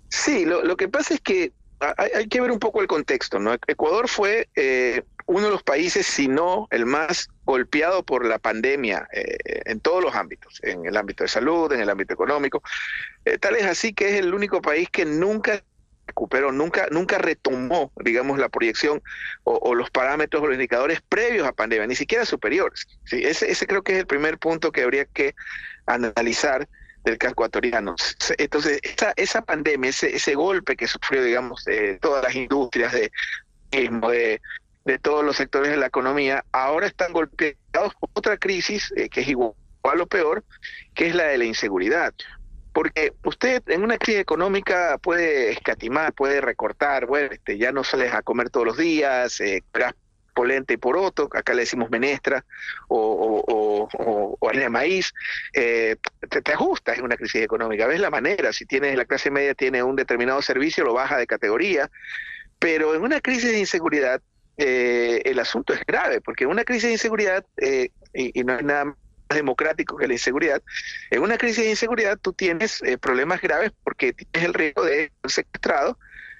Sí, 0.09 0.45
lo, 0.45 0.75
que 0.75 0.89
pasa 0.89 1.13
es 1.13 1.21
que 1.21 1.53
hay, 1.79 2.27
que 2.27 2.41
ver 2.41 2.51
un 2.51 2.59
poco 2.59 2.81
el 2.81 2.87
contexto, 2.87 3.39
¿no? 3.39 3.53
Ecuador 3.53 4.09
fue 4.09 4.49
eh, 4.55 5.03
uno 5.27 5.45
de 5.45 5.51
los 5.51 5.63
países, 5.63 6.05
si 6.05 6.27
no 6.27 6.67
el 6.71 6.85
más 6.85 7.29
golpeado 7.45 8.03
por 8.03 8.25
la 8.25 8.39
pandemia 8.39 9.07
eh, 9.13 9.61
en 9.65 9.79
todos 9.79 10.03
los 10.03 10.15
ámbitos, 10.15 10.59
en 10.63 10.85
el 10.85 10.97
ámbito 10.97 11.23
de 11.23 11.29
salud, 11.29 11.71
en 11.71 11.79
el 11.79 11.89
ámbito 11.89 12.13
económico. 12.13 12.61
Eh, 13.23 13.37
tal 13.37 13.55
es 13.55 13.65
así 13.65 13.93
que 13.93 14.09
es 14.09 14.19
el 14.19 14.33
único 14.33 14.61
país 14.61 14.89
que 14.89 15.05
nunca 15.05 15.63
recuperó, 16.07 16.51
nunca, 16.51 16.87
nunca 16.89 17.17
retomó, 17.17 17.91
digamos, 18.03 18.39
la 18.39 18.49
proyección 18.49 19.01
o, 19.43 19.75
los 19.75 19.89
parámetros 19.91 20.41
o 20.41 20.47
los 20.47 20.55
indicadores 20.55 21.01
previos 21.01 21.47
a 21.47 21.51
pandemia, 21.51 21.87
ni 21.87 21.95
siquiera 21.95 22.25
superiores. 22.25 22.87
¿sí? 23.05 23.23
Ese, 23.23 23.51
ese 23.51 23.67
creo 23.67 23.83
que 23.83 23.93
es 23.93 23.99
el 23.99 24.07
primer 24.07 24.37
punto 24.37 24.71
que 24.71 24.83
habría 24.83 25.05
que 25.05 25.35
analizar 25.85 26.67
del 27.03 27.17
caso 27.17 27.33
ecuatoriano. 27.33 27.95
Entonces, 28.37 28.79
esa, 28.83 29.13
esa 29.15 29.41
pandemia, 29.41 29.89
ese, 29.89 30.15
ese 30.15 30.35
golpe 30.35 30.75
que 30.75 30.87
sufrió, 30.87 31.23
digamos, 31.23 31.63
de 31.65 31.97
todas 31.99 32.23
las 32.23 32.35
industrias, 32.35 32.91
de, 32.91 33.11
de, 33.71 34.41
de 34.85 34.99
todos 34.99 35.23
los 35.23 35.37
sectores 35.37 35.71
de 35.71 35.77
la 35.77 35.87
economía, 35.87 36.43
ahora 36.51 36.87
están 36.87 37.13
golpeados 37.13 37.93
por 37.99 38.09
otra 38.13 38.37
crisis 38.37 38.91
eh, 38.95 39.09
que 39.09 39.21
es 39.21 39.27
igual 39.27 39.53
o 40.01 40.07
peor, 40.07 40.43
que 40.95 41.07
es 41.07 41.15
la 41.15 41.25
de 41.25 41.37
la 41.37 41.45
inseguridad. 41.45 42.13
Porque 42.77 43.13
usted 43.23 43.63
en 43.69 43.81
una 43.81 43.97
crisis 43.97 44.21
económica 44.21 44.99
puede 44.99 45.49
escatimar, 45.49 46.13
puede 46.13 46.41
recortar, 46.41 47.07
bueno, 47.07 47.29
este, 47.31 47.57
ya 47.57 47.71
no 47.71 47.83
sales 47.83 48.13
a 48.13 48.21
comer 48.21 48.51
todos 48.51 48.67
los 48.67 48.77
días, 48.77 49.41
eh, 49.41 49.63
polente 50.35 50.75
y 50.75 50.77
poroto, 50.77 51.27
acá 51.33 51.55
le 51.55 51.61
decimos 51.61 51.89
menestra 51.89 52.45
o, 52.87 53.87
o, 53.89 54.69
maíz, 54.69 55.11
eh, 55.53 55.95
te, 56.29 56.43
te, 56.43 56.53
ajustas 56.53 56.99
en 56.99 57.05
una 57.05 57.17
crisis 57.17 57.41
económica, 57.41 57.87
ves 57.87 57.99
la 57.99 58.11
manera, 58.11 58.53
si 58.53 58.67
tienes 58.67 58.95
la 58.95 59.05
clase 59.05 59.31
media 59.31 59.55
tiene 59.55 59.81
un 59.81 59.95
determinado 59.95 60.43
servicio, 60.43 60.83
lo 60.83 60.93
baja 60.93 61.17
de 61.17 61.25
categoría, 61.25 61.89
pero 62.59 62.93
en 62.93 63.01
una 63.01 63.21
crisis 63.21 63.53
de 63.53 63.59
inseguridad 63.59 64.21
eh, 64.57 65.23
el 65.25 65.39
asunto 65.39 65.73
es 65.73 65.83
grave, 65.83 66.21
porque 66.21 66.43
en 66.43 66.51
una 66.51 66.63
crisis 66.63 66.83
de 66.83 66.91
inseguridad, 66.91 67.43
eh, 67.57 67.89
y, 68.13 68.39
y, 68.39 68.43
no 68.43 68.53
hay 68.53 68.63
nada 68.63 68.85
más 68.85 68.97
democrático 69.35 69.97
que 69.97 70.07
la 70.07 70.13
inseguridad, 70.13 70.61
en 71.09 71.21
una 71.21 71.37
crisis 71.37 71.63
de 71.63 71.69
inseguridad 71.71 72.17
tú 72.19 72.33
tienes 72.33 72.81
eh, 72.83 72.97
problemas 72.97 73.41
graves 73.41 73.71
porque 73.83 74.13
tienes 74.13 74.47
el 74.47 74.53
riesgo 74.53 74.83
de 74.83 75.11
ser 75.23 75.31
secuestrado, 75.45 75.97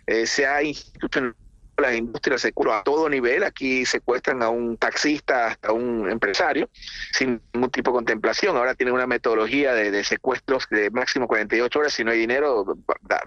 eh, 0.08 0.26
sea 0.26 0.64
institucional 0.64 1.36
las 1.78 1.96
industrias 1.96 2.42
se 2.42 2.50
a 2.50 2.84
todo 2.84 3.08
nivel, 3.08 3.44
aquí 3.44 3.86
secuestran 3.86 4.42
a 4.42 4.50
un 4.50 4.78
taxista 4.78 5.48
hasta 5.48 5.72
un 5.72 6.10
empresario 6.10 6.70
sin 7.14 7.42
ningún 7.54 7.70
tipo 7.70 7.92
de 7.92 7.98
contemplación, 7.98 8.58
ahora 8.58 8.74
tienen 8.74 8.96
una 8.96 9.06
metodología 9.06 9.74
de, 9.74 9.92
de 9.92 10.04
secuestros 10.04 10.68
de 10.72 10.90
máximo 10.90 11.28
48 11.28 11.80
horas, 11.80 11.94
si 11.94 12.04
no 12.04 12.12
hay 12.12 12.20
dinero 12.20 12.66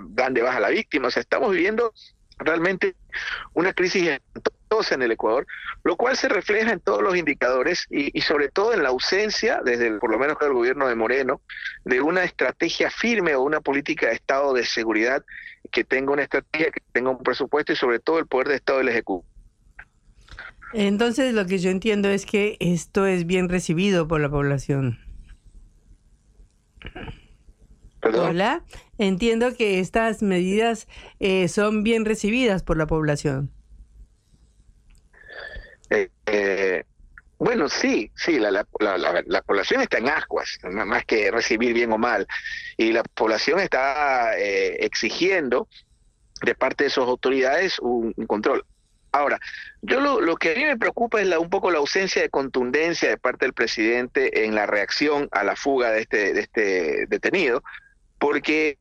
dan 0.08 0.34
de 0.34 0.42
baja 0.42 0.56
a 0.58 0.60
la 0.60 0.70
víctima, 0.70 1.08
o 1.08 1.10
sea, 1.10 1.20
estamos 1.20 1.52
viviendo 1.52 1.92
realmente 2.38 2.96
una 3.54 3.72
crisis 3.72 4.08
en 4.08 4.20
el 5.00 5.10
Ecuador, 5.10 5.46
lo 5.82 5.96
cual 5.96 6.16
se 6.16 6.28
refleja 6.28 6.72
en 6.72 6.80
todos 6.80 7.02
los 7.02 7.16
indicadores 7.16 7.86
y, 7.90 8.16
y 8.16 8.22
sobre 8.22 8.48
todo 8.48 8.72
en 8.72 8.82
la 8.82 8.90
ausencia, 8.90 9.60
desde 9.64 9.88
el, 9.88 9.98
por 9.98 10.10
lo 10.10 10.18
menos 10.18 10.36
el 10.40 10.52
gobierno 10.52 10.86
de 10.88 10.94
Moreno, 10.94 11.40
de 11.84 12.00
una 12.00 12.22
estrategia 12.22 12.90
firme 12.90 13.34
o 13.34 13.42
una 13.42 13.60
política 13.60 14.06
de 14.06 14.14
Estado 14.14 14.54
de 14.54 14.64
seguridad 14.64 15.24
que 15.72 15.84
tenga 15.84 16.12
una 16.12 16.22
estrategia, 16.22 16.70
que 16.70 16.80
tenga 16.92 17.10
un 17.10 17.22
presupuesto 17.22 17.72
y 17.72 17.76
sobre 17.76 17.98
todo 17.98 18.18
el 18.18 18.26
poder 18.26 18.48
de 18.48 18.54
Estado 18.56 18.78
del 18.78 18.88
Ejecutivo. 18.88 19.24
Entonces 20.72 21.34
lo 21.34 21.46
que 21.46 21.58
yo 21.58 21.70
entiendo 21.70 22.08
es 22.08 22.24
que 22.24 22.56
esto 22.60 23.06
es 23.06 23.26
bien 23.26 23.48
recibido 23.48 24.06
por 24.06 24.20
la 24.20 24.30
población. 24.30 25.00
¿Perdón? 28.00 28.30
Hola, 28.30 28.64
entiendo 28.98 29.54
que 29.54 29.80
estas 29.80 30.22
medidas 30.22 30.86
eh, 31.18 31.48
son 31.48 31.82
bien 31.82 32.04
recibidas 32.04 32.62
por 32.62 32.78
la 32.78 32.86
población. 32.86 33.50
Eh, 36.32 36.84
bueno, 37.38 37.70
sí, 37.70 38.12
sí, 38.14 38.38
la, 38.38 38.50
la, 38.50 38.66
la, 38.78 39.22
la, 39.26 39.42
población 39.42 39.80
está 39.80 39.96
en 39.96 40.10
ascuas, 40.10 40.58
más 40.62 41.06
que 41.06 41.30
recibir 41.30 41.72
bien 41.72 41.90
o 41.90 41.96
mal, 41.96 42.26
y 42.76 42.92
la 42.92 43.02
población 43.02 43.60
está 43.60 44.38
eh, 44.38 44.84
exigiendo 44.84 45.66
de 46.42 46.54
parte 46.54 46.84
de 46.84 46.90
sus 46.90 47.04
autoridades 47.04 47.78
un, 47.78 48.12
un 48.14 48.26
control. 48.26 48.64
Ahora, 49.12 49.40
yo 49.80 50.00
lo, 50.00 50.20
lo, 50.20 50.36
que 50.36 50.52
a 50.52 50.54
mí 50.54 50.64
me 50.64 50.76
preocupa 50.76 51.20
es 51.20 51.26
la, 51.26 51.38
un 51.38 51.48
poco 51.48 51.70
la 51.70 51.78
ausencia 51.78 52.20
de 52.20 52.28
contundencia 52.28 53.08
de 53.08 53.16
parte 53.16 53.46
del 53.46 53.54
presidente 53.54 54.44
en 54.44 54.54
la 54.54 54.66
reacción 54.66 55.26
a 55.32 55.42
la 55.42 55.56
fuga 55.56 55.90
de 55.90 56.02
este, 56.02 56.34
de 56.34 56.40
este 56.40 57.06
detenido, 57.08 57.62
porque 58.18 58.78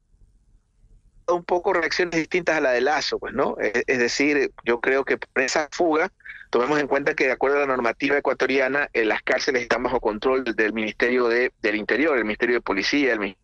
un 1.27 1.45
poco 1.45 1.71
reacciones 1.71 2.19
distintas 2.19 2.57
a 2.57 2.61
la 2.61 2.71
de 2.71 2.81
Lazo, 2.81 3.19
pues, 3.19 3.33
¿no? 3.33 3.55
Es, 3.59 3.83
es 3.87 3.99
decir, 3.99 4.51
yo 4.65 4.81
creo 4.81 5.05
que 5.05 5.17
por 5.17 5.41
esa 5.41 5.69
fuga 5.71 6.11
Tomemos 6.49 6.79
en 6.79 6.87
cuenta 6.87 7.13
que 7.13 7.25
de 7.25 7.31
acuerdo 7.31 7.57
a 7.57 7.61
la 7.61 7.67
normativa 7.67 8.17
ecuatoriana, 8.17 8.89
eh, 8.93 9.05
las 9.05 9.21
cárceles 9.21 9.61
están 9.61 9.83
bajo 9.83 9.99
control 9.99 10.43
del, 10.43 10.73
Ministerio 10.73 11.27
de, 11.27 11.51
del 11.61 11.75
Interior, 11.75 12.17
el 12.17 12.25
Ministerio 12.25 12.55
de 12.55 12.61
Policía, 12.61 13.13
el, 13.13 13.37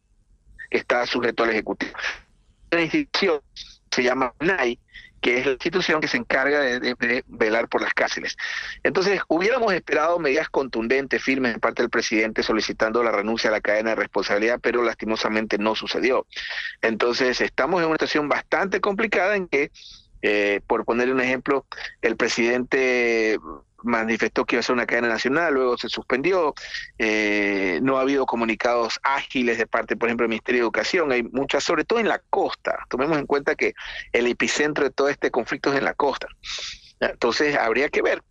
está 0.71 1.05
sujeto 1.05 1.43
al 1.43 1.51
Ejecutivo. 1.51 1.93
Una 2.71 2.81
institución 2.81 3.41
se 3.91 4.03
llama 4.03 4.33
NAI, 4.39 4.79
que 5.21 5.39
es 5.39 5.45
la 5.45 5.53
institución 5.53 6.01
que 6.01 6.07
se 6.07 6.17
encarga 6.17 6.59
de, 6.59 6.79
de, 6.79 6.95
de, 6.95 7.23
velar 7.27 7.67
por 7.67 7.81
las 7.81 7.93
cárceles. 7.93 8.35
Entonces, 8.83 9.21
hubiéramos 9.27 9.73
esperado 9.73 10.19
medidas 10.19 10.49
contundentes, 10.49 11.23
firmes 11.23 11.53
de 11.53 11.59
parte 11.59 11.81
del 11.81 11.89
presidente 11.89 12.43
solicitando 12.43 13.01
la 13.03 13.11
renuncia 13.11 13.49
a 13.49 13.53
la 13.53 13.61
cadena 13.61 13.91
de 13.91 13.95
responsabilidad, 13.95 14.59
pero 14.61 14.83
lastimosamente 14.83 15.57
no 15.57 15.75
sucedió. 15.75 16.27
Entonces, 16.81 17.39
estamos 17.41 17.81
en 17.81 17.87
una 17.87 17.95
situación 17.95 18.27
bastante 18.27 18.81
complicada 18.81 19.35
en 19.35 19.47
que 19.47 19.71
eh, 20.27 20.61
por 20.65 20.85
ponerle 20.85 21.13
un 21.13 21.21
ejemplo, 21.21 21.67
el 22.01 22.17
presidente 22.17 23.37
manifestó 23.83 24.43
que 24.43 24.55
iba 24.55 24.61
a 24.61 24.63
ser 24.63 24.73
una 24.73 24.87
cadena 24.87 25.07
nacional, 25.09 25.53
luego 25.53 25.77
se 25.77 25.87
suspendió, 25.87 26.55
eh, 26.97 27.77
no 27.83 27.99
ha 27.99 28.01
habido 28.01 28.25
comunicados 28.25 28.99
ágiles 29.03 29.59
de 29.59 29.67
parte, 29.67 29.95
por 29.95 30.09
ejemplo, 30.09 30.23
del 30.23 30.29
Ministerio 30.29 30.61
de 30.61 30.63
Educación, 30.63 31.11
hay 31.11 31.21
muchas, 31.21 31.63
sobre 31.63 31.83
todo 31.83 31.99
en 31.99 32.07
la 32.07 32.17
costa, 32.31 32.75
tomemos 32.89 33.19
en 33.19 33.27
cuenta 33.27 33.53
que 33.53 33.75
el 34.13 34.25
epicentro 34.25 34.85
de 34.85 34.89
todo 34.89 35.09
este 35.09 35.29
conflicto 35.29 35.71
es 35.71 35.77
en 35.77 35.85
la 35.85 35.93
costa, 35.93 36.27
entonces 36.99 37.55
habría 37.55 37.89
que 37.89 38.01
ver. 38.01 38.23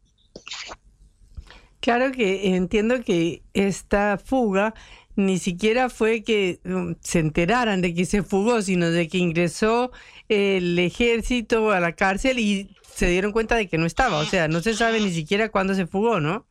Claro 1.79 2.11
que 2.11 2.57
entiendo 2.57 3.05
que 3.05 3.43
esta 3.53 4.19
fuga 4.19 4.75
ni 5.17 5.39
siquiera 5.39 5.89
fue 5.91 6.23
que 6.23 6.61
um, 6.65 6.97
se 7.01 7.21
enteraran 7.21 7.81
de 7.81 7.95
que 7.95 8.05
se 8.05 8.23
fugó, 8.23 8.63
sino 8.63 8.91
de 8.91 9.09
que 9.09 9.19
ingresó 9.19 9.93
el 10.29 10.79
ejército 10.79 11.71
a 11.71 11.81
la 11.81 11.93
cárcel 11.93 12.39
y 12.39 12.77
se 12.83 13.07
dieron 13.07 13.33
cuenta 13.33 13.57
de 13.57 13.69
que 13.69 13.79
no 13.79 13.87
estaba. 13.87 14.19
O 14.19 14.25
sea, 14.25 14.49
no 14.49 14.61
se 14.61 14.75
sabe 14.75 15.01
ni 15.01 15.13
siquiera 15.13 15.51
cuándo 15.51 15.75
se 15.75 15.87
fugó, 15.87 16.21
¿no? 16.21 16.47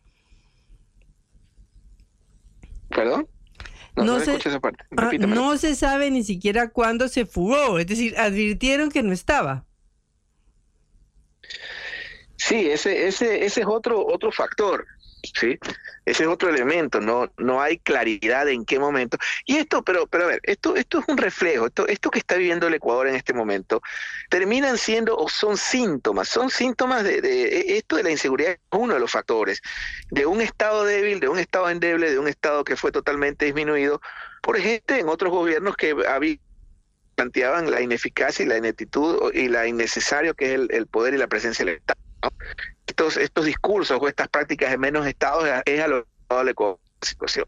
¿Perdón? 2.89 3.27
No, 3.95 4.03
no, 4.05 4.17
no 4.17 4.25
se, 4.25 4.35
esa 4.35 4.59
parte. 4.59 4.83
ah, 4.97 5.11
no 5.19 5.57
se 5.57 5.75
sabe 5.75 6.09
ni 6.09 6.23
siquiera 6.23 6.69
cuándo 6.69 7.07
se 7.07 7.25
fugó. 7.25 7.79
Es 7.79 7.87
decir, 7.87 8.17
advirtieron 8.17 8.89
que 8.89 9.03
no 9.03 9.13
estaba. 9.13 9.65
Sí, 12.37 12.69
ese, 12.69 13.07
ese, 13.07 13.45
ese 13.45 13.61
es 13.61 13.67
otro, 13.67 14.05
otro 14.05 14.31
factor. 14.31 14.85
¿Sí? 15.23 15.57
Ese 16.05 16.23
es 16.23 16.29
otro 16.29 16.49
elemento, 16.49 16.99
no, 16.99 17.31
no 17.37 17.61
hay 17.61 17.77
claridad 17.79 18.47
en 18.49 18.65
qué 18.65 18.79
momento. 18.79 19.17
Y 19.45 19.57
esto, 19.57 19.83
pero, 19.83 20.07
pero 20.07 20.25
a 20.25 20.27
ver, 20.27 20.39
esto, 20.43 20.75
esto 20.75 20.99
es 20.99 21.05
un 21.07 21.17
reflejo, 21.17 21.67
esto, 21.67 21.87
esto 21.87 22.11
que 22.11 22.19
está 22.19 22.35
viviendo 22.35 22.67
el 22.67 22.73
Ecuador 22.73 23.07
en 23.07 23.15
este 23.15 23.33
momento, 23.33 23.81
terminan 24.29 24.77
siendo 24.77 25.17
o 25.17 25.29
son 25.29 25.57
síntomas, 25.57 26.27
son 26.27 26.49
síntomas 26.49 27.03
de, 27.03 27.21
de 27.21 27.77
esto 27.77 27.95
de 27.95 28.03
la 28.03 28.11
inseguridad, 28.11 28.51
es 28.51 28.59
uno 28.71 28.95
de 28.95 28.99
los 28.99 29.11
factores, 29.11 29.61
de 30.11 30.25
un 30.25 30.41
estado 30.41 30.83
débil, 30.83 31.19
de 31.19 31.29
un 31.29 31.39
estado 31.39 31.69
endeble, 31.69 32.11
de 32.11 32.19
un 32.19 32.27
estado 32.27 32.63
que 32.63 32.75
fue 32.75 32.91
totalmente 32.91 33.45
disminuido 33.45 34.01
por 34.41 34.59
gente 34.59 34.99
en 34.99 35.07
otros 35.07 35.31
gobiernos 35.31 35.77
que 35.77 35.95
había 36.07 36.37
planteaban 37.15 37.69
la 37.69 37.81
ineficacia 37.81 38.43
y 38.43 38.47
la 38.47 38.57
ineptitud 38.57 39.33
y 39.33 39.47
la 39.47 39.67
innecesario 39.67 40.33
que 40.33 40.53
es 40.53 40.61
el, 40.69 40.87
poder 40.87 41.13
y 41.13 41.17
la 41.17 41.27
presencia 41.27 41.65
del 41.65 41.75
Estado. 41.75 41.99
Estos, 42.87 43.17
estos 43.17 43.45
discursos 43.45 43.97
o 44.01 44.07
estas 44.07 44.27
prácticas 44.27 44.71
de 44.71 44.77
menos 44.77 45.05
estados 45.07 45.45
es 45.65 45.81
a 45.81 45.87
lo 45.87 46.05
que. 46.05 47.45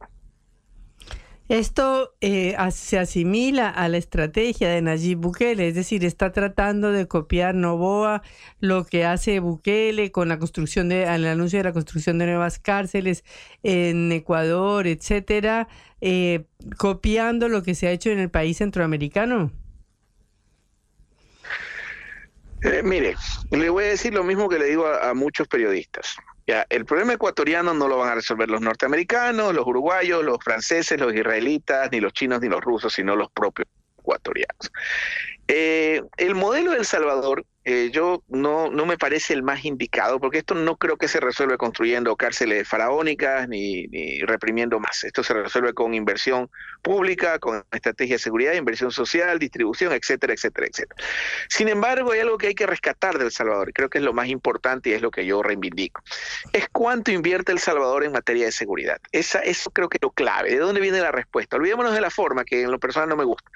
Esto 1.47 2.15
eh, 2.21 2.55
se 2.71 2.97
asimila 2.97 3.69
a 3.69 3.87
la 3.87 3.97
estrategia 3.97 4.67
de 4.67 4.81
Nayib 4.81 5.19
Bukele, 5.19 5.67
es 5.67 5.75
decir, 5.75 6.03
está 6.03 6.31
tratando 6.31 6.91
de 6.91 7.07
copiar 7.07 7.53
Novoa 7.53 8.23
lo 8.59 8.83
que 8.83 9.05
hace 9.05 9.39
Bukele 9.39 10.11
con 10.11 10.27
la 10.27 10.39
construcción 10.39 10.89
de, 10.89 11.03
el 11.03 11.27
anuncio 11.27 11.59
de 11.59 11.65
la 11.65 11.73
construcción 11.73 12.17
de 12.17 12.25
nuevas 12.25 12.57
cárceles 12.57 13.23
en 13.61 14.11
Ecuador, 14.11 14.87
etcétera, 14.87 15.67
eh, 16.01 16.45
copiando 16.77 17.47
lo 17.47 17.61
que 17.61 17.75
se 17.75 17.87
ha 17.87 17.91
hecho 17.91 18.09
en 18.09 18.17
el 18.17 18.31
país 18.31 18.57
centroamericano. 18.57 19.51
Eh, 22.65 22.81
mire, 22.83 23.15
le 23.51 23.69
voy 23.69 23.83
a 23.83 23.87
decir 23.89 24.13
lo 24.13 24.23
mismo 24.23 24.49
que 24.49 24.57
le 24.57 24.65
digo 24.65 24.87
a, 24.87 25.13
muchos 25.13 25.47
periodistas. 25.47 26.15
El 26.69 26.85
problema 26.85 27.13
ecuatoriano 27.13 27.73
no 27.73 27.87
lo 27.87 27.97
van 27.97 28.09
a 28.09 28.15
resolver 28.15 28.49
los 28.49 28.61
norteamericanos, 28.61 29.53
los 29.53 29.65
uruguayos, 29.65 30.23
los 30.23 30.37
franceses, 30.43 30.99
los 30.99 31.13
israelitas, 31.13 31.89
ni 31.91 31.99
los 31.99 32.13
chinos, 32.13 32.41
ni 32.41 32.49
los 32.49 32.61
rusos, 32.61 32.93
sino 32.93 33.15
los 33.15 33.29
propios 33.31 33.67
ecuatorianos. 33.99 34.71
Eh, 35.47 36.01
el 36.17 36.35
modelo 36.35 36.71
de 36.71 36.79
El 36.79 36.85
Salvador 36.85 37.45
eh, 37.65 37.89
yo 37.91 38.23
no, 38.29 38.69
no 38.69 38.85
me 38.85 38.97
parece 38.97 39.33
el 39.33 39.43
más 39.43 39.65
indicado, 39.65 40.19
porque 40.19 40.37
esto 40.37 40.55
no 40.55 40.77
creo 40.77 40.97
que 40.97 41.07
se 41.07 41.19
resuelve 41.19 41.57
construyendo 41.57 42.15
cárceles 42.15 42.67
faraónicas 42.67 43.49
ni, 43.49 43.87
ni 43.87 44.21
reprimiendo 44.21 44.79
más. 44.79 45.03
Esto 45.03 45.23
se 45.23 45.33
resuelve 45.33 45.73
con 45.73 45.93
inversión 45.93 46.49
pública, 46.81 47.39
con 47.39 47.65
estrategia 47.71 48.15
de 48.15 48.19
seguridad, 48.19 48.53
inversión 48.53 48.91
social, 48.91 49.39
distribución, 49.39 49.91
etcétera, 49.93 50.33
etcétera, 50.33 50.67
etcétera. 50.67 51.03
Sin 51.49 51.67
embargo, 51.67 52.11
hay 52.11 52.19
algo 52.19 52.37
que 52.37 52.47
hay 52.47 52.55
que 52.55 52.67
rescatar 52.67 53.17
de 53.17 53.25
El 53.25 53.31
Salvador, 53.31 53.69
y 53.69 53.73
creo 53.73 53.89
que 53.89 53.97
es 53.97 54.03
lo 54.03 54.13
más 54.13 54.27
importante 54.27 54.89
y 54.89 54.93
es 54.93 55.01
lo 55.01 55.11
que 55.11 55.25
yo 55.25 55.41
reivindico. 55.41 56.03
Es 56.53 56.69
cuánto 56.71 57.11
invierte 57.11 57.51
El 57.51 57.59
Salvador 57.59 58.03
en 58.03 58.11
materia 58.11 58.45
de 58.45 58.51
seguridad. 58.51 59.01
Esa, 59.11 59.39
eso 59.39 59.71
creo 59.71 59.89
que 59.89 59.97
es 59.97 60.03
lo 60.03 60.11
clave. 60.11 60.51
¿De 60.51 60.59
dónde 60.59 60.81
viene 60.81 60.99
la 60.99 61.11
respuesta? 61.11 61.57
Olvidémonos 61.57 61.93
de 61.93 62.01
la 62.01 62.11
forma, 62.11 62.45
que 62.45 62.61
en 62.61 62.71
lo 62.71 62.79
personal 62.79 63.09
no 63.09 63.15
me 63.15 63.23
gusta. 63.23 63.49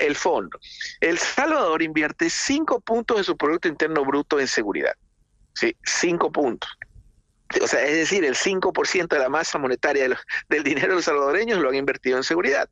El 0.00 0.16
fondo. 0.16 0.58
El 1.00 1.18
Salvador 1.18 1.82
invierte 1.82 2.28
cinco 2.28 2.80
puntos 2.80 3.18
de 3.18 3.24
su 3.24 3.36
Producto 3.44 3.68
Interno 3.68 4.04
Bruto 4.04 4.40
en 4.40 4.48
seguridad. 4.48 4.94
¿sí? 5.52 5.76
Cinco 5.84 6.32
puntos. 6.32 6.70
O 7.62 7.66
sea, 7.66 7.84
es 7.84 7.92
decir, 7.92 8.24
el 8.24 8.34
5% 8.34 9.06
de 9.06 9.18
la 9.18 9.28
masa 9.28 9.58
monetaria 9.58 10.08
del 10.48 10.64
dinero 10.64 10.88
de 10.88 10.94
los 10.94 11.04
salvadoreños 11.04 11.60
lo 11.60 11.68
han 11.68 11.74
invertido 11.74 12.16
en 12.16 12.24
seguridad. 12.24 12.68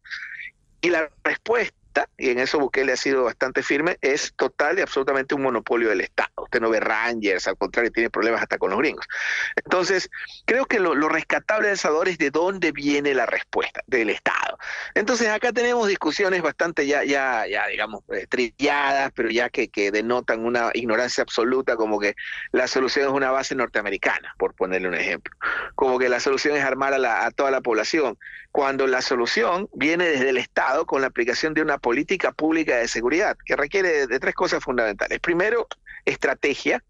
Y 0.80 0.88
la 0.88 1.10
respuesta, 1.22 1.76
y 2.16 2.30
en 2.30 2.38
eso 2.38 2.58
Bukele 2.58 2.92
ha 2.92 2.96
sido 2.96 3.24
bastante 3.24 3.62
firme, 3.62 3.98
es 4.00 4.32
total 4.36 4.78
y 4.78 4.82
absolutamente 4.82 5.34
un 5.34 5.42
monopolio 5.42 5.88
del 5.88 6.00
Estado. 6.00 6.30
Usted 6.36 6.60
no 6.60 6.70
ve 6.70 6.80
Rangers, 6.80 7.46
al 7.48 7.56
contrario, 7.56 7.90
tiene 7.90 8.10
problemas 8.10 8.42
hasta 8.42 8.58
con 8.58 8.70
los 8.70 8.78
gringos. 8.78 9.06
Entonces, 9.56 10.10
creo 10.44 10.66
que 10.66 10.78
lo, 10.78 10.94
rescatable 11.08 11.68
de 11.68 11.74
El 11.74 12.08
es 12.08 12.18
de 12.18 12.30
dónde 12.30 12.72
viene 12.72 13.14
la 13.14 13.26
respuesta, 13.26 13.82
del 13.86 14.10
Estado. 14.10 14.58
Entonces, 14.94 15.28
acá 15.28 15.52
tenemos 15.52 15.88
discusiones 15.88 16.42
bastante 16.42 16.86
ya, 16.86 17.02
digamos, 17.70 18.02
eh, 18.12 18.26
trilladas, 18.28 19.12
pero 19.14 19.30
ya 19.30 19.50
que, 19.50 19.68
que 19.68 19.90
denotan 19.90 20.44
una 20.44 20.70
ignorancia 20.74 21.22
absoluta, 21.22 21.76
como 21.76 21.98
que 21.98 22.14
la 22.52 22.66
solución 22.66 23.06
es 23.08 23.12
una 23.12 23.30
base 23.30 23.54
norteamericana, 23.54 24.34
por 24.38 24.54
ponerle 24.54 24.88
un 24.88 24.94
ejemplo. 24.94 25.34
Como 25.74 25.98
que 25.98 26.08
la 26.08 26.20
solución 26.20 26.56
es 26.56 26.64
armar 26.64 26.94
a, 26.94 26.98
la, 26.98 27.26
a 27.26 27.30
toda 27.30 27.50
la 27.50 27.60
población, 27.60 28.18
cuando 28.52 28.86
la 28.86 29.00
solución 29.00 29.68
viene 29.72 30.04
desde 30.04 30.28
el 30.28 30.36
Estado 30.36 30.86
con 30.86 31.00
la 31.00 31.06
aplicación 31.06 31.54
de 31.54 31.62
una 31.62 31.78
política 31.82 32.32
pública 32.32 32.78
de 32.78 32.88
seguridad, 32.88 33.36
que 33.44 33.56
requiere 33.56 34.06
de, 34.06 34.18
tres 34.18 34.34
cosas 34.34 34.64
fundamentales. 34.64 35.20
Primero, 35.20 35.66
estrategia. 36.06 36.82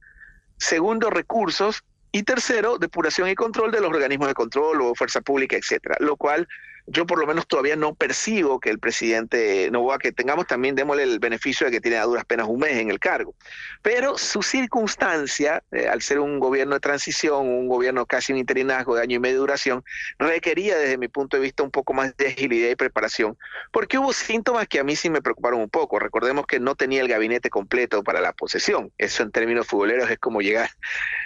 Segundo, 0.59 1.10
recursos. 1.10 1.82
Y 2.14 2.24
tercero, 2.24 2.77
depuración 2.77 3.31
y 3.31 3.35
control 3.35 3.73
de 3.73 3.81
los 3.81 3.89
organismos 3.89 4.28
de 4.28 4.35
control 4.35 4.82
o 4.82 4.94
fuerza 4.94 5.23
pública, 5.23 5.56
etcétera. 5.56 5.97
Lo 5.98 6.16
cual 6.16 6.47
yo 6.86 7.06
por 7.06 7.18
lo 7.18 7.26
menos 7.26 7.46
todavía 7.46 7.76
no 7.76 7.94
percibo 7.94 8.59
que 8.59 8.70
el 8.70 8.78
presidente 8.78 9.70
Novoa, 9.70 9.98
que 9.98 10.12
tengamos 10.12 10.46
también, 10.46 10.74
démosle 10.74 11.04
el 11.04 11.18
beneficio 11.20 11.66
de 11.66 11.70
que 11.70 11.80
tiene 11.80 11.96
a 11.96 12.04
duras 12.04 12.24
penas 12.24 12.46
un 12.48 12.59
mes 12.59 12.76
en 12.76 12.90
el 12.90 12.98
cargo. 12.98 13.34
Pero 13.82 14.18
su 14.18 14.42
circunstancia, 14.42 15.62
eh, 15.70 15.88
al 15.88 16.02
ser 16.02 16.18
un 16.18 16.40
gobierno 16.40 16.74
de 16.74 16.80
transición, 16.80 17.46
un 17.46 17.68
gobierno 17.68 18.04
casi 18.06 18.32
un 18.32 18.38
interinazgo 18.38 18.96
de 18.96 19.02
año 19.02 19.16
y 19.16 19.20
medio 19.20 19.36
de 19.36 19.40
duración, 19.40 19.84
requería 20.18 20.76
desde 20.76 20.98
mi 20.98 21.09
punto 21.09 21.36
de 21.36 21.42
vista 21.42 21.62
un 21.62 21.70
poco 21.70 21.92
más 21.92 22.16
de 22.16 22.28
agilidad 22.28 22.70
y 22.70 22.76
preparación, 22.76 23.38
porque 23.70 23.98
hubo 23.98 24.12
síntomas 24.12 24.66
que 24.66 24.80
a 24.80 24.84
mí 24.84 24.96
sí 24.96 25.09
me 25.09 25.22
preocuparon 25.22 25.60
un 25.60 25.70
poco. 25.70 25.98
Recordemos 25.98 26.46
que 26.46 26.59
no 26.59 26.74
tenía 26.74 27.00
el 27.00 27.09
gabinete 27.09 27.48
completo 27.48 28.02
para 28.02 28.20
la 28.20 28.32
posesión. 28.32 28.92
Eso 28.98 29.22
en 29.22 29.30
términos 29.30 29.66
futboleros 29.66 30.10
es 30.10 30.18
como 30.18 30.40
llegar, 30.40 30.70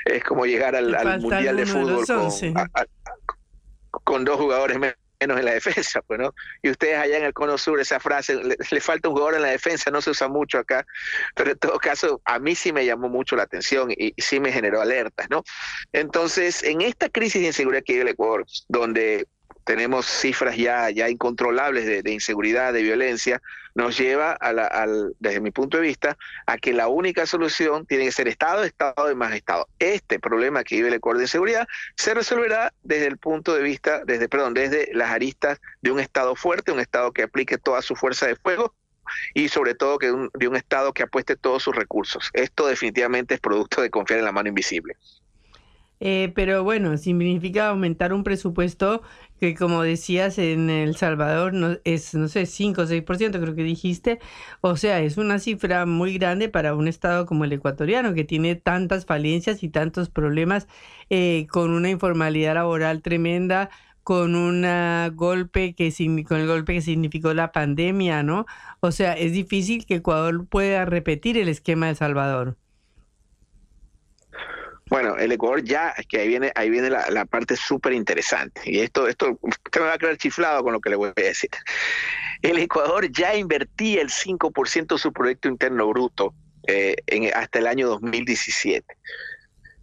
es 0.05 0.23
como 0.23 0.45
llegar 0.45 0.77
al, 0.77 0.95
al 0.95 1.21
Mundial 1.21 1.57
de 1.57 1.67
Fútbol 1.67 2.05
con, 2.07 2.59
a, 2.59 2.63
a, 2.75 2.87
con 4.05 4.25
dos 4.25 4.37
jugadores 4.37 4.79
menos 4.79 4.97
menos 5.21 5.39
en 5.39 5.45
la 5.45 5.53
defensa, 5.61 6.03
pues, 6.03 6.19
¿no? 6.21 6.35
Y 6.63 6.71
ustedes 6.71 6.99
allá 6.99 7.19
en 7.19 7.25
el 7.25 7.33
Cono 7.33 7.59
Sur, 7.59 7.81
esa 7.81 8.01
frase, 8.01 8.35
le, 8.35 8.81
falta 8.81 9.09
un 9.09 9.15
jugador 9.15 9.37
en 9.37 9.43
la 9.43 9.49
defensa, 9.49 9.91
no 9.91 10.01
se 10.01 10.11
usa 10.11 10.29
mucho 10.29 10.59
acá, 10.59 10.87
pero 11.35 11.53
en 11.53 11.59
todo 11.59 11.79
caso, 11.79 12.21
a 12.25 12.39
mí 12.39 12.55
sí 12.55 12.73
me 12.73 12.85
llamó 12.85 13.09
mucho 13.09 13.37
la 13.37 13.45
atención 13.45 13.91
y, 13.91 14.15
sí 14.19 14.41
me 14.41 14.53
generó 14.53 14.81
alertas, 14.81 15.29
¿no? 15.31 15.45
Entonces, 15.93 16.63
en 16.63 16.81
esta 16.81 17.09
crisis 17.09 17.41
de 17.41 17.49
inseguridad 17.49 17.83
que 17.85 17.95
en 17.95 18.03
el 18.03 18.09
Ecuador, 18.09 18.45
donde 18.69 19.27
tenemos 19.65 20.07
cifras 20.07 20.57
ya, 20.57 20.91
ya 20.91 21.09
incontrolables 21.09 21.87
de, 21.87 22.03
de 22.03 22.13
inseguridad, 22.13 22.73
de 22.73 22.83
violencia, 22.83 23.43
nos 23.77 23.99
lleva, 23.99 24.33
a 24.33 24.53
la, 24.55 24.67
al, 24.67 25.15
desde 25.21 25.41
mi 25.41 25.51
punto 25.51 25.77
de 25.77 25.83
vista, 25.83 26.17
a 26.47 26.57
que 26.57 26.73
la 26.73 26.89
única 26.89 27.27
solución 27.27 27.85
tiene 27.85 28.07
que 28.07 28.13
ser 28.13 28.27
Estado, 28.27 28.65
Estado 28.65 29.13
y 29.13 29.15
más 29.15 29.35
Estado. 29.35 29.69
Este 29.79 30.19
problema 30.19 30.65
que 30.65 30.77
vive 30.77 30.89
el 30.89 30.95
Ecuador 30.95 31.19
de 31.19 31.25
inseguridad 31.25 31.69
se 31.95 32.15
resolverá 32.15 32.73
desde 32.83 33.07
el 33.07 33.19
punto 33.19 33.55
de 33.55 33.63
vista, 33.63 34.03
desde, 34.07 34.31
perdón, 34.31 34.55
desde 34.55 34.89
las 34.95 35.11
aristas 35.11 35.61
de 35.83 35.91
un 35.91 36.01
Estado 36.01 36.35
fuerte, 36.35 36.73
un 36.73 36.81
Estado 36.81 37.13
que 37.13 37.23
aplique 37.23 37.59
toda 37.59 37.83
su 37.83 37.95
fuerza 37.95 38.27
de 38.27 38.37
fuego 38.37 38.75
y 39.35 39.49
sobre 39.49 39.75
todo 39.75 39.99
que 39.99 40.07
de 40.07 40.49
un 40.49 40.57
Estado 40.57 40.95
que 40.95 41.03
apueste 41.03 41.37
todos 41.37 41.63
sus 41.63 41.77
recursos. 41.77 42.31
Esto 42.33 42.67
definitivamente 42.67 43.35
es 43.35 43.41
producto 43.41 43.83
de 43.83 43.91
confiar 43.91 44.21
en 44.21 44.25
la 44.25 44.33
mano 44.33 44.49
invisible. 44.49 44.97
Eh, 46.01 46.33
pero 46.35 46.63
bueno, 46.63 46.97
significa 46.99 47.69
aumentar 47.69 48.13
un 48.13 48.23
presupuesto 48.23 49.03
que 49.41 49.55
como 49.55 49.83
decías 49.83 50.39
en 50.39 50.71
El 50.71 50.97
Salvador 50.97 51.53
no, 51.55 51.77
es, 51.85 52.15
no 52.15 52.29
sé, 52.29 52.47
5 52.47 52.83
o 52.83 52.87
6% 52.87 53.41
creo 53.41 53.55
que 53.55 53.63
dijiste. 53.63 54.19
O 54.61 54.77
sea, 54.77 55.01
es 55.01 55.17
una 55.19 55.39
cifra 55.39 55.87
muy 55.87 56.19
grande 56.19 56.49
para 56.49 56.75
un 56.75 56.89
estado 56.89 57.27
como 57.27 57.45
el 57.45 57.53
ecuatoriano 57.53 58.15
que 58.15 58.25
tiene 58.25 58.57
tantas 58.57 59.07
falencias 59.07 59.63
y 59.63 59.69
tantos 59.69 60.11
problemas 60.11 60.67
eh, 61.11 61.47
con 61.51 61.71
una 61.73 61.91
informalidad 61.91 62.55
laboral 62.55 63.03
tremenda, 63.03 63.71
con 64.03 64.35
un 64.37 64.65
golpe 65.17 65.75
que 65.75 65.93
con 66.27 66.39
el 66.39 66.47
golpe 66.47 66.75
que 66.75 66.81
significó 66.83 67.35
la 67.35 67.53
pandemia, 67.53 68.23
¿no? 68.23 68.47
O 68.81 68.93
sea, 68.93 69.15
es 69.15 69.33
difícil 69.33 69.87
que 69.87 69.97
Ecuador 69.97 70.47
pueda 70.47 70.85
repetir 70.85 71.37
el 71.39 71.49
esquema 71.49 71.87
de 71.87 71.91
El 71.93 71.97
Salvador. 71.97 72.57
Bueno, 74.89 75.17
el 75.17 75.33
Ecuador 75.33 75.65
ya, 75.65 75.91
es 75.97 76.07
que 76.07 76.21
ahí 76.21 76.29
viene, 76.29 76.53
ahí 76.55 76.71
viene 76.71 76.91
la, 76.91 77.11
la 77.11 77.25
parte 77.25 77.57
súper 77.57 77.93
interesante. 77.93 78.61
Y 78.65 78.81
esto, 78.81 79.09
esto, 79.09 79.37
usted 79.43 79.81
me 79.81 79.87
va 79.87 79.95
a 79.95 79.99
quedar 79.99 80.17
chiflado 80.17 80.63
con 80.63 80.73
lo 80.73 80.81
que 80.81 80.91
le 80.91 80.97
voy 80.97 81.09
a 81.09 81.21
decir. 81.21 81.51
El 82.43 82.59
Ecuador 82.59 83.11
ya 83.11 83.35
invertía 83.35 84.01
el 84.01 84.11
5% 84.11 84.87
de 84.95 84.99
su 84.99 85.13
Producto 85.13 85.49
Interno 85.49 85.89
Bruto 85.89 86.35
eh, 86.69 86.97
hasta 87.35 87.59
el 87.59 87.67
año 87.67 87.89
2017. 87.89 88.85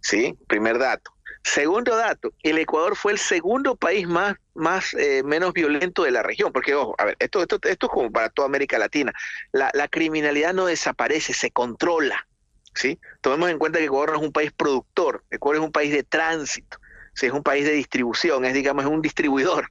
¿Sí? 0.00 0.34
Primer 0.46 0.78
dato. 0.78 1.10
Segundo 1.42 1.94
dato, 1.94 2.32
el 2.42 2.56
Ecuador 2.56 2.96
fue 2.96 3.12
el 3.12 3.18
segundo 3.18 3.76
país 3.76 4.08
más, 4.08 4.36
más 4.54 4.94
eh, 4.94 5.22
menos 5.22 5.52
violento 5.52 6.04
de 6.04 6.10
la 6.10 6.22
región, 6.22 6.50
porque 6.50 6.74
ojo, 6.74 6.94
a 6.96 7.04
ver, 7.04 7.16
esto, 7.18 7.42
esto, 7.42 7.58
esto 7.62 7.86
es 7.86 7.92
como 7.92 8.10
para 8.10 8.30
toda 8.30 8.46
América 8.46 8.78
Latina. 8.78 9.12
La, 9.52 9.70
la 9.74 9.88
criminalidad 9.88 10.54
no 10.54 10.64
desaparece, 10.64 11.34
se 11.34 11.50
controla. 11.50 12.26
¿Sí? 12.74 12.98
Tomemos 13.20 13.50
en 13.50 13.58
cuenta 13.58 13.78
que 13.78 13.86
Ecuador 13.86 14.10
no 14.10 14.16
es 14.18 14.22
un 14.22 14.32
país 14.32 14.52
productor, 14.52 15.24
Ecuador 15.30 15.56
es 15.56 15.66
un 15.66 15.72
país 15.72 15.92
de 15.92 16.02
tránsito, 16.02 16.78
¿sí? 17.14 17.26
es 17.26 17.32
un 17.32 17.42
país 17.42 17.64
de 17.64 17.72
distribución, 17.72 18.44
es 18.44 18.54
digamos 18.54 18.84
un 18.86 19.02
distribuidor. 19.02 19.70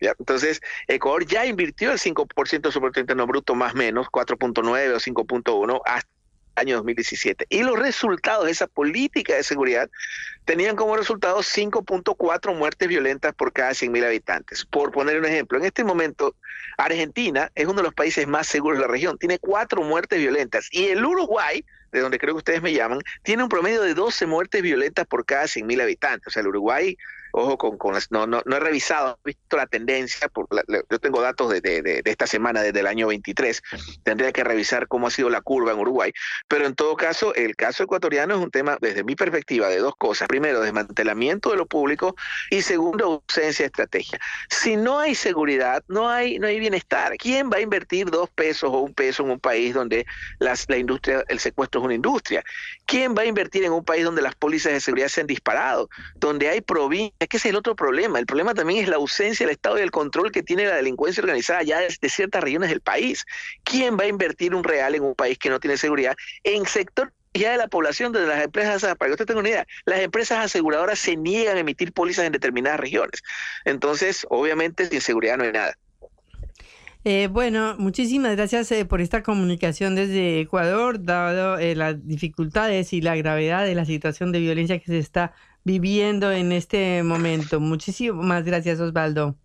Entonces, 0.00 0.60
Ecuador 0.88 1.26
ya 1.26 1.44
invirtió 1.44 1.92
el 1.92 1.98
5% 1.98 2.60
de 2.62 2.72
su 2.72 2.80
Producto 2.80 3.00
Interno 3.00 3.26
Bruto 3.26 3.54
más 3.54 3.74
o 3.74 3.76
menos, 3.76 4.06
4.9 4.08 4.94
o 4.94 4.98
5.1 4.98 5.80
hasta 5.84 6.08
el 6.56 6.60
año 6.60 6.76
2017. 6.76 7.46
Y 7.50 7.62
los 7.62 7.78
resultados 7.78 8.46
de 8.46 8.52
esa 8.52 8.66
política 8.66 9.34
de 9.34 9.42
seguridad 9.42 9.90
tenían 10.46 10.74
como 10.74 10.96
resultado 10.96 11.40
5.4 11.40 12.56
muertes 12.56 12.88
violentas 12.88 13.34
por 13.34 13.52
cada 13.52 13.70
100.000 13.70 14.06
habitantes. 14.06 14.64
Por 14.64 14.90
poner 14.90 15.18
un 15.18 15.26
ejemplo, 15.26 15.58
en 15.58 15.66
este 15.66 15.84
momento 15.84 16.34
Argentina 16.78 17.50
es 17.54 17.66
uno 17.66 17.76
de 17.76 17.82
los 17.82 17.94
países 17.94 18.26
más 18.26 18.46
seguros 18.46 18.78
de 18.78 18.86
la 18.86 18.90
región, 18.90 19.18
tiene 19.18 19.38
cuatro 19.38 19.82
muertes 19.82 20.18
violentas 20.18 20.68
y 20.70 20.86
el 20.86 21.04
Uruguay 21.04 21.64
de 21.92 22.00
donde 22.00 22.18
creo 22.18 22.34
que 22.34 22.38
ustedes 22.38 22.62
me 22.62 22.72
llaman, 22.72 23.00
tiene 23.22 23.42
un 23.42 23.48
promedio 23.48 23.82
de 23.82 23.94
12 23.94 24.26
muertes 24.26 24.62
violentas 24.62 25.06
por 25.06 25.24
cada 25.24 25.44
100.000 25.44 25.82
habitantes. 25.82 26.26
O 26.28 26.30
sea, 26.30 26.40
el 26.40 26.48
Uruguay, 26.48 26.96
ojo, 27.32 27.58
con, 27.58 27.78
con 27.78 27.94
las, 27.94 28.10
no, 28.10 28.26
no, 28.26 28.42
no, 28.44 28.56
he 28.56 28.60
revisado, 28.60 29.18
he 29.24 29.30
visto 29.30 29.56
la 29.56 29.66
tendencia, 29.66 30.30
yo 30.90 30.98
tengo 30.98 31.20
datos 31.20 31.50
de, 31.50 31.60
de, 31.60 31.82
de, 31.82 32.02
esta 32.04 32.26
semana, 32.26 32.62
desde 32.62 32.80
el 32.80 32.86
año 32.86 33.08
23, 33.08 33.62
tendría 34.02 34.32
que 34.32 34.44
revisar 34.44 34.88
cómo 34.88 35.06
ha 35.06 35.10
sido 35.10 35.30
la 35.30 35.40
curva 35.40 35.72
en 35.72 35.78
Uruguay, 35.78 36.12
pero 36.48 36.66
en 36.66 36.74
todo 36.74 36.96
caso, 36.96 37.34
el 37.34 37.56
caso 37.56 37.82
ecuatoriano 37.82 38.34
es 38.34 38.40
un 38.40 38.50
tema, 38.50 38.78
desde 38.80 39.04
mi 39.04 39.16
perspectiva, 39.16 39.68
de 39.68 39.78
dos 39.78 39.94
cosas. 39.96 40.28
Primero, 40.28 40.60
desmantelamiento 40.60 41.50
de 41.50 41.56
lo 41.56 41.66
público 41.66 42.16
y 42.50 42.62
segundo, 42.62 43.22
ausencia 43.28 43.64
de 43.64 43.66
estrategia. 43.66 44.18
Si 44.48 44.76
no 44.76 44.98
hay 44.98 45.14
seguridad, 45.14 45.82
no 45.88 46.08
hay, 46.08 46.38
no 46.38 46.46
hay 46.46 46.58
bienestar. 46.60 47.16
¿Quién 47.18 47.50
va 47.50 47.56
a 47.56 47.60
invertir 47.60 48.10
dos 48.10 48.30
pesos 48.30 48.70
o 48.72 48.78
un 48.80 48.94
peso 48.94 49.22
en 49.22 49.30
un 49.30 49.40
país 49.40 49.74
donde 49.74 50.06
las, 50.38 50.68
la 50.68 50.76
industria, 50.76 51.24
el 51.28 51.38
secuestro 51.38 51.80
es 51.80 51.84
una 51.84 51.94
industria. 51.94 52.42
¿Quién 52.86 53.14
va 53.14 53.22
a 53.22 53.26
invertir 53.26 53.64
en 53.64 53.72
un 53.72 53.84
país 53.84 54.04
donde 54.04 54.22
las 54.22 54.34
pólizas 54.34 54.72
de 54.72 54.80
seguridad 54.80 55.08
se 55.08 55.20
han 55.20 55.26
disparado? 55.26 55.88
Donde 56.16 56.48
hay 56.48 56.60
provincias, 56.60 57.19
que 57.28 57.36
es 57.36 57.44
el 57.46 57.56
otro 57.56 57.76
problema. 57.76 58.18
El 58.18 58.26
problema 58.26 58.54
también 58.54 58.82
es 58.82 58.88
la 58.88 58.96
ausencia 58.96 59.46
del 59.46 59.54
Estado 59.54 59.78
y 59.78 59.82
el 59.82 59.90
control 59.90 60.32
que 60.32 60.42
tiene 60.42 60.66
la 60.66 60.76
delincuencia 60.76 61.22
organizada 61.22 61.62
ya 61.62 61.80
de 61.80 62.08
ciertas 62.08 62.42
regiones 62.42 62.70
del 62.70 62.80
país. 62.80 63.26
¿Quién 63.64 63.98
va 63.98 64.04
a 64.04 64.08
invertir 64.08 64.54
un 64.54 64.64
real 64.64 64.94
en 64.94 65.02
un 65.02 65.14
país 65.14 65.38
que 65.38 65.50
no 65.50 65.60
tiene 65.60 65.76
seguridad 65.76 66.16
en 66.44 66.66
sector 66.66 67.12
ya 67.34 67.52
de 67.52 67.58
la 67.58 67.68
población 67.68 68.12
de 68.12 68.26
las 68.26 68.42
empresas, 68.42 68.82
para 68.96 69.08
que 69.08 69.12
usted 69.12 69.26
tenga 69.26 69.40
una 69.40 69.48
idea, 69.48 69.66
las 69.84 70.00
empresas 70.00 70.44
aseguradoras 70.44 70.98
se 70.98 71.16
niegan 71.16 71.56
a 71.56 71.60
emitir 71.60 71.92
pólizas 71.92 72.24
en 72.24 72.32
determinadas 72.32 72.80
regiones. 72.80 73.22
Entonces, 73.64 74.26
obviamente, 74.30 74.86
sin 74.86 75.00
seguridad 75.00 75.36
no 75.36 75.44
hay 75.44 75.52
nada. 75.52 75.76
Eh, 77.04 77.28
bueno, 77.30 77.76
muchísimas 77.78 78.36
gracias 78.36 78.70
eh, 78.72 78.84
por 78.84 79.00
esta 79.00 79.22
comunicación 79.22 79.94
desde 79.94 80.40
Ecuador, 80.40 81.02
dado 81.02 81.58
eh, 81.58 81.74
las 81.74 82.06
dificultades 82.06 82.92
y 82.92 83.00
la 83.00 83.16
gravedad 83.16 83.64
de 83.64 83.74
la 83.74 83.86
situación 83.86 84.32
de 84.32 84.40
violencia 84.40 84.78
que 84.78 84.86
se 84.86 84.98
está 84.98 85.32
viviendo 85.64 86.32
en 86.32 86.52
este 86.52 87.02
momento. 87.02 87.60
Muchísimas 87.60 88.44
gracias, 88.44 88.80
Osvaldo. 88.80 89.36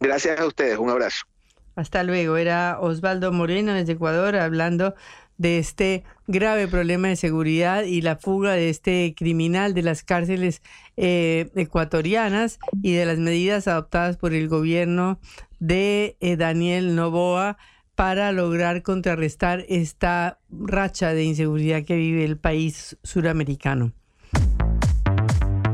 Gracias 0.00 0.38
a 0.38 0.46
ustedes, 0.46 0.78
un 0.78 0.90
abrazo. 0.90 1.26
Hasta 1.74 2.02
luego. 2.02 2.36
Era 2.36 2.78
Osvaldo 2.80 3.32
Moreno 3.32 3.72
desde 3.72 3.92
Ecuador 3.92 4.36
hablando 4.36 4.94
de 5.36 5.58
este 5.58 6.04
grave 6.26 6.66
problema 6.66 7.08
de 7.08 7.16
seguridad 7.16 7.84
y 7.84 8.02
la 8.02 8.16
fuga 8.16 8.52
de 8.52 8.68
este 8.68 9.14
criminal 9.16 9.72
de 9.72 9.82
las 9.82 10.02
cárceles 10.02 10.60
eh, 10.96 11.50
ecuatorianas 11.54 12.58
y 12.82 12.94
de 12.94 13.06
las 13.06 13.18
medidas 13.18 13.68
adoptadas 13.68 14.16
por 14.16 14.34
el 14.34 14.48
gobierno 14.48 15.20
de 15.60 16.16
eh, 16.20 16.36
Daniel 16.36 16.96
Novoa 16.96 17.56
para 17.94 18.32
lograr 18.32 18.82
contrarrestar 18.82 19.64
esta 19.68 20.40
racha 20.50 21.14
de 21.14 21.24
inseguridad 21.24 21.84
que 21.84 21.96
vive 21.96 22.24
el 22.24 22.38
país 22.38 22.96
suramericano. 23.04 23.92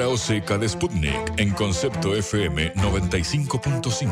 Cara 0.00 0.08
o 0.08 0.16
seca 0.16 0.56
de 0.56 0.66
Sputnik 0.66 1.34
en 1.36 1.50
concepto 1.50 2.16
FM 2.16 2.72
95.5. 2.72 4.08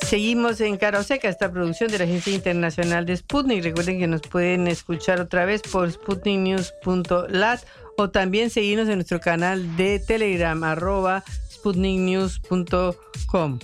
Seguimos 0.00 0.62
en 0.62 0.78
Cara 0.78 1.02
Seca, 1.02 1.28
esta 1.28 1.52
producción 1.52 1.90
de 1.90 1.98
la 1.98 2.04
Agencia 2.04 2.32
Internacional 2.32 3.04
de 3.04 3.18
Sputnik. 3.18 3.64
Recuerden 3.64 3.98
que 3.98 4.06
nos 4.06 4.22
pueden 4.22 4.66
escuchar 4.66 5.20
otra 5.20 5.44
vez 5.44 5.60
por 5.60 5.92
sputniknews.lat 5.92 7.60
o 7.98 8.08
también 8.08 8.48
seguirnos 8.48 8.88
en 8.88 8.94
nuestro 8.94 9.20
canal 9.20 9.76
de 9.76 9.98
Telegram, 9.98 10.64
arroba 10.64 11.22
sputniknews.com. 11.52 13.58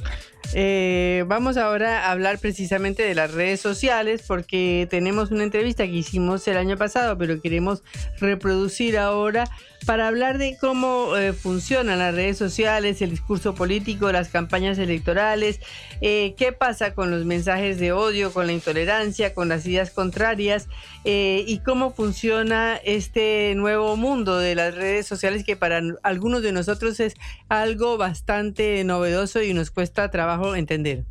Eh, 0.53 1.25
vamos 1.29 1.57
ahora 1.57 2.07
a 2.07 2.11
hablar 2.11 2.39
precisamente 2.39 3.03
de 3.05 3.15
las 3.15 3.33
redes 3.33 3.61
sociales 3.61 4.23
porque 4.27 4.89
tenemos 4.91 5.31
una 5.31 5.45
entrevista 5.45 5.85
que 5.87 5.93
hicimos 5.93 6.47
el 6.49 6.57
año 6.57 6.77
pasado, 6.77 7.17
pero 7.17 7.41
queremos 7.41 7.83
reproducir 8.19 8.99
ahora 8.99 9.49
para 9.87 10.09
hablar 10.09 10.39
de 10.39 10.57
cómo 10.59 11.17
eh, 11.17 11.33
funcionan 11.33 11.99
las 11.99 12.15
redes 12.15 12.37
sociales, 12.37 13.01
el 13.03 13.11
discurso 13.11 13.55
político, 13.55 14.13
las 14.13 14.29
campañas 14.29 14.79
electorales, 14.79 15.61
eh, 16.01 16.35
qué 16.37 16.53
pasa 16.53 16.95
con 16.95 17.11
los 17.11 17.25
mensajes 17.25 17.79
de 17.79 17.93
odio, 17.93 18.33
con 18.33 18.47
la 18.47 18.53
intolerancia, 18.53 19.35
con 19.35 19.49
las 19.49 19.67
ideas 19.67 19.91
contrarias 19.91 20.69
eh, 21.05 21.45
y 21.47 21.61
cómo 21.61 21.93
funciona 21.93 22.77
este 22.77 23.55
nuevo 23.57 23.97
mundo 23.97 24.39
de 24.39 24.55
las 24.55 24.75
redes 24.75 25.07
sociales 25.07 25.45
que 25.45 25.57
para 25.57 25.81
algunos 26.03 26.43
de 26.43 26.53
nosotros 26.53 27.01
es 27.01 27.15
algo 27.49 27.97
bastante 27.97 28.85
novedoso 28.85 29.43
y 29.43 29.55
nos 29.55 29.71
cuesta 29.71 30.11
trabajo 30.11 30.55
entender. 30.55 31.05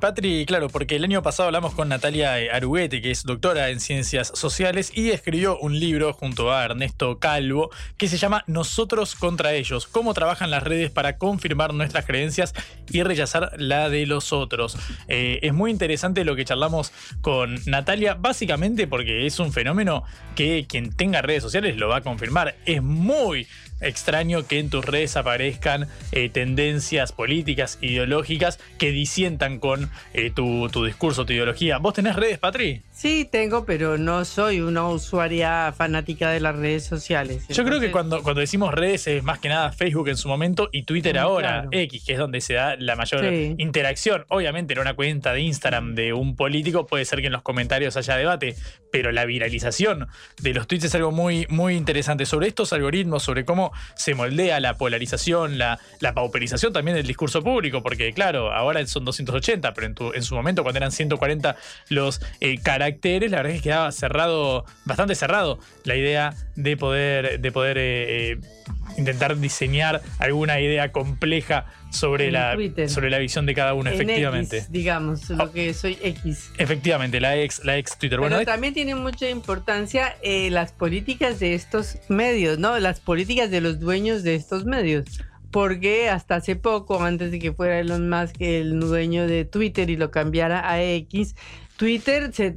Patri, 0.00 0.44
claro, 0.46 0.68
porque 0.68 0.96
el 0.96 1.04
año 1.04 1.22
pasado 1.22 1.46
hablamos 1.46 1.74
con 1.74 1.88
Natalia 1.88 2.34
Aruguete, 2.52 3.00
que 3.00 3.10
es 3.10 3.22
doctora 3.22 3.70
en 3.70 3.80
ciencias 3.80 4.32
sociales 4.34 4.90
y 4.94 5.10
escribió 5.10 5.58
un 5.58 5.78
libro 5.78 6.12
junto 6.12 6.52
a 6.52 6.64
Ernesto 6.64 7.18
Calvo 7.18 7.70
que 7.96 8.07
se 8.08 8.18
llama 8.18 8.44
Nosotros 8.46 9.14
contra 9.14 9.54
ellos, 9.54 9.86
cómo 9.86 10.14
trabajan 10.14 10.50
las 10.50 10.62
redes 10.62 10.90
para 10.90 11.18
confirmar 11.18 11.74
nuestras 11.74 12.06
creencias 12.06 12.54
y 12.90 13.02
rechazar 13.02 13.52
la 13.56 13.88
de 13.88 14.06
los 14.06 14.32
otros. 14.32 14.76
Eh, 15.08 15.40
es 15.42 15.52
muy 15.52 15.70
interesante 15.70 16.24
lo 16.24 16.36
que 16.36 16.44
charlamos 16.44 16.92
con 17.20 17.58
Natalia, 17.66 18.14
básicamente 18.14 18.86
porque 18.86 19.26
es 19.26 19.38
un 19.38 19.52
fenómeno 19.52 20.04
que 20.34 20.66
quien 20.68 20.92
tenga 20.92 21.22
redes 21.22 21.42
sociales 21.42 21.76
lo 21.76 21.88
va 21.88 21.98
a 21.98 22.00
confirmar. 22.02 22.56
Es 22.64 22.82
muy 22.82 23.46
extraño 23.80 24.46
que 24.46 24.58
en 24.58 24.70
tus 24.70 24.84
redes 24.84 25.16
aparezcan 25.16 25.88
eh, 26.12 26.28
tendencias 26.28 27.12
políticas, 27.12 27.78
ideológicas 27.80 28.58
que 28.78 28.90
disientan 28.90 29.58
con 29.58 29.90
eh, 30.14 30.30
tu, 30.30 30.68
tu, 30.68 30.84
discurso, 30.84 31.24
tu 31.26 31.32
ideología. 31.32 31.78
¿Vos 31.78 31.94
tenés 31.94 32.16
redes, 32.16 32.38
Patri? 32.38 32.82
Sí, 33.00 33.28
tengo, 33.30 33.64
pero 33.64 33.96
no 33.96 34.24
soy 34.24 34.60
una 34.60 34.88
usuaria 34.88 35.72
fanática 35.72 36.32
de 36.32 36.40
las 36.40 36.56
redes 36.56 36.84
sociales. 36.84 37.46
Yo 37.48 37.64
creo 37.64 37.78
que 37.78 37.92
cuando, 37.92 38.24
cuando 38.24 38.40
decimos 38.40 38.74
redes 38.74 39.06
es 39.06 39.22
más 39.22 39.38
que 39.38 39.48
nada 39.48 39.70
Facebook 39.70 40.08
en 40.08 40.16
su 40.16 40.26
momento 40.26 40.68
y 40.72 40.82
Twitter 40.82 41.14
Mm, 41.14 41.18
ahora, 41.18 41.48
claro. 41.62 41.68
X, 41.70 42.02
que 42.04 42.14
es 42.14 42.18
donde 42.18 42.40
se 42.40 42.54
da 42.54 42.74
la 42.74 42.96
mayor 42.96 43.20
Sí. 43.24 43.54
interacción. 43.58 44.24
Obviamente 44.30 44.72
en 44.72 44.80
una 44.80 44.94
cuenta 44.94 45.32
de 45.32 45.42
Instagram 45.42 45.94
de 45.94 46.12
un 46.12 46.34
político 46.34 46.86
puede 46.88 47.04
ser 47.04 47.20
que 47.20 47.28
en 47.28 47.34
los 47.34 47.42
comentarios 47.42 47.96
haya 47.96 48.16
debate, 48.16 48.56
pero 48.90 49.12
la 49.12 49.26
viralización 49.26 50.08
de 50.42 50.54
los 50.54 50.66
tweets 50.66 50.86
es 50.86 50.94
algo 50.96 51.12
muy, 51.12 51.46
muy 51.50 51.76
interesante. 51.76 52.26
Sobre 52.26 52.48
estos 52.48 52.72
algoritmos, 52.72 53.22
sobre 53.22 53.44
cómo 53.44 53.70
se 53.94 54.16
moldea 54.16 54.58
la 54.58 54.74
polarización, 54.76 55.56
la, 55.56 55.78
la 56.00 56.14
pauperización 56.14 56.72
también 56.72 56.96
del 56.96 57.06
discurso 57.06 57.44
público, 57.44 57.80
porque 57.80 58.12
claro, 58.12 58.52
ahora 58.52 58.84
son 58.88 59.04
280, 59.04 59.72
pero 59.72 59.86
en, 59.86 59.94
tu- 59.94 60.12
en 60.14 60.24
su 60.24 60.34
momento 60.34 60.64
cuando 60.64 60.78
eran 60.78 60.90
140 60.90 61.54
los 61.90 62.20
eh, 62.40 62.58
caracteres, 62.60 62.87
la 62.90 63.36
verdad 63.36 63.52
es 63.52 63.58
que 63.58 63.68
quedaba 63.68 63.92
cerrado, 63.92 64.64
bastante 64.84 65.14
cerrado 65.14 65.58
la 65.84 65.96
idea 65.96 66.34
de 66.56 66.76
poder, 66.76 67.40
de 67.40 67.52
poder 67.52 67.78
eh, 67.78 68.32
eh, 68.32 68.40
intentar 68.96 69.36
diseñar 69.36 70.02
alguna 70.18 70.60
idea 70.60 70.92
compleja 70.92 71.66
sobre 71.90 72.30
la, 72.30 72.54
Twitter. 72.54 72.90
sobre 72.90 73.10
la 73.10 73.18
visión 73.18 73.46
de 73.46 73.54
cada 73.54 73.74
uno, 73.74 73.90
En 73.90 73.96
efectivamente. 73.96 74.58
X, 74.58 74.72
digamos, 74.72 75.30
lo 75.30 75.52
que 75.52 75.72
soy 75.74 75.98
X. 76.02 76.50
Efectivamente, 76.58 77.20
la 77.20 77.36
ex, 77.36 77.64
la 77.64 77.78
ex 77.78 77.98
Twitter. 77.98 78.18
Bueno, 78.18 78.36
Pero 78.36 78.50
también 78.50 78.74
tiene 78.74 78.94
mucha 78.94 79.28
importancia 79.28 80.16
eh, 80.22 80.50
las 80.50 80.72
políticas 80.72 81.38
de 81.40 81.54
estos 81.54 81.98
medios, 82.08 82.58
¿no? 82.58 82.78
Las 82.78 83.00
políticas 83.00 83.50
de 83.50 83.60
los 83.60 83.80
dueños 83.80 84.22
de 84.22 84.34
estos 84.34 84.64
medios. 84.64 85.04
Porque 85.50 86.10
hasta 86.10 86.36
hace 86.36 86.56
poco, 86.56 87.02
antes 87.02 87.30
de 87.30 87.38
que 87.38 87.52
fuera 87.52 87.80
Elon 87.80 88.10
Musk 88.10 88.36
el 88.40 88.78
dueño 88.78 89.26
de 89.26 89.46
Twitter 89.46 89.88
y 89.88 89.96
lo 89.96 90.10
cambiara 90.10 90.70
a 90.70 90.82
X, 90.82 91.34
Twitter 91.78 92.32
se, 92.34 92.52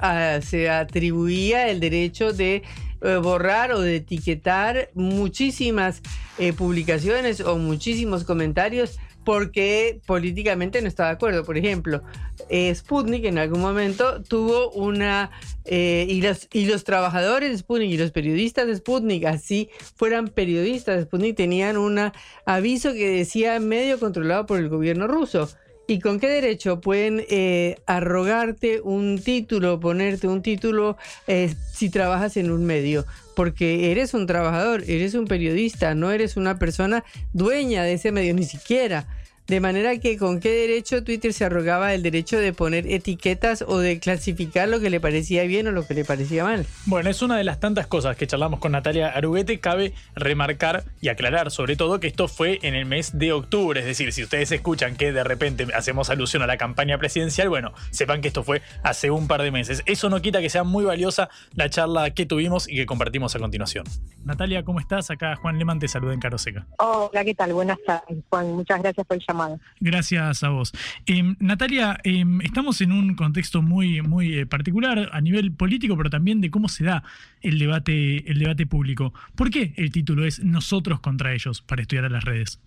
ah, 0.00 0.38
se 0.40 0.70
atribuía 0.70 1.68
el 1.68 1.80
derecho 1.80 2.32
de 2.32 2.62
eh, 3.02 3.16
borrar 3.16 3.72
o 3.72 3.80
de 3.80 3.96
etiquetar 3.96 4.90
muchísimas 4.94 6.02
eh, 6.38 6.52
publicaciones 6.52 7.40
o 7.40 7.58
muchísimos 7.58 8.22
comentarios 8.22 8.98
porque 9.24 10.00
políticamente 10.06 10.80
no 10.80 10.88
estaba 10.88 11.10
de 11.10 11.16
acuerdo. 11.16 11.44
Por 11.44 11.58
ejemplo, 11.58 12.02
eh, 12.48 12.74
Sputnik 12.74 13.24
en 13.24 13.38
algún 13.38 13.60
momento 13.60 14.22
tuvo 14.22 14.70
una... 14.70 15.30
eh, 15.64 16.06
y, 16.08 16.22
los, 16.22 16.48
y 16.52 16.66
los 16.66 16.84
trabajadores 16.84 17.50
de 17.50 17.58
Sputnik 17.58 17.90
y 17.90 17.98
los 17.98 18.12
periodistas 18.12 18.66
de 18.66 18.76
Sputnik, 18.76 19.24
así 19.26 19.68
fueran 19.96 20.28
periodistas 20.28 20.96
de 20.96 21.02
Sputnik, 21.02 21.36
tenían 21.36 21.76
un 21.76 22.12
aviso 22.46 22.92
que 22.92 23.10
decía 23.10 23.58
medio 23.60 23.98
controlado 23.98 24.46
por 24.46 24.58
el 24.58 24.68
gobierno 24.68 25.06
ruso. 25.06 25.48
¿Y 25.90 25.98
con 25.98 26.20
qué 26.20 26.28
derecho 26.28 26.80
pueden 26.80 27.24
eh, 27.30 27.74
arrogarte 27.84 28.80
un 28.80 29.20
título, 29.20 29.80
ponerte 29.80 30.28
un 30.28 30.40
título 30.40 30.96
eh, 31.26 31.52
si 31.72 31.90
trabajas 31.90 32.36
en 32.36 32.52
un 32.52 32.64
medio? 32.64 33.04
Porque 33.34 33.90
eres 33.90 34.14
un 34.14 34.28
trabajador, 34.28 34.84
eres 34.86 35.14
un 35.14 35.26
periodista, 35.26 35.96
no 35.96 36.12
eres 36.12 36.36
una 36.36 36.60
persona 36.60 37.02
dueña 37.32 37.82
de 37.82 37.94
ese 37.94 38.12
medio, 38.12 38.34
ni 38.34 38.44
siquiera. 38.44 39.08
De 39.50 39.58
manera 39.58 39.98
que 39.98 40.16
con 40.16 40.38
qué 40.38 40.52
derecho 40.52 41.02
Twitter 41.02 41.32
se 41.32 41.44
arrogaba 41.44 41.92
el 41.92 42.04
derecho 42.04 42.38
de 42.38 42.52
poner 42.52 42.86
etiquetas 42.86 43.64
o 43.66 43.78
de 43.78 43.98
clasificar 43.98 44.68
lo 44.68 44.78
que 44.78 44.90
le 44.90 45.00
parecía 45.00 45.42
bien 45.42 45.66
o 45.66 45.72
lo 45.72 45.84
que 45.84 45.94
le 45.94 46.04
parecía 46.04 46.44
mal. 46.44 46.66
Bueno, 46.86 47.10
es 47.10 47.20
una 47.20 47.36
de 47.36 47.42
las 47.42 47.58
tantas 47.58 47.88
cosas 47.88 48.16
que 48.16 48.28
charlamos 48.28 48.60
con 48.60 48.70
Natalia 48.70 49.08
Aruguete. 49.08 49.58
Cabe 49.58 49.92
remarcar 50.14 50.84
y 51.00 51.08
aclarar, 51.08 51.50
sobre 51.50 51.74
todo, 51.74 51.98
que 51.98 52.06
esto 52.06 52.28
fue 52.28 52.60
en 52.62 52.76
el 52.76 52.86
mes 52.86 53.18
de 53.18 53.32
octubre. 53.32 53.80
Es 53.80 53.86
decir, 53.86 54.12
si 54.12 54.22
ustedes 54.22 54.52
escuchan 54.52 54.94
que 54.94 55.10
de 55.10 55.24
repente 55.24 55.66
hacemos 55.74 56.10
alusión 56.10 56.44
a 56.44 56.46
la 56.46 56.56
campaña 56.56 56.96
presidencial, 56.98 57.48
bueno, 57.48 57.72
sepan 57.90 58.20
que 58.20 58.28
esto 58.28 58.44
fue 58.44 58.62
hace 58.84 59.10
un 59.10 59.26
par 59.26 59.42
de 59.42 59.50
meses. 59.50 59.82
Eso 59.84 60.10
no 60.10 60.22
quita 60.22 60.40
que 60.40 60.48
sea 60.48 60.62
muy 60.62 60.84
valiosa 60.84 61.28
la 61.56 61.68
charla 61.68 62.10
que 62.10 62.24
tuvimos 62.24 62.68
y 62.68 62.76
que 62.76 62.86
compartimos 62.86 63.34
a 63.34 63.40
continuación. 63.40 63.84
Natalia, 64.24 64.62
¿cómo 64.62 64.78
estás? 64.78 65.10
Acá 65.10 65.34
Juan 65.34 65.58
Leman 65.58 65.80
te 65.80 65.88
saluda 65.88 66.14
en 66.14 66.20
Caroseca. 66.20 66.68
Hola, 66.78 67.24
¿qué 67.24 67.34
tal? 67.34 67.52
Buenas 67.52 67.78
tardes, 67.84 68.16
Juan. 68.28 68.52
Muchas 68.52 68.80
gracias 68.80 69.04
por 69.04 69.16
el 69.16 69.24
llamado. 69.26 69.39
Gracias 69.80 70.42
a 70.42 70.48
vos. 70.48 70.72
Em, 71.06 71.36
Natalia, 71.38 71.98
em, 72.04 72.40
estamos 72.42 72.80
en 72.80 72.92
un 72.92 73.14
contexto 73.14 73.62
muy, 73.62 74.02
muy 74.02 74.38
eh, 74.38 74.46
particular 74.46 75.10
a 75.12 75.20
nivel 75.20 75.52
político, 75.52 75.96
pero 75.96 76.10
también 76.10 76.40
de 76.40 76.50
cómo 76.50 76.68
se 76.68 76.84
da 76.84 77.02
el 77.42 77.58
debate, 77.58 78.30
el 78.30 78.38
debate 78.38 78.66
público. 78.66 79.12
¿Por 79.34 79.50
qué 79.50 79.72
el 79.76 79.90
título 79.90 80.24
es 80.24 80.42
Nosotros 80.44 81.00
contra 81.00 81.32
ellos 81.32 81.62
para 81.62 81.82
estudiar 81.82 82.04
a 82.06 82.10
las 82.10 82.24
redes? 82.24 82.60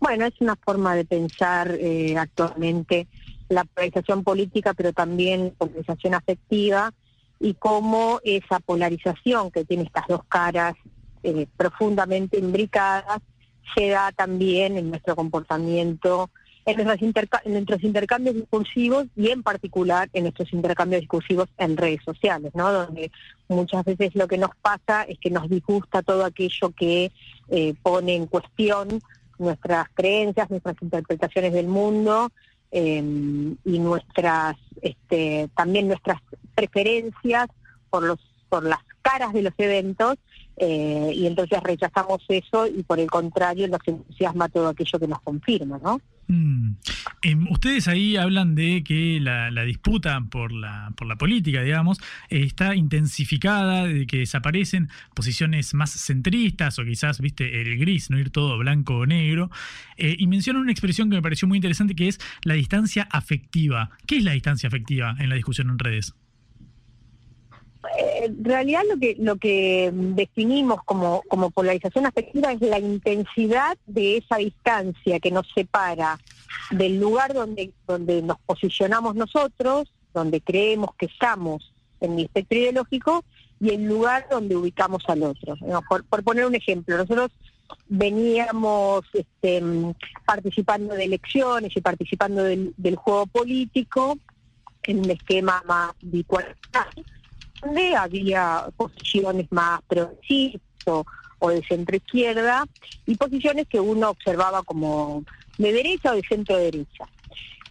Bueno, 0.00 0.26
es 0.26 0.34
una 0.40 0.56
forma 0.56 0.94
de 0.94 1.04
pensar 1.04 1.76
eh, 1.80 2.16
actualmente 2.18 3.06
la 3.48 3.64
polarización 3.64 4.24
política, 4.24 4.74
pero 4.74 4.92
también 4.92 5.44
la 5.44 5.50
polarización 5.66 6.14
afectiva 6.14 6.92
y 7.38 7.54
cómo 7.54 8.20
esa 8.24 8.60
polarización 8.60 9.50
que 9.50 9.64
tiene 9.64 9.84
estas 9.84 10.06
dos 10.08 10.24
caras 10.24 10.74
eh, 11.22 11.46
profundamente 11.56 12.38
imbricadas 12.38 13.20
se 13.74 13.88
da 13.88 14.12
también 14.12 14.76
en 14.76 14.90
nuestro 14.90 15.16
comportamiento, 15.16 16.30
en 16.64 16.76
nuestros, 16.76 17.82
intercambios 17.82 18.36
discursivos 18.36 19.06
y 19.16 19.30
en 19.30 19.42
particular 19.42 20.08
en 20.12 20.24
nuestros 20.24 20.52
intercambios 20.52 21.00
discursivos 21.00 21.48
en 21.58 21.76
redes 21.76 22.00
sociales, 22.04 22.52
¿no? 22.54 22.72
Donde 22.72 23.10
muchas 23.48 23.84
veces 23.84 24.14
lo 24.14 24.28
que 24.28 24.38
nos 24.38 24.50
pasa 24.60 25.02
es 25.04 25.18
que 25.18 25.30
nos 25.30 25.48
disgusta 25.48 26.02
todo 26.02 26.24
aquello 26.24 26.70
que 26.70 27.10
eh, 27.48 27.74
pone 27.82 28.14
en 28.14 28.26
cuestión 28.26 29.00
nuestras 29.38 29.88
creencias, 29.94 30.50
nuestras 30.50 30.76
interpretaciones 30.80 31.52
del 31.52 31.66
mundo 31.66 32.30
eh, 32.70 33.02
y 33.64 33.78
nuestras, 33.78 34.56
este, 34.80 35.48
también 35.56 35.88
nuestras 35.88 36.20
preferencias 36.54 37.48
por 37.90 38.04
los, 38.04 38.20
por 38.48 38.62
las 38.64 38.78
caras 39.02 39.32
de 39.32 39.42
los 39.42 39.54
eventos 39.58 40.16
eh, 40.56 41.12
y 41.14 41.26
entonces 41.26 41.62
rechazamos 41.62 42.22
eso 42.28 42.66
y 42.66 42.82
por 42.82 43.00
el 43.00 43.10
contrario 43.10 43.68
nos 43.68 43.80
entusiasma 43.86 44.48
todo 44.48 44.68
aquello 44.68 44.98
que 44.98 45.08
nos 45.08 45.20
confirma, 45.20 45.78
¿no? 45.82 46.00
Mm. 46.28 46.76
Em, 47.22 47.46
ustedes 47.50 47.88
ahí 47.88 48.16
hablan 48.16 48.54
de 48.54 48.82
que 48.84 49.18
la, 49.20 49.50
disputa 49.64 50.20
por 50.30 50.52
la, 50.52 50.92
por 50.96 51.06
la 51.06 51.16
política, 51.16 51.62
digamos, 51.62 51.98
está 52.30 52.74
intensificada, 52.74 53.86
de 53.86 54.06
que 54.06 54.18
desaparecen 54.18 54.88
posiciones 55.14 55.74
más 55.74 55.90
centristas 55.90 56.78
o 56.78 56.84
quizás, 56.84 57.20
viste, 57.20 57.60
el 57.60 57.78
gris, 57.78 58.10
no 58.10 58.18
ir 58.18 58.30
todo 58.30 58.58
blanco 58.58 58.96
o 58.96 59.06
negro. 59.06 59.50
Eh, 59.96 60.16
y 60.18 60.26
mencionan 60.26 60.62
una 60.62 60.72
expresión 60.72 61.10
que 61.10 61.16
me 61.16 61.22
pareció 61.22 61.46
muy 61.48 61.58
interesante 61.58 61.94
que 61.94 62.08
es 62.08 62.18
la 62.44 62.54
distancia 62.54 63.08
afectiva. 63.10 63.90
¿Qué 64.06 64.18
es 64.18 64.24
la 64.24 64.32
distancia 64.32 64.68
afectiva 64.68 65.14
en 65.18 65.28
la 65.28 65.34
discusión 65.34 65.70
en 65.70 65.78
redes? 65.78 66.14
Eh, 67.98 68.26
en 68.26 68.44
realidad 68.44 68.82
lo 68.88 68.98
que 68.98 69.16
lo 69.18 69.36
que 69.36 69.90
definimos 69.92 70.82
como, 70.84 71.22
como 71.28 71.50
polarización 71.50 72.06
afectiva 72.06 72.52
es 72.52 72.60
la 72.60 72.78
intensidad 72.78 73.76
de 73.86 74.18
esa 74.18 74.36
distancia 74.36 75.20
que 75.20 75.30
nos 75.30 75.48
separa 75.54 76.18
del 76.70 77.00
lugar 77.00 77.34
donde, 77.34 77.72
donde 77.86 78.22
nos 78.22 78.38
posicionamos 78.40 79.14
nosotros, 79.14 79.92
donde 80.14 80.40
creemos 80.40 80.94
que 80.96 81.06
estamos 81.06 81.72
en 82.00 82.18
el 82.18 82.24
espectro 82.24 82.58
ideológico, 82.58 83.24
y 83.62 83.70
el 83.70 83.84
lugar 83.84 84.26
donde 84.28 84.56
ubicamos 84.56 85.04
al 85.06 85.22
otro. 85.22 85.56
Por, 85.88 86.04
por 86.04 86.24
poner 86.24 86.46
un 86.46 86.56
ejemplo, 86.56 86.96
nosotros 86.96 87.30
veníamos 87.88 89.04
este, 89.12 89.62
participando 90.26 90.94
de 90.94 91.04
elecciones 91.04 91.76
y 91.76 91.80
participando 91.80 92.42
del, 92.42 92.96
juego 92.96 93.26
político 93.26 94.18
en 94.82 94.98
un 94.98 95.10
esquema 95.10 95.62
más 95.64 95.92
bipolar, 96.02 96.56
había 97.96 98.66
posiciones 98.76 99.46
más 99.50 99.80
progresistas 99.82 100.60
o, 100.86 101.04
de 101.48 101.62
centro 101.64 101.96
izquierda 101.96 102.64
y 103.06 103.16
posiciones 103.16 103.66
que 103.68 103.80
uno 103.80 104.10
observaba 104.10 104.62
como 104.62 105.24
de 105.58 105.72
derecha 105.72 106.12
o 106.12 106.14
de 106.14 106.22
centro 106.22 106.56
derecha. 106.56 107.04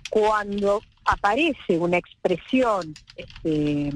Cuando 0.09 0.81
aparece 1.05 1.79
una 1.79 1.97
expresión, 1.97 2.93
este, 3.15 3.91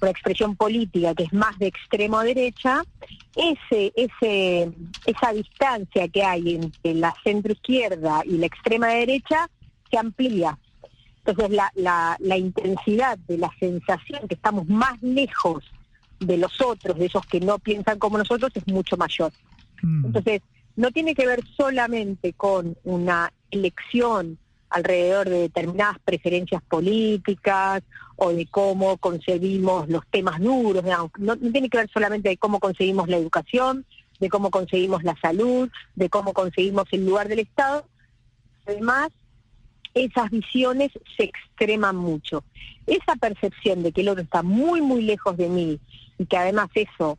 una 0.00 0.10
expresión 0.10 0.56
política 0.56 1.14
que 1.14 1.24
es 1.24 1.32
más 1.32 1.58
de 1.58 1.68
extremo 1.68 2.20
derecha, 2.20 2.84
ese, 3.34 3.92
esa 3.96 5.32
distancia 5.32 6.08
que 6.08 6.22
hay 6.22 6.56
entre 6.56 6.94
la 6.94 7.14
centro 7.24 7.52
izquierda 7.52 8.22
y 8.24 8.36
la 8.36 8.46
extrema 8.46 8.88
derecha 8.88 9.48
se 9.90 9.98
amplía. 9.98 10.58
Entonces 11.24 11.56
la, 11.56 11.72
la, 11.74 12.16
la 12.20 12.36
intensidad 12.36 13.18
de 13.18 13.38
la 13.38 13.50
sensación 13.58 14.28
que 14.28 14.34
estamos 14.34 14.68
más 14.68 15.00
lejos 15.02 15.64
de 16.20 16.36
los 16.36 16.60
otros, 16.60 16.98
de 16.98 17.06
esos 17.06 17.24
que 17.26 17.40
no 17.40 17.58
piensan 17.58 17.98
como 17.98 18.18
nosotros, 18.18 18.52
es 18.54 18.66
mucho 18.66 18.96
mayor. 18.96 19.32
Entonces, 19.82 20.40
no 20.76 20.90
tiene 20.90 21.14
que 21.14 21.26
ver 21.26 21.40
solamente 21.56 22.32
con 22.32 22.76
una 22.84 23.30
elección 23.50 24.38
alrededor 24.70 25.28
de 25.28 25.40
determinadas 25.40 25.98
preferencias 26.04 26.62
políticas 26.62 27.82
o 28.16 28.30
de 28.32 28.46
cómo 28.46 28.96
concebimos 28.96 29.88
los 29.88 30.06
temas 30.08 30.40
duros, 30.40 30.84
no, 30.84 31.10
no 31.18 31.36
tiene 31.36 31.68
que 31.68 31.78
ver 31.78 31.90
solamente 31.92 32.28
de 32.28 32.36
cómo 32.36 32.60
conseguimos 32.60 33.08
la 33.08 33.16
educación, 33.16 33.84
de 34.20 34.28
cómo 34.28 34.50
conseguimos 34.50 35.02
la 35.04 35.16
salud, 35.20 35.68
de 35.94 36.08
cómo 36.08 36.32
conseguimos 36.32 36.86
el 36.92 37.06
lugar 37.06 37.28
del 37.28 37.40
Estado. 37.40 37.86
Además, 38.66 39.10
esas 39.94 40.30
visiones 40.30 40.90
se 41.16 41.24
extreman 41.24 41.96
mucho. 41.96 42.44
Esa 42.86 43.16
percepción 43.16 43.82
de 43.82 43.92
que 43.92 44.02
el 44.02 44.08
otro 44.08 44.22
está 44.22 44.42
muy, 44.42 44.80
muy 44.80 45.02
lejos 45.02 45.36
de 45.36 45.48
mí 45.48 45.80
y 46.18 46.26
que 46.26 46.36
además 46.36 46.68
eso 46.74 47.18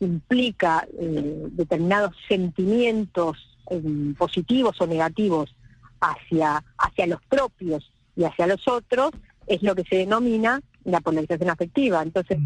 implica 0.00 0.86
eh, 0.98 1.46
determinados 1.50 2.14
sentimientos 2.28 3.58
eh, 3.70 4.14
positivos 4.18 4.80
o 4.80 4.86
negativos 4.86 5.54
hacia, 6.00 6.64
hacia 6.78 7.06
los 7.06 7.22
propios 7.28 7.90
y 8.16 8.24
hacia 8.24 8.46
los 8.46 8.66
otros, 8.68 9.10
es 9.46 9.62
lo 9.62 9.74
que 9.74 9.84
se 9.84 9.96
denomina 9.96 10.60
la 10.84 11.00
polarización 11.00 11.50
afectiva. 11.50 12.02
Entonces, 12.02 12.38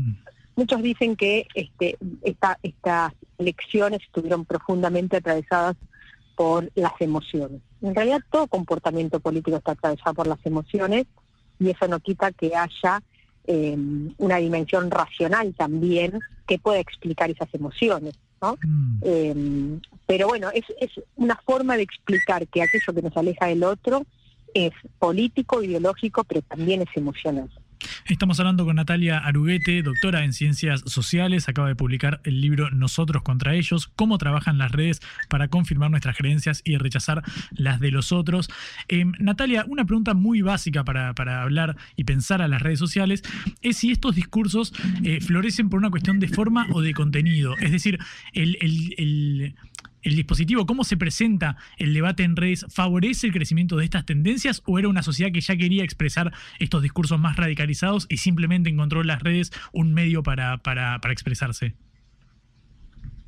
muchos 0.57 0.83
dicen 0.83 1.17
que 1.17 1.47
este, 1.55 1.97
esta, 2.23 2.59
estas 2.63 3.13
elecciones 3.39 4.01
estuvieron 4.03 4.45
profundamente 4.45 5.17
atravesadas 5.17 5.77
por 6.37 6.71
las 6.75 6.93
emociones. 7.01 7.61
En 7.83 7.95
realidad 7.95 8.21
todo 8.31 8.47
comportamiento 8.47 9.21
político 9.21 9.57
está 9.57 9.73
atravesado 9.73 10.15
por 10.15 10.27
las 10.27 10.45
emociones 10.45 11.07
y 11.59 11.71
eso 11.71 11.89
no 11.89 12.01
quita 12.01 12.33
que 12.33 12.55
haya 12.55 13.03
eh, 13.47 13.77
una 14.19 14.37
dimensión 14.37 14.91
racional 14.91 15.55
también 15.57 16.21
que 16.47 16.59
pueda 16.59 16.81
explicar 16.81 17.31
esas 17.31 17.53
emociones. 17.55 18.15
¿no? 18.41 18.57
Eh, 19.03 19.79
pero 20.07 20.29
bueno, 20.29 20.51
es, 20.53 20.65
es 20.81 20.91
una 21.17 21.37
forma 21.45 21.77
de 21.77 21.83
explicar 21.83 22.47
que 22.47 22.63
aquello 22.63 22.95
que 22.95 23.03
nos 23.03 23.17
aleja 23.17 23.47
del 23.47 23.65
otro 23.65 24.05
es 24.55 24.73
político, 24.99 25.63
ideológico, 25.63 26.25
pero 26.25 26.43
también 26.43 26.83
es 26.83 26.89
emocional. 26.95 27.51
Estamos 28.07 28.41
hablando 28.41 28.65
con 28.65 28.77
Natalia 28.77 29.19
Aruguete, 29.19 29.83
doctora 29.83 30.25
en 30.25 30.33
Ciencias 30.33 30.83
Sociales. 30.87 31.49
Acaba 31.49 31.69
de 31.69 31.77
publicar 31.77 32.21
el 32.25 32.41
libro 32.41 32.71
Nosotros 32.71 33.23
contra 33.23 33.55
ellos, 33.55 33.89
cómo 33.97 34.19
trabajan 34.19 34.59
las 34.59 34.73
redes 34.73 35.01
para 35.29 35.49
confirmar 35.49 35.91
nuestras 35.91 36.17
creencias 36.17 36.63
y 36.65 36.77
rechazar 36.77 37.23
las 37.53 37.81
de 37.81 37.91
los 37.91 38.13
otros. 38.13 38.49
Eh, 38.89 39.05
Natalia, 39.19 39.65
una 39.69 39.85
pregunta 39.85 40.15
muy 40.15 40.43
básica 40.43 40.85
para, 40.85 41.15
para, 41.15 41.43
hablar 41.43 41.77
y 41.97 42.05
pensar 42.05 42.43
a 42.43 42.49
las 42.49 42.63
redes 42.63 42.79
sociales 42.79 43.23
es 43.63 43.77
si 43.77 43.91
estos 43.91 44.15
discursos 44.15 44.73
eh, 45.05 45.21
florecen 45.21 45.69
por 45.69 45.79
una 45.79 45.91
cuestión 45.91 46.19
de 46.21 46.29
forma 46.29 46.67
o 46.73 46.81
de 46.81 46.95
contenido. 46.95 47.57
Es 47.59 47.73
decir, 47.73 47.99
el, 48.33 48.57
el, 48.61 48.95
el 48.99 49.55
el 50.03 50.17
dispositivo, 50.17 50.67
cómo 50.67 50.85
se 50.85 50.97
presenta 50.97 51.57
el 51.77 51.95
debate 51.95 52.23
en 52.23 52.37
redes, 52.37 52.67
favorece 52.69 53.27
el 53.27 53.33
crecimiento 53.33 53.77
de 53.77 53.85
estas 53.85 54.07
tendencias 54.07 54.63
o 54.67 54.79
era 54.79 54.89
una 54.89 55.03
sociedad 55.03 55.33
que 55.33 55.41
ya 55.41 55.57
quería 55.57 55.85
expresar 55.85 56.33
estos 56.59 56.83
discursos 56.83 57.19
más 57.19 57.37
radicalizados 57.37 58.07
y 58.09 58.19
simplemente 58.19 58.71
encontró 58.71 59.01
en 59.01 59.09
las 59.09 59.23
redes 59.23 59.53
un 59.73 59.95
medio 59.95 60.23
para, 60.23 60.59
para, 60.59 60.99
para 61.01 61.13
expresarse? 61.13 61.75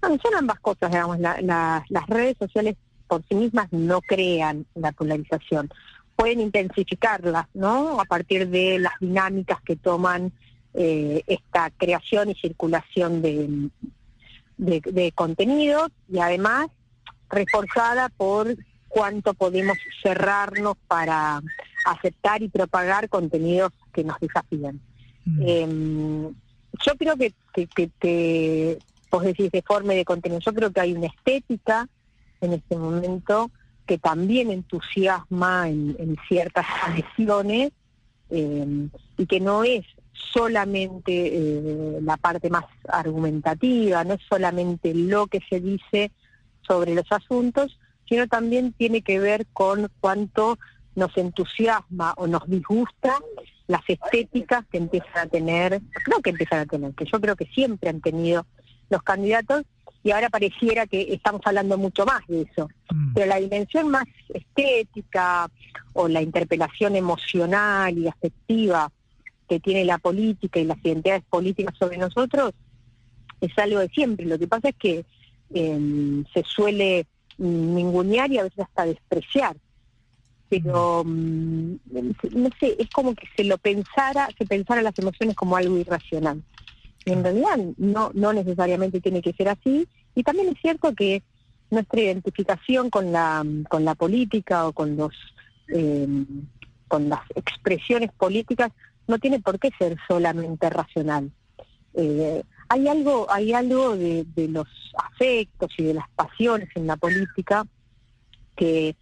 Bueno, 0.01 0.17
son 0.23 0.35
ambas 0.35 0.61
cosas, 0.61 0.91
digamos. 0.91 1.19
La, 1.19 1.41
la, 1.43 1.85
las 1.89 2.07
redes 2.07 2.37
sociales 2.39 2.77
por 3.07 3.23
sí 3.29 3.35
mismas 3.35 3.71
no 3.73 4.01
crean 4.01 4.65
la 4.75 4.93
polarización. 4.93 5.69
Pueden 6.17 6.41
intensificarla, 6.41 7.49
¿no? 7.55 8.01
A 8.01 8.05
partir 8.05 8.49
de 8.49 8.79
las 8.79 8.93
dinámicas 9.01 9.61
que 9.63 9.77
toman 9.77 10.33
eh, 10.75 11.23
esta 11.27 11.71
creación 11.71 12.31
y 12.31 12.35
circulación 12.35 13.21
de, 13.23 13.69
de, 14.61 14.81
de 14.81 15.13
contenido 15.13 15.89
y 16.09 16.19
además 16.19 16.69
reforzada 17.31 18.11
por 18.11 18.57
cuánto 18.89 19.35
podemos 19.35 19.79
cerrarnos 20.03 20.77
para 20.87 21.41
aceptar 21.87 22.43
y 22.43 22.49
propagar 22.49 23.09
contenidos 23.09 23.73
que 23.93 24.05
nos 24.05 24.19
desafían. 24.21 24.81
Eh, 25.41 25.67
yo 26.85 26.97
creo 26.99 27.17
que, 27.17 27.33
que, 27.55 27.67
que 27.69 27.91
te, 27.99 28.79
vos 29.11 29.25
decís 29.25 29.51
de 29.51 29.63
forma 29.63 29.95
y 29.95 29.99
de 29.99 30.05
contenido, 30.05 30.41
yo 30.41 30.53
creo 30.53 30.71
que 30.71 30.81
hay 30.81 30.93
una 30.93 31.07
estética 31.07 31.89
en 32.41 32.53
este 32.55 32.77
momento 32.77 33.51
que 33.87 33.97
también 33.99 34.51
entusiasma 34.51 35.69
en, 35.69 35.97
en 35.99 36.17
ciertas 36.29 36.67
adhesiones 36.85 37.73
eh, 38.31 38.89
y 39.17 39.27
que 39.27 39.41
no 39.41 39.65
es 39.65 39.87
solamente 40.33 41.13
eh, 41.13 41.99
la 42.03 42.17
parte 42.17 42.51
más 42.51 42.65
argumentativa, 42.89 44.05
no 44.05 44.15
es 44.15 44.21
solamente 44.29 44.95
lo 44.95 45.27
que 45.27 45.41
se 45.49 45.61
dice 45.61 46.11
sobre 46.63 46.95
los 46.95 47.11
asuntos, 47.11 47.79
sino 48.09 48.27
también 48.29 48.73
tiene 48.73 49.03
que 49.03 49.19
ver 49.19 49.47
con 49.53 49.89
cuánto 50.01 50.59
nos 50.95 51.17
entusiasma 51.17 52.15
o 52.17 52.27
nos 52.27 52.49
disgusta 52.49 53.19
las 53.67 53.83
estéticas 53.89 54.65
que 54.71 54.79
empiezan 54.79 55.19
a 55.19 55.27
tener, 55.27 55.81
no 56.11 56.21
que 56.21 56.31
empiezan 56.31 56.61
a 56.61 56.67
tener, 56.67 56.93
que 56.95 57.05
yo 57.05 57.21
creo 57.21 57.37
que 57.37 57.47
siempre 57.47 57.89
han 57.89 58.01
tenido 58.01 58.47
los 58.89 59.03
candidatos 59.03 59.65
y 60.03 60.11
ahora 60.11 60.31
pareciera 60.31 60.87
que 60.87 61.13
estamos 61.13 61.43
hablando 61.45 61.77
mucho 61.79 62.05
más 62.07 62.27
de 62.27 62.43
eso. 62.43 62.69
Pero 63.15 63.27
la 63.27 63.37
dimensión 63.37 63.89
más 63.89 64.05
estética 64.33 65.49
o 65.93 66.09
la 66.09 66.23
interpelación 66.23 66.97
emocional 66.97 67.97
y 67.97 68.09
afectiva 68.09 68.91
que 69.51 69.59
tiene 69.59 69.85
la 69.85 69.99
política 69.99 70.61
y 70.61 70.65
las 70.65 70.79
identidades 70.85 71.25
políticas 71.29 71.75
sobre 71.77 71.99
nosotros 71.99 72.53
es 73.41 73.59
algo 73.59 73.81
de 73.81 73.89
siempre. 73.89 74.25
Lo 74.25 74.39
que 74.39 74.47
pasa 74.47 74.69
es 74.69 74.77
que 74.77 75.05
eh, 75.53 76.25
se 76.33 76.45
suele 76.45 77.05
ningunear 77.37 78.31
y 78.31 78.39
a 78.39 78.45
veces 78.45 78.61
hasta 78.61 78.87
despreciar. 78.87 79.57
Pero, 80.49 81.03
mm, 81.05 81.75
no 82.33 82.49
sé, 82.61 82.77
es 82.79 82.89
como 82.91 83.17
que 83.17 83.27
se 83.37 83.43
lo 83.43 83.59
pensara, 83.59 84.29
se 84.39 84.47
pensara 84.47 84.83
las 84.83 84.97
emociones 85.01 85.35
como 85.35 85.57
algo 85.57 85.77
irracional. 85.79 86.45
Y 87.05 87.11
en 87.11 87.25
realidad 87.25 87.59
no, 87.77 88.13
no 88.15 88.33
necesariamente 88.33 89.01
tiene 89.01 89.21
que 89.21 89.33
ser 89.33 89.49
así. 89.49 89.89
Y 90.15 90.23
también 90.23 90.51
es 90.51 90.61
cierto 90.61 90.95
que 90.95 91.25
nuestra 91.71 92.01
identificación 92.01 92.89
con 92.89 93.11
la, 93.11 93.45
con 93.69 93.85
la 93.85 93.97
política 93.97 94.69
o 94.69 94.73
con 94.73 94.97
los 94.97 95.13
eh, 95.67 96.07
con 96.87 97.09
las 97.09 97.21
expresiones 97.37 98.11
políticas 98.13 98.73
no 99.11 99.19
tiene 99.19 99.41
por 99.41 99.59
qué 99.59 99.71
ser 99.79 99.99
solamente 100.09 100.71
racional. 100.71 101.31
Eh, 101.95 102.43
hay 102.69 102.89
algo, 102.89 103.27
hay 103.31 103.53
algo 103.53 103.97
de, 103.97 104.25
los 104.49 104.69
afectos 104.97 105.73
y 105.77 105.83
de 105.83 105.95
las 105.95 106.09
pasiones 106.11 106.69
en 106.77 106.87
la 106.87 106.97
política 106.97 107.67
que, 108.57 108.95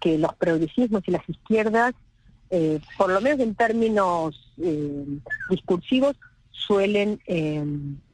que 0.00 0.18
los 0.18 0.34
progresismos 0.34 1.02
y 1.06 1.10
las 1.10 1.28
izquierdas, 1.28 1.92
eh, 2.50 2.80
por 2.96 3.10
lo 3.10 3.20
menos 3.20 3.40
en 3.40 3.54
términos 3.54 4.52
eh, 4.58 5.04
discursivos, 5.50 6.16
suelen 6.50 7.20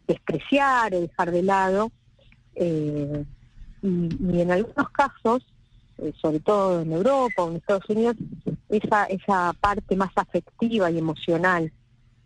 despreciar 0.06 0.94
o 0.94 1.00
dejar 1.00 1.30
de 1.30 1.42
lado. 1.42 1.92
Y, 2.56 3.26
y, 3.82 4.40
en 4.40 4.50
algunos 4.50 4.90
casos, 4.90 5.44
sobre 6.20 6.40
todo 6.40 6.80
en 6.80 6.92
Europa 6.92 7.42
o 7.42 7.50
en 7.50 7.56
Estados 7.56 7.88
Unidos, 7.88 8.16
esa, 8.68 9.04
esa 9.04 9.52
parte 9.60 9.96
más 9.96 10.10
afectiva 10.16 10.90
y 10.90 10.98
emocional 10.98 11.72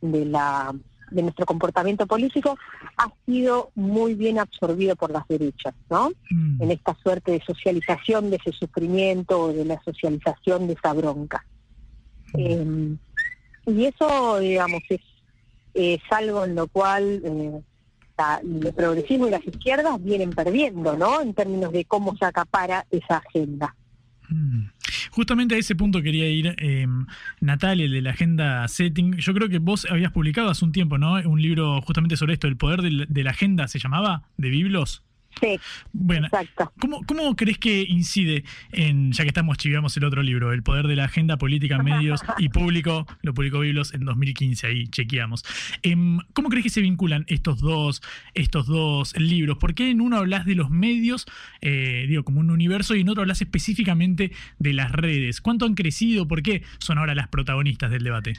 de 0.01 0.25
la 0.25 0.75
de 1.11 1.23
nuestro 1.23 1.45
comportamiento 1.45 2.07
político 2.07 2.57
ha 2.97 3.13
sido 3.27 3.71
muy 3.75 4.15
bien 4.15 4.39
absorbido 4.39 4.97
por 4.97 5.11
las 5.11 5.29
derechas, 5.29 5.75
¿no? 5.91 6.11
Mm. 6.31 6.63
En 6.63 6.71
esta 6.71 6.97
suerte 7.03 7.33
de 7.33 7.43
socialización 7.47 8.31
de 8.31 8.37
ese 8.37 8.53
sufrimiento 8.53 9.39
o 9.43 9.53
de 9.53 9.65
la 9.67 9.79
socialización 9.85 10.67
de 10.69 10.73
esa 10.73 10.95
bronca. 10.95 11.45
Mm. 12.33 12.39
Eh, 12.39 12.97
y 13.67 13.85
eso, 13.85 14.39
digamos, 14.39 14.83
es, 14.89 15.01
es, 15.75 16.01
algo 16.11 16.45
en 16.45 16.55
lo 16.55 16.67
cual 16.69 17.21
eh, 17.25 17.61
la- 18.17 18.41
el 18.43 18.73
progresismo 18.73 19.27
y 19.27 19.31
las 19.31 19.47
izquierdas 19.47 20.03
vienen 20.03 20.31
perdiendo, 20.31 20.97
¿no? 20.97 21.21
En 21.21 21.35
términos 21.35 21.73
de 21.73 21.85
cómo 21.85 22.17
se 22.17 22.25
acapara 22.25 22.87
esa 22.91 23.19
agenda. 23.19 23.77
Justamente 25.11 25.55
a 25.55 25.59
ese 25.59 25.75
punto 25.75 26.03
quería 26.03 26.29
ir, 26.29 26.55
eh, 26.59 26.87
Natalia, 27.41 27.89
de 27.89 28.03
la 28.03 28.11
agenda 28.11 28.67
setting. 28.69 29.17
Yo 29.17 29.35
creo 29.35 29.49
que 29.49 29.59
vos 29.59 29.87
habías 29.91 30.13
publicado 30.13 30.51
hace 30.51 30.65
un 30.65 30.73
tiempo, 30.73 30.99
¿no? 30.99 31.15
Un 31.29 31.41
libro 31.41 31.81
justamente 31.83 32.17
sobre 32.17 32.35
esto, 32.35 32.47
El 32.49 32.57
poder 32.57 32.83
del- 32.83 33.07
de 33.09 33.25
la 33.25 33.31
agenda, 33.31 33.69
¿se 33.69 33.79
llamaba? 33.79 34.23
¿De 34.37 34.49
Biblos? 34.51 35.03
Sí. 35.41 35.59
Bueno, 35.93 36.29
¿cómo, 36.79 37.01
¿cómo 37.07 37.35
crees 37.37 37.59
que 37.59 37.85
incide 37.89 38.45
en, 38.71 39.13
ya 39.13 39.25
que 39.25 39.29
estamos 39.29 39.59
chiviamos 39.59 39.97
el 39.97 40.05
otro 40.05 40.23
libro, 40.23 40.53
El 40.53 40.63
poder 40.63 40.87
de 40.87 40.97
la 40.97 41.05
agenda 41.05 41.37
política, 41.37 41.79
medios 41.83 42.21
y 42.39 42.49
público, 42.49 43.07
lo 43.23 43.35
publicó 43.35 43.61
Biblos 43.61 43.95
en 43.95 44.05
2015, 44.05 44.67
ahí 44.67 44.87
chequeamos. 44.89 45.45
Em, 45.83 46.19
¿Cómo 46.33 46.49
crees 46.49 46.65
que 46.65 46.71
se 46.71 46.81
vinculan 46.81 47.25
estos 47.29 47.61
dos, 47.61 48.03
estos 48.35 48.67
dos 48.67 49.17
libros? 49.19 49.59
¿Por 49.59 49.75
qué 49.75 49.91
en 49.91 50.01
uno 50.01 50.19
hablas 50.19 50.47
de 50.47 50.55
los 50.55 50.71
medios, 50.71 51.27
eh, 51.61 52.07
digo, 52.09 52.25
como 52.25 52.41
un 52.41 52.51
universo, 52.51 52.95
y 52.95 53.01
en 53.01 53.09
otro 53.09 53.23
hablas 53.23 53.41
específicamente 53.41 54.33
de 54.59 54.73
las 54.73 54.93
redes? 54.93 55.41
¿Cuánto 55.41 55.67
han 55.67 55.75
crecido? 55.75 56.29
¿Por 56.29 56.43
qué 56.43 56.63
son 56.79 56.99
ahora 56.99 57.15
las 57.15 57.29
protagonistas 57.29 57.91
del 57.91 58.05
debate? 58.05 58.35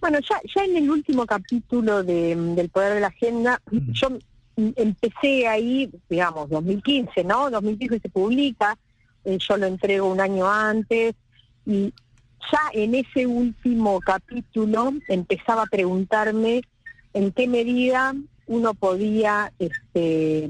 Bueno, 0.00 0.18
ya, 0.20 0.40
ya 0.54 0.64
en 0.64 0.76
el 0.76 0.90
último 0.90 1.26
capítulo 1.26 2.02
de, 2.02 2.34
del 2.34 2.70
Poder 2.70 2.94
de 2.94 3.00
la 3.00 3.08
Agenda, 3.08 3.60
yo 3.70 4.10
mm, 4.10 4.18
empecé 4.56 5.46
ahí, 5.46 5.90
digamos, 6.08 6.48
2015, 6.50 7.24
¿no? 7.24 7.50
2015 7.50 8.00
se 8.00 8.08
publica, 8.08 8.76
eh, 9.24 9.38
yo 9.38 9.56
lo 9.56 9.66
entrego 9.66 10.08
un 10.08 10.20
año 10.20 10.48
antes, 10.48 11.14
y 11.66 11.92
ya 12.50 12.60
en 12.72 12.94
ese 12.94 13.26
último 13.26 14.00
capítulo 14.00 14.92
empezaba 15.08 15.62
a 15.62 15.66
preguntarme 15.66 16.62
en 17.12 17.32
qué 17.32 17.46
medida 17.46 18.14
uno 18.46 18.74
podía, 18.74 19.52
este, 19.58 20.48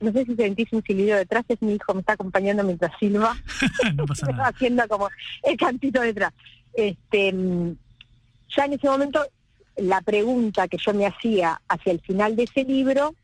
no 0.00 0.12
sé 0.12 0.24
si 0.24 0.34
sentís 0.34 0.72
un 0.72 0.82
silbido 0.82 1.16
detrás, 1.16 1.44
es 1.48 1.60
mi 1.60 1.74
hijo, 1.74 1.92
me 1.92 2.00
está 2.00 2.14
acompañando 2.14 2.64
mientras 2.64 2.92
silba. 2.98 3.36
no 3.94 4.06
pasa 4.06 4.26
nada. 4.28 4.48
haciendo 4.54 4.86
como 4.88 5.08
el 5.42 5.56
cantito 5.56 6.00
detrás. 6.00 6.32
Este, 6.72 7.32
ya 8.56 8.64
en 8.64 8.72
ese 8.72 8.88
momento 8.88 9.24
la 9.76 10.00
pregunta 10.00 10.68
que 10.68 10.78
yo 10.78 10.94
me 10.94 11.06
hacía 11.06 11.60
hacia 11.68 11.92
el 11.92 12.00
final 12.00 12.36
de 12.36 12.44
ese 12.44 12.64
libro 12.64 13.14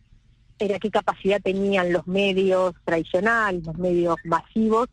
era 0.61 0.79
qué 0.79 0.91
capacidad 0.91 1.41
tenían 1.43 1.93
los 1.93 2.07
medios 2.07 2.75
tradicionales, 2.85 3.65
los 3.65 3.79
medios 3.79 4.17
masivos, 4.25 4.89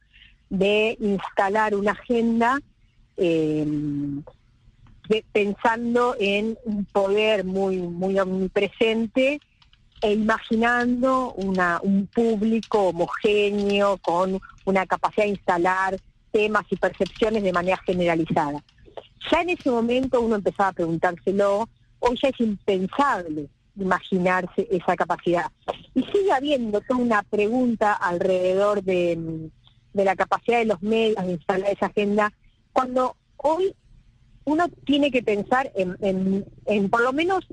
de 0.49 0.97
instalar 0.99 1.75
una 1.75 1.91
agenda 1.91 2.59
de- 3.17 4.23
pensando 5.31 6.15
en 6.19 6.57
un 6.65 6.85
poder 6.85 7.43
muy, 7.43 7.77
muy 7.77 8.17
omnipresente 8.19 9.41
e 10.01 10.13
imaginando 10.13 11.33
una, 11.33 11.79
un 11.81 12.07
público 12.07 12.89
homogéneo 12.89 13.97
con 13.97 14.39
una 14.65 14.85
capacidad 14.85 15.25
de 15.25 15.31
instalar 15.31 15.99
temas 16.31 16.65
y 16.69 16.75
percepciones 16.75 17.41
de 17.43 17.53
manera 17.53 17.77
generalizada. 17.85 18.63
Ya 19.31 19.41
en 19.41 19.49
ese 19.49 19.69
momento 19.69 20.21
uno 20.21 20.35
empezaba 20.35 20.69
a 20.69 20.73
preguntárselo, 20.73 21.67
hoy 21.99 22.19
ya 22.21 22.29
es 22.29 22.39
impensable 22.39 23.49
imaginarse 23.79 24.67
esa 24.71 24.95
capacidad. 24.95 25.51
Y 25.93 26.03
sigue 26.03 26.31
habiendo 26.31 26.81
toda 26.81 26.99
una 26.99 27.23
pregunta 27.23 27.93
alrededor 27.93 28.83
de, 28.83 29.49
de 29.93 30.05
la 30.05 30.15
capacidad 30.15 30.59
de 30.59 30.65
los 30.65 30.81
medios 30.81 31.25
de 31.25 31.33
instalar 31.33 31.69
esa 31.71 31.87
agenda, 31.87 32.33
cuando 32.73 33.15
hoy 33.37 33.73
uno 34.45 34.67
tiene 34.85 35.11
que 35.11 35.23
pensar 35.23 35.71
en, 35.75 35.97
en- 36.01 36.45
en 36.65 36.89
por 36.89 37.01
lo 37.01 37.11
menos 37.13 37.45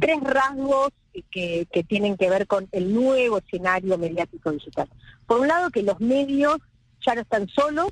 tres 0.00 0.20
rasgos 0.22 0.90
que, 1.30 1.66
que 1.72 1.84
tienen 1.84 2.16
que 2.16 2.28
ver 2.28 2.46
con 2.46 2.68
el 2.72 2.92
nuevo 2.92 3.38
escenario 3.38 3.96
mediático 3.96 4.50
digital. 4.52 4.88
Por 5.26 5.40
un 5.40 5.48
lado, 5.48 5.70
que 5.70 5.82
los 5.82 5.98
medios 6.00 6.56
ya 7.04 7.14
no 7.14 7.22
están 7.22 7.48
solos, 7.48 7.88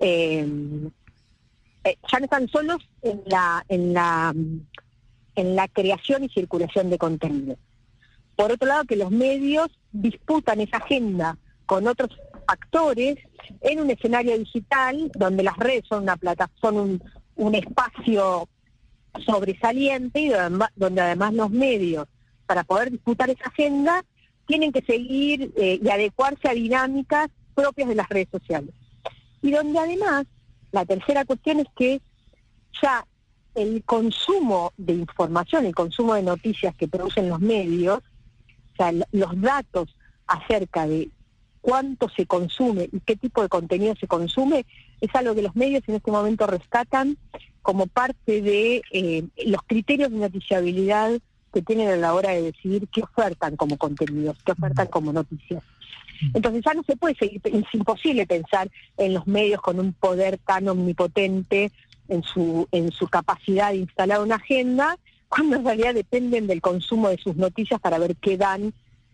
eh, 0.00 0.46
eh, 1.84 1.96
ya 2.10 2.18
no 2.18 2.24
están 2.24 2.48
solos 2.48 2.78
en 3.02 3.22
la, 3.26 3.64
en 3.68 3.94
la 3.94 4.34
en 5.38 5.54
la 5.54 5.68
creación 5.68 6.24
y 6.24 6.28
circulación 6.28 6.90
de 6.90 6.98
contenido. 6.98 7.56
Por 8.34 8.52
otro 8.52 8.68
lado, 8.68 8.84
que 8.84 8.96
los 8.96 9.10
medios 9.10 9.68
disputan 9.92 10.60
esa 10.60 10.78
agenda 10.78 11.38
con 11.64 11.86
otros 11.86 12.10
actores 12.46 13.16
en 13.60 13.80
un 13.80 13.90
escenario 13.90 14.36
digital 14.38 15.10
donde 15.14 15.42
las 15.42 15.56
redes 15.56 15.84
son 15.88 16.02
una 16.02 16.16
plata, 16.16 16.50
son 16.60 17.00
un, 17.36 17.54
espacio 17.54 18.48
sobresaliente 19.24 20.20
y 20.20 20.28
donde, 20.28 20.66
donde 20.74 21.00
además 21.00 21.34
los 21.34 21.50
medios, 21.50 22.06
para 22.46 22.64
poder 22.64 22.90
disputar 22.90 23.30
esa 23.30 23.48
agenda, 23.48 24.04
tienen 24.46 24.72
que 24.72 24.82
seguir 24.82 25.52
eh, 25.56 25.78
y 25.80 25.88
adecuarse 25.88 26.48
a 26.48 26.54
dinámicas 26.54 27.28
propias 27.54 27.88
de 27.88 27.94
las 27.94 28.08
redes 28.08 28.28
sociales. 28.32 28.74
Y 29.40 29.52
donde 29.52 29.78
además, 29.78 30.26
la 30.72 30.84
tercera 30.84 31.24
cuestión 31.24 31.60
es 31.60 31.66
que 31.76 32.00
ya 32.82 33.06
el 33.58 33.82
consumo 33.84 34.72
de 34.76 34.92
información, 34.92 35.66
el 35.66 35.74
consumo 35.74 36.14
de 36.14 36.22
noticias 36.22 36.74
que 36.76 36.86
producen 36.86 37.28
los 37.28 37.40
medios, 37.40 37.98
o 37.98 38.76
sea, 38.76 38.92
los 39.10 39.40
datos 39.40 39.94
acerca 40.26 40.86
de 40.86 41.10
cuánto 41.60 42.08
se 42.08 42.24
consume 42.24 42.88
y 42.92 43.00
qué 43.00 43.16
tipo 43.16 43.42
de 43.42 43.48
contenido 43.48 43.94
se 43.96 44.06
consume, 44.06 44.64
es 45.00 45.12
algo 45.14 45.34
que 45.34 45.42
los 45.42 45.56
medios 45.56 45.82
en 45.88 45.96
este 45.96 46.10
momento 46.10 46.46
rescatan 46.46 47.18
como 47.62 47.88
parte 47.88 48.40
de 48.40 48.82
eh, 48.92 49.24
los 49.44 49.62
criterios 49.66 50.12
de 50.12 50.18
noticiabilidad 50.18 51.18
que 51.52 51.62
tienen 51.62 51.88
a 51.88 51.96
la 51.96 52.14
hora 52.14 52.30
de 52.30 52.42
decidir 52.42 52.86
qué 52.88 53.02
ofertan 53.02 53.56
como 53.56 53.76
contenidos, 53.76 54.36
qué 54.44 54.52
ofertan 54.52 54.86
como 54.86 55.12
noticias. 55.12 55.62
Entonces 56.34 56.62
ya 56.64 56.74
no 56.74 56.82
se 56.84 56.96
puede 56.96 57.14
seguir, 57.16 57.40
es 57.44 57.74
imposible 57.74 58.26
pensar 58.26 58.70
en 58.96 59.14
los 59.14 59.26
medios 59.26 59.60
con 59.60 59.78
un 59.80 59.92
poder 59.92 60.38
tan 60.38 60.68
omnipotente 60.68 61.72
en 62.08 62.22
su, 62.22 62.66
en 62.72 62.90
su 62.90 63.06
capacidad 63.08 63.70
de 63.70 63.78
instalar 63.78 64.20
una 64.20 64.36
agenda, 64.36 64.96
cuando 65.28 65.56
en 65.56 65.64
realidad 65.64 65.94
dependen 65.94 66.46
del 66.46 66.60
consumo 66.60 67.08
de 67.08 67.18
sus 67.18 67.36
noticias 67.36 67.80
para 67.80 67.98
ver 67.98 68.16
qué 68.16 68.36
dan 68.36 68.72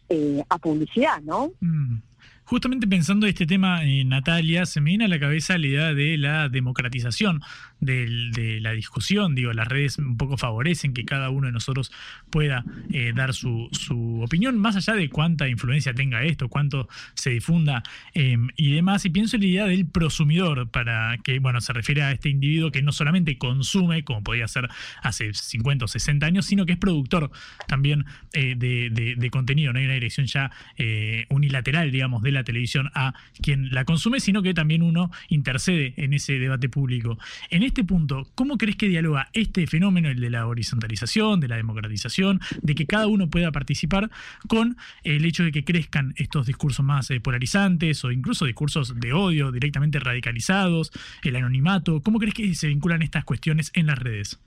eh, 0.09 0.43
a 0.49 0.59
publicidad, 0.59 1.21
¿no? 1.23 1.51
Mm. 1.61 1.99
Justamente 2.47 2.87
pensando 2.87 3.27
este 3.27 3.47
tema, 3.47 3.85
eh, 3.85 4.05
Natalia, 4.05 4.67
se 4.67 4.81
me 4.81 4.91
viene 4.91 5.07
a 5.07 5.09
la 5.09 5.19
cabeza 5.19 5.57
la 5.57 5.67
idea 5.67 5.95
de 5.95 6.19
la 6.19 6.51
democratización 6.51 7.41
de 7.81 8.59
la 8.61 8.73
discusión. 8.73 9.35
Digo, 9.35 9.53
las 9.53 9.69
redes 9.69 9.99
un 9.99 10.17
poco 10.17 10.37
favorecen 10.37 10.95
que 10.95 11.05
cada 11.05 11.31
uno 11.31 11.47
de 11.47 11.53
nosotros 11.53 11.93
pueda 12.31 12.65
eh, 12.91 13.13
dar 13.15 13.35
su, 13.35 13.69
su 13.73 14.23
opinión, 14.23 14.59
más 14.59 14.77
allá 14.77 14.95
de 14.95 15.09
cuánta 15.09 15.49
influencia 15.49 15.95
tenga 15.95 16.23
esto, 16.23 16.49
cuánto 16.49 16.89
se 17.15 17.31
difunda 17.31 17.83
eh, 18.15 18.37
y 18.57 18.73
demás. 18.73 19.05
Y 19.05 19.11
pienso 19.11 19.37
en 19.37 19.43
la 19.43 19.49
idea 19.49 19.67
del 19.67 19.87
prosumidor, 19.87 20.69
para 20.71 21.19
que, 21.23 21.39
bueno, 21.39 21.61
se 21.61 21.73
refiere 21.73 22.03
a 22.03 22.13
este 22.13 22.29
individuo 22.29 22.71
que 22.71 22.83
no 22.83 22.93
solamente 22.93 23.39
consume, 23.39 24.05
como 24.05 24.23
podía 24.23 24.49
ser 24.49 24.69
hace 25.03 25.33
50 25.33 25.85
o 25.85 25.89
60 25.89 26.27
años, 26.27 26.47
sino 26.47 26.67
que 26.67 26.73
es 26.73 26.79
productor 26.79 27.31
también 27.67 28.05
eh, 28.33 28.55
de, 28.57 29.31
contenido. 29.31 29.73
No 29.73 29.79
hay 29.79 29.87
una 29.87 29.95
dirección 29.95 30.27
ya 30.27 30.51
eh, 30.77 31.27
unilateral, 31.31 31.91
digamos, 31.91 32.23
de 32.23 32.33
la 32.33 32.45
televisión 32.45 32.91
a 32.95 33.15
quien 33.43 33.71
la 33.75 33.85
consume, 33.85 34.21
sino 34.21 34.43
que 34.43 34.55
también 34.55 34.83
uno 34.83 35.11
intercede 35.29 35.95
en 35.97 36.13
ese 36.13 36.39
debate 36.39 36.69
público. 36.69 37.19
Este 37.65 37.85
punto, 37.85 38.27
¿cómo 38.35 38.57
crees 38.57 38.77
que 38.77 38.89
dialoga 38.89 39.29
este 39.33 39.67
fenómeno, 39.67 40.09
el 40.09 40.21
de 40.21 40.31
la 40.31 40.47
horizontalización, 40.47 41.41
de 41.41 41.49
la 41.49 41.57
democratización, 41.57 42.41
de 42.63 42.75
que 42.75 42.87
cada 42.87 43.07
uno 43.07 43.29
pueda 43.29 43.53
participar, 43.53 44.11
con 44.49 44.77
el 45.03 45.25
hecho 45.25 45.45
de 45.45 45.53
que 45.53 45.65
crezcan 45.65 46.15
estos 46.17 46.47
discursos 46.47 46.85
más 46.85 47.11
eh, 47.11 47.21
polarizantes 47.21 48.05
o 48.05 48.13
incluso 48.13 48.45
discursos 48.45 48.99
de 48.99 49.13
odio 49.13 49.53
directamente 49.53 49.99
radicalizados, 49.99 50.93
el 51.23 51.37
anonimato? 51.37 52.01
¿Cómo 52.03 52.19
crees 52.19 52.35
que 52.35 52.55
se 52.55 52.69
vinculan 52.69 53.03
estas 53.03 53.25
cuestiones 53.25 53.71
en 53.75 53.87
las 53.87 53.99
redes? 53.99 54.39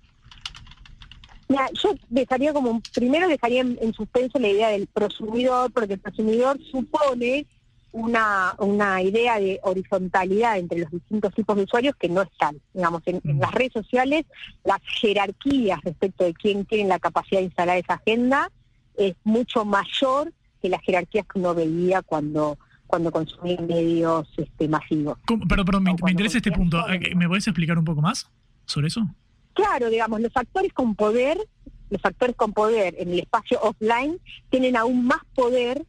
Mira, 1.49 1.67
yo 1.81 1.95
dejaría 2.09 2.51
como, 2.51 2.81
primero 2.93 3.27
dejaría 3.27 3.61
en, 3.61 3.77
en 3.81 3.93
suspenso 3.93 4.37
la 4.37 4.49
idea 4.49 4.69
del 4.69 4.87
prosumidor, 4.87 5.71
porque 5.71 5.93
el 5.93 5.99
prosumidor 5.99 6.59
supone 6.71 7.45
una, 7.91 8.55
una 8.59 9.01
idea 9.01 9.39
de 9.39 9.59
horizontalidad 9.63 10.57
entre 10.57 10.79
los 10.79 10.91
distintos 10.91 11.33
tipos 11.33 11.55
de 11.55 11.63
usuarios 11.63 11.95
que 11.95 12.09
no 12.09 12.21
están. 12.21 12.59
Digamos, 12.73 13.01
en, 13.05 13.21
en 13.23 13.39
las 13.39 13.51
redes 13.51 13.73
sociales, 13.73 14.25
las 14.63 14.81
jerarquías 14.83 15.79
respecto 15.83 16.23
de 16.23 16.33
quién 16.33 16.65
tiene 16.65 16.89
la 16.89 16.99
capacidad 16.99 17.39
de 17.39 17.45
instalar 17.45 17.77
esa 17.77 17.95
agenda 17.95 18.51
es 18.95 19.15
mucho 19.23 19.63
mayor 19.63 20.33
que 20.61 20.69
las 20.69 20.81
jerarquías 20.81 21.25
que 21.27 21.39
uno 21.39 21.53
veía 21.53 22.01
cuando 22.01 22.57
cuando 22.87 23.11
consumía 23.11 23.59
medios 23.61 24.27
este, 24.37 24.67
masivos. 24.67 25.19
Perdón, 25.27 25.65
perdón, 25.65 25.83
me, 25.83 25.95
me 26.01 26.11
interesa 26.11 26.37
este 26.37 26.53
punto. 26.53 26.83
¿Me 27.15 27.27
podés 27.27 27.45
explicar 27.45 27.77
un 27.77 27.83
poco 27.83 28.01
más 28.01 28.29
sobre 28.65 28.87
eso? 28.87 29.05
Claro, 29.53 29.89
digamos, 29.89 30.21
los 30.21 30.31
actores 30.35 30.71
con 30.71 30.95
poder, 30.95 31.37
los 31.89 32.03
actores 32.03 32.35
con 32.35 32.53
poder 32.53 32.95
en 32.97 33.11
el 33.11 33.19
espacio 33.19 33.59
offline 33.61 34.19
tienen 34.49 34.77
aún 34.77 35.05
más 35.05 35.19
poder 35.35 35.85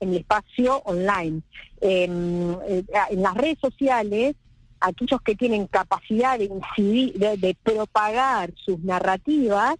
en 0.00 0.10
el 0.10 0.16
espacio 0.18 0.78
online. 0.84 1.42
En, 1.80 2.56
eh, 2.66 2.84
en 3.10 3.22
las 3.22 3.34
redes 3.34 3.58
sociales, 3.60 4.34
aquellos 4.80 5.20
que 5.22 5.34
tienen 5.34 5.66
capacidad 5.66 6.38
de 6.38 6.44
incidir, 6.44 7.14
de, 7.14 7.36
de 7.36 7.56
propagar 7.62 8.52
sus 8.64 8.78
narrativas, 8.80 9.76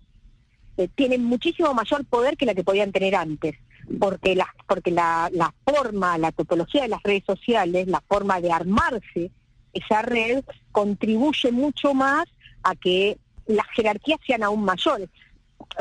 eh, 0.77 0.89
tienen 0.95 1.25
muchísimo 1.25 1.75
mayor 1.75 2.05
poder 2.05 2.37
que 2.37 2.47
la 2.47 2.55
que 2.55 2.65
podían 2.65 2.93
tener 2.93 3.17
antes, 3.17 3.57
porque 3.99 4.37
la, 4.37 4.47
porque 4.67 4.91
la, 4.91 5.29
la 5.33 5.53
forma, 5.65 6.19
la 6.19 6.33
topología 6.33 6.83
de 6.83 6.89
las 6.89 7.03
redes 7.03 7.25
sociales, 7.27 7.89
la 7.89 8.01
forma 8.07 8.41
de 8.41 8.53
armarse 8.53 9.31
esa 9.73 10.03
red, 10.03 10.45
contribuye 10.73 11.51
mucho 11.51 11.95
más 11.95 12.25
a 12.63 12.75
que 12.77 13.19
las 13.47 13.67
jerarquías 13.75 14.21
sean 14.27 14.43
aún 14.43 14.65
mayores. 14.65 15.09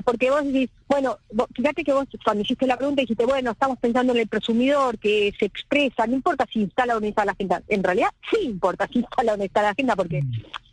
Porque 0.05 0.29
vos 0.29 0.43
decís, 0.45 0.69
bueno, 0.87 1.17
vos- 1.31 1.47
fíjate 1.55 1.83
que 1.83 1.93
vos 1.93 2.05
cuando 2.23 2.41
hiciste 2.43 2.65
la 2.67 2.77
pregunta 2.77 3.01
dijiste, 3.01 3.25
bueno, 3.25 3.51
estamos 3.51 3.77
pensando 3.79 4.13
en 4.13 4.19
el 4.19 4.27
presumidor 4.27 4.97
que 4.97 5.33
se 5.39 5.45
expresa, 5.45 6.07
no 6.07 6.13
importa 6.15 6.45
si 6.51 6.61
instala 6.61 6.97
o 6.97 6.99
no 6.99 7.05
instala 7.07 7.27
la 7.27 7.31
agenda. 7.33 7.63
En 7.67 7.83
realidad 7.83 8.09
sí 8.31 8.37
importa 8.45 8.87
si 8.91 8.99
instala 8.99 9.33
o 9.33 9.37
no 9.37 9.43
instala 9.43 9.67
la 9.67 9.71
agenda, 9.71 9.95
porque 9.95 10.21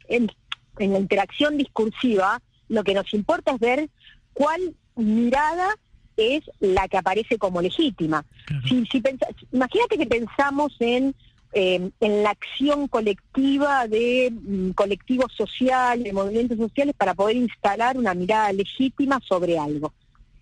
en, 0.08 0.30
en 0.78 0.92
la 0.92 0.98
interacción 0.98 1.56
discursiva 1.58 2.40
lo 2.68 2.82
que 2.84 2.94
nos 2.94 3.12
importa 3.14 3.52
es 3.52 3.58
ver 3.60 3.88
cuál 4.32 4.74
mirada 4.96 5.68
es 6.16 6.42
la 6.60 6.86
que 6.88 6.96
aparece 6.96 7.38
como 7.38 7.60
legítima. 7.60 8.24
Si, 8.68 8.86
si 8.86 9.00
pensa- 9.00 9.26
imagínate 9.52 9.98
que 9.98 10.06
pensamos 10.06 10.72
en, 10.80 11.14
eh, 11.54 11.90
en 12.00 12.22
la 12.22 12.30
acción 12.30 12.88
colectiva 12.88 13.86
de 13.88 14.30
mm, 14.32 14.70
colectivos 14.72 15.32
sociales, 15.36 16.04
de 16.04 16.12
movimientos 16.12 16.58
sociales, 16.58 16.94
para 16.98 17.14
poder 17.14 17.36
instalar 17.36 17.96
una 17.96 18.12
mirada 18.14 18.52
legítima 18.52 19.20
sobre 19.26 19.58
algo. 19.58 19.92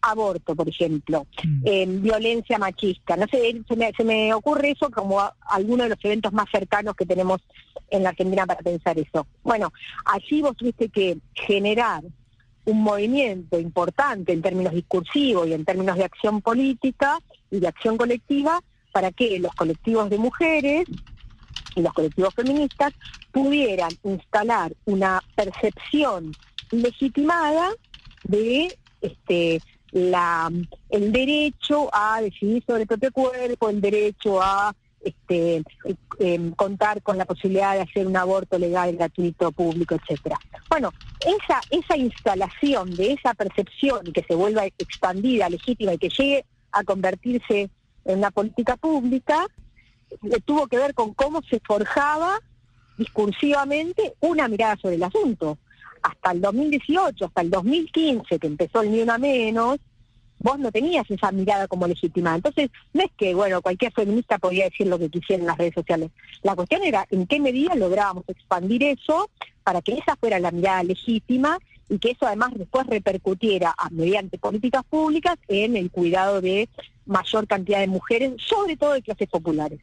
Aborto, 0.05 0.56
por 0.56 0.68
ejemplo, 0.68 1.26
eh, 1.64 1.86
violencia 1.86 2.59
machista. 2.59 3.16
No 3.16 3.26
sé, 3.28 3.62
se 3.68 3.76
me, 3.76 3.93
se 3.97 4.02
me 4.02 4.34
ocurre 4.34 4.70
eso 4.70 4.90
como 4.90 5.20
a- 5.20 5.36
alguno 5.48 5.84
de 5.84 5.90
los 5.90 5.98
eventos 6.02 6.32
más 6.32 6.47
cercanos 6.51 6.97
que 6.97 7.06
tenemos 7.06 7.40
en 7.89 8.02
la 8.02 8.09
Argentina 8.09 8.44
para 8.47 8.62
pensar 8.62 8.98
eso. 8.98 9.28
Bueno, 9.44 9.72
allí 10.06 10.43
vos 10.43 10.56
tuviste 10.56 10.89
que 10.89 11.18
generar 11.34 12.02
un 12.64 12.82
movimiento 12.82 13.60
importante 13.60 14.32
en 14.32 14.43
términos 14.43 14.72
discursivos 14.72 15.47
y 15.47 15.52
en 15.52 15.64
términos 15.64 15.97
de 15.97 16.05
acción 16.05 16.40
política 16.40 17.18
y 17.51 17.60
de 17.60 17.68
acción 17.68 17.97
colectiva 17.97 18.60
para 18.93 19.10
que 19.10 19.39
los 19.39 19.55
colectivos 19.55 20.10
de 20.10 20.19
mujeres 20.19 20.85
y 21.74 21.81
los 21.81 21.93
colectivos 21.93 22.35
feministas 22.35 22.93
pudieran 23.32 23.90
instalar 24.05 24.73
una 24.85 25.23
percepción 25.35 26.32
legitimada 26.70 27.70
de 28.24 28.77
este 29.01 29.60
la 29.90 30.51
el 30.89 31.12
derecho 31.12 31.90
a 31.93 32.20
decidir 32.23 32.62
sobre 32.66 32.82
el 32.82 32.89
propio 32.89 33.12
cuerpo, 33.12 33.69
el 33.69 33.81
derecho 33.81 34.40
a 34.40 34.74
este 35.01 35.62
em, 36.20 36.52
contar 36.52 37.02
con 37.02 37.19
la 37.19 37.24
posibilidad 37.24 37.74
de 37.74 37.82
hacer 37.82 38.06
un 38.06 38.16
aborto 38.16 38.59
legal, 38.59 38.94
gratuito, 38.97 39.52
público, 39.52 39.94
etcétera. 39.97 40.39
Bueno, 40.70 40.93
esa 41.20 41.60
esa 41.70 41.97
instalación 41.97 42.94
de 42.94 43.12
esa 43.12 43.35
percepción 43.35 44.05
que 44.14 44.23
se 44.23 44.35
vuelva 44.35 44.64
expandida, 44.66 45.51
legítima 45.51 45.94
y 45.94 45.98
que 45.98 46.09
llegue 46.09 46.44
a 46.70 46.85
convertirse 46.85 47.69
en 48.05 48.19
una 48.19 48.31
política 48.31 48.77
pública, 48.77 49.47
eh, 50.11 50.41
tuvo 50.45 50.66
que 50.66 50.79
ver 50.79 50.95
con 50.95 51.15
cómo 51.15 51.43
se 51.43 51.61
forjaba 51.61 52.41
discursivamente 52.99 54.15
una 54.20 54.49
mirada 54.49 54.77
sobre 54.77 54.97
el 54.97 55.03
asunto. 55.03 55.59
Hasta 56.03 56.33
el 56.33 56.41
2018, 56.41 57.27
hasta 57.27 57.41
el 57.43 57.51
2015, 57.51 58.39
que 58.39 58.47
empezó 58.47 58.83
el 58.83 58.91
Ni 58.91 59.03
Una 59.03 59.19
Menos, 59.19 59.79
vos 60.43 60.59
no 60.59 60.73
tenías 60.73 61.09
esa 61.11 61.31
mirada 61.31 61.69
como 61.69 61.87
legítima. 61.87 62.35
Entonces, 62.35 62.70
no 62.93 63.03
es 63.03 63.11
que, 63.16 63.35
bueno, 63.35 63.62
cualquier 63.62 63.93
feminista 63.93 64.39
podía 64.39 64.65
decir 64.65 64.89
lo 64.89 64.99
que 64.99 65.09
quisiera 65.09 65.41
en 65.41 65.47
las 65.47 65.59
redes 65.59 65.74
sociales. 65.74 66.11
La 66.43 66.57
cuestión 66.57 66.83
era 66.83 67.07
en 67.11 67.27
qué 67.27 67.41
medida 67.41 67.74
lográbamos 67.74 68.24
expandir 68.29 68.83
eso 68.83 69.31
para 69.62 69.81
que 69.81 69.93
esa 69.95 70.16
fuera 70.16 70.41
la 70.41 70.51
mirada 70.51 70.83
legítima 70.83 71.59
y 71.89 71.99
que 71.99 72.11
eso 72.11 72.27
además 72.27 72.51
después 72.55 72.87
repercutiera 72.87 73.74
mediante 73.91 74.39
políticas 74.39 74.83
públicas 74.85 75.37
en 75.49 75.77
el 75.77 75.91
cuidado 75.91 76.41
de 76.41 76.69
mayor 77.07 77.47
cantidad 77.47 77.81
de 77.81 77.87
mujeres, 77.87 78.33
sobre 78.39 78.77
todo 78.77 78.93
de 78.93 79.03
clases 79.03 79.29
populares. 79.29 79.81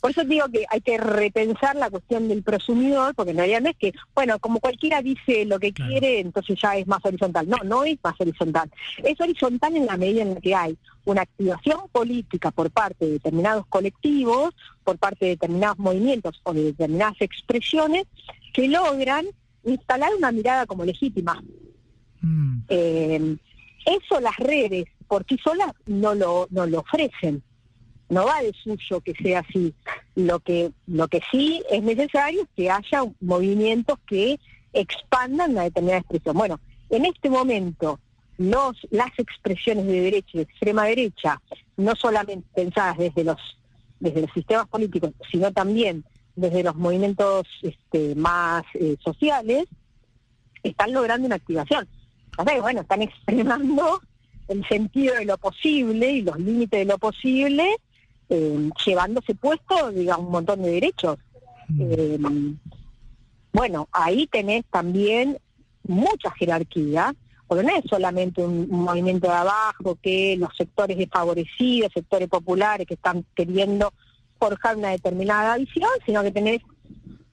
Por 0.00 0.10
eso 0.10 0.24
digo 0.24 0.46
que 0.48 0.64
hay 0.70 0.80
que 0.80 0.96
repensar 0.96 1.76
la 1.76 1.90
cuestión 1.90 2.28
del 2.28 2.42
prosumidor, 2.42 3.14
porque 3.14 3.32
en 3.32 3.36
realidad 3.36 3.60
no 3.60 3.68
es 3.68 3.76
que, 3.76 3.92
bueno, 4.14 4.38
como 4.38 4.58
cualquiera 4.58 5.02
dice 5.02 5.44
lo 5.44 5.58
que 5.58 5.72
quiere, 5.72 6.20
entonces 6.20 6.58
ya 6.62 6.76
es 6.76 6.86
más 6.86 7.04
horizontal. 7.04 7.46
No, 7.46 7.58
no 7.62 7.84
es 7.84 7.98
más 8.02 8.14
horizontal. 8.18 8.70
Es 9.02 9.20
horizontal 9.20 9.76
en 9.76 9.84
la 9.84 9.98
medida 9.98 10.22
en 10.22 10.34
la 10.34 10.40
que 10.40 10.54
hay 10.54 10.78
una 11.04 11.22
activación 11.22 11.80
política 11.92 12.50
por 12.52 12.70
parte 12.70 13.04
de 13.04 13.12
determinados 13.12 13.66
colectivos, 13.66 14.54
por 14.82 14.96
parte 14.96 15.26
de 15.26 15.30
determinados 15.32 15.78
movimientos 15.78 16.40
o 16.44 16.54
de 16.54 16.64
determinadas 16.64 17.20
expresiones 17.20 18.06
que 18.54 18.68
logran 18.68 19.26
instalar 19.64 20.10
una 20.16 20.32
mirada 20.32 20.64
como 20.64 20.86
legítima. 20.86 21.42
Eh, 22.68 23.36
eso 23.84 24.20
las 24.20 24.36
redes 24.38 24.86
por 25.08 25.24
sí 25.28 25.38
solas 25.42 25.72
no 25.86 26.14
lo, 26.14 26.46
no 26.50 26.66
lo 26.66 26.80
ofrecen. 26.80 27.42
No 28.08 28.26
va 28.26 28.42
de 28.42 28.52
suyo 28.52 29.00
que 29.00 29.14
sea 29.14 29.40
así. 29.40 29.74
Lo 30.14 30.40
que, 30.40 30.72
lo 30.86 31.08
que 31.08 31.20
sí 31.30 31.62
es 31.70 31.82
necesario 31.82 32.42
es 32.42 32.48
que 32.54 32.70
haya 32.70 33.04
movimientos 33.20 33.98
que 34.06 34.38
expandan 34.72 35.52
una 35.52 35.62
determinada 35.62 36.00
expresión. 36.00 36.36
Bueno, 36.36 36.60
en 36.90 37.06
este 37.06 37.30
momento 37.30 37.98
los, 38.36 38.76
las 38.90 39.10
expresiones 39.18 39.86
de 39.86 40.00
derecha 40.00 40.30
y 40.34 40.36
de 40.38 40.42
extrema 40.42 40.84
derecha, 40.84 41.40
no 41.76 41.94
solamente 41.96 42.46
pensadas 42.54 42.98
desde 42.98 43.24
los, 43.24 43.38
desde 44.00 44.22
los 44.22 44.30
sistemas 44.32 44.68
políticos, 44.68 45.12
sino 45.30 45.52
también 45.52 46.04
desde 46.36 46.62
los 46.62 46.74
movimientos 46.74 47.46
este, 47.62 48.14
más 48.16 48.64
eh, 48.74 48.96
sociales, 49.02 49.64
están 50.62 50.92
logrando 50.92 51.26
una 51.26 51.36
activación. 51.36 51.86
O 52.36 52.44
sea, 52.44 52.60
bueno, 52.60 52.80
están 52.80 53.02
extremando 53.02 54.00
el 54.48 54.66
sentido 54.68 55.14
de 55.14 55.24
lo 55.24 55.38
posible 55.38 56.10
y 56.10 56.22
los 56.22 56.38
límites 56.38 56.80
de 56.80 56.84
lo 56.84 56.98
posible, 56.98 57.76
eh, 58.28 58.70
llevándose 58.84 59.34
puesto, 59.34 59.90
digamos, 59.90 60.26
un 60.26 60.32
montón 60.32 60.62
de 60.62 60.70
derechos. 60.70 61.18
Eh, 61.78 62.18
bueno, 63.52 63.88
ahí 63.92 64.26
tenés 64.26 64.64
también 64.70 65.38
mucha 65.86 66.30
jerarquía, 66.32 67.14
porque 67.46 67.64
no 67.64 67.76
es 67.76 67.84
solamente 67.88 68.42
un, 68.42 68.66
un 68.70 68.80
movimiento 68.84 69.28
de 69.28 69.34
abajo, 69.34 69.98
que 70.02 70.36
los 70.38 70.54
sectores 70.56 70.96
desfavorecidos, 70.96 71.92
sectores 71.92 72.28
populares 72.28 72.86
que 72.86 72.94
están 72.94 73.24
queriendo 73.34 73.92
forjar 74.38 74.76
una 74.76 74.90
determinada 74.90 75.56
visión, 75.56 75.90
sino 76.04 76.22
que 76.22 76.32
tenés 76.32 76.60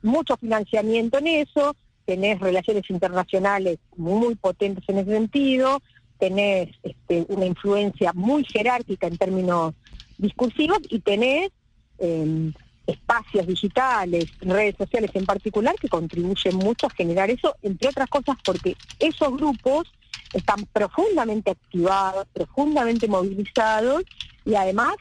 mucho 0.01 0.37
financiamiento 0.37 1.17
en 1.19 1.27
eso, 1.27 1.75
tenés 2.05 2.39
relaciones 2.39 2.89
internacionales 2.89 3.79
muy 3.95 4.35
potentes 4.35 4.83
en 4.87 4.99
ese 4.99 5.11
sentido, 5.11 5.81
tenés 6.21 6.69
este, 6.83 7.25
una 7.29 7.47
influencia 7.47 8.13
muy 8.13 8.43
jerárquica 8.43 9.07
en 9.07 9.17
términos 9.17 9.73
discursivos 10.19 10.77
y 10.87 10.99
tenés 10.99 11.49
eh, 11.97 12.51
espacios 12.85 13.47
digitales, 13.47 14.25
redes 14.39 14.75
sociales 14.77 15.09
en 15.15 15.25
particular, 15.25 15.73
que 15.81 15.89
contribuyen 15.89 16.57
mucho 16.57 16.85
a 16.85 16.91
generar 16.91 17.31
eso, 17.31 17.55
entre 17.63 17.89
otras 17.89 18.07
cosas 18.07 18.37
porque 18.45 18.75
esos 18.99 19.35
grupos 19.35 19.91
están 20.31 20.63
profundamente 20.71 21.49
activados, 21.49 22.27
profundamente 22.31 23.07
movilizados 23.07 24.03
y 24.45 24.53
además 24.53 24.93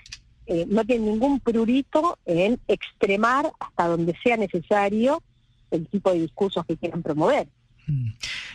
eh, 0.46 0.64
no 0.68 0.86
tienen 0.86 1.04
ningún 1.04 1.38
prurito 1.40 2.18
en 2.24 2.58
extremar 2.66 3.52
hasta 3.60 3.88
donde 3.88 4.16
sea 4.22 4.38
necesario 4.38 5.22
el 5.70 5.86
tipo 5.86 6.12
de 6.12 6.20
discursos 6.20 6.64
que 6.64 6.78
quieran 6.78 7.02
promover. 7.02 7.46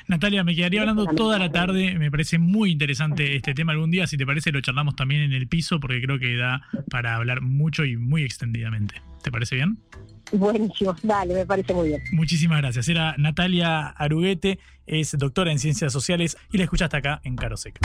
Natalia, 0.07 0.43
me 0.43 0.55
quedaría 0.55 0.81
hablando 0.81 1.05
toda 1.07 1.39
la 1.39 1.51
tarde. 1.51 1.97
Me 1.97 2.11
parece 2.11 2.37
muy 2.37 2.71
interesante 2.71 3.35
este 3.35 3.53
tema. 3.53 3.71
Algún 3.71 3.91
día, 3.91 4.07
si 4.07 4.17
te 4.17 4.25
parece, 4.25 4.51
lo 4.51 4.61
charlamos 4.61 4.95
también 4.95 5.21
en 5.21 5.33
el 5.33 5.47
piso, 5.47 5.79
porque 5.79 6.01
creo 6.01 6.19
que 6.19 6.35
da 6.35 6.61
para 6.89 7.15
hablar 7.15 7.41
mucho 7.41 7.85
y 7.85 7.97
muy 7.97 8.23
extendidamente. 8.23 9.01
¿Te 9.23 9.31
parece 9.31 9.55
bien? 9.55 9.79
Buenísimo, 10.31 10.95
dale, 11.03 11.33
me 11.33 11.45
parece 11.45 11.73
muy 11.73 11.89
bien. 11.89 12.01
Muchísimas 12.11 12.59
gracias. 12.59 12.87
Era 12.87 13.15
Natalia 13.17 13.87
Aruguete, 13.87 14.59
es 14.85 15.15
doctora 15.17 15.51
en 15.51 15.59
ciencias 15.59 15.93
sociales 15.93 16.37
y 16.51 16.57
la 16.57 16.63
escuchaste 16.63 16.97
acá 16.97 17.21
en 17.23 17.35
Carosec. 17.35 17.79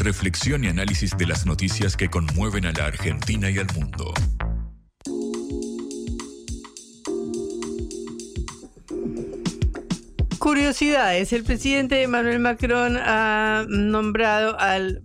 Reflexión 0.00 0.64
y 0.64 0.68
análisis 0.68 1.16
de 1.16 1.26
las 1.26 1.46
noticias 1.46 1.96
que 1.96 2.08
conmueven 2.08 2.66
a 2.66 2.72
la 2.72 2.86
Argentina 2.86 3.50
y 3.50 3.58
al 3.58 3.66
mundo. 3.74 4.12
Curiosidades. 10.38 11.32
El 11.32 11.44
presidente 11.44 12.02
Emmanuel 12.02 12.40
Macron 12.40 12.96
ha 12.98 13.64
nombrado 13.68 14.58
al 14.58 15.02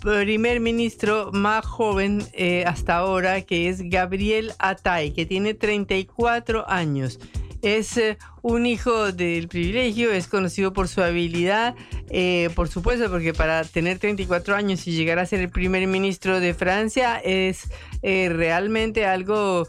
primer 0.00 0.60
ministro 0.60 1.30
más 1.32 1.64
joven 1.64 2.22
eh, 2.32 2.64
hasta 2.66 2.96
ahora, 2.96 3.42
que 3.42 3.68
es 3.68 3.88
Gabriel 3.88 4.52
Atay, 4.58 5.12
que 5.12 5.26
tiene 5.26 5.54
34 5.54 6.68
años. 6.68 7.20
Es 7.62 7.96
eh, 7.96 8.18
un 8.42 8.66
hijo 8.66 9.12
del 9.12 9.46
privilegio, 9.46 10.10
es 10.10 10.26
conocido 10.26 10.72
por 10.72 10.88
su 10.88 11.02
habilidad, 11.02 11.76
eh, 12.10 12.50
por 12.56 12.68
supuesto, 12.68 13.08
porque 13.08 13.32
para 13.32 13.62
tener 13.64 13.98
34 14.00 14.56
años 14.56 14.86
y 14.88 14.92
llegar 14.92 15.20
a 15.20 15.26
ser 15.26 15.40
el 15.40 15.50
primer 15.50 15.86
ministro 15.86 16.40
de 16.40 16.54
Francia 16.54 17.18
es 17.18 17.68
realmente 18.02 19.06
algo 19.06 19.68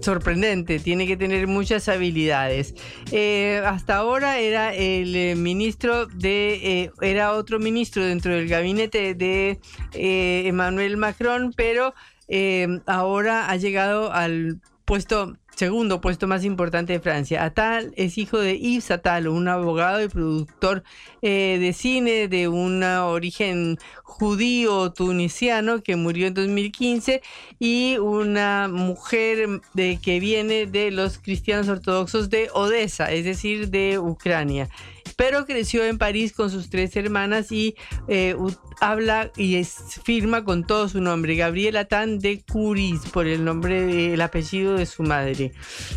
sorprendente, 0.00 0.78
tiene 0.78 1.06
que 1.06 1.16
tener 1.16 1.46
muchas 1.46 1.88
habilidades. 1.88 2.74
Eh, 3.12 3.62
hasta 3.64 3.96
ahora 3.96 4.38
era 4.38 4.74
el 4.74 5.14
eh, 5.14 5.34
ministro 5.36 6.06
de, 6.06 6.82
eh, 6.82 6.90
era 7.00 7.32
otro 7.32 7.58
ministro 7.58 8.04
dentro 8.04 8.32
del 8.32 8.48
gabinete 8.48 9.14
de 9.14 9.58
eh, 9.92 10.42
Emmanuel 10.46 10.96
Macron, 10.96 11.52
pero 11.56 11.94
eh, 12.28 12.80
ahora 12.86 13.50
ha 13.50 13.56
llegado 13.56 14.12
al 14.12 14.60
puesto 14.84 15.36
segundo 15.56 16.00
puesto 16.00 16.26
más 16.26 16.44
importante 16.44 16.92
de 16.92 17.00
Francia. 17.00 17.44
Attal 17.44 17.92
es 17.96 18.18
hijo 18.18 18.38
de 18.38 18.58
Yves 18.58 18.90
Attal, 18.90 19.26
un 19.26 19.48
abogado 19.48 20.02
y 20.02 20.08
productor 20.08 20.84
eh, 21.22 21.56
de 21.58 21.72
cine 21.72 22.28
de 22.28 22.48
un 22.48 22.82
origen 22.82 23.78
judío 24.02 24.92
tunisiano 24.92 25.82
que 25.82 25.96
murió 25.96 26.26
en 26.26 26.34
2015 26.34 27.22
y 27.58 27.96
una 27.98 28.68
mujer 28.68 29.60
de, 29.72 29.98
que 30.00 30.20
viene 30.20 30.66
de 30.66 30.90
los 30.90 31.18
cristianos 31.18 31.68
ortodoxos 31.68 32.28
de 32.28 32.50
Odessa, 32.52 33.10
es 33.10 33.24
decir, 33.24 33.70
de 33.70 33.98
Ucrania 33.98 34.68
pero 35.16 35.46
creció 35.46 35.84
en 35.84 35.98
París 35.98 36.32
con 36.32 36.50
sus 36.50 36.68
tres 36.68 36.94
hermanas 36.94 37.50
y 37.50 37.74
eh, 38.06 38.36
habla 38.80 39.30
y 39.36 39.56
es, 39.56 40.00
firma 40.04 40.44
con 40.44 40.64
todo 40.66 40.88
su 40.88 41.00
nombre, 41.00 41.36
Gabriela 41.36 41.86
Tan 41.86 42.18
de 42.18 42.42
Curis, 42.42 43.00
por 43.12 43.26
el 43.26 43.44
nombre, 43.44 43.86
de- 43.86 44.14
el 44.14 44.20
apellido 44.20 44.74
de 44.76 44.86
su 44.86 45.02
madre. 45.02 45.52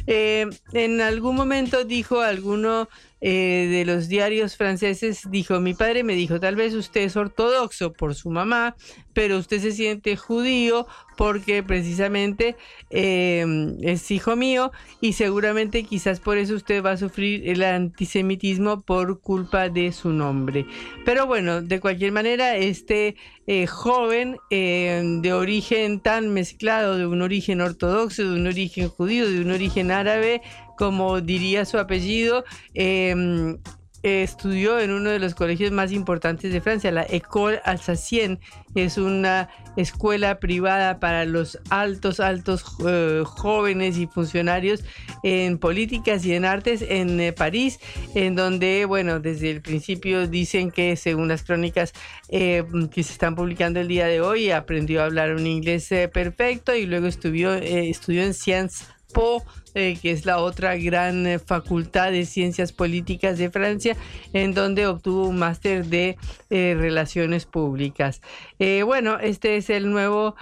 Eh, 0.08 0.48
en 0.74 1.02
algún 1.02 1.36
momento 1.36 1.84
dijo 1.84 2.22
alguno 2.22 2.88
eh, 3.22 3.68
de 3.70 3.84
los 3.84 4.08
diarios 4.08 4.56
franceses, 4.56 5.30
dijo, 5.30 5.60
mi 5.60 5.74
padre 5.74 6.04
me 6.06 6.14
dijo, 6.14 6.40
tal 6.40 6.56
vez 6.56 6.74
usted 6.74 7.02
es 7.02 7.18
ortodoxo 7.18 7.92
por 7.92 8.16
su 8.16 8.30
mamá, 8.30 8.78
pero 9.14 9.38
usted 9.38 9.60
se 9.60 9.74
siente 9.74 10.16
judío 10.16 10.88
porque 11.18 11.62
precisamente 11.62 12.56
eh, 12.92 13.46
es 13.82 14.10
hijo 14.12 14.38
mío 14.38 14.72
y 15.02 15.14
seguramente 15.14 15.84
quizás 15.84 16.22
por 16.22 16.38
eso 16.38 16.56
usted 16.56 16.82
va 16.82 16.92
a 16.92 16.98
sufrir 16.98 17.50
el 17.50 17.62
antisemitismo 17.64 18.80
por 18.84 19.20
culpa 19.20 19.68
de 19.68 19.92
su 19.92 20.14
nombre. 20.14 20.66
Pero 21.04 21.28
bueno, 21.28 21.62
de 21.62 21.82
cualquier 21.82 22.14
manera, 22.14 22.56
este 22.70 23.16
eh, 23.48 23.68
joven 23.68 24.38
eh, 24.50 25.02
de 25.22 25.34
origen 25.34 26.00
tan 26.00 26.34
mezclado, 26.34 26.98
de 26.98 27.06
un 27.06 27.22
origen 27.22 27.62
ortodoxo, 27.62 28.24
de 28.24 28.36
un 28.36 28.48
origen 28.48 28.90
judío, 28.90 29.30
de 29.30 29.42
un 29.42 29.52
origen 29.52 29.92
árabe, 29.92 30.42
como 30.78 31.22
diría 31.22 31.66
su 31.66 31.78
apellido, 31.78 32.44
eh, 32.74 33.58
estudió 34.04 34.80
en 34.80 34.92
uno 34.92 35.10
de 35.10 35.20
los 35.20 35.36
colegios 35.36 35.72
más 35.72 35.92
importantes 35.92 36.52
de 36.54 36.62
Francia, 36.62 36.92
la 36.92 37.04
École 37.04 37.62
Alsacienne. 37.66 38.40
Es 38.76 38.98
una 38.98 39.50
escuela 39.78 40.40
privada 40.40 41.00
para 41.00 41.26
los 41.26 41.60
altos, 41.70 42.20
altos 42.20 42.64
eh, 42.88 43.24
jóvenes 43.26 43.98
y 43.98 44.08
funcionarios 44.08 44.84
en 45.24 45.58
políticas 45.58 46.26
y 46.26 46.34
en 46.34 46.46
artes 46.46 46.84
en 46.88 47.20
eh, 47.20 47.34
París, 47.34 47.80
en 48.14 48.36
donde, 48.36 48.86
bueno, 48.86 49.20
desde 49.20 49.52
el 49.52 49.62
principio 49.62 50.28
dicen 50.28 50.72
que 50.72 50.96
según 50.96 51.28
las 51.28 51.44
crónicas 51.44 51.94
eh, 52.30 52.64
que 52.92 53.04
se 53.04 53.14
están 53.14 53.36
publicando 53.36 53.80
el 53.80 53.88
día 53.88 54.06
de 54.06 54.22
hoy, 54.22 54.52
aprendió 54.52 55.02
a 55.02 55.06
hablar 55.06 55.34
un 55.34 55.48
inglés 55.48 55.92
eh, 55.92 56.08
perfecto 56.08 56.76
y 56.76 56.86
luego 56.86 57.08
estudió, 57.08 57.54
eh, 57.56 57.90
estudió 57.90 58.24
en 58.24 58.34
Sciences 58.34 58.88
Po, 59.14 59.44
eh, 59.76 59.98
que 60.02 60.12
es 60.12 60.26
la 60.26 60.40
otra 60.40 60.76
gran 60.78 61.28
eh, 61.28 61.40
facultad 61.40 62.12
de 62.12 62.26
ciencias 62.26 62.72
políticas 62.72 63.38
de 63.38 63.50
Francia, 63.50 63.96
en 64.34 64.54
donde 64.54 64.88
obtuvo 64.88 65.28
un 65.28 65.38
máster 65.38 65.86
de 65.86 66.18
eh, 66.50 66.76
relaciones 66.78 67.46
públicas. 67.46 68.22
Bueno, 68.60 69.20
este 69.20 69.58
es 69.58 69.70
el 69.70 69.90
nuevo 69.92 70.36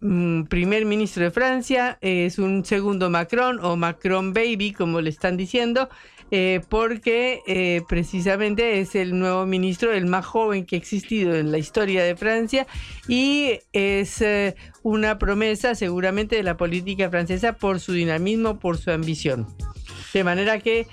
mm, 0.00 0.42
primer 0.44 0.84
ministro 0.84 1.24
de 1.24 1.30
Francia, 1.30 1.98
es 2.00 2.38
un 2.38 2.64
segundo 2.64 3.10
Macron 3.10 3.58
o 3.62 3.76
Macron 3.76 4.32
Baby, 4.32 4.72
como 4.72 5.00
le 5.00 5.10
están 5.10 5.36
diciendo. 5.36 5.88
Eh, 6.34 6.62
porque 6.70 7.42
eh, 7.46 7.82
precisamente 7.86 8.80
es 8.80 8.94
el 8.94 9.18
nuevo 9.18 9.44
ministro, 9.44 9.92
el 9.92 10.06
más 10.06 10.24
joven 10.24 10.64
que 10.64 10.76
ha 10.76 10.78
existido 10.78 11.34
en 11.34 11.52
la 11.52 11.58
historia 11.58 12.02
de 12.02 12.16
Francia 12.16 12.66
y 13.06 13.58
es 13.74 14.22
eh, 14.22 14.56
una 14.82 15.18
promesa 15.18 15.74
seguramente 15.74 16.36
de 16.36 16.42
la 16.42 16.56
política 16.56 17.10
francesa 17.10 17.52
por 17.52 17.80
su 17.80 17.92
dinamismo, 17.92 18.58
por 18.58 18.78
su 18.78 18.90
ambición. 18.90 19.46
De 20.14 20.24
manera 20.24 20.58
que 20.58 20.86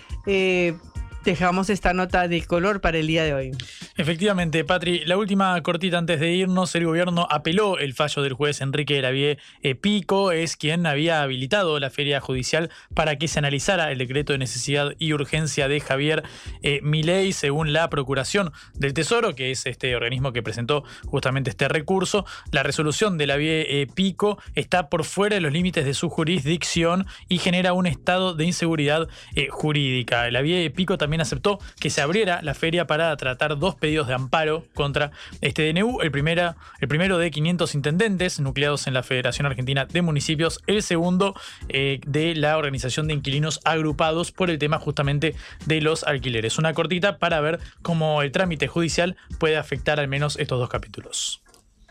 dejamos 1.30 1.70
esta 1.70 1.94
nota 1.94 2.28
de 2.28 2.42
color 2.44 2.82
para 2.82 2.98
el 2.98 3.06
día 3.06 3.24
de 3.24 3.36
hoy. 3.36 3.52
Efectivamente, 3.98 4.64
Patri, 4.64 5.06
la 5.06 5.16
última 5.16 5.62
cortita 5.62 6.00
antes 6.00 6.20
de 6.20 6.32
irnos, 6.32 6.74
el 6.74 6.86
gobierno 6.86 7.28
apeló 7.30 7.78
el 7.78 7.94
fallo 7.94 8.24
del 8.24 8.34
juez 8.34 8.62
Enrique 8.62 9.00
Lavie 9.00 9.38
Pico, 9.80 10.32
es 10.32 10.58
quien 10.58 10.88
había 10.88 11.22
habilitado 11.22 11.80
la 11.80 11.92
feria 11.92 12.20
judicial 12.20 12.72
para 12.96 13.18
que 13.18 13.28
se 13.28 13.38
analizara 13.38 13.92
el 13.92 14.00
decreto 14.00 14.34
de 14.34 14.40
necesidad 14.40 14.96
y 14.98 15.14
urgencia 15.14 15.68
de 15.68 15.80
Javier 15.80 16.24
eh, 16.64 16.80
Milei, 16.82 17.32
según 17.32 17.74
la 17.74 17.92
Procuración 17.92 18.52
del 18.74 18.96
Tesoro, 18.96 19.36
que 19.36 19.52
es 19.52 19.68
este 19.68 19.96
organismo 19.96 20.34
que 20.34 20.42
presentó 20.42 20.84
justamente 21.06 21.52
este 21.52 21.68
recurso. 21.68 22.26
La 22.52 22.64
resolución 22.64 23.20
de 23.20 23.28
Lavie 23.28 23.88
Pico 23.94 24.40
está 24.56 24.90
por 24.90 25.04
fuera 25.04 25.36
de 25.36 25.42
los 25.42 25.54
límites 25.54 25.86
de 25.86 25.94
su 25.94 26.10
jurisdicción 26.10 27.06
y 27.28 27.38
genera 27.38 27.74
un 27.74 27.86
estado 27.86 28.34
de 28.34 28.46
inseguridad 28.46 29.08
eh, 29.36 29.50
jurídica. 29.52 30.32
Lavie 30.32 30.72
Pico 30.72 30.98
también 30.98 31.19
aceptó 31.22 31.60
que 31.80 31.90
se 31.90 32.02
abriera 32.02 32.42
la 32.42 32.54
feria 32.54 32.88
para 32.88 33.16
tratar 33.18 33.58
dos 33.58 33.76
pedidos 33.76 34.08
de 34.08 34.14
amparo 34.14 34.66
contra 34.74 35.12
este 35.42 35.72
DNU. 35.72 36.02
El, 36.02 36.12
primera, 36.12 36.58
el 36.80 36.88
primero 36.88 37.18
de 37.18 37.32
500 37.32 37.76
intendentes 37.76 38.40
nucleados 38.40 38.88
en 38.88 38.94
la 38.94 39.04
Federación 39.04 39.46
Argentina 39.46 39.86
de 39.86 40.02
Municipios. 40.02 40.62
El 40.68 40.84
segundo 40.84 41.36
eh, 41.68 42.00
de 42.06 42.36
la 42.36 42.58
Organización 42.58 43.08
de 43.08 43.14
Inquilinos 43.14 43.60
Agrupados 43.64 44.32
por 44.32 44.50
el 44.50 44.60
tema 44.60 44.80
justamente 44.80 45.36
de 45.66 45.82
los 45.82 46.04
alquileres. 46.04 46.58
Una 46.58 46.74
cortita 46.74 47.18
para 47.18 47.42
ver 47.42 47.60
cómo 47.82 48.22
el 48.22 48.32
trámite 48.32 48.68
judicial 48.68 49.18
puede 49.40 49.58
afectar 49.58 50.00
al 50.00 50.08
menos 50.08 50.38
estos 50.38 50.60
dos 50.60 50.70
capítulos. 50.70 51.42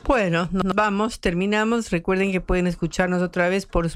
Bueno, 0.05 0.49
nos 0.53 0.75
vamos, 0.75 1.21
terminamos. 1.21 1.91
Recuerden 1.91 2.33
que 2.33 2.41
pueden 2.41 2.67
escucharnos 2.67 3.23
otra 3.23 3.49
vez 3.49 3.67
por 3.67 3.87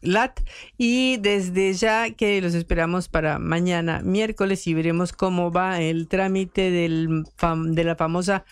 sputniknews.lat 0.00 0.40
y 0.78 1.16
desde 1.18 1.72
ya 1.74 2.10
que 2.10 2.40
los 2.40 2.54
esperamos 2.54 3.08
para 3.08 3.38
mañana 3.38 4.00
miércoles 4.02 4.66
y 4.66 4.74
veremos 4.74 5.12
cómo 5.12 5.52
va 5.52 5.80
el 5.80 6.08
trámite 6.08 6.70
del 6.70 7.24
fam- 7.38 7.74
de 7.74 7.84
la 7.84 7.96
famosa 7.96 8.44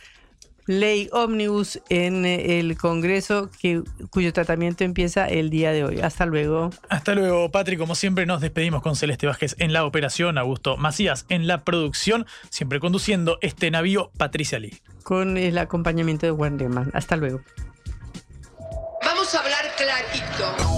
ley 0.66 1.09
ómnibus 1.12 1.81
en 1.89 2.27
eh, 2.27 2.59
el 2.61 2.77
Congreso 2.77 3.51
que, 3.61 3.83
cuyo 4.11 4.35
tratamiento 4.35 4.85
empieza 4.85 5.27
el 5.27 5.49
día 5.49 5.73
de 5.73 5.83
hoy. 5.85 6.01
Hasta 6.01 6.27
luego. 6.27 6.69
Hasta 6.91 7.15
luego, 7.15 7.51
Patrick. 7.51 7.79
Como 7.79 7.95
siempre, 7.95 8.27
nos 8.27 8.43
despedimos 8.43 8.83
con 8.83 8.95
Celeste 8.95 9.27
Vázquez 9.27 9.57
en 9.59 9.73
la 9.73 9.87
operación, 9.87 10.37
Augusto 10.37 10.77
Macías 10.77 11.25
en 11.31 11.47
la 11.47 11.65
producción, 11.65 12.27
siempre 12.51 12.81
conduciendo 12.81 13.39
este 13.41 13.70
navío 13.70 14.11
Patricia 14.19 14.59
Lee. 14.59 14.79
Con 15.05 15.39
el 15.39 15.57
acompañamiento 15.57 16.27
de 16.27 16.33
Wenderman. 16.33 16.91
Hasta 16.93 17.16
luego. 17.16 17.41
Vamos 19.03 19.35
a 19.35 19.39
hablar 19.41 19.65
clarito. 19.79 20.78